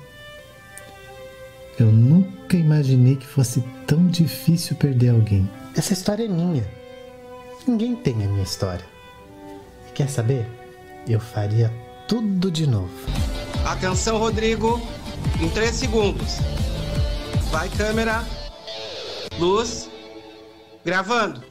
[1.77, 5.47] eu nunca imaginei que fosse tão difícil perder alguém.
[5.77, 6.65] Essa história é minha.
[7.67, 8.85] Ninguém tem a minha história.
[9.89, 10.47] E quer saber?
[11.05, 11.69] Eu faria
[12.07, 12.93] tudo de novo.
[13.65, 14.79] Atenção, Rodrigo.
[15.41, 16.37] Em três segundos.
[17.51, 18.23] Vai, câmera.
[19.37, 19.89] Luz.
[20.85, 21.43] Gravando.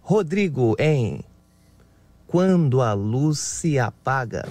[0.00, 1.22] Rodrigo em
[2.26, 4.48] Quando a luz se apaga.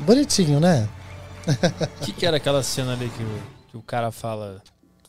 [0.00, 0.88] Bonitinho, né?
[2.00, 4.62] O que, que, era aquela cena ali que o, que o cara fala?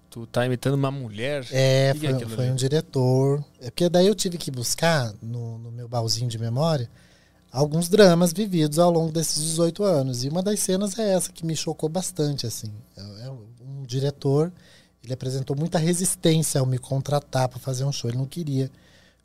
[0.10, 1.46] Tu tá imitando uma mulher?
[1.52, 3.44] É, que foi, é foi um diretor.
[3.60, 6.90] É porque daí eu tive que buscar no, no meu baúzinho de memória
[7.52, 10.24] alguns dramas vividos ao longo desses 18 anos.
[10.24, 12.72] E uma das cenas é essa que me chocou bastante, assim.
[12.96, 14.52] É, é um diretor,
[15.04, 18.10] ele apresentou muita resistência ao me contratar para fazer um show.
[18.10, 18.72] Ele não queria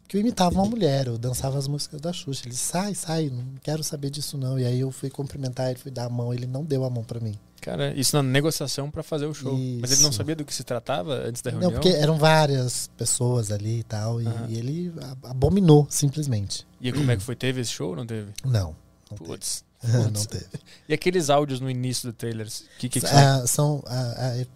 [0.09, 2.43] que eu imitava uma mulher, eu dançava as músicas da Xuxa.
[2.47, 4.59] Ele sai, sai, não quero saber disso não.
[4.59, 7.03] E aí eu fui cumprimentar ele, fui dar a mão, ele não deu a mão
[7.05, 7.37] para mim.
[7.61, 9.59] Cara, isso na negociação para fazer o show.
[9.59, 9.79] Isso.
[9.81, 11.73] Mas ele não sabia do que se tratava antes da reunião?
[11.73, 14.93] Não, porque eram várias pessoas ali e tal, e, e ele
[15.25, 16.65] abominou, simplesmente.
[16.81, 17.35] E como é que foi?
[17.35, 18.31] Teve esse show ou não teve?
[18.45, 18.77] Não.
[19.11, 19.65] não Putz.
[19.83, 20.47] não teve.
[20.89, 22.47] E aqueles áudios no início do trailer?
[22.79, 24.01] Que, que, que É, são, a,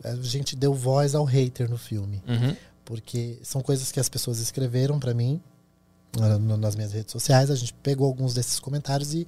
[0.05, 2.23] a- a gente deu voz ao hater no filme.
[2.29, 2.57] Uhum.
[2.85, 5.41] Porque são coisas que as pessoas escreveram pra mim
[6.59, 7.51] nas minhas redes sociais.
[7.51, 9.27] A gente pegou alguns desses comentários e,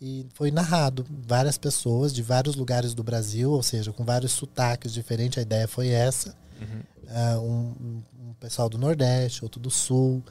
[0.00, 1.06] e foi narrado.
[1.26, 5.38] Várias pessoas de vários lugares do Brasil, ou seja, com vários sotaques diferentes.
[5.38, 6.34] A ideia foi essa.
[6.60, 6.80] Uhum.
[7.08, 8.02] Ah, um, um-
[8.40, 10.22] pessoal do Nordeste, outro do Sul.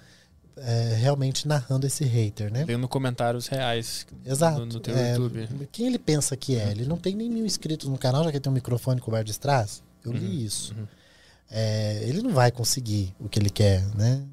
[0.57, 2.63] é, realmente narrando esse hater, né?
[2.65, 4.59] Lendo comentários reais Exato.
[4.61, 5.67] no, no teu É, YouTube.
[5.71, 6.71] Quem ele pensa que é?
[6.71, 9.25] Ele não tem nem mil inscritos no canal, já que ele tem um microfone coberto
[9.25, 9.83] de strass.
[10.03, 10.73] Eu li Uhum, isso.
[11.49, 14.23] É, ele não vai conseguir o que ele quer, né?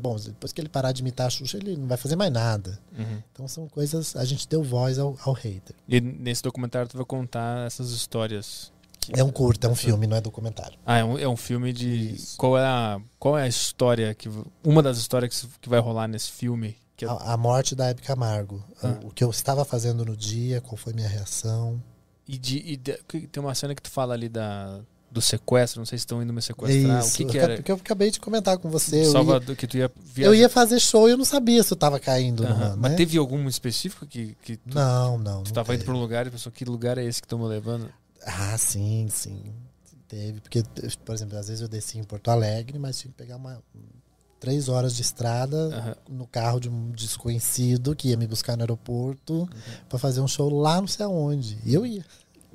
[0.00, 2.78] Bom, depois que ele parar de imitar a Xuxa, ele não vai fazer mais nada.
[2.98, 3.22] Uhum.
[3.32, 4.16] Então são coisas.
[4.16, 5.74] A gente deu voz ao, ao hater.
[5.88, 8.72] E nesse documentário tu vai contar essas histórias.
[9.10, 10.78] É um curta, é um filme, não é documentário.
[10.86, 12.16] Ah, é um, é um filme de.
[12.36, 14.28] Qual é, a, qual é a história que.
[14.64, 16.76] Uma das histórias que, que vai rolar nesse filme?
[16.96, 18.64] Que é- A, a morte da Hebe Camargo.
[18.82, 18.98] Ah.
[19.04, 21.82] O que eu estava fazendo no dia, qual foi minha reação.
[22.28, 22.98] E, de, e de-
[23.28, 24.80] tem uma cena que tu fala ali da,
[25.12, 27.00] do sequestro, não sei se estão indo me sequestrar.
[27.00, 27.56] Isso, o que, que era?
[27.56, 28.96] Porque eu acabei de comentar com você.
[28.96, 31.70] eu ia- Salvador, que tu ia Eu ia fazer show e eu não sabia se
[31.72, 32.42] eu tava caindo.
[32.42, 32.96] Numa, Mas né?
[32.96, 35.42] teve algum específico que, que tu, Não, não.
[35.42, 35.84] tu não tava indo teve.
[35.84, 37.90] pra um lugar e pensou, que lugar é esse que estão me levando?
[38.24, 39.52] Ah, sim, sim.
[40.08, 40.40] Teve.
[40.40, 40.62] Porque,
[41.04, 43.62] por exemplo, às vezes eu desci em Porto Alegre, mas tinha que pegar uma,
[44.40, 49.48] três horas de estrada no carro de um desconhecido que ia me buscar no aeroporto
[49.88, 51.58] pra fazer um show lá não sei aonde.
[51.64, 52.04] E eu ia.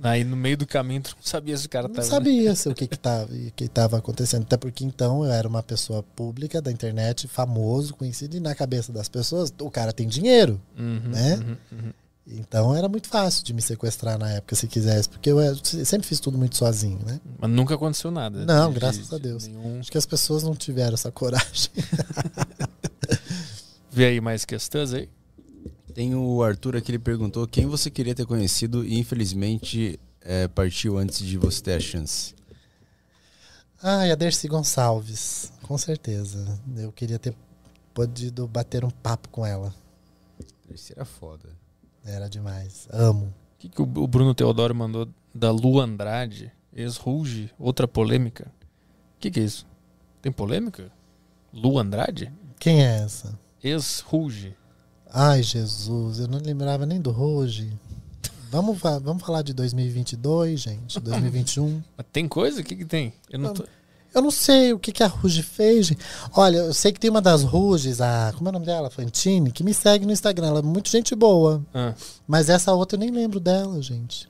[0.04, 2.08] Aí no meio do caminho tu não sabia se o cara Não tava.
[2.08, 4.44] sabia se o que que tava, que tava acontecendo.
[4.44, 8.92] Até porque então eu era uma pessoa pública da internet, famoso, conhecido, e na cabeça
[8.92, 11.36] das pessoas o cara tem dinheiro, Uhum, né?
[11.38, 11.94] uhum, uhum.
[12.30, 16.06] Então era muito fácil de me sequestrar na época, se quisesse, porque eu, era- sempre
[16.06, 17.22] fiz tudo muito sozinho, né?
[17.40, 18.44] Mas nunca aconteceu nada.
[18.46, 19.44] Não, de- graças a Deus.
[19.46, 21.70] de nenhum- Acho que as pessoas não tiveram essa coragem.
[23.92, 25.10] Vê aí mais questões aí.
[25.98, 30.96] Tem o Arthur aqui, ele perguntou quem você queria ter conhecido e infelizmente é, partiu
[30.96, 32.36] antes de você ter a chance.
[33.82, 36.62] Ah, e a Dercy Gonçalves, com certeza.
[36.76, 37.34] Eu queria ter
[37.96, 39.74] podido bater um papo com ela.
[40.68, 41.50] Dercy era foda.
[42.06, 42.88] Era demais.
[42.92, 43.34] Amo.
[43.56, 46.52] O que, que o Bruno Teodoro mandou da Lu Andrade?
[46.72, 48.52] Ex-Ruge, outra polêmica.
[49.16, 49.66] O que, que é isso?
[50.22, 50.92] Tem polêmica?
[51.52, 52.32] Lu Andrade?
[52.60, 53.34] Quem é essa?
[53.64, 54.56] Ex-Ruge.
[55.20, 57.76] Ai, Jesus, eu não lembrava nem do Roge.
[58.52, 61.82] Vamos, vamos falar de 2022, gente, 2021.
[61.98, 62.62] Mas tem coisa?
[62.62, 63.12] O que, que tem?
[63.28, 63.64] Eu não tô...
[64.14, 65.88] Eu não sei o que, que a Ruge fez.
[65.88, 66.02] gente.
[66.34, 68.32] Olha, eu sei que tem uma das Ruges, a.
[68.36, 68.92] Como é o nome dela?
[68.92, 70.48] Fantine, que me segue no Instagram.
[70.48, 71.64] Ela é muito gente boa.
[71.74, 71.96] Ah.
[72.28, 74.30] Mas essa outra eu nem lembro dela, gente.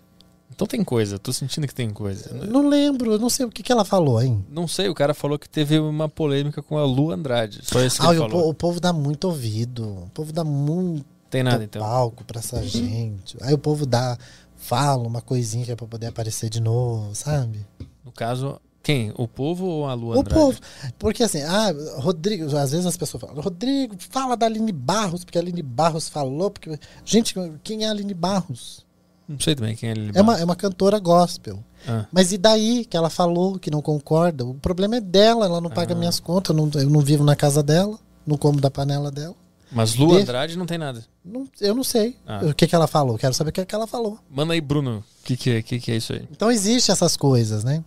[0.57, 2.31] Então tem coisa, tô sentindo que tem coisa.
[2.35, 4.43] Eu não lembro, eu não sei o que, que ela falou, hein?
[4.49, 7.59] Não sei, o cara falou que teve uma polêmica com a Lu Andrade.
[7.61, 8.41] Só isso que Ah, ele o, falou.
[8.43, 9.83] po- o povo dá muito ouvido.
[9.87, 11.79] O povo dá muito Tem nada, então.
[11.79, 13.37] palco pra essa gente.
[13.41, 14.17] Aí o povo dá.
[14.55, 17.63] Fala uma coisinha que é pra poder aparecer de novo, sabe?
[18.03, 19.13] No caso, quem?
[19.15, 20.33] O povo ou a Lu O Andrade?
[20.33, 20.59] povo.
[20.97, 25.37] Porque assim, ah, Rodrigo, às vezes as pessoas falam, Rodrigo, fala da Aline Barros, porque
[25.37, 26.49] a Aline Barros falou.
[26.49, 26.79] Porque...
[27.05, 28.86] Gente, quem é a Aline Barros?
[29.27, 29.93] Não sei também quem é.
[30.15, 31.63] É uma, é uma cantora gospel.
[31.87, 32.05] Ah.
[32.11, 34.45] Mas e daí que ela falou que não concorda?
[34.45, 35.97] O problema é dela, ela não paga Ah.
[35.97, 39.35] minhas contas, eu não, eu não vivo na casa dela, não como da panela dela.
[39.69, 41.03] Mas Lu Deixa- Andrade não tem nada.
[41.25, 42.39] Não- eu não sei Ah.
[42.45, 44.17] o que, que ela falou, quero saber o que, que ela falou.
[44.29, 45.03] Manda aí, Bruno.
[45.21, 46.25] O que, que, é, que, que é isso aí?
[46.31, 47.83] Então existe essas coisas, né?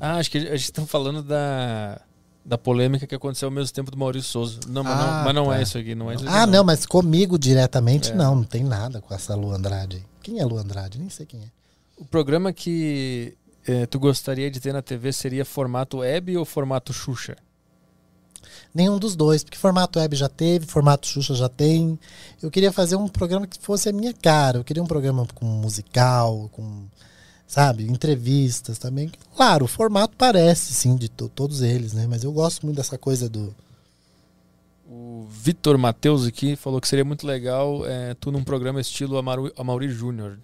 [0.00, 2.00] Ah, acho que a gente tá falando da,
[2.44, 4.58] da polêmica que aconteceu ao mesmo tempo do Maurício Souza.
[4.68, 5.58] Não, mas, Ah, não, mas não tá.
[5.58, 5.94] é isso aqui.
[5.94, 8.14] Não é isso aqui, Ah, não, mas comigo diretamente É.
[8.14, 10.04] não, não tem nada com essa Lu Andrade.
[10.28, 10.98] Quem é Lu Andrade?
[10.98, 11.46] Nem sei quem é.
[11.96, 13.34] O programa que
[13.66, 17.34] eh, tu gostaria de ter na TV seria formato web ou formato Xuxa?
[18.74, 21.98] Nenhum dos dois, porque formato web já teve, formato Xuxa já tem.
[22.42, 24.58] Eu queria fazer um programa que fosse a minha cara.
[24.58, 26.82] Eu queria um programa com musical, com,
[27.46, 29.10] sabe, entrevistas também.
[29.34, 32.06] Claro, o formato parece, sim, de to- todos eles, né?
[32.06, 33.54] Mas eu gosto muito dessa coisa do.
[34.90, 39.52] O Vitor Matheus aqui falou que seria muito legal eh, tu num programa estilo Amaru,
[39.54, 40.38] Amaury Júnior.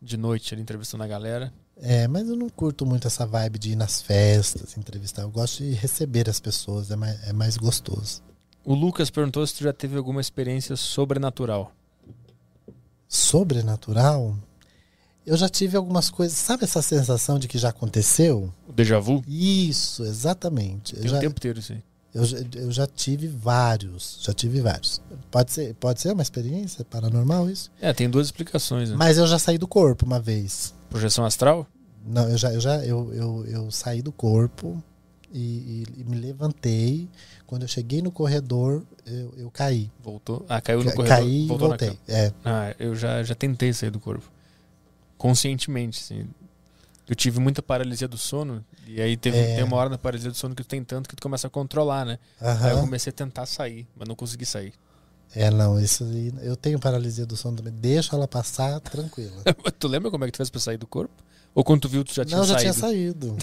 [0.00, 1.52] De noite, ali entrevistando a galera.
[1.76, 5.22] É, mas eu não curto muito essa vibe de ir nas festas, entrevistar.
[5.22, 8.22] Eu gosto de receber as pessoas, é mais, é mais gostoso.
[8.64, 11.72] O Lucas perguntou se tu já teve alguma experiência sobrenatural.
[13.06, 14.34] Sobrenatural?
[15.26, 16.38] Eu já tive algumas coisas.
[16.38, 18.50] Sabe essa sensação de que já aconteceu?
[18.66, 19.22] O déjà vu?
[19.28, 20.96] Isso, exatamente.
[20.96, 21.82] Eu Tem já, o tempo inteiro isso aí.
[22.14, 24.18] Eu, já- eu já tive vários.
[24.22, 25.00] Já tive vários.
[25.30, 27.70] Pode ser, pode ser uma experiência paranormal isso?
[27.80, 28.90] É, tem duas explicações.
[28.90, 28.96] Né?
[28.96, 30.74] Mas eu já saí do corpo uma vez.
[30.90, 31.66] Projeção astral?
[32.06, 34.82] Não, eu já, eu já eu, eu, eu saí do corpo
[35.32, 37.08] e, e- e me levantei.
[37.46, 39.90] Quando eu cheguei no corredor, eu, eu caí.
[40.02, 40.44] Voltou?
[40.48, 41.18] Ah, caiu no Ca- corredor.
[41.18, 42.32] caí e voltei, é.
[42.44, 44.30] Ah, eu já, já tentei sair do corpo.
[45.16, 46.26] Conscientemente, assim.
[47.08, 48.64] Eu tive muita paralisia do sono.
[48.86, 49.56] E aí teve, É.
[49.56, 51.50] tem uma hora na paralisia do sono que tu tem tanto que tu começa a
[51.50, 52.18] controlar, né?
[52.40, 52.66] Aham.
[52.66, 54.72] Aí eu comecei a tentar sair, mas não consegui sair.
[55.34, 56.32] É, não, isso aí.
[56.42, 57.72] Eu tenho paralisia do sono também.
[57.72, 59.32] Deixa ela passar tranquila.
[59.78, 61.14] tu lembra como é que tu fez pra sair do corpo?
[61.54, 62.72] Ou quando tu viu, tu já tinha não, já saído?
[62.72, 63.36] tinha saído.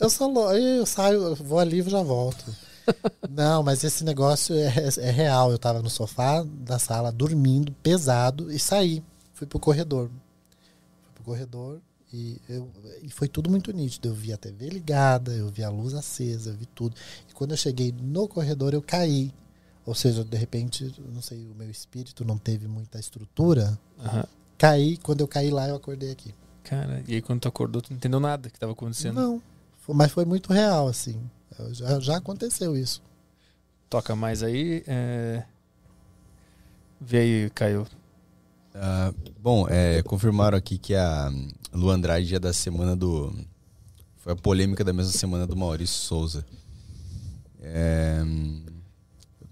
[0.00, 2.44] Eu lo- eu saio, eu vou ali e já volto.
[3.30, 5.50] Não, mas esse negócio é, é real.
[5.50, 9.02] Eu tava no sofá da sala dormindo, pesado, e saí.
[9.32, 10.08] Fui pro corredor.
[10.08, 11.80] Fui pro corredor
[12.14, 12.70] e, eu,
[13.02, 14.08] e foi tudo muito nítido.
[14.08, 16.94] Eu vi a TV ligada, eu vi a luz acesa, eu vi tudo.
[17.28, 19.34] E quando eu cheguei no corredor, eu caí.
[19.84, 23.76] Ou seja, de repente, não sei, o meu espírito não teve muita estrutura.
[23.98, 24.24] Aham.
[24.56, 26.32] Caí, quando eu caí lá, eu acordei aqui.
[26.62, 29.20] Cara, e aí quando tu acordou, tu não entendeu nada que tava acontecendo.
[29.20, 29.42] Não,
[29.88, 31.20] mas foi muito real, assim.
[31.72, 33.02] Já, já aconteceu isso.
[33.90, 34.84] Toca mais aí.
[34.86, 35.44] É...
[37.00, 37.86] Vê aí, Caio.
[38.74, 41.30] Ah, bom, é, confirmaram aqui que a
[41.72, 43.32] Lu Andrade é da semana do.
[44.16, 46.44] Foi a polêmica da mesma semana do Maurício Souza.
[47.60, 48.22] É,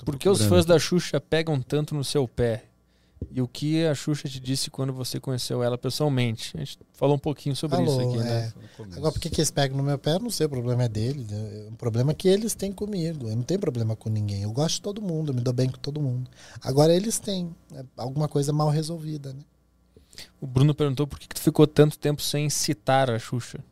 [0.04, 2.64] Por que os fãs da Xuxa pegam tanto no seu pé?
[3.30, 6.56] E o que a Xuxa te disse quando você conheceu ela pessoalmente?
[6.56, 8.52] A gente falou um pouquinho sobre Falou, isso aqui, né?
[8.58, 8.96] é.
[8.96, 10.14] Agora, por que, eles pegam no meu pé?
[10.14, 11.28] Eu não sei, o problema é deles.
[11.28, 11.68] né?
[11.70, 13.28] O problema é que eles têm comigo.
[13.28, 14.42] Eu não tenho problema com ninguém.
[14.42, 16.30] Eu gosto de todo mundo, eu me dou bem com todo mundo.
[16.60, 19.40] Agora, eles têm é, alguma coisa mal resolvida, né?
[20.40, 23.64] O Bruno perguntou por que, que tu ficou tanto tempo sem citar a Xuxa.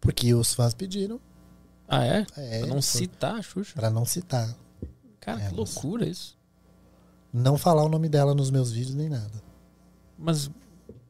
[0.00, 1.20] Porque os fãs pediram.
[1.88, 2.26] Ah, é?
[2.36, 3.74] É, pra não citar a Xuxa.
[3.74, 4.54] Pra não citar.
[5.20, 6.35] Cara, É, que loucura isso.
[7.36, 9.42] Não falar o nome dela nos meus vídeos nem nada.
[10.18, 10.50] Mas.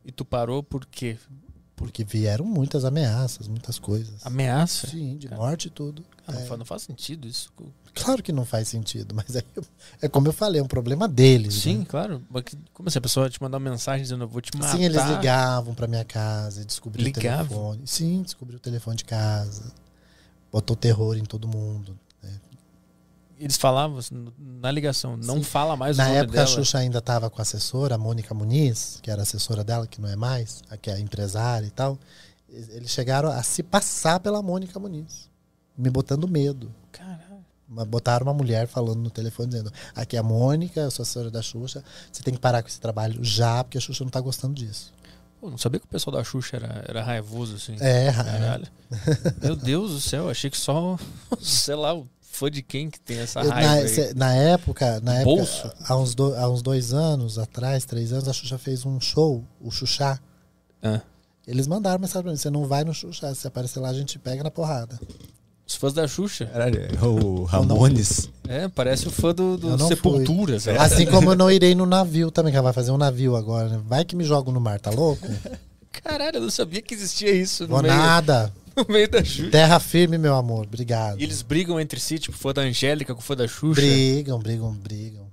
[0.05, 1.17] E tu parou por quê?
[1.77, 4.25] Porque vieram muitas ameaças, muitas coisas.
[4.25, 4.87] Ameaça?
[4.89, 6.03] Sim, de morte e tudo.
[6.27, 6.45] Ah, não, É.
[6.47, 7.53] faz, não faz sentido isso.
[7.95, 9.43] Claro que não faz sentido, mas eu-
[10.03, 11.55] é como eu falei, é um problema deles.
[11.55, 11.85] Sim, né?
[11.89, 12.23] claro.
[12.73, 12.99] Como assim?
[12.99, 14.77] A pessoa te mandar uma mensagem dizendo eu vou te matar.
[14.77, 17.83] Sim, eles ligavam pra minha casa, descobriu o telefone.
[17.87, 19.73] Sim, descobriu o telefone de casa.
[20.51, 21.99] Botou terror em todo mundo.
[23.39, 25.43] Eles falavam assim, na ligação, não Sim.
[25.43, 26.45] fala mais o Na nome época dela.
[26.45, 30.01] a Xuxa ainda estava com a assessora, a Mônica Muniz, que era assessora dela, que
[30.01, 31.99] não é mais, a que é empresária e tal.
[32.49, 35.29] Eles chegaram a se passar pela Mônica Muniz,
[35.77, 36.73] me botando medo.
[36.91, 37.45] Caralho.
[37.89, 41.43] Botaram uma mulher falando no telefone dizendo: Aqui é a Mônica, eu sou assessora da
[41.43, 44.55] Xuxa, você tem que parar com esse trabalho já, porque a Xuxa não tá gostando
[44.55, 44.95] disso.
[45.41, 47.77] Pô, não sabia que o pessoal da Xuxa era, era raivoso assim.
[47.81, 48.67] É, Caralho.
[49.43, 50.97] Meu Deus do céu, achei que só,
[51.39, 53.69] sei lá, o fã de quem que tem essa Eu, raiva.
[53.69, 53.89] na, aí?
[53.89, 55.73] cê- na época, na Do época bolso?
[55.89, 59.43] há, uns do- há uns dois anos atrás, três anos, a Xuxa fez um show,
[59.61, 60.19] o Xuxá.
[60.83, 61.01] Ah.
[61.47, 64.19] Eles mandaram mensagem pra mim: você não vai no Xuxá, se aparecer lá, a gente
[64.19, 64.99] pega na porrada.
[65.69, 66.47] Os fãs da Xuxa.
[66.47, 68.29] Caralho, é o Ramones.
[68.49, 70.57] É, parece o fã do, do Sepultura.
[70.79, 73.69] Assim como eu não irei no navio também, que ela vai fazer um navio agora.
[73.71, 73.81] né?
[73.85, 75.27] Vai que me jogo no mar, tá louco?
[76.05, 78.53] Caralho, eu não sabia que existia isso no meio, nada.
[78.87, 79.51] no meio da Xuxa.
[79.51, 80.67] Terra firme, meu amor.
[80.67, 81.19] Obrigado.
[81.19, 83.81] E eles brigam entre si, tipo, fã da Angélica com fã da Xuxa.
[83.81, 85.26] Brigam, brigam, brigam.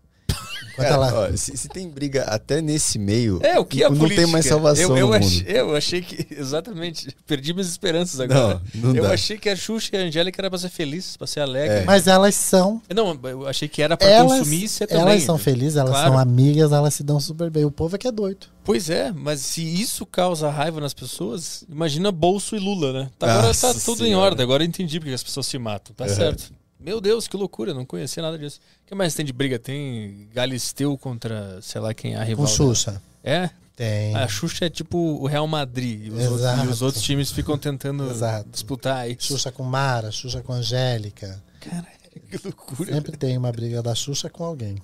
[0.75, 3.97] Cara, ela- ó, se, se tem briga até nesse meio, É, o que é não
[3.97, 4.23] política?
[4.23, 5.47] tem mais salvação eu, eu no achei, mundo.
[5.49, 8.61] Eu achei que, exatamente, perdi minhas esperanças agora.
[8.75, 9.13] Não, não eu dá.
[9.13, 11.77] achei que a Xuxa e a Angélica era pra ser feliz, pra ser alegre.
[11.79, 11.83] É.
[11.83, 12.81] Mas elas são.
[12.93, 15.01] Não, eu achei que era pra Elas, consumir e ser também.
[15.03, 16.09] elas são felizes, elas Claro.
[16.11, 17.65] são amigas, elas se dão super bem.
[17.65, 18.47] O povo é que é doido.
[18.63, 23.09] Pois é, mas se isso causa raiva nas pessoas, imagina Bolso e Lula, né?
[23.19, 24.25] Tá, agora tá Nossa tudo em Senhora.
[24.27, 25.93] ordem, agora eu entendi porque as pessoas se matam.
[25.93, 26.15] Tá Uhum.
[26.15, 26.51] certo.
[26.83, 28.59] Meu Deus, que loucura, não conhecia nada disso.
[28.83, 29.57] O que mais tem de briga?
[29.57, 32.45] Tem Galisteu contra, sei lá quem é a rival.
[32.45, 33.01] Com Xuxa.
[33.23, 33.49] É?
[33.75, 34.15] Tem.
[34.15, 36.07] A Xuxa é tipo o Real Madrid.
[36.07, 36.65] E os, outros, Exato.
[36.65, 38.49] e os outros times ficam tentando Exato.
[38.49, 39.27] disputar isso.
[39.27, 41.41] Xuxa com Mara, Xuxa com Angélica.
[41.59, 42.93] Que loucura.
[42.93, 44.75] Sempre tem uma briga da Xuxa com alguém.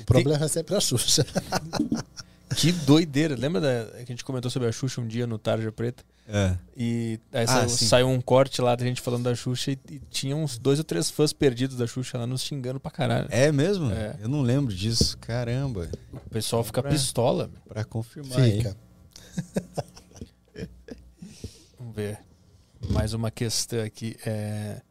[0.00, 1.26] O problema é sempre a Xuxa.
[2.56, 3.36] Que doideira.
[3.36, 6.02] Lembra da, que a gente comentou sobre a Xuxa um dia no Tarja Preta?
[6.30, 6.58] É.
[6.76, 9.98] E aí Ah, saiu, saiu um corte lá da gente falando da Xuxa e, e
[10.10, 13.28] tinha uns dois ou três fãs perdidos da Xuxa lá nos xingando pra caralho.
[13.30, 13.90] É mesmo?
[13.90, 14.14] É.
[14.20, 15.16] Eu não lembro disso.
[15.18, 15.88] Caramba.
[16.12, 17.50] O pessoal fica Pra- pistola.
[17.66, 18.58] Pra confirmar aí.
[18.58, 18.76] Fica.
[21.78, 22.18] Vamos ver.
[22.90, 24.16] Mais uma questão aqui.
[24.26, 24.82] É...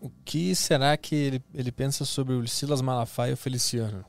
[0.00, 4.04] O que será que ele, ele pensa sobre o Silas Malafaia e o Feliciano?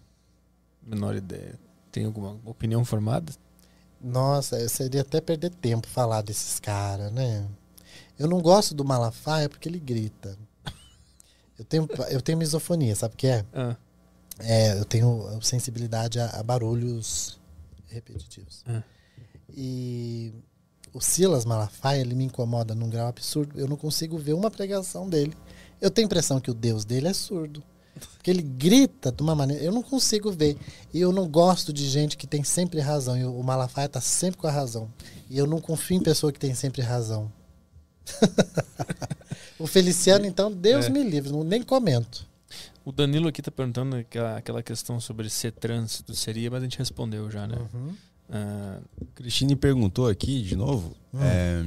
[0.82, 1.60] Menor ideia.
[1.92, 3.32] Tem alguma opinião formada?
[4.02, 7.48] Nossa, eu seria até perder tempo falar desses caras, né?
[8.18, 10.38] Eu não gosto do Malafaia porque ele grita.
[11.58, 13.46] Eu tenho, eu tenho misofonia, sabe o que é?
[13.54, 13.76] Ah.
[14.40, 17.40] É, eu tenho sensibilidade a, a barulhos
[17.88, 18.64] repetitivos.
[18.68, 18.84] Ah.
[19.50, 20.34] E
[20.94, 23.60] o Silas Malafaia, ele me incomoda num grau absurdo.
[23.60, 25.34] Eu não consigo ver uma pregação dele.
[25.82, 27.64] Eu tenho a impressão que o Deus dele é surdo.
[27.98, 29.64] Porque ele grita de uma maneira.
[29.64, 30.58] Eu não consigo ver.
[30.94, 33.18] E eu não gosto de gente que tem sempre razão.
[33.18, 34.90] E o Malafaia tá sempre com a razão.
[35.30, 37.32] E eu não confio em pessoa que tem sempre razão.
[39.60, 40.90] o Feliciano, então, Deus É.
[40.90, 42.26] me livre, não, nem comento.
[42.86, 46.78] O Danilo aqui tá perguntando aquela, aquela questão sobre ser trânsito seria, mas a gente
[46.78, 47.58] respondeu já, né?
[47.74, 47.94] Uhum.
[48.30, 48.80] Ah,
[49.16, 50.96] Cristine perguntou aqui de novo.
[51.14, 51.20] Hum.
[51.22, 51.64] é,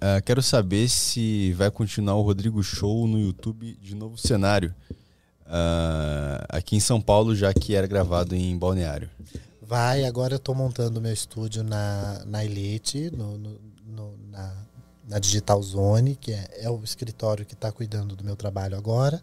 [0.00, 4.74] ah, quero saber se vai continuar o Rodrigo Show no YouTube de novo cenário.
[5.48, 9.08] Ah, aqui em São Paulo, já que era gravado em Balneário.
[9.62, 14.54] Vai, agora eu tô montando meu estúdio na, na Elite, no, no- no- na,
[15.06, 19.20] na Digital Zone, que é, é o escritório que está cuidando do meu trabalho agora.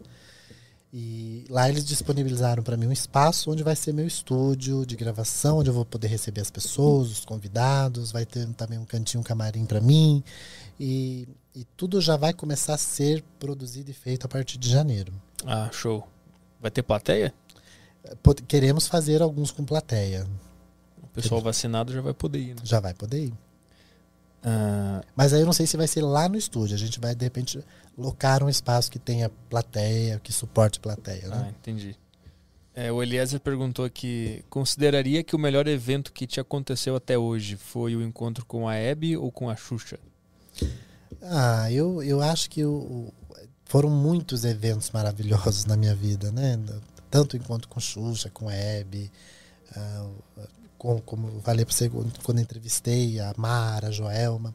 [0.92, 5.58] E lá eles disponibilizaram para mim um espaço onde vai ser meu estúdio de gravação,
[5.58, 9.24] onde eu vou poder receber as pessoas, os convidados, vai ter também um cantinho um
[9.24, 10.22] camarim para mim.
[10.78, 15.12] E, e tudo já vai começar a ser produzido e feito a partir de janeiro.
[15.44, 16.06] ah, show.
[16.60, 17.32] Vai ter plateia?
[18.48, 20.26] Queremos fazer alguns com plateia.
[21.02, 22.60] O pessoal vacinado já vai poder ir, né?
[22.64, 23.34] Já vai poder ir.
[24.44, 26.74] Ah, Mas aí eu não sei se vai ser lá no estúdio.
[26.74, 27.58] A gente vai, de repente,
[27.96, 31.24] locar um espaço que tenha plateia, que suporte plateia.
[31.32, 31.54] ah, Né?
[31.58, 31.96] entendi.
[32.74, 37.56] É, o Eliezer perguntou aqui: consideraria que o melhor evento que te aconteceu até hoje
[37.56, 39.98] foi o encontro com a Hebe ou com a Xuxa?
[41.22, 43.10] Ah, eu, eu acho que o-
[43.66, 46.58] foram muitos eventos maravilhosos na minha vida, né?
[47.10, 49.10] Tanto o encontro com Xuxa, com Hebe,
[49.74, 50.06] ah,
[50.78, 51.90] com, como falei para você
[52.22, 54.54] quando, entrevistei a Mara, a Joelma.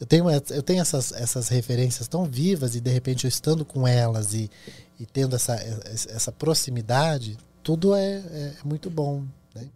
[0.00, 3.86] Eu tenho, eu tenho essas, essas referências tão vivas e de repente eu estando com
[3.86, 4.50] elas e,
[4.98, 9.24] e tendo essa, essa proximidade, tudo é, é muito bom.
[9.54, 9.68] Né?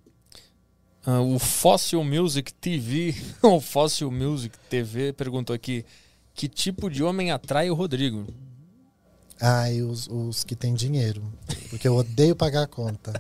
[1.05, 5.85] Ah, o Fossil Music TV, o Fossil Music TV perguntou aqui:
[6.35, 8.27] que tipo de homem atrai o Rodrigo?
[9.45, 11.21] Ah, e os, os que têm dinheiro.
[11.69, 13.13] Porque eu odeio pagar a conta.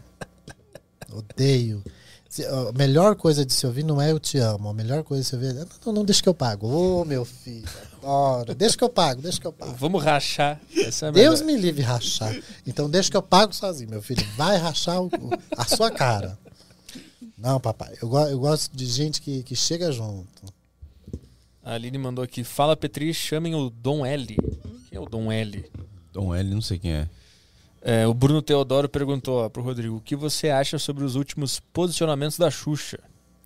[1.12, 1.82] Odeio.
[2.28, 4.69] Se- A melhor coisa de se ouvir não é eu te amo.
[4.69, 6.66] A melhor coisa de se ouvir é não, não, deixa que eu pago.
[6.66, 7.69] Ô, meu filho,
[7.99, 8.55] adoro.
[8.55, 9.74] Deixa que eu pago, deixa que eu pago.
[9.74, 10.61] Vamos rachar.
[10.74, 12.35] Essa é Deus me livre rachar.
[12.66, 14.24] Então deixa que eu pago sozinho, meu filho.
[14.36, 15.11] Vai rachar o-
[15.57, 16.39] a sua cara.
[17.36, 17.94] Não, papai.
[18.01, 20.27] Eu, eu gosto de gente que, que chega junto.
[21.65, 24.27] A Aline mandou aqui: fala Petri, chamem o Dom L.
[24.89, 25.65] Quem é o Dom L?
[26.12, 27.09] Dom L, não sei quem é.
[27.84, 31.59] É, o Bruno Teodoro perguntou ó, pro Rodrigo: o que você acha sobre os últimos
[31.72, 33.01] posicionamentos da Xuxa?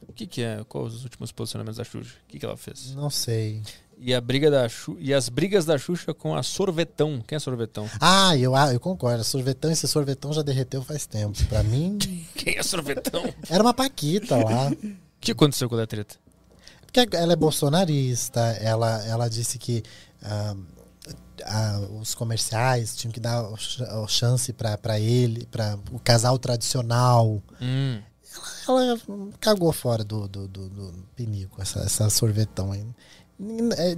[0.06, 0.62] O que, que é?
[0.68, 2.14] Quais os últimos posicionamentos da Xuxa?
[2.24, 2.94] O que, que ela fez?
[2.94, 3.62] Não sei.
[3.98, 4.94] E, a briga da Xu...
[5.00, 7.24] e as brigas da Xuxa com a Sorvetão.
[7.26, 7.88] Quem é Sorvetão?
[7.98, 9.24] Ah, eu, ah, eu concordo.
[9.24, 11.42] Sorvetão, esse sorvetão já derreteu faz tempo.
[11.46, 11.98] Pra mim,
[12.36, 13.22] Quem é Sorvetão?
[13.48, 14.70] era uma paquita lá.
[15.16, 16.14] O que aconteceu com a treta?
[16.82, 19.82] Porque ela é bolsonarista, ela, ela disse que
[20.22, 20.54] ah,
[21.44, 27.42] ah, os comerciais tinham que dar o chance para ele, para o casal tradicional.
[27.60, 28.00] Hum.
[28.68, 28.98] Ela
[29.40, 32.84] cagou fora do, do, do, do pinico, essa, essa sorvetão aí.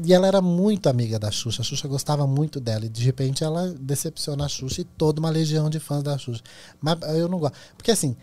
[0.04, 3.44] E ela era muito amiga da Xuxa, a Xuxa gostava muito dela, e de repente
[3.44, 6.42] ela decepciona a Xuxa e toda uma legião de fãs da Xuxa.
[6.80, 7.56] Mas eu não gosto.
[7.76, 8.16] Porque assim,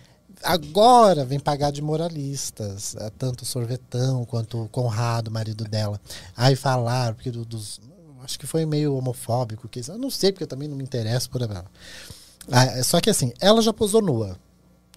[0.43, 5.99] agora vem pagar de moralistas, eh, tanto o Sorvetão quanto o Conrado, marido dela.
[6.35, 7.79] Aí falaram, porque do- dos.
[8.25, 11.29] Acho que foi meio homofóbico, que eu não sei, porque eu também não me interesso
[11.29, 11.63] por ela.
[12.51, 14.35] Ah, Só que assim, ela já posou nua.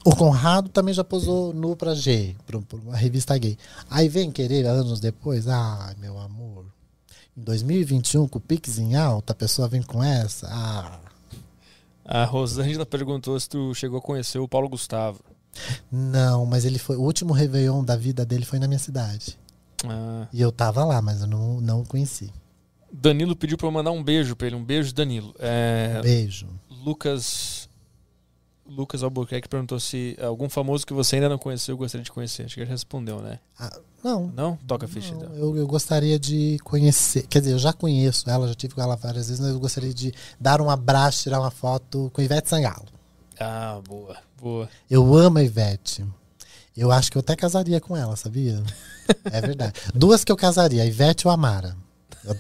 [0.03, 3.59] O Conrado também já posou nu pra G, pra, pra uma revista gay.
[3.91, 6.65] Aí vem querer anos depois, ai meu amor.
[7.37, 10.49] Em 2021, com o Pix em alta, a pessoa vem com essa.
[10.51, 11.01] Ah.
[12.03, 15.21] A Rosângela perguntou se tu chegou a conhecer o Paulo Gustavo.
[15.93, 16.97] Não, mas ele foi.
[16.97, 19.39] O último Réveillon da vida dele foi na minha cidade.
[19.85, 20.27] Ah.
[20.33, 22.33] E eu tava lá, mas eu não, não o conheci.
[22.93, 24.57] Danilo pediu pra eu mandar um beijo pra ele.
[24.57, 25.35] Um beijo, Danilo.
[25.39, 26.47] É, Beijo.
[26.71, 27.69] Lucas.
[28.67, 32.45] Lucas Albuquerque perguntou se algum famoso que você ainda não conheceu gostaria de conhecer.
[32.45, 33.39] Acho que ele respondeu, né?
[33.59, 34.27] Ah, não.
[34.35, 34.57] Não?
[34.67, 35.35] Toca a ficha, então.
[35.35, 37.27] Eu, eu gostaria de conhecer.
[37.27, 39.95] Quer dizer, eu já conheço ela, já tive com ela várias vezes, mas eu gostaria
[39.95, 42.87] de dar um abraço, tirar uma foto com Ivete Sangalo.
[43.41, 44.69] Ah, boa, boa.
[44.91, 46.05] Eu amo a Ivete.
[46.77, 48.63] Eu acho que eu até casaria com ela, sabia?
[49.33, 49.73] É verdade.
[49.95, 51.75] Duas que eu casaria, a Ivete ou a Mara.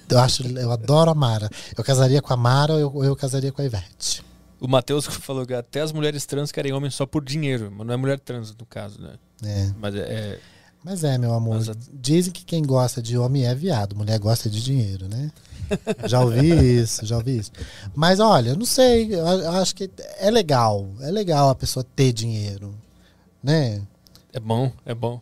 [0.09, 1.49] Eu, acho, eu adoro a Mara.
[1.77, 4.25] Eu casaria com a Mara ou eu, ou eu casaria com a Ivete.
[4.61, 7.95] O Matheus falou que até as mulheres trans querem homem só por dinheiro, mas não
[7.95, 9.15] é mulher trans no caso, né?
[9.45, 9.71] É.
[9.79, 9.99] Mas é.
[9.99, 10.39] é-
[10.85, 11.61] Mas é, meu amor.
[11.93, 15.31] Dizem que quem gosta de homem é viado, mulher gosta de dinheiro, né?
[16.07, 17.53] Já ouvi isso, já ouvi isso.
[17.95, 20.89] Mas olha, não sei, eu acho que é legal.
[21.01, 22.75] É legal a pessoa ter dinheiro,
[23.43, 23.83] né?
[24.33, 25.21] é bom, é bom.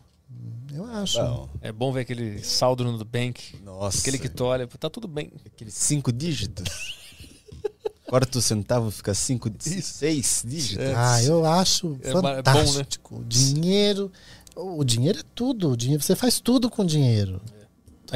[0.77, 1.17] Eu acho.
[1.19, 3.55] Bom, É bom ver aquele saldo no Nubank.
[3.63, 3.97] Nossa.
[3.99, 5.31] Aquele que tu olha, tá tudo bem.
[5.45, 6.65] Aqueles cinco dígitos.
[8.07, 10.85] Corta o centavo, fica cinco, seis dígitos.
[10.95, 12.63] Ah, eu acho É ba- é bom, né?
[12.63, 13.17] fantástico.
[13.17, 14.11] O dinheiro.
[14.55, 15.71] O dinheiro é tudo.
[15.71, 17.41] O dinheiro, você faz tudo com dinheiro.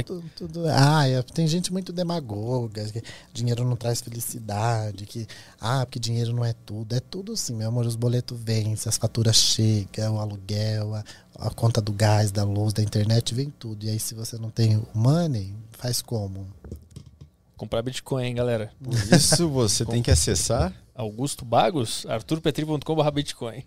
[0.05, 3.01] Tudo, tudo- ah, é, tem gente muito demagoga, que
[3.33, 5.27] dinheiro não traz felicidade, que
[5.59, 6.95] ah, porque dinheiro não é tudo.
[6.95, 7.85] É tudo sim, meu amor.
[7.85, 11.03] Os boletos vencem, as faturas chegam, o aluguel, a,
[11.39, 13.85] a conta do gás, da luz, da internet, vem tudo.
[13.85, 16.47] E aí, se você não tem o money, faz como?
[17.57, 18.71] Comprar Bitcoin, hein, galera.
[18.83, 23.63] Por isso você tem que acessar Augusto Bagos, arturpetri.com.br Bitcoin.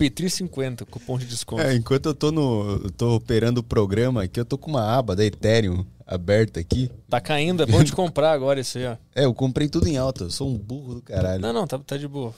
[0.00, 1.60] Petri50, cupom de desconto.
[1.62, 2.80] É, enquanto eu tô no.
[2.84, 6.90] eu tô operando o programa aqui, eu tô com uma aba da Ethereum aberta aqui.
[7.08, 8.96] Tá caindo, é bom de comprar agora isso aí, ó.
[9.14, 10.24] É, eu comprei tudo em alta.
[10.24, 11.42] Eu sou um burro do caralho.
[11.42, 12.34] Não, não, tá, tá de boa.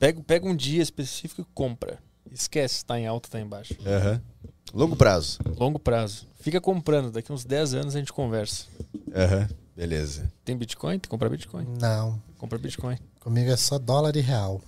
[0.00, 1.98] Pega, pega um dia específico e compra.
[2.32, 3.74] Esquece, tá em alta, tá embaixo.
[3.86, 4.20] Aham.
[4.74, 5.38] Longo prazo.
[5.56, 6.26] Longo prazo.
[6.40, 8.66] Fica comprando, daqui uns 10 anos a gente conversa.
[9.14, 9.48] Aham.
[9.76, 10.30] Beleza.
[10.44, 10.94] Tem Bitcoin?
[10.94, 11.66] Tem que comprar Bitcoin.
[11.80, 12.20] Não.
[12.36, 12.98] Compra Bitcoin.
[13.20, 14.60] Comigo é só dólar e real.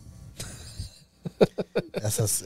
[1.94, 2.44] Essas...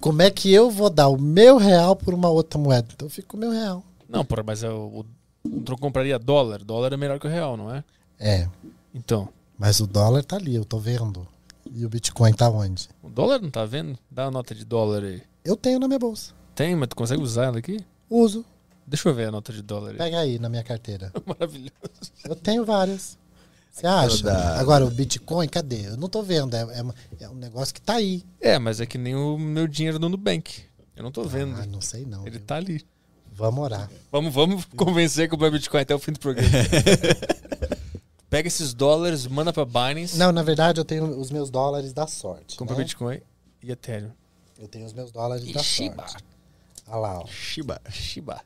[0.00, 2.88] Como é que eu vou dar o meu real por uma outra moeda?
[2.92, 3.82] Então eu fico com o meu real.
[4.08, 5.04] Não, porra, mas eu,
[5.44, 6.62] eu, eu compraria dólar.
[6.62, 7.82] Dólar é melhor que o real, não é?
[8.18, 8.48] É.
[8.94, 9.28] Então.
[9.58, 11.26] Mas o dólar tá ali, eu tô vendo.
[11.74, 12.88] E o Bitcoin tá onde?
[13.02, 13.98] O dólar não tá vendo?
[14.10, 15.22] Dá a nota de dólar aí.
[15.44, 16.32] Eu tenho na minha bolsa.
[16.54, 17.84] Tem, mas tu consegue usar ela aqui?
[18.08, 18.44] Uso.
[18.86, 19.96] Deixa eu ver a nota de dólar aí.
[19.96, 21.12] Pega aí na minha carteira.
[21.26, 21.72] Maravilhoso.
[22.24, 23.17] Eu tenho várias.
[23.78, 24.24] Você acha?
[24.24, 25.86] da- Agora, o Bitcoin, cadê?
[25.88, 26.54] Eu não tô vendo.
[26.56, 28.24] É, é, é um negócio que tá aí.
[28.40, 30.62] É, mas é que nem o meu dinheiro no Nubank.
[30.96, 31.54] Eu não tô vendo.
[31.60, 32.22] Ah, não sei não.
[32.22, 32.40] Ele viu?
[32.46, 32.84] tá ali.
[33.32, 33.88] Vamos orar.
[34.10, 36.48] Vamos, vamos convencer que comprar Bitcoin até o fim do programa.
[38.28, 42.06] Pega esses dólares, manda pra Binance, Não, na verdade, eu tenho os meus dólares da
[42.06, 42.56] sorte.
[42.56, 42.82] compra né?
[42.82, 43.20] Bitcoin
[43.62, 44.10] e Ethereum.
[44.58, 46.06] Eu tenho os meus dólares E da Shiba.
[46.06, 46.24] sorte.
[46.88, 47.26] Olha lá, ó.
[47.26, 47.80] Shiba.
[47.90, 48.42] Shiba.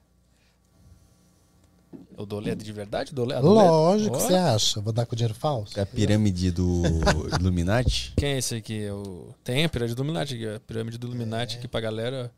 [2.17, 3.13] O dólar é de verdade?
[3.13, 4.81] O dólar, a dólar- Lógico, você acha?
[4.81, 5.79] Vou dar com dinheiro falso?
[5.81, 6.83] A pirâmide do
[7.41, 8.13] Illuminati.
[8.17, 8.85] Quem é esse aqui?
[8.85, 9.35] É o...
[9.43, 10.47] Tem a pirâmide do Illuminati aqui.
[10.49, 10.57] ó.
[10.57, 12.31] A pirâmide do Illuminati aqui pra galera.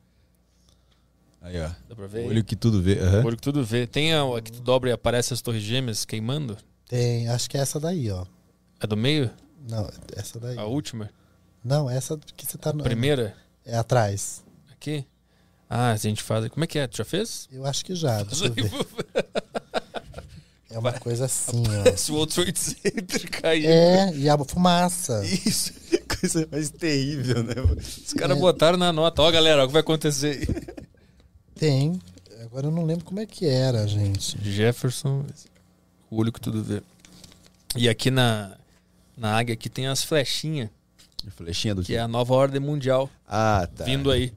[1.42, 1.68] Aí, ó.
[1.88, 2.26] Dá pra ver?
[2.26, 2.98] Olho que tudo vê.
[2.98, 3.24] aham.
[3.26, 3.86] Olho que tudo vê.
[3.86, 6.56] Tem a, a que tu dobra e aparece as torres gêmeas queimando?
[6.88, 8.24] Tem, acho que é essa daí, ó.
[8.80, 9.30] A do meio?
[9.68, 10.56] Não, essa daí.
[10.58, 11.10] A última?
[11.62, 12.82] Não, essa que você tá no.
[12.82, 13.34] Primeira?
[13.64, 14.42] É atrás.
[14.72, 15.04] Aqui?
[15.68, 16.46] Ah, a gente faz.
[16.48, 16.86] Como é que é?
[16.86, 17.48] Tu já fez?
[17.50, 18.22] Eu acho que já.
[18.22, 18.70] Deixa eu ver.
[20.74, 21.84] É uma coisa assim, ó.
[21.84, 23.68] Parece o outro Trade Center caindo.
[23.68, 25.24] É, e a fumaça.
[25.24, 25.72] Isso.
[26.20, 27.54] Coisa mais terrível, né?
[27.76, 29.22] Os caras botaram na nota.
[29.22, 30.84] Ó, galera, ó, o que vai acontecer aí?
[31.54, 32.00] Tem.
[32.42, 34.36] Agora eu não lembro como é que era, gente.
[34.42, 35.24] Jefferson,
[36.10, 36.82] o olho que tudo vê.
[37.76, 38.56] E aqui na,
[39.16, 40.70] na águia aqui tem as flechinhas,
[41.36, 41.94] Flechinha do que quê?
[41.94, 43.84] é a nova ordem mundial Ah, tá.
[43.84, 44.32] vindo aí.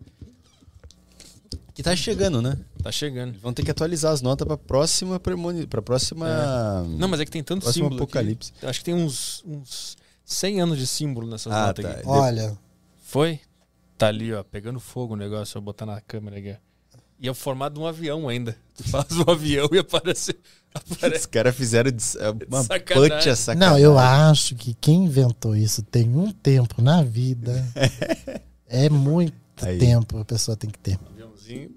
[1.74, 2.58] Que tá chegando, né?
[2.84, 3.38] Tá chegando.
[3.40, 5.66] Vão ter que atualizar as notas pra próxima premoni...
[5.68, 6.84] pra próxima.
[6.98, 8.04] Não, mas é que tem tanto Próximo símbolo.
[8.04, 8.04] aqui.
[8.04, 8.54] apocalipse.
[8.64, 11.92] Acho que tem uns, uns 100 anos de símbolo nessas Ah, notas tá.
[11.92, 12.08] aqui.
[12.08, 12.58] Olha,
[13.04, 13.40] Foi?
[13.98, 16.56] Tá ali, ó, pegando fogo o negócio, vou botar na câmera aqui.
[17.20, 18.56] E é o formato de um avião ainda.
[18.78, 20.38] Tu faz um avião e aparece.
[20.88, 22.04] Os aparece caras fizeram de...
[22.48, 23.10] uma Sacanagem.
[23.18, 23.74] puta sacanagem.
[23.74, 27.66] não, eu acho que quem inventou isso tem um tempo na vida.
[28.68, 29.34] é muito
[29.64, 29.80] Aí.
[29.80, 31.00] tempo a pessoa tem que ter.
[31.12, 31.72] aviãozinho.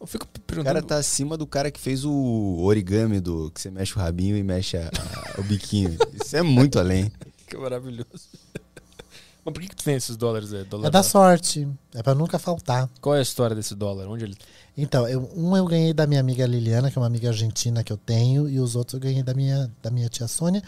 [0.00, 0.74] Eu fico O perguntando.
[0.74, 4.36] cara tá acima do cara que fez o origami do que você mexe o rabinho
[4.36, 5.96] e mexe a- a- o biquinho.
[6.24, 7.12] Isso é muito além.
[7.46, 8.06] Que maravilhoso.
[9.44, 10.64] Mas por que, que tu tem esses dólares aí?
[10.64, 11.66] Dólar É da sorte.
[11.94, 12.88] É pra nunca faltar.
[13.00, 14.06] Qual é a história desse dólar?
[14.08, 14.36] Onde ele.
[14.76, 17.92] Então, eu- um eu ganhei da minha amiga Liliana, que é uma amiga argentina que
[17.92, 20.62] eu tenho, e os outros eu ganhei da minha, da minha tia Sônia.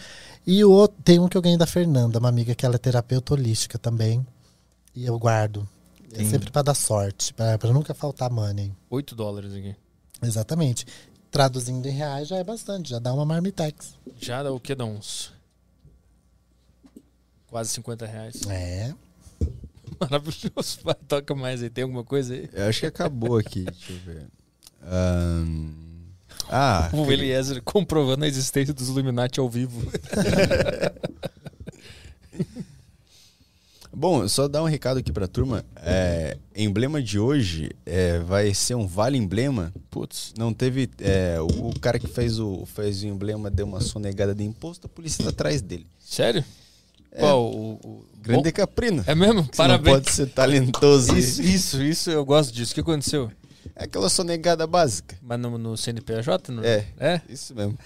[0.46, 2.78] E o outro, tem um que eu ganhei da Fernanda, uma amiga que ela é
[2.78, 4.26] terapeuta holística também.
[4.94, 5.66] E eu guardo.
[6.12, 8.72] É Tem- sempre pra dar sorte, pra, pra nunca faltar money.
[8.90, 9.74] 8 dólares aqui.
[10.22, 10.86] Exatamente.
[11.30, 13.94] Traduzindo em reais já é bastante, já dá uma marmitex.
[14.20, 14.74] Já dá o que?
[14.74, 15.32] Dá uns.
[17.48, 18.43] Quase 50 reais.
[18.48, 18.94] É.
[20.01, 20.78] Maravilhoso.
[20.84, 21.70] Vai, toca mais aí.
[21.70, 22.48] Tem alguma coisa aí?
[22.52, 23.64] Eu acho que acabou aqui.
[23.70, 24.26] Deixa eu ver.
[24.82, 25.70] Ahn,
[26.48, 29.80] Ah, O Eliezer comprovando a existência dos Illuminati ao vivo.
[33.94, 35.64] Bom, só dar um recado aqui pra turma.
[35.77, 39.73] É, emblema de hoje é, vai ser um vale emblema.
[39.90, 40.32] Putz.
[40.39, 40.89] Não teve.
[41.01, 44.86] é, o, o cara que fez o, fez o emblema deu uma sonegada de imposto,
[44.86, 45.86] a polícia tá atrás dele.
[45.98, 46.43] Sério?
[47.10, 47.20] É.
[47.20, 47.44] Qual?
[47.52, 49.02] O, o- Grande Bom- Caprino.
[49.06, 49.47] É mesmo?
[49.56, 49.94] Parabéns.
[49.97, 51.16] Não pode ser talentoso.
[51.19, 52.70] Isso, isso, isso, eu gosto disso.
[52.70, 53.31] O que aconteceu?
[53.74, 55.16] É aquela sonegada básica.
[55.22, 56.52] Mas no, no CNPJ?
[56.52, 56.64] No...
[56.64, 56.86] É.
[56.98, 57.20] É?
[57.28, 57.78] Isso mesmo.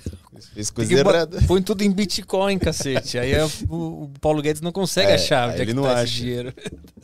[0.55, 1.40] Fez coisa errada.
[1.47, 3.19] Põe tudo em Bitcoin, cacete.
[3.19, 6.01] Aí é o, Paulo Guedes não consegue É, achar onde é ele que não tá
[6.01, 6.07] acha.
[6.12, 6.55] dinheiro.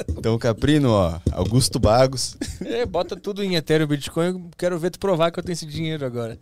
[0.09, 2.36] Então, Caprino, ó, Augusto Bagos.
[2.65, 4.27] É, bota tudo em Ethereum, Bitcoin.
[4.27, 6.39] eu Quero ver tu provar que eu tenho esse dinheiro agora.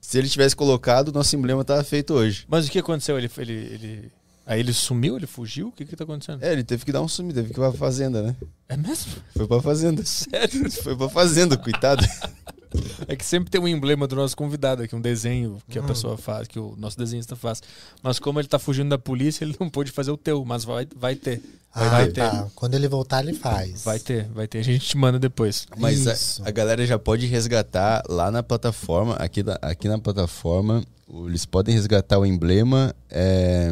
[0.00, 2.44] Se ele tivesse colocado, nosso emblema tava feito hoje.
[2.48, 3.16] Mas o que aconteceu?
[3.18, 4.12] Ele, ele, ele...
[4.46, 5.16] Aí ele sumiu?
[5.16, 5.68] Ele fugiu?
[5.68, 6.42] O que que tá acontecendo?
[6.42, 8.36] É, ele teve que dar um sumido, teve que ir pra fazenda, né?
[8.68, 9.12] É mesmo?
[9.36, 10.04] Foi pra fazenda.
[10.04, 10.70] Sério?
[10.70, 12.04] Foi pra fazenda, coitado.
[13.06, 15.86] É que sempre tem um emblema do nosso convidado aqui, um desenho que a Hum.
[15.86, 17.62] pessoa faz, que o nosso desenhista faz.
[18.02, 20.86] Mas como ele tá fugindo da polícia, ele não pôde fazer o teu, mas vai,
[20.96, 21.40] vai ter.
[21.74, 22.12] Vai, Ah, vai ter.
[22.30, 22.48] tá.
[22.54, 23.82] Quando ele voltar, ele faz.
[23.84, 24.58] Vai ter, vai ter.
[24.58, 25.66] A gente te manda depois.
[25.76, 30.84] Mas a, a galera já pode resgatar lá na plataforma, aqui, na- aqui na plataforma,
[31.26, 33.70] eles podem resgatar o emblema é,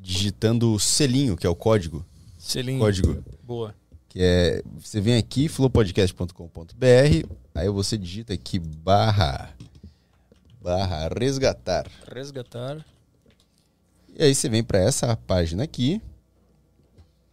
[0.00, 2.04] digitando o selinho, que é o código.
[2.38, 2.78] Selinho.
[2.78, 3.22] Código.
[3.42, 3.74] Boa.
[4.08, 9.54] Que é, você vem aqui, flowpodcast.com.br, aí você digita aqui barra,
[10.62, 11.86] barra resgatar.
[12.10, 12.84] Resgatar.
[14.16, 16.00] E aí você vem para essa página aqui,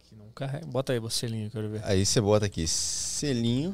[0.06, 0.66] Que não carrega.
[0.66, 1.80] Bota aí o selinho, quero ver.
[1.84, 3.72] Aí você bota aqui selinho.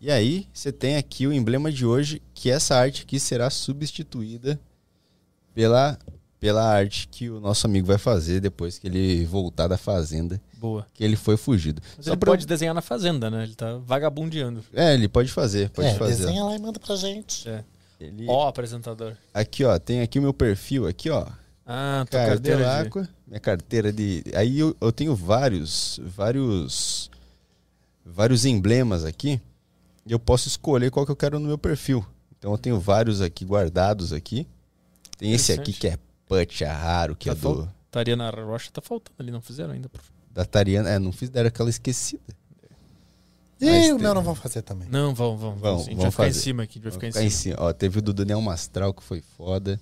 [0.00, 4.60] E aí você tem aqui o emblema de hoje, que essa arte aqui será substituída
[5.52, 5.98] pela,
[6.40, 10.86] pela arte que o nosso amigo vai fazer depois que ele voltar da fazenda, Boa.
[10.94, 11.82] que ele foi fugido.
[11.96, 13.42] Mas Só ele eu- pode desenhar na fazenda, né?
[13.42, 14.64] Ele tá vagabundeando.
[14.72, 16.16] É, ele pode fazer, pode é, fazer.
[16.26, 17.48] desenha lá e manda pra gente.
[17.48, 17.64] É.
[18.00, 19.14] Ele- Ó, apresentador.
[19.34, 21.26] Aqui, ó, tem aqui o meu perfil, aqui, ó.
[21.66, 22.88] Ah, tua Carteira carteira de...
[22.88, 24.24] Aqua, minha carteira de.
[24.34, 27.10] Aí eu, eu tenho vários, vários,
[28.06, 29.40] vários emblemas aqui.
[30.06, 32.06] E eu posso escolher qual que eu quero no meu perfil.
[32.38, 34.46] Então eu tenho vários aqui guardados aqui.
[35.18, 35.98] Tem esse aqui que é
[36.28, 39.90] Pacha Raro, que Tá é do Tariana Rocha tá faltando ali, não fizeram ainda.
[40.32, 40.90] da Tariana.
[40.90, 42.22] É, não fiz deram aquela esquecida.
[43.60, 44.88] E Mas o meu não vão fazer também.
[44.88, 45.56] Não, vão, vão.
[45.56, 45.88] vão Vamos, sim.
[45.88, 46.38] A gente vamos vai ficar fazer.
[46.38, 46.78] em cima aqui.
[46.78, 47.56] A gente vai ficar, Vamos em cima.
[47.58, 49.80] Ó, teve o do Daniel Mastral que foi foda.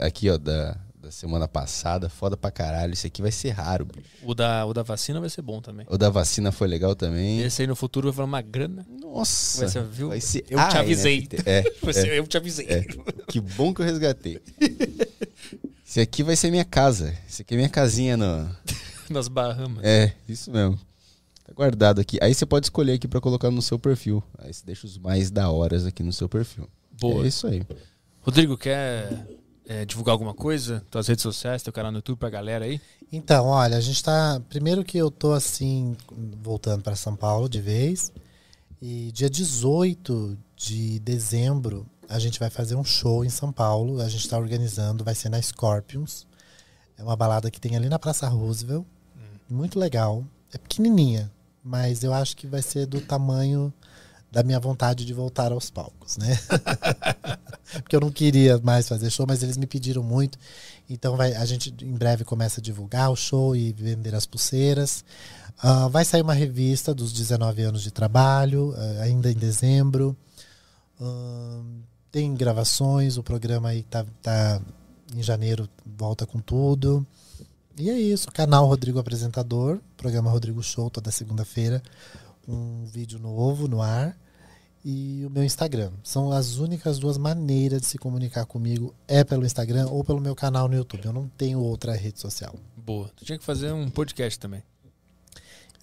[0.00, 2.08] Aqui, ó, da, da semana passada.
[2.08, 2.92] Foda pra caralho.
[2.92, 4.06] Esse aqui vai ser raro, bicho.
[4.22, 5.86] O da, o da vacina vai ser bom também.
[5.88, 7.40] O da vacina foi legal também.
[7.40, 8.86] Esse aí no futuro vai falar uma grana.
[9.00, 9.60] Nossa.
[9.60, 10.08] Vai ser, viu?
[10.08, 11.28] Vai ser eu a te avisei.
[11.46, 11.62] É,
[11.92, 12.66] ser, é, eu te avisei.
[12.68, 12.84] é.
[13.26, 14.40] Que bom que eu resgatei.
[15.86, 17.14] Esse aqui vai ser minha casa.
[17.28, 18.48] Esse aqui é minha casinha no.
[19.08, 19.82] Nas Bahamas.
[19.82, 20.78] É, isso mesmo.
[21.44, 22.18] Tá guardado aqui.
[22.20, 24.22] Aí você pode escolher aqui pra colocar no seu perfil.
[24.38, 26.68] Aí você deixa os mais da horas aqui no seu perfil.
[27.00, 27.24] Boa.
[27.24, 27.62] É isso aí.
[28.20, 29.26] Rodrigo, quer
[29.68, 30.82] é, divulgar alguma coisa?
[30.90, 32.80] Tuas redes sociais, teu canal no YouTube pra galera aí?
[33.12, 34.40] Então, olha, a gente tá.
[34.48, 35.94] Primeiro que eu tô assim,
[36.42, 38.10] voltando para São Paulo de vez.
[38.80, 44.00] E dia 18 de dezembro, a gente vai fazer um show em São Paulo.
[44.00, 46.26] A gente está organizando, vai ser na Scorpions.
[46.96, 48.86] É uma balada que tem ali na Praça Roosevelt.
[49.48, 50.24] Muito legal.
[50.52, 51.30] É pequenininha,
[51.62, 53.72] mas eu acho que vai ser do tamanho
[54.38, 56.38] da minha vontade de voltar aos palcos, né?
[57.82, 60.38] Porque eu não queria mais fazer show, mas eles me pediram muito.
[60.88, 65.04] Então vai, a gente em breve começa a divulgar o show e vender as pulseiras.
[65.58, 70.16] Ah, vai sair uma revista dos 19 anos de trabalho, ah, ainda em dezembro.
[71.00, 71.80] Ahn,
[72.12, 74.62] tem gravações, o programa aí tá, tá
[75.16, 77.04] em janeiro, volta com tudo.
[77.76, 81.82] E é isso, canal Rodrigo Apresentador, programa Rodrigo Show toda segunda-feira,
[82.46, 84.16] um vídeo novo no ar
[84.84, 85.92] e o meu Instagram.
[86.02, 90.34] São as únicas duas maneiras de se comunicar comigo, é pelo Instagram ou pelo meu
[90.34, 91.04] canal no YouTube.
[91.04, 92.54] Eu não tenho outra rede social.
[92.76, 93.10] Boa.
[93.16, 94.62] Tu tinha que fazer um podcast também.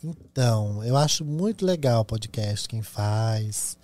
[0.03, 3.77] Então, eu acho muito legal o podcast, quem faz.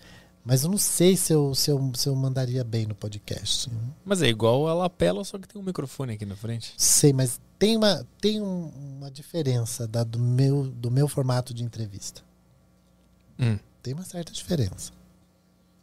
[0.43, 3.69] Mas eu não sei se eu, se eu, se eu mandaria bem no podcast.
[4.03, 6.73] Mas é igual a lapela, só que tem um microfone aqui na frente.
[6.77, 11.63] Sei, mas tem uma, tem um- uma diferença da, do, meu, do meu formato de
[11.63, 12.23] entrevista.
[13.39, 13.57] Hum.
[13.83, 14.91] Tem uma certa diferença.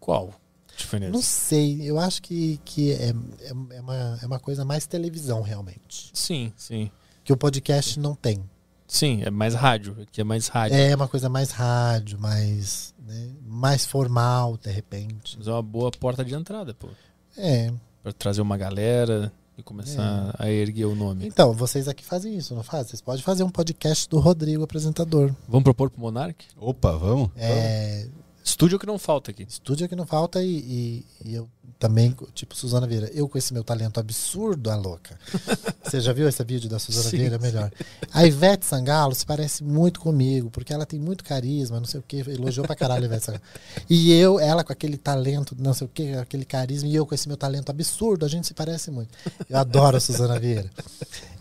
[0.09, 0.33] Qual
[0.75, 1.13] diferença?
[1.13, 5.43] Não sei, eu acho que, que é, é, é uma, é uma coisa mais televisão,
[5.43, 6.11] realmente.
[6.15, 6.91] Sim, sim.
[7.23, 8.43] Que o podcast não tem.
[8.87, 9.95] Sim, é mais rádio.
[10.01, 10.79] Aqui é mais rádio.
[10.79, 15.37] É uma coisa mais rádio, mais, né, mais formal, de repente.
[15.37, 16.89] Mas é uma boa porta de entrada, pô.
[17.37, 17.71] É.
[18.03, 21.27] Pra trazer uma galera e começar a erguer o nome.
[21.27, 22.87] Então, vocês aqui fazem isso, não fazem?
[22.87, 25.35] Vocês podem fazer um podcast do Rodrigo, apresentador.
[25.47, 26.47] Vamos propor pro Monark?
[26.57, 27.29] Opa, vamos?
[27.37, 28.09] É,
[28.49, 29.45] Estúdio que não falta aqui.
[29.49, 31.49] Estúdio que não falta e, e- e eu
[31.79, 33.09] também, tipo Suzana Vieira.
[33.15, 35.19] Eu com esse meu talento absurdo, a louca.
[35.85, 37.39] Você já viu esse vídeo da Suzana Sim, Vieira?
[37.39, 37.71] Melhor.
[38.13, 42.03] A Ivete Sangalo se parece muito comigo, porque ela tem muito carisma, não sei o
[42.03, 43.45] que, elogiou pra caralho a Ivete Sangalo.
[43.89, 47.15] E eu, ela com aquele talento, não sei o que, aquele carisma, e eu com
[47.15, 49.11] esse meu talento absurdo, a gente se parece muito.
[49.49, 50.71] Eu adoro a Suzana Vieira.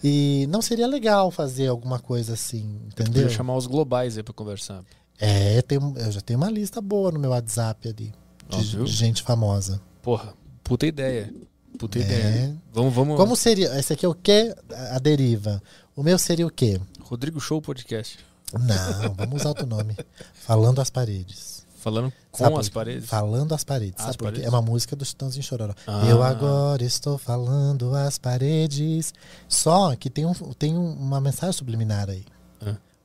[0.03, 3.23] E não seria legal fazer alguma coisa assim, entendeu?
[3.23, 4.83] Podia chamar os globais aí pra conversar.
[5.19, 8.13] É, tem, eu já tenho uma lista boa no meu WhatsApp ali,
[8.49, 9.81] de, de gente famosa.
[10.01, 10.33] Porra,
[10.63, 11.33] puta ideia.
[11.77, 12.01] Puta É.
[12.01, 12.57] ideia.
[12.73, 13.17] Vamos, vamos.
[13.17, 13.77] Como seria?
[13.79, 14.55] Esse aqui é o quê?
[14.91, 15.61] A deriva.
[15.95, 16.79] O meu seria o quê?
[17.01, 18.19] Rodrigo Show Podcast.
[18.53, 19.95] Não, vamos usar outro nome.
[20.33, 21.65] Falando às paredes.
[21.77, 23.07] Falando com Sabe as paredes.
[23.09, 23.99] Falando às paredes.
[23.99, 24.31] As Sabe por quê?
[24.31, 24.47] paredes?
[24.47, 25.73] É uma música do Chitãozinho Chororó.
[25.85, 26.05] Ah.
[26.07, 29.13] Eu agora estou falando às paredes.
[29.47, 32.25] Só que tem, um, tem um- uma mensagem subliminar aí.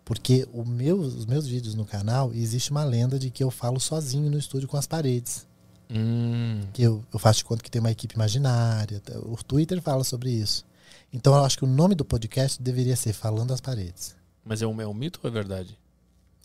[0.04, 3.78] Porque o meu, os meus vídeos no canal, existe uma lenda de que eu falo
[3.78, 5.46] sozinho no estúdio com as paredes.
[5.90, 6.60] Hum.
[6.72, 9.00] Que eu, eu faço de conta que tem uma equipe imaginária.
[9.00, 9.18] tá?
[9.20, 10.64] O Twitter fala sobre isso.
[11.12, 14.16] Então eu acho que o nome do podcast deveria ser Falando às Paredes.
[14.44, 15.78] Mas é um, é um mito ou é verdade?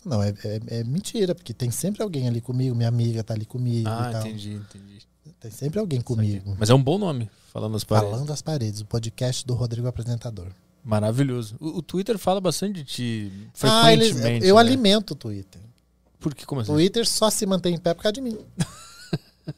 [0.04, 3.44] Não, é, é, é mentira, porque tem sempre alguém ali comigo, minha amiga tá ali
[3.44, 4.20] comigo Ah, e tal.
[4.26, 4.98] entendi, entendi.
[5.40, 6.54] Tem sempre alguém comigo.
[6.58, 8.10] Mas é um bom nome, Falando as Paredes.
[8.10, 10.48] Falando às paredes, o podcast do Rodrigo Apresentador.
[10.84, 11.56] Maravilhoso.
[11.60, 13.32] O, o Twitter fala bastante de ti
[13.62, 14.46] Ah, frequentemente.
[14.46, 14.60] eu né?
[14.60, 15.60] alimento o Twitter.
[16.20, 16.44] Por que?
[16.46, 16.72] Como O assim?
[16.72, 18.36] Twitter só se mantém em pé por causa de mim.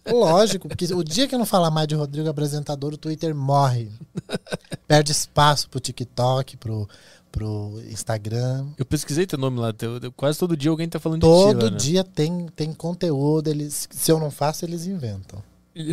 [0.09, 3.91] Lógico, porque o dia que eu não falar mais de Rodrigo Apresentador, o Twitter morre.
[4.87, 6.89] Perde espaço pro TikTok, pro,
[7.33, 8.69] pro Instagram.
[8.79, 9.73] Eu pesquisei teu nome lá.
[9.73, 11.77] teu- quase todo dia alguém tá falando de ti Todo né?
[11.77, 13.49] dia tem, tem conteúdo.
[13.49, 15.43] Eles, se eu não faço, eles inventam.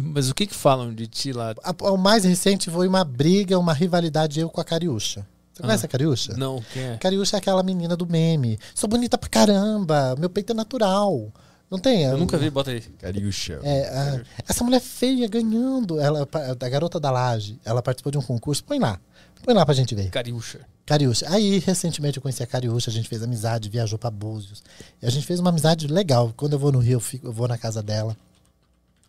[0.03, 1.53] Mas o que que falam de ti lá?
[1.63, 5.25] A- o mais recente foi uma briga, uma rivalidade eu com a Cariúcha.
[5.53, 5.87] Você conhece Ah.
[5.87, 6.33] a Cariúcha?
[6.37, 6.97] Não, quem é?
[6.97, 8.57] Cariúcha é aquela menina do meme.
[8.75, 11.31] Sou bonita pra caramba, meu peito é natural.
[11.69, 12.03] Não tem?
[12.03, 12.79] Eu nunca vi, bota aí.
[12.81, 13.59] Cariúcha.
[13.61, 15.99] É, a- essa mulher feia ganhando.
[15.99, 16.27] Ela,
[16.59, 18.63] a garota da laje, ela participou de um concurso.
[18.63, 18.99] Põe lá.
[19.43, 20.09] Põe lá pra gente ver.
[20.09, 20.59] Cariúcha.
[20.85, 21.25] Cariúcha.
[21.29, 24.63] Aí, recentemente, eu conheci a Cariúcha, a gente fez amizade, viajou pra Búzios.
[25.01, 26.33] E a gente fez uma amizade legal.
[26.37, 28.15] Quando eu vou no Rio, eu, fico- eu vou na casa dela.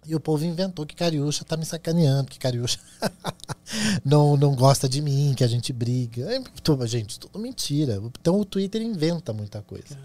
[0.08, 2.80] E o povo inventou que Cariúcha tá me sacaneando, que Cariúcha
[4.02, 6.22] não, não gosta de mim, que a gente briga.
[6.34, 8.00] É, tudo- gente, tudo mentira.
[8.18, 9.98] Então o Twitter inventa muita coisa.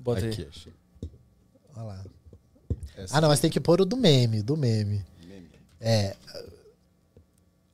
[0.00, 0.48] Bota Aqui, aí.
[0.48, 0.72] achei.
[1.76, 2.04] Olha lá.
[2.96, 5.04] Essa Ah, não, mas tem que pôr o do meme, do meme.
[5.78, 6.16] É.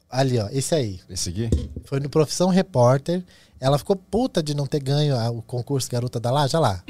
[0.09, 1.01] Ali, ó, esse aí.
[1.09, 1.49] Esse aqui?
[1.85, 3.25] Foi no Profissão Repórter.
[3.61, 6.57] Ela ficou puta de não ter ganho a- o concurso Garota da Laje.
[6.57, 6.85] Olha lá.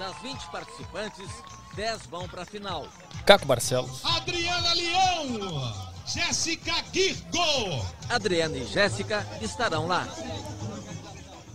[0.00, 1.28] Das 20 participantes,
[1.74, 2.86] 10 vão para a final.
[3.26, 4.04] Caco Barcelos.
[4.04, 7.84] Adriana Leão, Jéssica Guirgo.
[8.08, 10.06] Adriana e Jéssica estarão lá.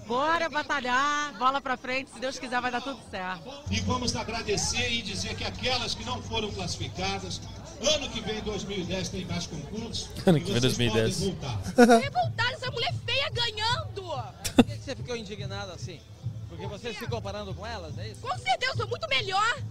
[0.05, 3.47] Bora batalhar, bola pra frente, se Deus quiser vai dar tudo certo.
[3.69, 7.39] E vamos agradecer e dizer que aquelas que não foram classificadas,
[7.79, 10.09] ano que vem, 2010, tem mais concursos.
[10.25, 11.15] Ano que vem, e vocês 2010.
[11.19, 11.99] podem voltar.
[12.01, 14.01] Revoltada, essa mulher feia ganhando!
[14.55, 15.99] Por que você ficou indignada assim?
[16.49, 18.21] Porque você se comparando com elas, é isso?
[18.21, 19.61] Com certeza, eu sou muito melhor.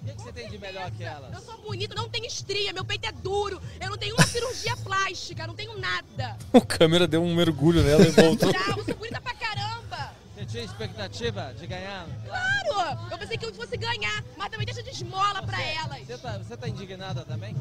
[0.00, 1.32] O que, que você tem de melhor que elas?
[1.32, 4.76] Eu sou bonita, não tenho estria, meu peito é duro, eu não tenho uma cirurgia
[4.78, 6.38] plástica, não tenho nada.
[6.52, 8.52] O câmera deu um mergulho nela e voltou.
[8.52, 10.12] Não, eu sou bonita pra caramba.
[10.34, 12.06] Você tinha expectativa de ganhar?
[12.24, 16.06] Claro, eu pensei que eu fosse ganhar, mas também deixa de esmola pra elas.
[16.06, 17.54] Você tá, você tá indignada também?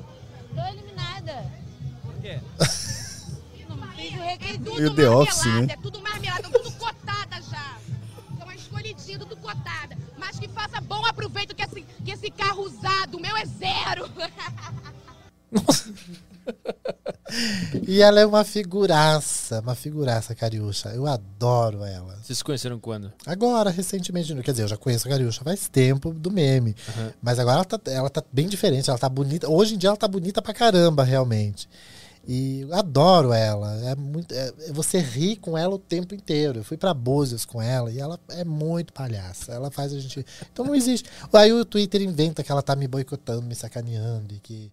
[0.55, 1.51] Tô eliminada.
[2.03, 2.39] Por quê?
[3.99, 5.73] É tudo The Office, marmelada, né?
[5.73, 7.77] é tudo marmelada, tudo cotada já.
[8.31, 9.97] Estão escolhidinho, tudo cotada.
[10.19, 14.09] Mas que faça bom aproveito que esse, que esse carro usado, o meu é zero.
[17.87, 20.89] E ela é uma figuraça, uma figuraça, Cariúcha.
[20.89, 22.17] Eu adoro ela.
[22.21, 23.11] Vocês se conheceram quando?
[23.25, 26.75] Agora, recentemente, quer dizer, eu já conheço a Cariúcha faz tempo do meme.
[26.87, 27.11] Uhum.
[27.21, 29.49] Mas agora ela tá, ela tá bem diferente, ela tá bonita.
[29.49, 31.69] Hoje em dia ela tá bonita pra caramba, realmente.
[32.27, 33.73] E adoro ela.
[33.89, 36.59] É muito, é- você ri com ela o tempo inteiro.
[36.59, 39.51] Eu fui pra Búzios com ela e ela é muito palhaça.
[39.51, 40.23] Ela faz a gente.
[40.51, 41.09] Então não existe.
[41.33, 44.71] Aí o Twitter inventa que ela tá me boicotando, me sacaneando e que.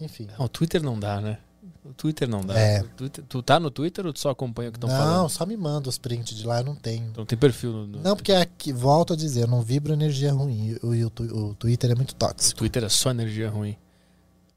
[0.00, 0.28] Enfim.
[0.38, 1.38] Não, o Twitter não dá, né?
[1.84, 2.56] O Twitter não dá.
[2.58, 2.80] É.
[2.82, 5.28] O Twitter- tu tá no Twitter ou tu só acompanha o que estão Não, falando?
[5.28, 7.08] só me manda os prints de lá, eu não tenho.
[7.10, 7.86] Então tem perfil no.
[7.86, 10.76] no- Não, porque aqui, volto a dizer, eu não vibro energia ruim.
[10.82, 12.58] O, o, o Twitter é muito O tóxico.
[12.58, 13.76] Twitter é só energia ruim.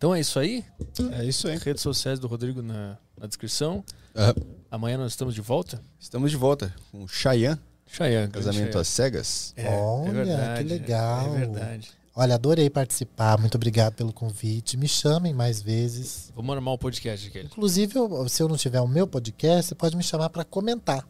[0.06, 0.64] Então é isso aí.
[1.14, 1.58] É isso aí.
[1.58, 3.84] Redes sociais do Rodrigo na, na descrição.
[4.14, 4.36] Ah,
[4.70, 5.82] Amanhã nós estamos de volta.
[6.00, 8.32] estamos de volta com o Chayanne, Chayanne.
[8.32, 8.82] casamento Chayanne.
[8.82, 9.54] às cegas.
[9.58, 11.36] É, Olha, é verdade, que legal.
[11.36, 11.92] É verdade.
[12.16, 13.38] Olha, adorei participar.
[13.40, 14.78] Muito obrigado pelo convite.
[14.78, 16.32] Me chamem mais vezes.
[16.36, 17.48] Vamos armar o podcast aquele.
[17.48, 21.04] Inclusive, eu- se eu não tiver o meu podcast, você pode me chamar para comentar.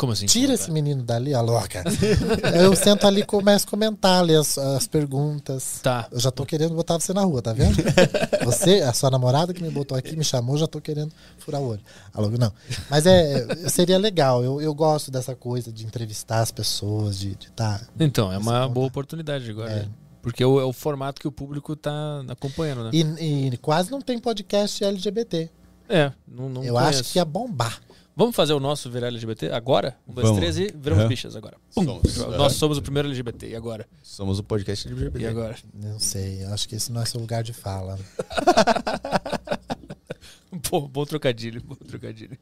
[0.00, 0.24] Como assim?
[0.24, 1.84] Tira esse menino dali, a louca.
[2.58, 5.78] eu sento ali e começo a comentar ali as, as perguntas.
[5.82, 6.08] Tá.
[6.10, 7.76] Eu já tô querendo botar você na rua, tá vendo?
[8.42, 11.68] Você, a sua namorada que me botou aqui, me chamou, já tô querendo furar o
[11.68, 11.82] olho.
[12.14, 12.50] A louca, não.
[12.88, 14.42] Mas é, seria legal.
[14.42, 17.80] Eu, eu gosto dessa coisa de entrevistar as pessoas, de estar.
[17.80, 19.70] Tá, então, é uma boa oportunidade agora.
[19.70, 19.88] É.
[20.22, 22.90] Porque é o, é o formato que o público tá acompanhando, né?
[22.94, 25.50] E, e quase não tem podcast LGBT.
[25.90, 27.00] É, não, não Eu conheço.
[27.00, 27.80] acho que ia bombar.
[28.16, 29.96] Vamos fazer o nosso virar LGBT agora?
[30.06, 30.40] Um, dois, Vamos.
[30.40, 31.08] três e viramos Uhum.
[31.08, 31.56] bichas agora.
[31.74, 31.84] Pum.
[31.84, 32.16] Somos.
[32.36, 32.58] Nós Uhum.
[32.58, 33.48] somos o primeiro LGBT.
[33.50, 33.86] E agora?
[34.02, 35.20] Somos o podcast LGBT.
[35.20, 35.56] E agora?
[35.72, 37.98] Não sei, acho que esse não é seu lugar de fala.
[40.68, 42.36] Pô, bom trocadilho, bom trocadilho.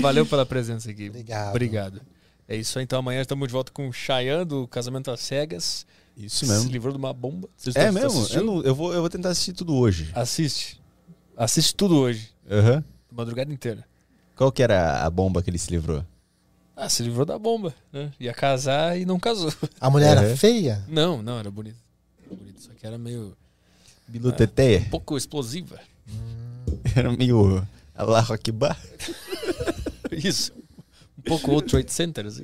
[0.00, 1.08] Valeu pela presença aqui.
[1.08, 1.50] Obrigado.
[1.50, 2.00] Obrigado.
[2.48, 5.86] É isso aí, então amanhã estamos de volta com o Cheyenne do Casamento às Cegas.
[6.16, 6.64] Isso mesmo.
[6.64, 7.48] Se livrou de uma bomba.
[7.56, 8.26] Você É mesmo?
[8.34, 10.10] Eu, não- eu vou, eu vou tentar assistir tudo hoje.
[10.14, 10.80] Assiste.
[11.36, 12.30] Assiste tudo hoje.
[12.50, 12.84] Aham.
[13.10, 13.84] Madrugada inteira.
[14.42, 16.04] Qual que era a bomba que ele se livrou?
[16.74, 18.10] Ah, se livrou da bomba, né?
[18.18, 19.52] Ia casar e não casou.
[19.80, 20.36] A mulher era Uhum.
[20.36, 20.84] feia?
[20.88, 21.76] Não, não, era bonita.
[22.26, 23.36] Era bonita, só que era meio.
[24.08, 24.80] Biluteteia?
[24.80, 25.78] Um pouco explosiva.
[26.96, 27.64] Era meio
[27.94, 28.76] Allahu Akbar.
[30.10, 30.52] Isso.
[31.16, 32.42] Um pouco World Trade Center, assim.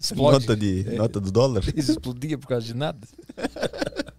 [0.00, 0.46] Explode.
[0.46, 0.94] Nota, de, É.
[0.96, 1.62] nota do dólar?
[1.76, 3.06] Isso explodia por causa de nada.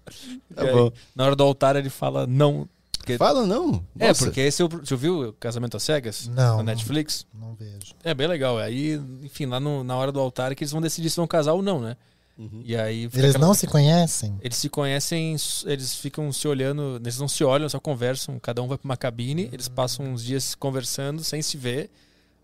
[0.56, 0.92] Tá aí, bom.
[1.16, 2.70] Na hora do altar ele fala não.
[3.06, 3.84] Porque- Fala não?
[4.00, 4.26] É, Nossa.
[4.26, 4.68] porque esse é o.
[4.68, 6.28] Você viu o Casamento às Cegas?
[6.28, 6.64] Não, Na não.
[6.64, 7.26] Netflix?
[7.34, 7.94] Não vejo.
[8.04, 8.58] É bem legal.
[8.58, 11.28] Aí, enfim, lá no- na hora do altar é que eles vão decidir se vão
[11.28, 11.96] casar ou não, né?
[12.38, 12.62] Uhum.
[12.66, 13.04] E aí.
[13.14, 14.36] Eles aquela- não se conhecem?
[14.42, 18.38] Eles se conhecem, eles ficam se olhando, eles não se olham, só conversam.
[18.40, 21.90] Cada um vai pra uma cabine, eles passam uns dias conversando sem se ver.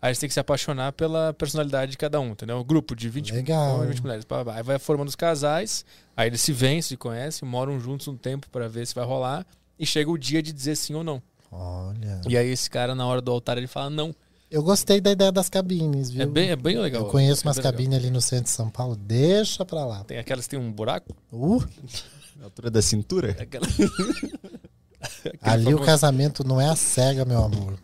[0.00, 2.58] Aí eles têm que se apaixonar pela personalidade de cada um, entendeu?
[2.58, 3.74] Um grupo de 20, Legal.
[3.76, 4.26] homens, 20 mulheres.
[4.52, 5.84] Aí vai formando os casais,
[6.16, 9.46] aí eles se veem, se conhecem, moram juntos um tempo pra ver se vai rolar.
[9.82, 11.20] E chega o dia de dizer sim ou não.
[11.50, 12.20] Olha.
[12.28, 14.14] E aí esse cara, na hora do altar, ele fala não.
[14.48, 16.22] Eu gostei da ideia das cabines, viu?
[16.22, 17.02] É bem, é bem legal.
[17.02, 18.94] Eu conheço É umas cabines ali no centro de São Paulo.
[18.94, 20.04] Deixa pra lá.
[20.04, 21.16] Tem aquelas que tem um buraco.
[21.32, 21.60] Uh,
[22.38, 23.36] Na altura da cintura?
[23.40, 23.66] Aquela...
[25.42, 27.76] ali Aquele o casamento não é a cega, meu amor.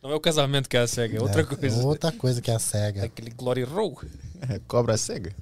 [0.00, 1.80] Não é o casamento que é a cega, é outra É, coisa.
[1.80, 3.06] É outra coisa que é a cega.
[3.06, 4.00] Aquele glory roll.
[4.48, 5.34] É, cobra cega?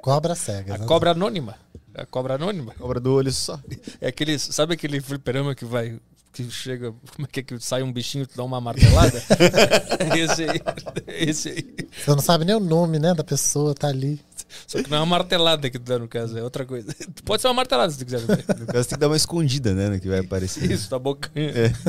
[0.00, 0.58] Cobra cega.
[0.58, 0.88] A exatamente.
[0.88, 1.56] cobra anônima.
[1.94, 2.74] A cobra anônima.
[2.74, 3.58] Cobra do olho só.
[4.00, 4.38] É aquele.
[4.38, 5.98] Sabe aquele fliperama que vai.
[6.32, 6.92] Que chega.
[7.14, 9.20] Como é que é que sai um bichinho e tu dá uma martelada?
[10.16, 10.60] esse aí.
[11.06, 11.66] Esse aí.
[11.92, 14.20] Você não sabe nem o nome, né, da pessoa, tá ali.
[14.66, 16.94] Só que não é uma martelada que tu dá no caso, é outra coisa.
[17.24, 18.20] Pode ser uma martelada se tu quiser.
[18.20, 19.88] No caso tem que dar uma escondida, né?
[19.88, 20.70] No que vai aparecer.
[20.70, 21.50] Isso, da bocanha.
[21.50, 21.72] É.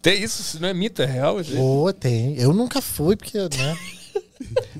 [0.00, 1.36] Tem isso, isso não é mito, é real.
[1.56, 2.36] Pô, tem.
[2.38, 3.48] Eu nunca fui, porque, né?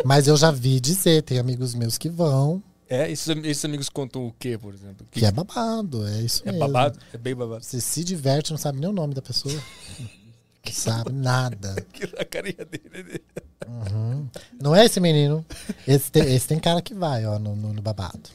[0.05, 4.27] Mas eu já vi dizer, tem amigos meus que vão, É, esses, esses amigos contam
[4.27, 5.07] o quê, por exemplo?
[5.11, 6.67] que é babado, é isso É mesmo.
[6.67, 6.99] babado?
[7.13, 7.63] É bem babado.
[7.65, 9.55] Você se diverte, não sabe nem o nome da pessoa.
[10.61, 11.77] Que sabe nada.
[12.19, 13.23] A carinha dele.
[13.67, 14.29] Uhum.
[14.61, 15.47] Não é esse menino.
[15.87, 18.29] Esse tem, esse tem cara que vai, ó, no, no- no babado.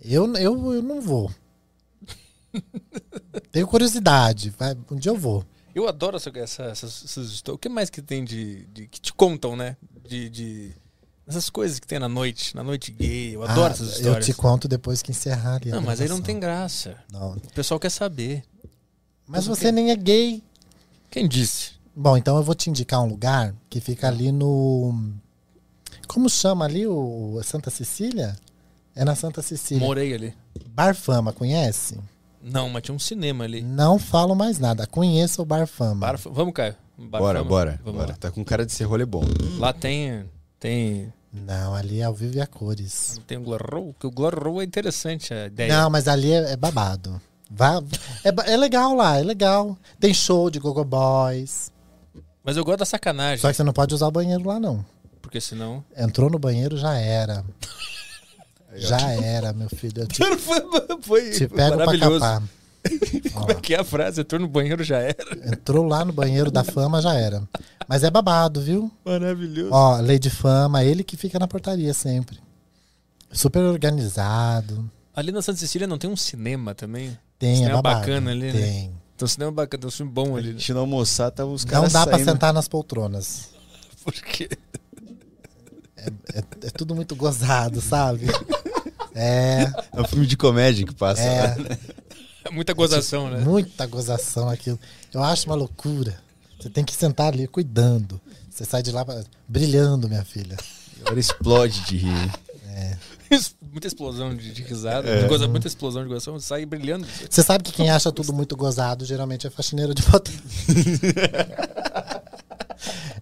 [0.00, 1.28] Eu, eu, eu não vou.
[3.50, 4.50] Tenho curiosidade.
[4.56, 5.44] Vai, um dia eu vou.
[5.74, 7.56] Eu adoro essa, essa- essas, essas histórias.
[7.56, 9.76] O que mais que tem de, de- que te contam, né?
[10.06, 10.72] De, de
[11.26, 13.34] essas coisas que tem na noite, na noite gay.
[13.36, 14.26] Eu adoro Ah, essas Eu histórias.
[14.26, 16.96] te conto depois que encerrar Não, mas aí não tem graça.
[17.10, 17.32] Não.
[17.32, 18.44] O pessoal quer saber.
[19.26, 20.42] Mas você nem é gay.
[21.10, 21.72] Quem disse?
[21.94, 25.12] Bom, então eu vou te indicar um lugar que fica ali no.
[26.08, 28.36] Como chama ali o Santa Cecília?
[28.94, 29.82] É na Santa Cecília.
[29.86, 30.34] Morei ali.
[30.68, 31.98] Bar Fama, conhece?
[32.42, 33.62] Não, mas tinha um cinema ali.
[33.62, 34.86] Não falo mais nada.
[34.86, 35.94] Conheça o Bar Fama.
[36.06, 36.74] Bar- vamos, Caio.
[36.98, 37.48] Bar Bora, Fama.
[37.48, 38.12] bora, Vamos bora.
[38.12, 38.16] lá.
[38.18, 39.22] Tá com cara de ser rolê bom.
[39.58, 40.24] Lá tem.
[40.58, 41.12] Tem.
[41.32, 43.18] Não, ali é ao vivo e a cores.
[43.26, 45.72] Tem o Glory Roll, que o Glory Roll é interessante a ideia.
[45.82, 47.20] Não, mas ali é, é babado.
[47.50, 47.82] Vá,
[48.24, 49.76] é, é legal lá, é legal.
[50.00, 51.70] Tem show de Gogo Boys.
[52.44, 53.38] Mas eu gosto da sacanagem.
[53.38, 54.84] Só que você não pode usar o banheiro lá, não.
[55.22, 55.82] Porque senão.
[55.96, 57.44] Entrou no banheiro, já era.
[58.74, 60.06] Já era, meu filho.
[60.08, 60.22] Te,
[61.02, 62.42] Foi te pego pra capar.
[63.32, 64.20] Como é que é a frase?
[64.22, 65.16] Entrou no banheiro já era.
[65.52, 67.42] Entrou lá no banheiro da fama, já era.
[67.88, 68.90] Mas é babado, viu?
[69.04, 69.70] Maravilhoso.
[69.72, 72.38] Ó, lei de fama, ele que fica na portaria sempre.
[73.30, 74.90] Super organizado.
[75.14, 77.16] Ali na Santa Cecília não tem um cinema também?
[77.38, 78.00] Tem, é cinema babado.
[78.00, 78.52] bacana ali, né?
[78.52, 78.92] Tem.
[79.16, 80.52] Tem um cinema bacana, tem um filme bom A ali.
[80.52, 82.30] gente não almoçar, tava os Não caras dá pra saindo.
[82.32, 83.50] sentar nas poltronas.
[84.02, 84.48] Por quê?
[85.96, 86.08] É,
[86.66, 88.26] é tudo muito gozado, sabe?
[89.14, 89.62] É.
[89.92, 91.20] É um filme de comédia que passa.
[91.22, 91.42] É.
[91.48, 91.78] lá, né?
[92.44, 93.38] É muita gozação, né?
[93.44, 94.78] Muita gozação aquilo.
[95.12, 96.18] Eu acho uma loucura.
[96.60, 98.20] Você tem que sentar ali cuidando.
[98.50, 99.04] Você sai de lá
[99.48, 100.56] brilhando, minha filha.
[101.00, 102.32] Agora explode de rir.
[102.74, 102.96] É.
[103.70, 105.22] muita explosão de, de risada, É.
[105.22, 107.06] de goza- muita explosão de gozação, sai brilhando.
[107.30, 110.34] Você sabe que quem acha tudo muito gozado geralmente é faxineiro de motel.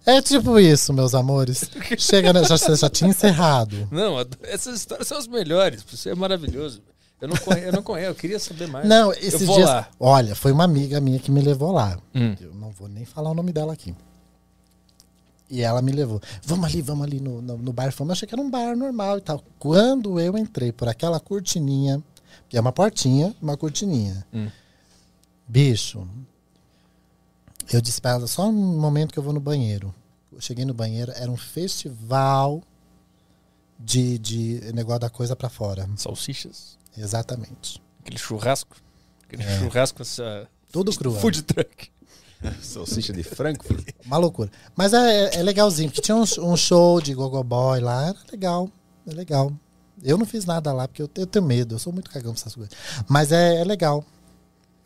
[0.05, 1.69] É tipo isso, meus amores.
[1.97, 3.87] Chega, já, já tinha encerrado.
[3.91, 5.83] Não, essas histórias são as melhores.
[5.83, 6.81] Você é maravilhoso.
[7.21, 8.87] Eu não conheço, eu não conheço, eu queria saber mais.
[8.87, 9.69] Não, eu esses vou dias.
[9.69, 9.87] lá.
[9.99, 11.99] Olha, foi uma amiga minha que me levou lá.
[12.15, 12.35] Hum.
[12.41, 13.95] Eu não vou nem falar o nome dela aqui.
[15.47, 16.19] E ela me levou.
[16.43, 17.91] Vamos ali, vamos ali no, no, no bar.
[17.91, 19.43] Fomos, eu achei que era um bar normal e tal.
[19.59, 22.01] Quando eu entrei por aquela cortininha,
[22.49, 24.25] que é uma portinha, uma cortininha.
[24.33, 24.47] Hum.
[25.47, 26.07] Bicho,
[27.75, 29.93] eu disse pra ela, só um momento que eu vou no banheiro.
[30.31, 32.61] Eu cheguei no banheiro, era um festival
[33.79, 35.89] de, de negócio da coisa pra fora.
[35.95, 36.77] Salsichas.
[36.97, 37.81] Exatamente.
[38.01, 38.77] Aquele churrasco.
[39.23, 39.59] Aquele É.
[39.59, 40.47] churrasco, essa.
[40.71, 41.13] Tudo cru.
[41.13, 41.89] Food truck.
[42.61, 43.89] Salsicha de Frankfurt.
[44.05, 44.49] Uma loucura.
[44.75, 48.69] Mas é, é legalzinho, porque tinha um, um show de Gogo Boy lá, era legal.
[49.05, 49.51] É legal.
[50.01, 52.39] Eu não fiz nada lá, porque eu, eu tenho medo, eu sou muito cagão pra
[52.41, 52.73] essas coisas.
[53.07, 54.03] Mas é, é legal.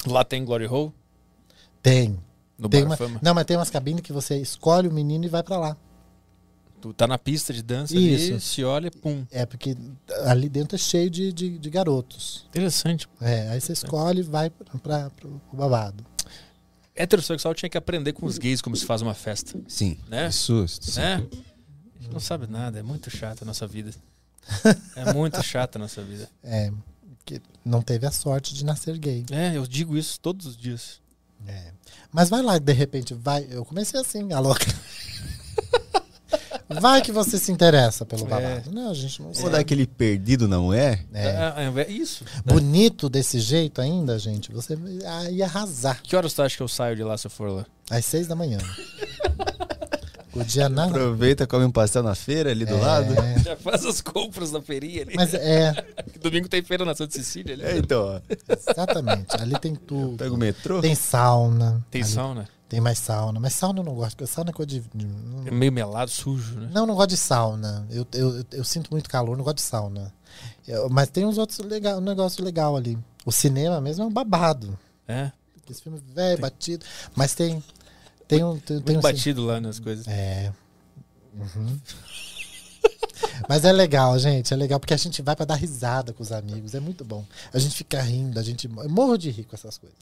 [0.05, 0.91] Lá tem Glory Hole?
[1.81, 2.19] Tem.
[2.57, 3.19] No tem uma, Fama?
[3.21, 5.77] Não, mas tem umas cabines que você escolhe o menino e vai pra lá.
[6.81, 8.33] Tu tá na pista de dança Isso.
[8.33, 9.25] ali, se olha, pum.
[9.31, 9.75] É, porque
[10.25, 12.45] ali dentro é cheio de, de, de garotos.
[12.49, 13.07] Interessante.
[13.19, 16.05] É, aí você escolhe e vai pra, pra, pro babado.
[16.95, 19.59] Heterossexual tinha que aprender com os gays como se faz uma festa.
[19.67, 19.97] Sim.
[20.07, 20.27] Né?
[20.27, 20.65] Isso.
[20.67, 21.01] sim.
[21.01, 21.15] Né?
[21.15, 23.91] A gente não sabe nada, é muito chata a nossa vida.
[24.95, 26.29] É muito chata a nossa vida.
[26.43, 26.71] É,
[27.25, 29.25] que não teve a sorte de nascer gay.
[29.31, 31.01] É, eu digo isso todos os dias.
[31.47, 31.71] É.
[32.15, 33.45] Mas vai lá, de repente, vai.
[33.49, 34.73] Eu comecei assim, a louca.
[36.79, 38.71] vai que você se interessa pelo babado.
[38.71, 39.49] Não, a gente não Vou sabe.
[39.49, 41.03] dar aquele perdido, não é?
[41.13, 41.27] É.
[41.27, 42.23] É, é isso.
[42.45, 46.01] Bonito desse jeito ainda, gente, você ah, ia arrasar.
[46.01, 47.65] Que horas tu acha que eu saio de lá se eu for lá?
[47.91, 48.59] Às seis da manhã.
[50.35, 50.89] o dia nada.
[50.91, 52.79] Aproveita, come um pastel na feira ali do É.
[52.79, 53.07] lado.
[53.43, 55.13] Já faz as compras na feirinha ali.
[55.15, 55.73] Mas é.
[56.21, 57.63] Domingo tem feira na Santa Cecília ali.
[57.63, 58.21] É, então, ó.
[58.69, 59.27] Exatamente.
[59.39, 60.17] Ali tem tudo.
[60.17, 60.81] Pega o metrô.
[60.81, 61.83] Tem sauna.
[61.89, 62.49] Tem Ali sauna?
[62.67, 63.39] Tem mais sauna.
[63.39, 64.83] Mas sauna eu não gosto, porque sauna é coisa de.
[65.45, 66.69] É meio melado, sujo, né?
[66.73, 67.87] Não, não gosto de sauna.
[67.91, 70.11] Eu, eu, eu, eu sinto muito calor, não gosto de sauna.
[70.67, 72.97] Eu- mas tem uns outros legal, um negócio legal ali.
[73.25, 74.77] O cinema mesmo é um babado.
[75.07, 75.31] É.
[75.69, 76.85] Esse filme velho, batido.
[77.15, 77.63] Mas tem.
[78.27, 78.53] Tem um.
[78.57, 80.07] Tem, tem Muito um batido lá nas coisas.
[80.07, 80.51] É.
[81.37, 81.79] Uhum.
[83.49, 84.53] Mas é legal, gente.
[84.53, 86.73] É legal porque a gente vai pra dar risada com os amigos.
[86.73, 87.23] É muito bom.
[87.53, 88.67] A gente fica rindo, a gente.
[88.67, 89.97] Morro de rir com essas coisas.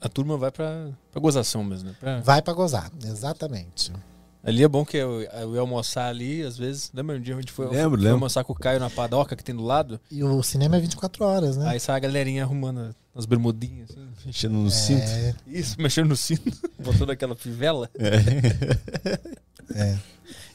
[0.00, 1.96] A turma vai pra, pra gozação mesmo, né?
[2.00, 3.92] Pra- Vai pra gozar, exatamente.
[4.42, 6.90] Ali é bom que eu, eu ia almoçar ali, às vezes.
[6.92, 8.14] Lembra um dia a gente foi, Lembro, foi lembro.
[8.14, 10.00] almoçar com o Caio na padoca que tem do lado?
[10.10, 11.68] E o cinema é 24 horas, né?
[11.68, 14.08] Aí sai a galerinha arrumando as bermudinhas, assim.
[14.26, 14.70] Mexendo no É.
[14.70, 15.38] cinto.
[15.46, 16.50] Isso, mexendo no cinto,
[16.82, 17.90] botando aquela fivela.
[19.74, 19.98] É.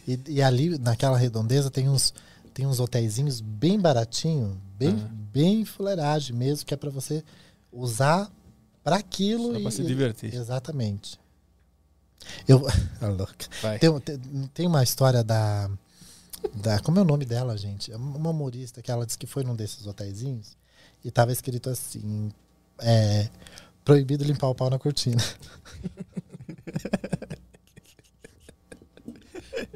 [0.08, 2.14] E, e ali, naquela redondeza, tem uns,
[2.54, 5.10] tem uns hotéisinhos bem baratinho, bem, Ah.
[5.34, 7.24] bem fuleiragem mesmo, que é pra você
[7.72, 8.32] usar
[8.84, 9.54] pra aquilo.
[9.54, 10.34] Só e, pra se e- divertir.
[10.34, 11.20] Exatamente.
[12.48, 12.66] Eu,
[13.02, 13.48] a louca.
[13.62, 13.80] Vai.
[13.80, 14.18] Tem, tem,
[14.54, 15.70] tem uma história da,
[16.54, 16.80] da.
[16.82, 17.92] Como é o nome dela, gente?
[17.92, 20.56] É uma humorista que ela disse que foi num desses hotéisinhos
[21.04, 22.30] e tava escrito assim:
[22.82, 23.30] é,
[23.86, 25.18] proibido limpar o pau na cortina.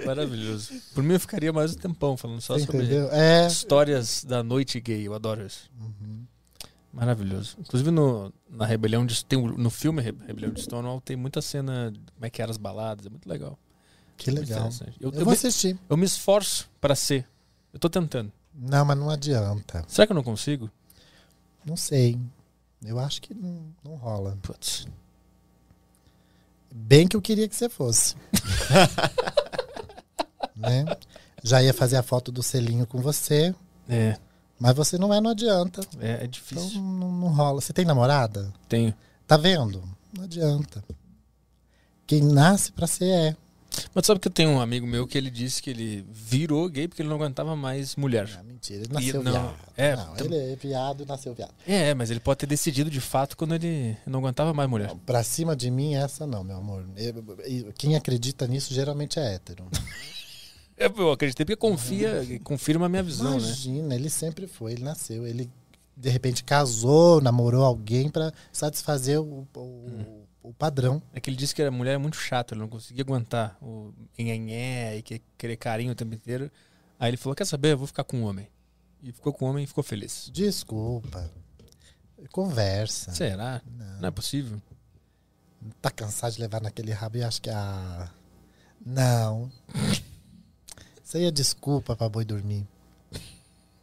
[0.05, 0.73] Maravilhoso.
[0.93, 2.87] Por mim eu ficaria mais um tempão falando só Você sobre?
[3.11, 3.47] É.
[3.47, 5.07] histórias da noite gay.
[5.07, 5.69] Eu adoro isso.
[5.79, 6.25] Uhum.
[6.93, 7.55] Maravilhoso.
[7.59, 11.93] Inclusive no, na Rebelião de tem, no filme Re- Rebelião de Stonewall tem muita cena
[12.13, 13.05] como é que eram as baladas.
[13.05, 13.57] É muito legal.
[14.17, 14.69] Que Muito legal.
[14.99, 15.77] Eu, eu vou me- assistir.
[15.89, 17.27] Eu me esforço pra ser.
[17.73, 18.31] Eu tô tentando.
[18.53, 19.83] Não, mas não adianta.
[19.87, 20.69] Será que eu não consigo?
[21.65, 22.19] Não sei.
[22.83, 24.37] Eu acho que não, não rola.
[24.41, 24.87] Putz.
[26.71, 28.15] Bem que eu queria que você fosse.
[30.55, 30.85] né?
[31.43, 33.53] Já ia fazer a foto do selinho com você.
[33.89, 34.17] É.
[34.59, 35.81] Mas você não é, não adianta.
[35.99, 36.81] É, é Então difícil.
[36.81, 37.59] não, não rola.
[37.61, 38.53] Você tem namorada?
[38.69, 38.93] Tenho.
[39.27, 39.83] Tá vendo?
[40.15, 40.83] Não adianta.
[42.05, 43.37] Quem nasce pra ser é.
[43.93, 46.87] Mas sabe que eu tenho um amigo meu que ele disse que ele virou gay
[46.87, 48.27] porque ele não aguentava mais mulher.
[48.43, 49.55] Mentira, ele nasceu E não- viado.
[49.77, 51.53] É, não, tam- ele é viado e nasceu viado.
[51.65, 54.93] é, mas ele pode ter decidido de fato quando ele não aguentava mais mulher.
[55.05, 56.85] Pra cima de mim, essa não, meu amor.
[56.97, 59.65] Eu- quem acredita nisso geralmente é hétero.
[60.77, 63.37] É, Eu acreditei porque confia, confirma a minha visão, né?
[63.45, 65.27] Imagina, ele sempre foi, ele nasceu.
[65.27, 65.47] Ele,
[65.95, 71.01] de repente, casou, namorou alguém pra satisfazer o, o, o padrão.
[71.13, 73.93] É que ele disse que a mulher é muito chata, ele não conseguia aguentar o
[74.17, 76.49] nhenhenhé e que- querer carinho o tempo inteiro.
[76.99, 77.73] Aí ele falou: Quer saber?
[77.73, 78.47] Eu vou ficar com um homem.
[79.03, 80.29] E ficou com um homem e ficou feliz.
[80.31, 81.29] Desculpa.
[82.31, 83.11] Conversa.
[83.13, 83.61] Será?
[83.99, 84.61] Não, é possível.
[85.81, 88.09] Tá cansado de levar naquele rabo e acho que a.
[88.85, 89.51] Não.
[91.03, 92.65] Isso aí é desculpa pra boi dormir.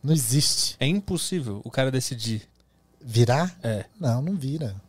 [0.02, 0.76] Não existe.
[0.80, 2.48] É impossível o cara decidir.
[3.00, 3.56] Virar?
[3.62, 3.84] É.
[3.98, 4.80] Não, não vira.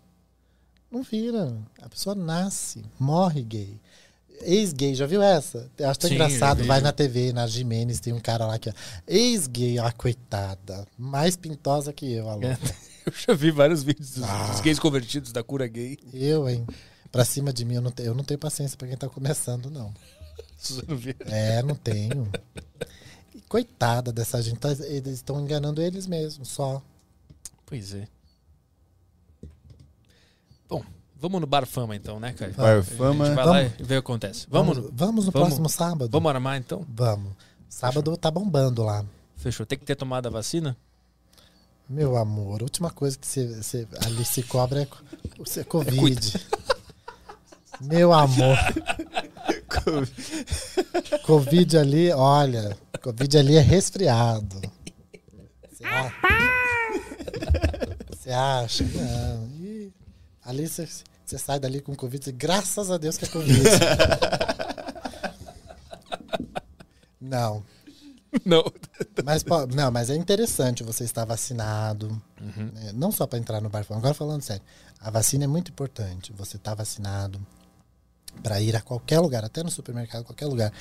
[0.91, 1.55] Não vira.
[1.81, 3.79] A pessoa nasce, morre gay.
[4.41, 5.69] Ex-gay, já viu essa?
[5.77, 6.63] Eu Acho tão Sim, engraçado.
[6.63, 8.73] Vai na TV, na Jimenez, tem um cara lá que é
[9.05, 10.87] ex-gay, ó, coitada.
[10.97, 12.43] Mais pintosa que eu, alô.
[12.43, 12.57] É,
[13.05, 14.47] eu já vi vários vídeos dos, Ah.
[14.51, 15.97] dos gays convertidos da cura gay.
[16.13, 16.65] Eu, hein?
[17.11, 19.69] Pra cima de mim, eu não, tenho, eu não tenho paciência pra quem tá começando,
[19.69, 19.93] não.
[21.25, 22.29] É, não tenho.
[23.35, 24.57] E coitada dessa gente.
[24.59, 26.81] tá- Eles estão enganando eles mesmos, só.
[27.65, 28.07] Pois é.
[30.67, 30.83] Bom,
[31.19, 32.53] vamos no Bar Fama então, né, Caio?
[32.53, 33.25] Bar A gente Fama.
[33.35, 33.73] vai lá Vamos.
[33.79, 34.47] e vê o que acontece.
[34.49, 36.09] Vamos, Vamos, no, vamos no próximo sábado?
[36.11, 36.85] Vamos armar então?
[36.89, 37.33] Vamos.
[37.69, 39.05] Sábado tá bombando lá.
[39.37, 39.65] Fechou.
[39.65, 40.75] Tem que ter tomado a vacina?
[41.87, 44.87] Meu amor, a última coisa que você, você- ali se cobra é,
[45.59, 46.45] é Covid.
[47.81, 48.57] Meu amor.
[51.25, 54.61] Covid ali, olha, Covid ali é resfriado.
[55.71, 56.11] Você a-
[58.11, 58.83] Você acha?
[58.83, 59.49] Não.
[60.45, 60.87] Ali você,
[61.29, 63.61] você sai dali com Covid, graças a Deus que é Covid.
[67.21, 67.63] Não.
[68.45, 68.63] Não.
[69.23, 72.07] Mas, pô, não, mas é interessante você estar vacinado.
[72.39, 72.71] Uhum.
[72.73, 72.91] né?
[72.93, 73.85] Não só para entrar no bar.
[73.89, 74.63] Agora falando sério.
[74.99, 76.33] A vacina é muito importante.
[76.33, 77.39] Você estar vacinado
[78.41, 80.71] para ir a qualquer lugar, até no supermercado, qualquer lugar.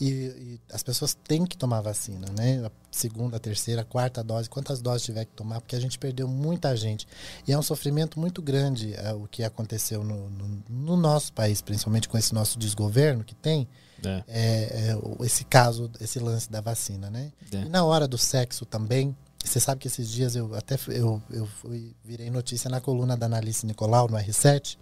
[0.00, 2.64] E, e as pessoas têm que tomar vacina, né?
[2.64, 5.98] A segunda, a terceira, a quarta dose, quantas doses tiver que tomar, porque a gente
[5.98, 7.06] perdeu muita gente.
[7.46, 11.60] E é um sofrimento muito grande é, o que aconteceu no, no, no nosso país,
[11.60, 13.68] principalmente com esse nosso desgoverno que tem.
[14.04, 14.22] É.
[14.28, 17.32] É, é, esse caso, esse lance da vacina, né?
[17.52, 17.56] É.
[17.62, 21.22] E na hora do sexo também, você sabe que esses dias eu até fui- eu,
[21.30, 24.76] eu fui, virei notícia na coluna da Analice Nicolau no R7,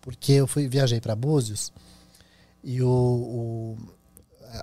[0.00, 1.72] porque eu fui viajei para Búzios
[2.62, 3.76] e o, o-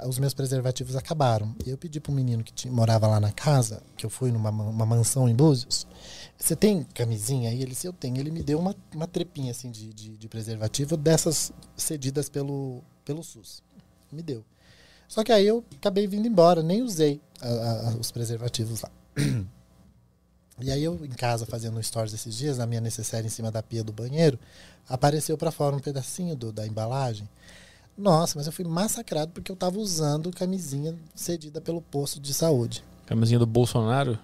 [0.07, 1.55] os meus preservativos acabaram.
[1.65, 4.31] E eu pedi para um menino que tinha- morava lá na casa, que eu fui
[4.31, 5.85] numa ma- uma mansão em Búzios,
[6.37, 7.61] você tem camisinha aí?
[7.61, 8.17] Ele disse, eu tenho.
[8.17, 13.23] Ele me deu uma, uma trepinha assim de, de, de preservativo dessas cedidas pelo, pelo
[13.23, 13.61] SUS.
[14.11, 14.43] Me deu.
[15.07, 18.89] Só que aí eu acabei vindo embora, nem usei a- a- os preservativos lá.
[20.61, 23.61] E aí eu em casa fazendo stories esses dias, na minha necessaire em cima da
[23.61, 24.39] pia do banheiro,
[24.87, 27.27] apareceu para fora um pedacinho do- da embalagem.
[27.97, 32.83] Nossa, mas eu fui massacrado porque eu tava usando camisinha cedida pelo posto de saúde.
[33.05, 34.17] Camisinha do Bolsonaro?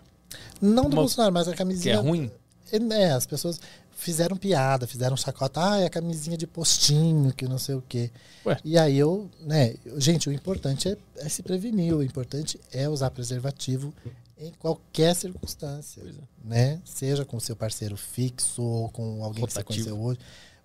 [0.61, 1.95] Não do Uma- Bolsonaro, mas a Que camisinha.
[1.95, 2.31] é ruim?
[2.71, 3.59] É, as pessoas
[3.95, 5.59] fizeram piada, fizeram chacota.
[5.73, 8.09] Ah, é a camisinha de postinho, que não sei o quê.
[8.45, 8.57] Ué.
[8.63, 13.09] E aí eu, né, gente, o importante é, é se prevenir, o importante é usar
[13.11, 13.93] preservativo
[14.41, 16.03] em qualquer circunstância,
[16.43, 16.81] né?
[16.83, 19.85] Seja com o seu parceiro fixo ou com alguém que você Rotativo.
[19.85, 20.19] conheceu hoje,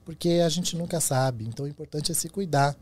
[0.05, 1.46] porque a gente nunca sabe.
[1.46, 2.74] Então o importante é se cuidar.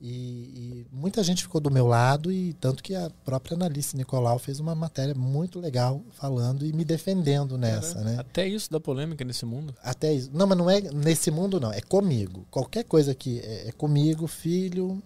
[0.00, 4.38] E, e muita gente ficou do meu lado e tanto que a própria Analice Nicolau
[4.38, 8.16] fez uma matéria muito legal falando e me defendendo nessa, né?
[8.16, 9.74] Até isso dá polêmica nesse mundo.
[9.82, 10.30] Até isso.
[10.32, 11.72] Não, mas não é nesse mundo, não.
[11.72, 12.46] É comigo.
[12.48, 15.02] Qualquer coisa que é, é comigo, filho.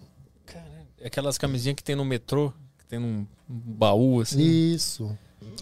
[1.01, 2.52] É Aquelas camisinhas que tem no metrô,
[2.99, 4.41] num um baú assim.
[4.43, 5.17] Isso.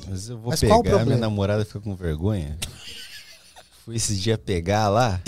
[0.09, 2.57] Mas eu vou Mas qual o pegar, minha namorada fica com vergonha.
[3.85, 5.21] Fui esses dias pegar lá.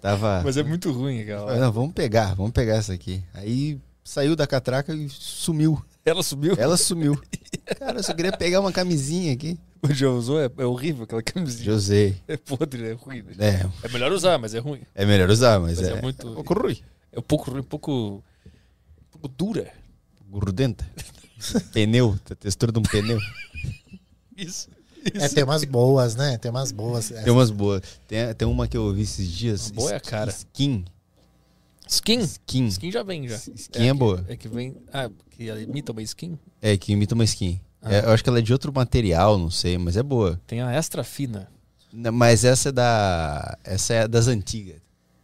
[0.00, 0.42] Tava.
[0.44, 1.56] Mas é muito ruim aquela.
[1.56, 3.22] Não, vamos pegar, vamos pegar essa aqui.
[3.34, 5.84] Aí saiu da catraca e sumiu.
[6.04, 6.54] Ela sumiu?
[6.56, 7.20] Ela sumiu.
[7.78, 9.58] Cara, eu só queria pegar uma camisinha aqui.
[9.82, 10.40] O já usou?
[10.40, 11.66] É, é horrível aquela camisinha.
[11.66, 12.16] Já usei.
[12.26, 13.22] É podre, é ruim.
[13.22, 13.34] né?
[13.38, 13.86] É.
[13.86, 14.80] É melhor usar, mas é ruim.
[14.94, 16.78] É melhor usar, mas, Mas é, é muito- um pouco ruim.
[17.12, 17.92] É um pouco ruim, um pouco.
[17.92, 19.70] um pouco dura.
[20.30, 20.86] Grudenta.
[21.72, 23.18] pneu, a textura de um pneu.
[24.36, 24.68] Isso.
[25.14, 26.36] É, tem umas boas, né?
[26.38, 27.08] Tem umas boas.
[27.08, 27.82] Tem umas boas.
[28.06, 29.68] Tem, tem uma que eu ouvi esses dias.
[29.70, 30.30] Uma boa é a cara.
[30.30, 30.84] Skin.
[31.86, 32.20] Skin?
[32.20, 32.66] Skin.
[32.66, 33.36] Skin já vem já.
[33.36, 34.24] Skin é que- boa.
[34.28, 34.76] É que vem.
[34.92, 36.38] Ah, que ela imita uma skin?
[36.60, 37.60] É, que imita uma skin.
[37.80, 37.94] Ah.
[37.94, 40.38] É, eu acho que ela é de outro material, não sei, mas é boa.
[40.46, 41.48] Tem a extra fina.
[41.92, 43.56] Não, Mas essa é da.
[43.64, 44.76] Essa é das antigas.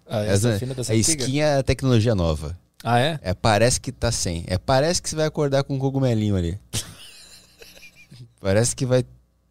[0.06, 1.26] A Essa- extra fina das a antigas?
[1.26, 2.58] skin é a tecnologia nova.
[2.84, 3.18] Ah, é?
[3.22, 4.44] É, parece que tá sem.
[4.46, 6.58] É, parece que você vai acordar com um cogumelinho ali.
[8.40, 9.04] parece que vai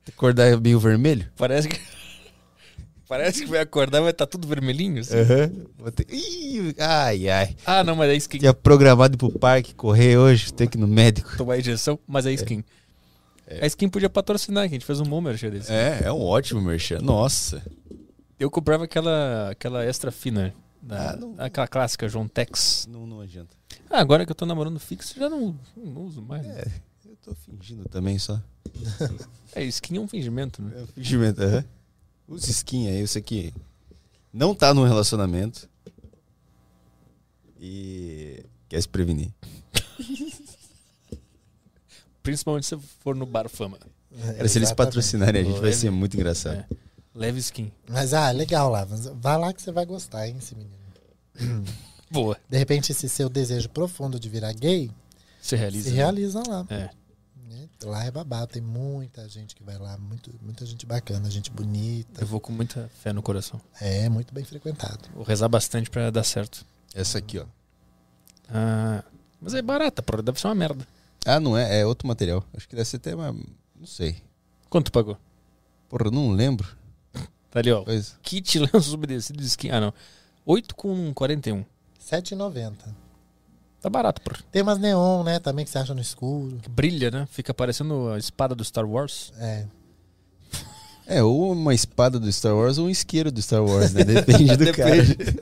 [0.07, 1.29] acordar meio vermelho.
[1.35, 1.79] Parece que.
[3.05, 4.99] Parece que vai acordar vai estar tudo vermelhinho.
[5.01, 5.13] assim.
[5.77, 7.55] Vou ter- Ih, Ai, ai.
[7.63, 8.39] Ah, não, mas é skin.
[8.39, 11.29] Tinha programado pro parque correr hoje, ter que ir no médico.
[11.37, 12.63] Tomar injeção, mas é skin.
[13.61, 15.71] A skin podia patrocinar, que a gente fez um bom merchan desse.
[15.71, 16.99] É, é um ótimo merchan.
[17.01, 17.61] Nossa.
[18.39, 20.51] Eu comprava aquela, aquela extra fina.
[20.85, 22.85] Da, Ah, não- Aquela clássica, João Tex.
[22.89, 23.55] Não, não adianta.
[23.89, 26.45] Ah, agora que eu tô namorando fixo, já não, não uso mais.
[26.45, 26.63] né?
[27.05, 28.41] Eu tô fingindo também só.
[29.55, 30.73] É, skin é um fingimento, né?
[30.75, 31.63] É um fingimento, aham.
[32.27, 33.53] Use skin aí, isso aqui
[34.31, 35.69] não tá num relacionamento.
[37.59, 39.31] E quer se prevenir.
[42.21, 43.77] Principalmente se for no Bar Fama.
[44.19, 46.57] Cara, se eles patrocinarem a gente, vai ser muito engraçado.
[46.59, 46.67] É.
[47.15, 47.71] Leve skin.
[47.87, 48.85] Mas, ah, legal lá.
[48.85, 50.73] Vai lá que você vai gostar, hein, esse menino.
[52.09, 52.37] Boa.
[52.49, 54.91] De repente, esse seu desejo profundo de virar gay
[55.41, 55.83] Se realiza.
[55.85, 55.95] se né?
[55.95, 56.65] realiza lá.
[56.69, 56.89] É.
[57.47, 57.69] né?
[57.83, 62.21] Lá é babado, tem muita gente que vai lá, muito, muita gente bacana, gente bonita.
[62.21, 63.59] Eu vou com muita fé no coração.
[63.81, 65.09] É, muito bem frequentado.
[65.13, 66.65] Vou rezar bastante pra dar certo.
[66.93, 67.45] Essa aqui, ó.
[68.49, 69.03] Ah,
[69.41, 70.21] mas é barata, porra.
[70.21, 70.87] Deve ser uma merda.
[71.25, 71.79] Ah, não é?
[71.79, 72.43] É outro material.
[72.55, 73.31] Acho que deve ser até uma.
[73.31, 74.17] Não sei.
[74.69, 75.17] Quanto pagou?
[75.89, 76.67] Porra, eu não lembro.
[77.53, 77.83] Tá ali, ó.
[77.83, 78.15] Pois.
[78.23, 79.69] Kit lenço umedecido de skin.
[79.69, 79.93] Ah, não.
[80.43, 81.57] 8 com 41.
[81.57, 81.65] R$
[82.01, 82.73] 7,90.
[83.79, 84.39] Tá barato, porra.
[84.51, 85.39] Tem umas neon, né?
[85.39, 86.57] Também que você acha no escuro.
[86.63, 87.27] Que brilha, né?
[87.29, 89.31] Fica parecendo a espada do Star Wars.
[89.37, 89.67] É.
[91.05, 94.01] É, ou uma espada do Star Wars ou um isqueiro do Star Wars, né?
[94.03, 95.03] Depende do cara.
[95.03, 95.33] Depende.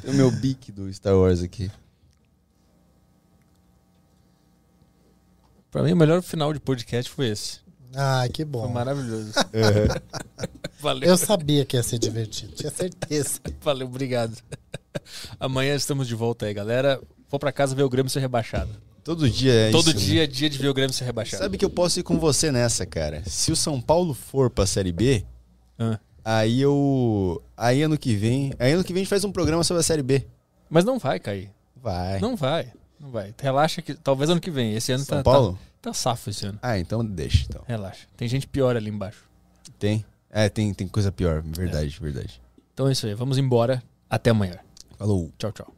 [0.00, 1.72] Tem o meu bique do Star Wars aqui.
[5.72, 7.65] Pra mim, o melhor final de podcast foi esse.
[7.96, 8.62] Ah, que bom.
[8.64, 9.32] Foi maravilhoso.
[10.80, 11.08] Valeu.
[11.08, 13.40] Eu sabia que ia ser divertido, tinha certeza.
[13.62, 14.36] Valeu, obrigado.
[15.40, 17.00] Amanhã estamos de volta aí, galera.
[17.30, 18.70] Vou pra casa ver o Grêmio ser rebaixado.
[19.02, 20.24] Todo dia é Todo isso, dia né?
[20.24, 21.42] é dia de ver o Grêmio ser rebaixado.
[21.42, 23.22] Sabe que eu posso ir com você nessa, cara.
[23.24, 25.24] Se o São Paulo for pra Série B,
[25.78, 25.98] Ah.
[26.24, 27.40] aí eu.
[27.56, 28.52] Aí ano que vem.
[28.58, 30.26] Aí ano que vem a gente faz um programa sobre a Série B.
[30.68, 31.50] Mas não vai cair.
[31.80, 32.18] Vai.
[32.20, 32.72] Não vai.
[33.00, 33.32] Não vai.
[33.40, 34.74] Relaxa que talvez ano que vem.
[34.74, 35.52] Esse ano São tá, Paulo?
[35.52, 35.58] tá.
[35.86, 36.58] Tá safo esse ano.
[36.60, 37.46] Ah, então deixa.
[37.48, 37.62] Então.
[37.64, 38.08] Relaxa.
[38.16, 39.22] Tem gente pior ali embaixo.
[39.78, 40.04] Tem?
[40.28, 41.40] É, tem, tem coisa pior.
[41.42, 42.42] Verdade, verdade.
[42.74, 43.14] Então é isso aí.
[43.14, 43.80] Vamos embora.
[44.10, 44.58] Até amanhã.
[44.98, 45.30] Falou.
[45.38, 45.72] Tchau, tchau.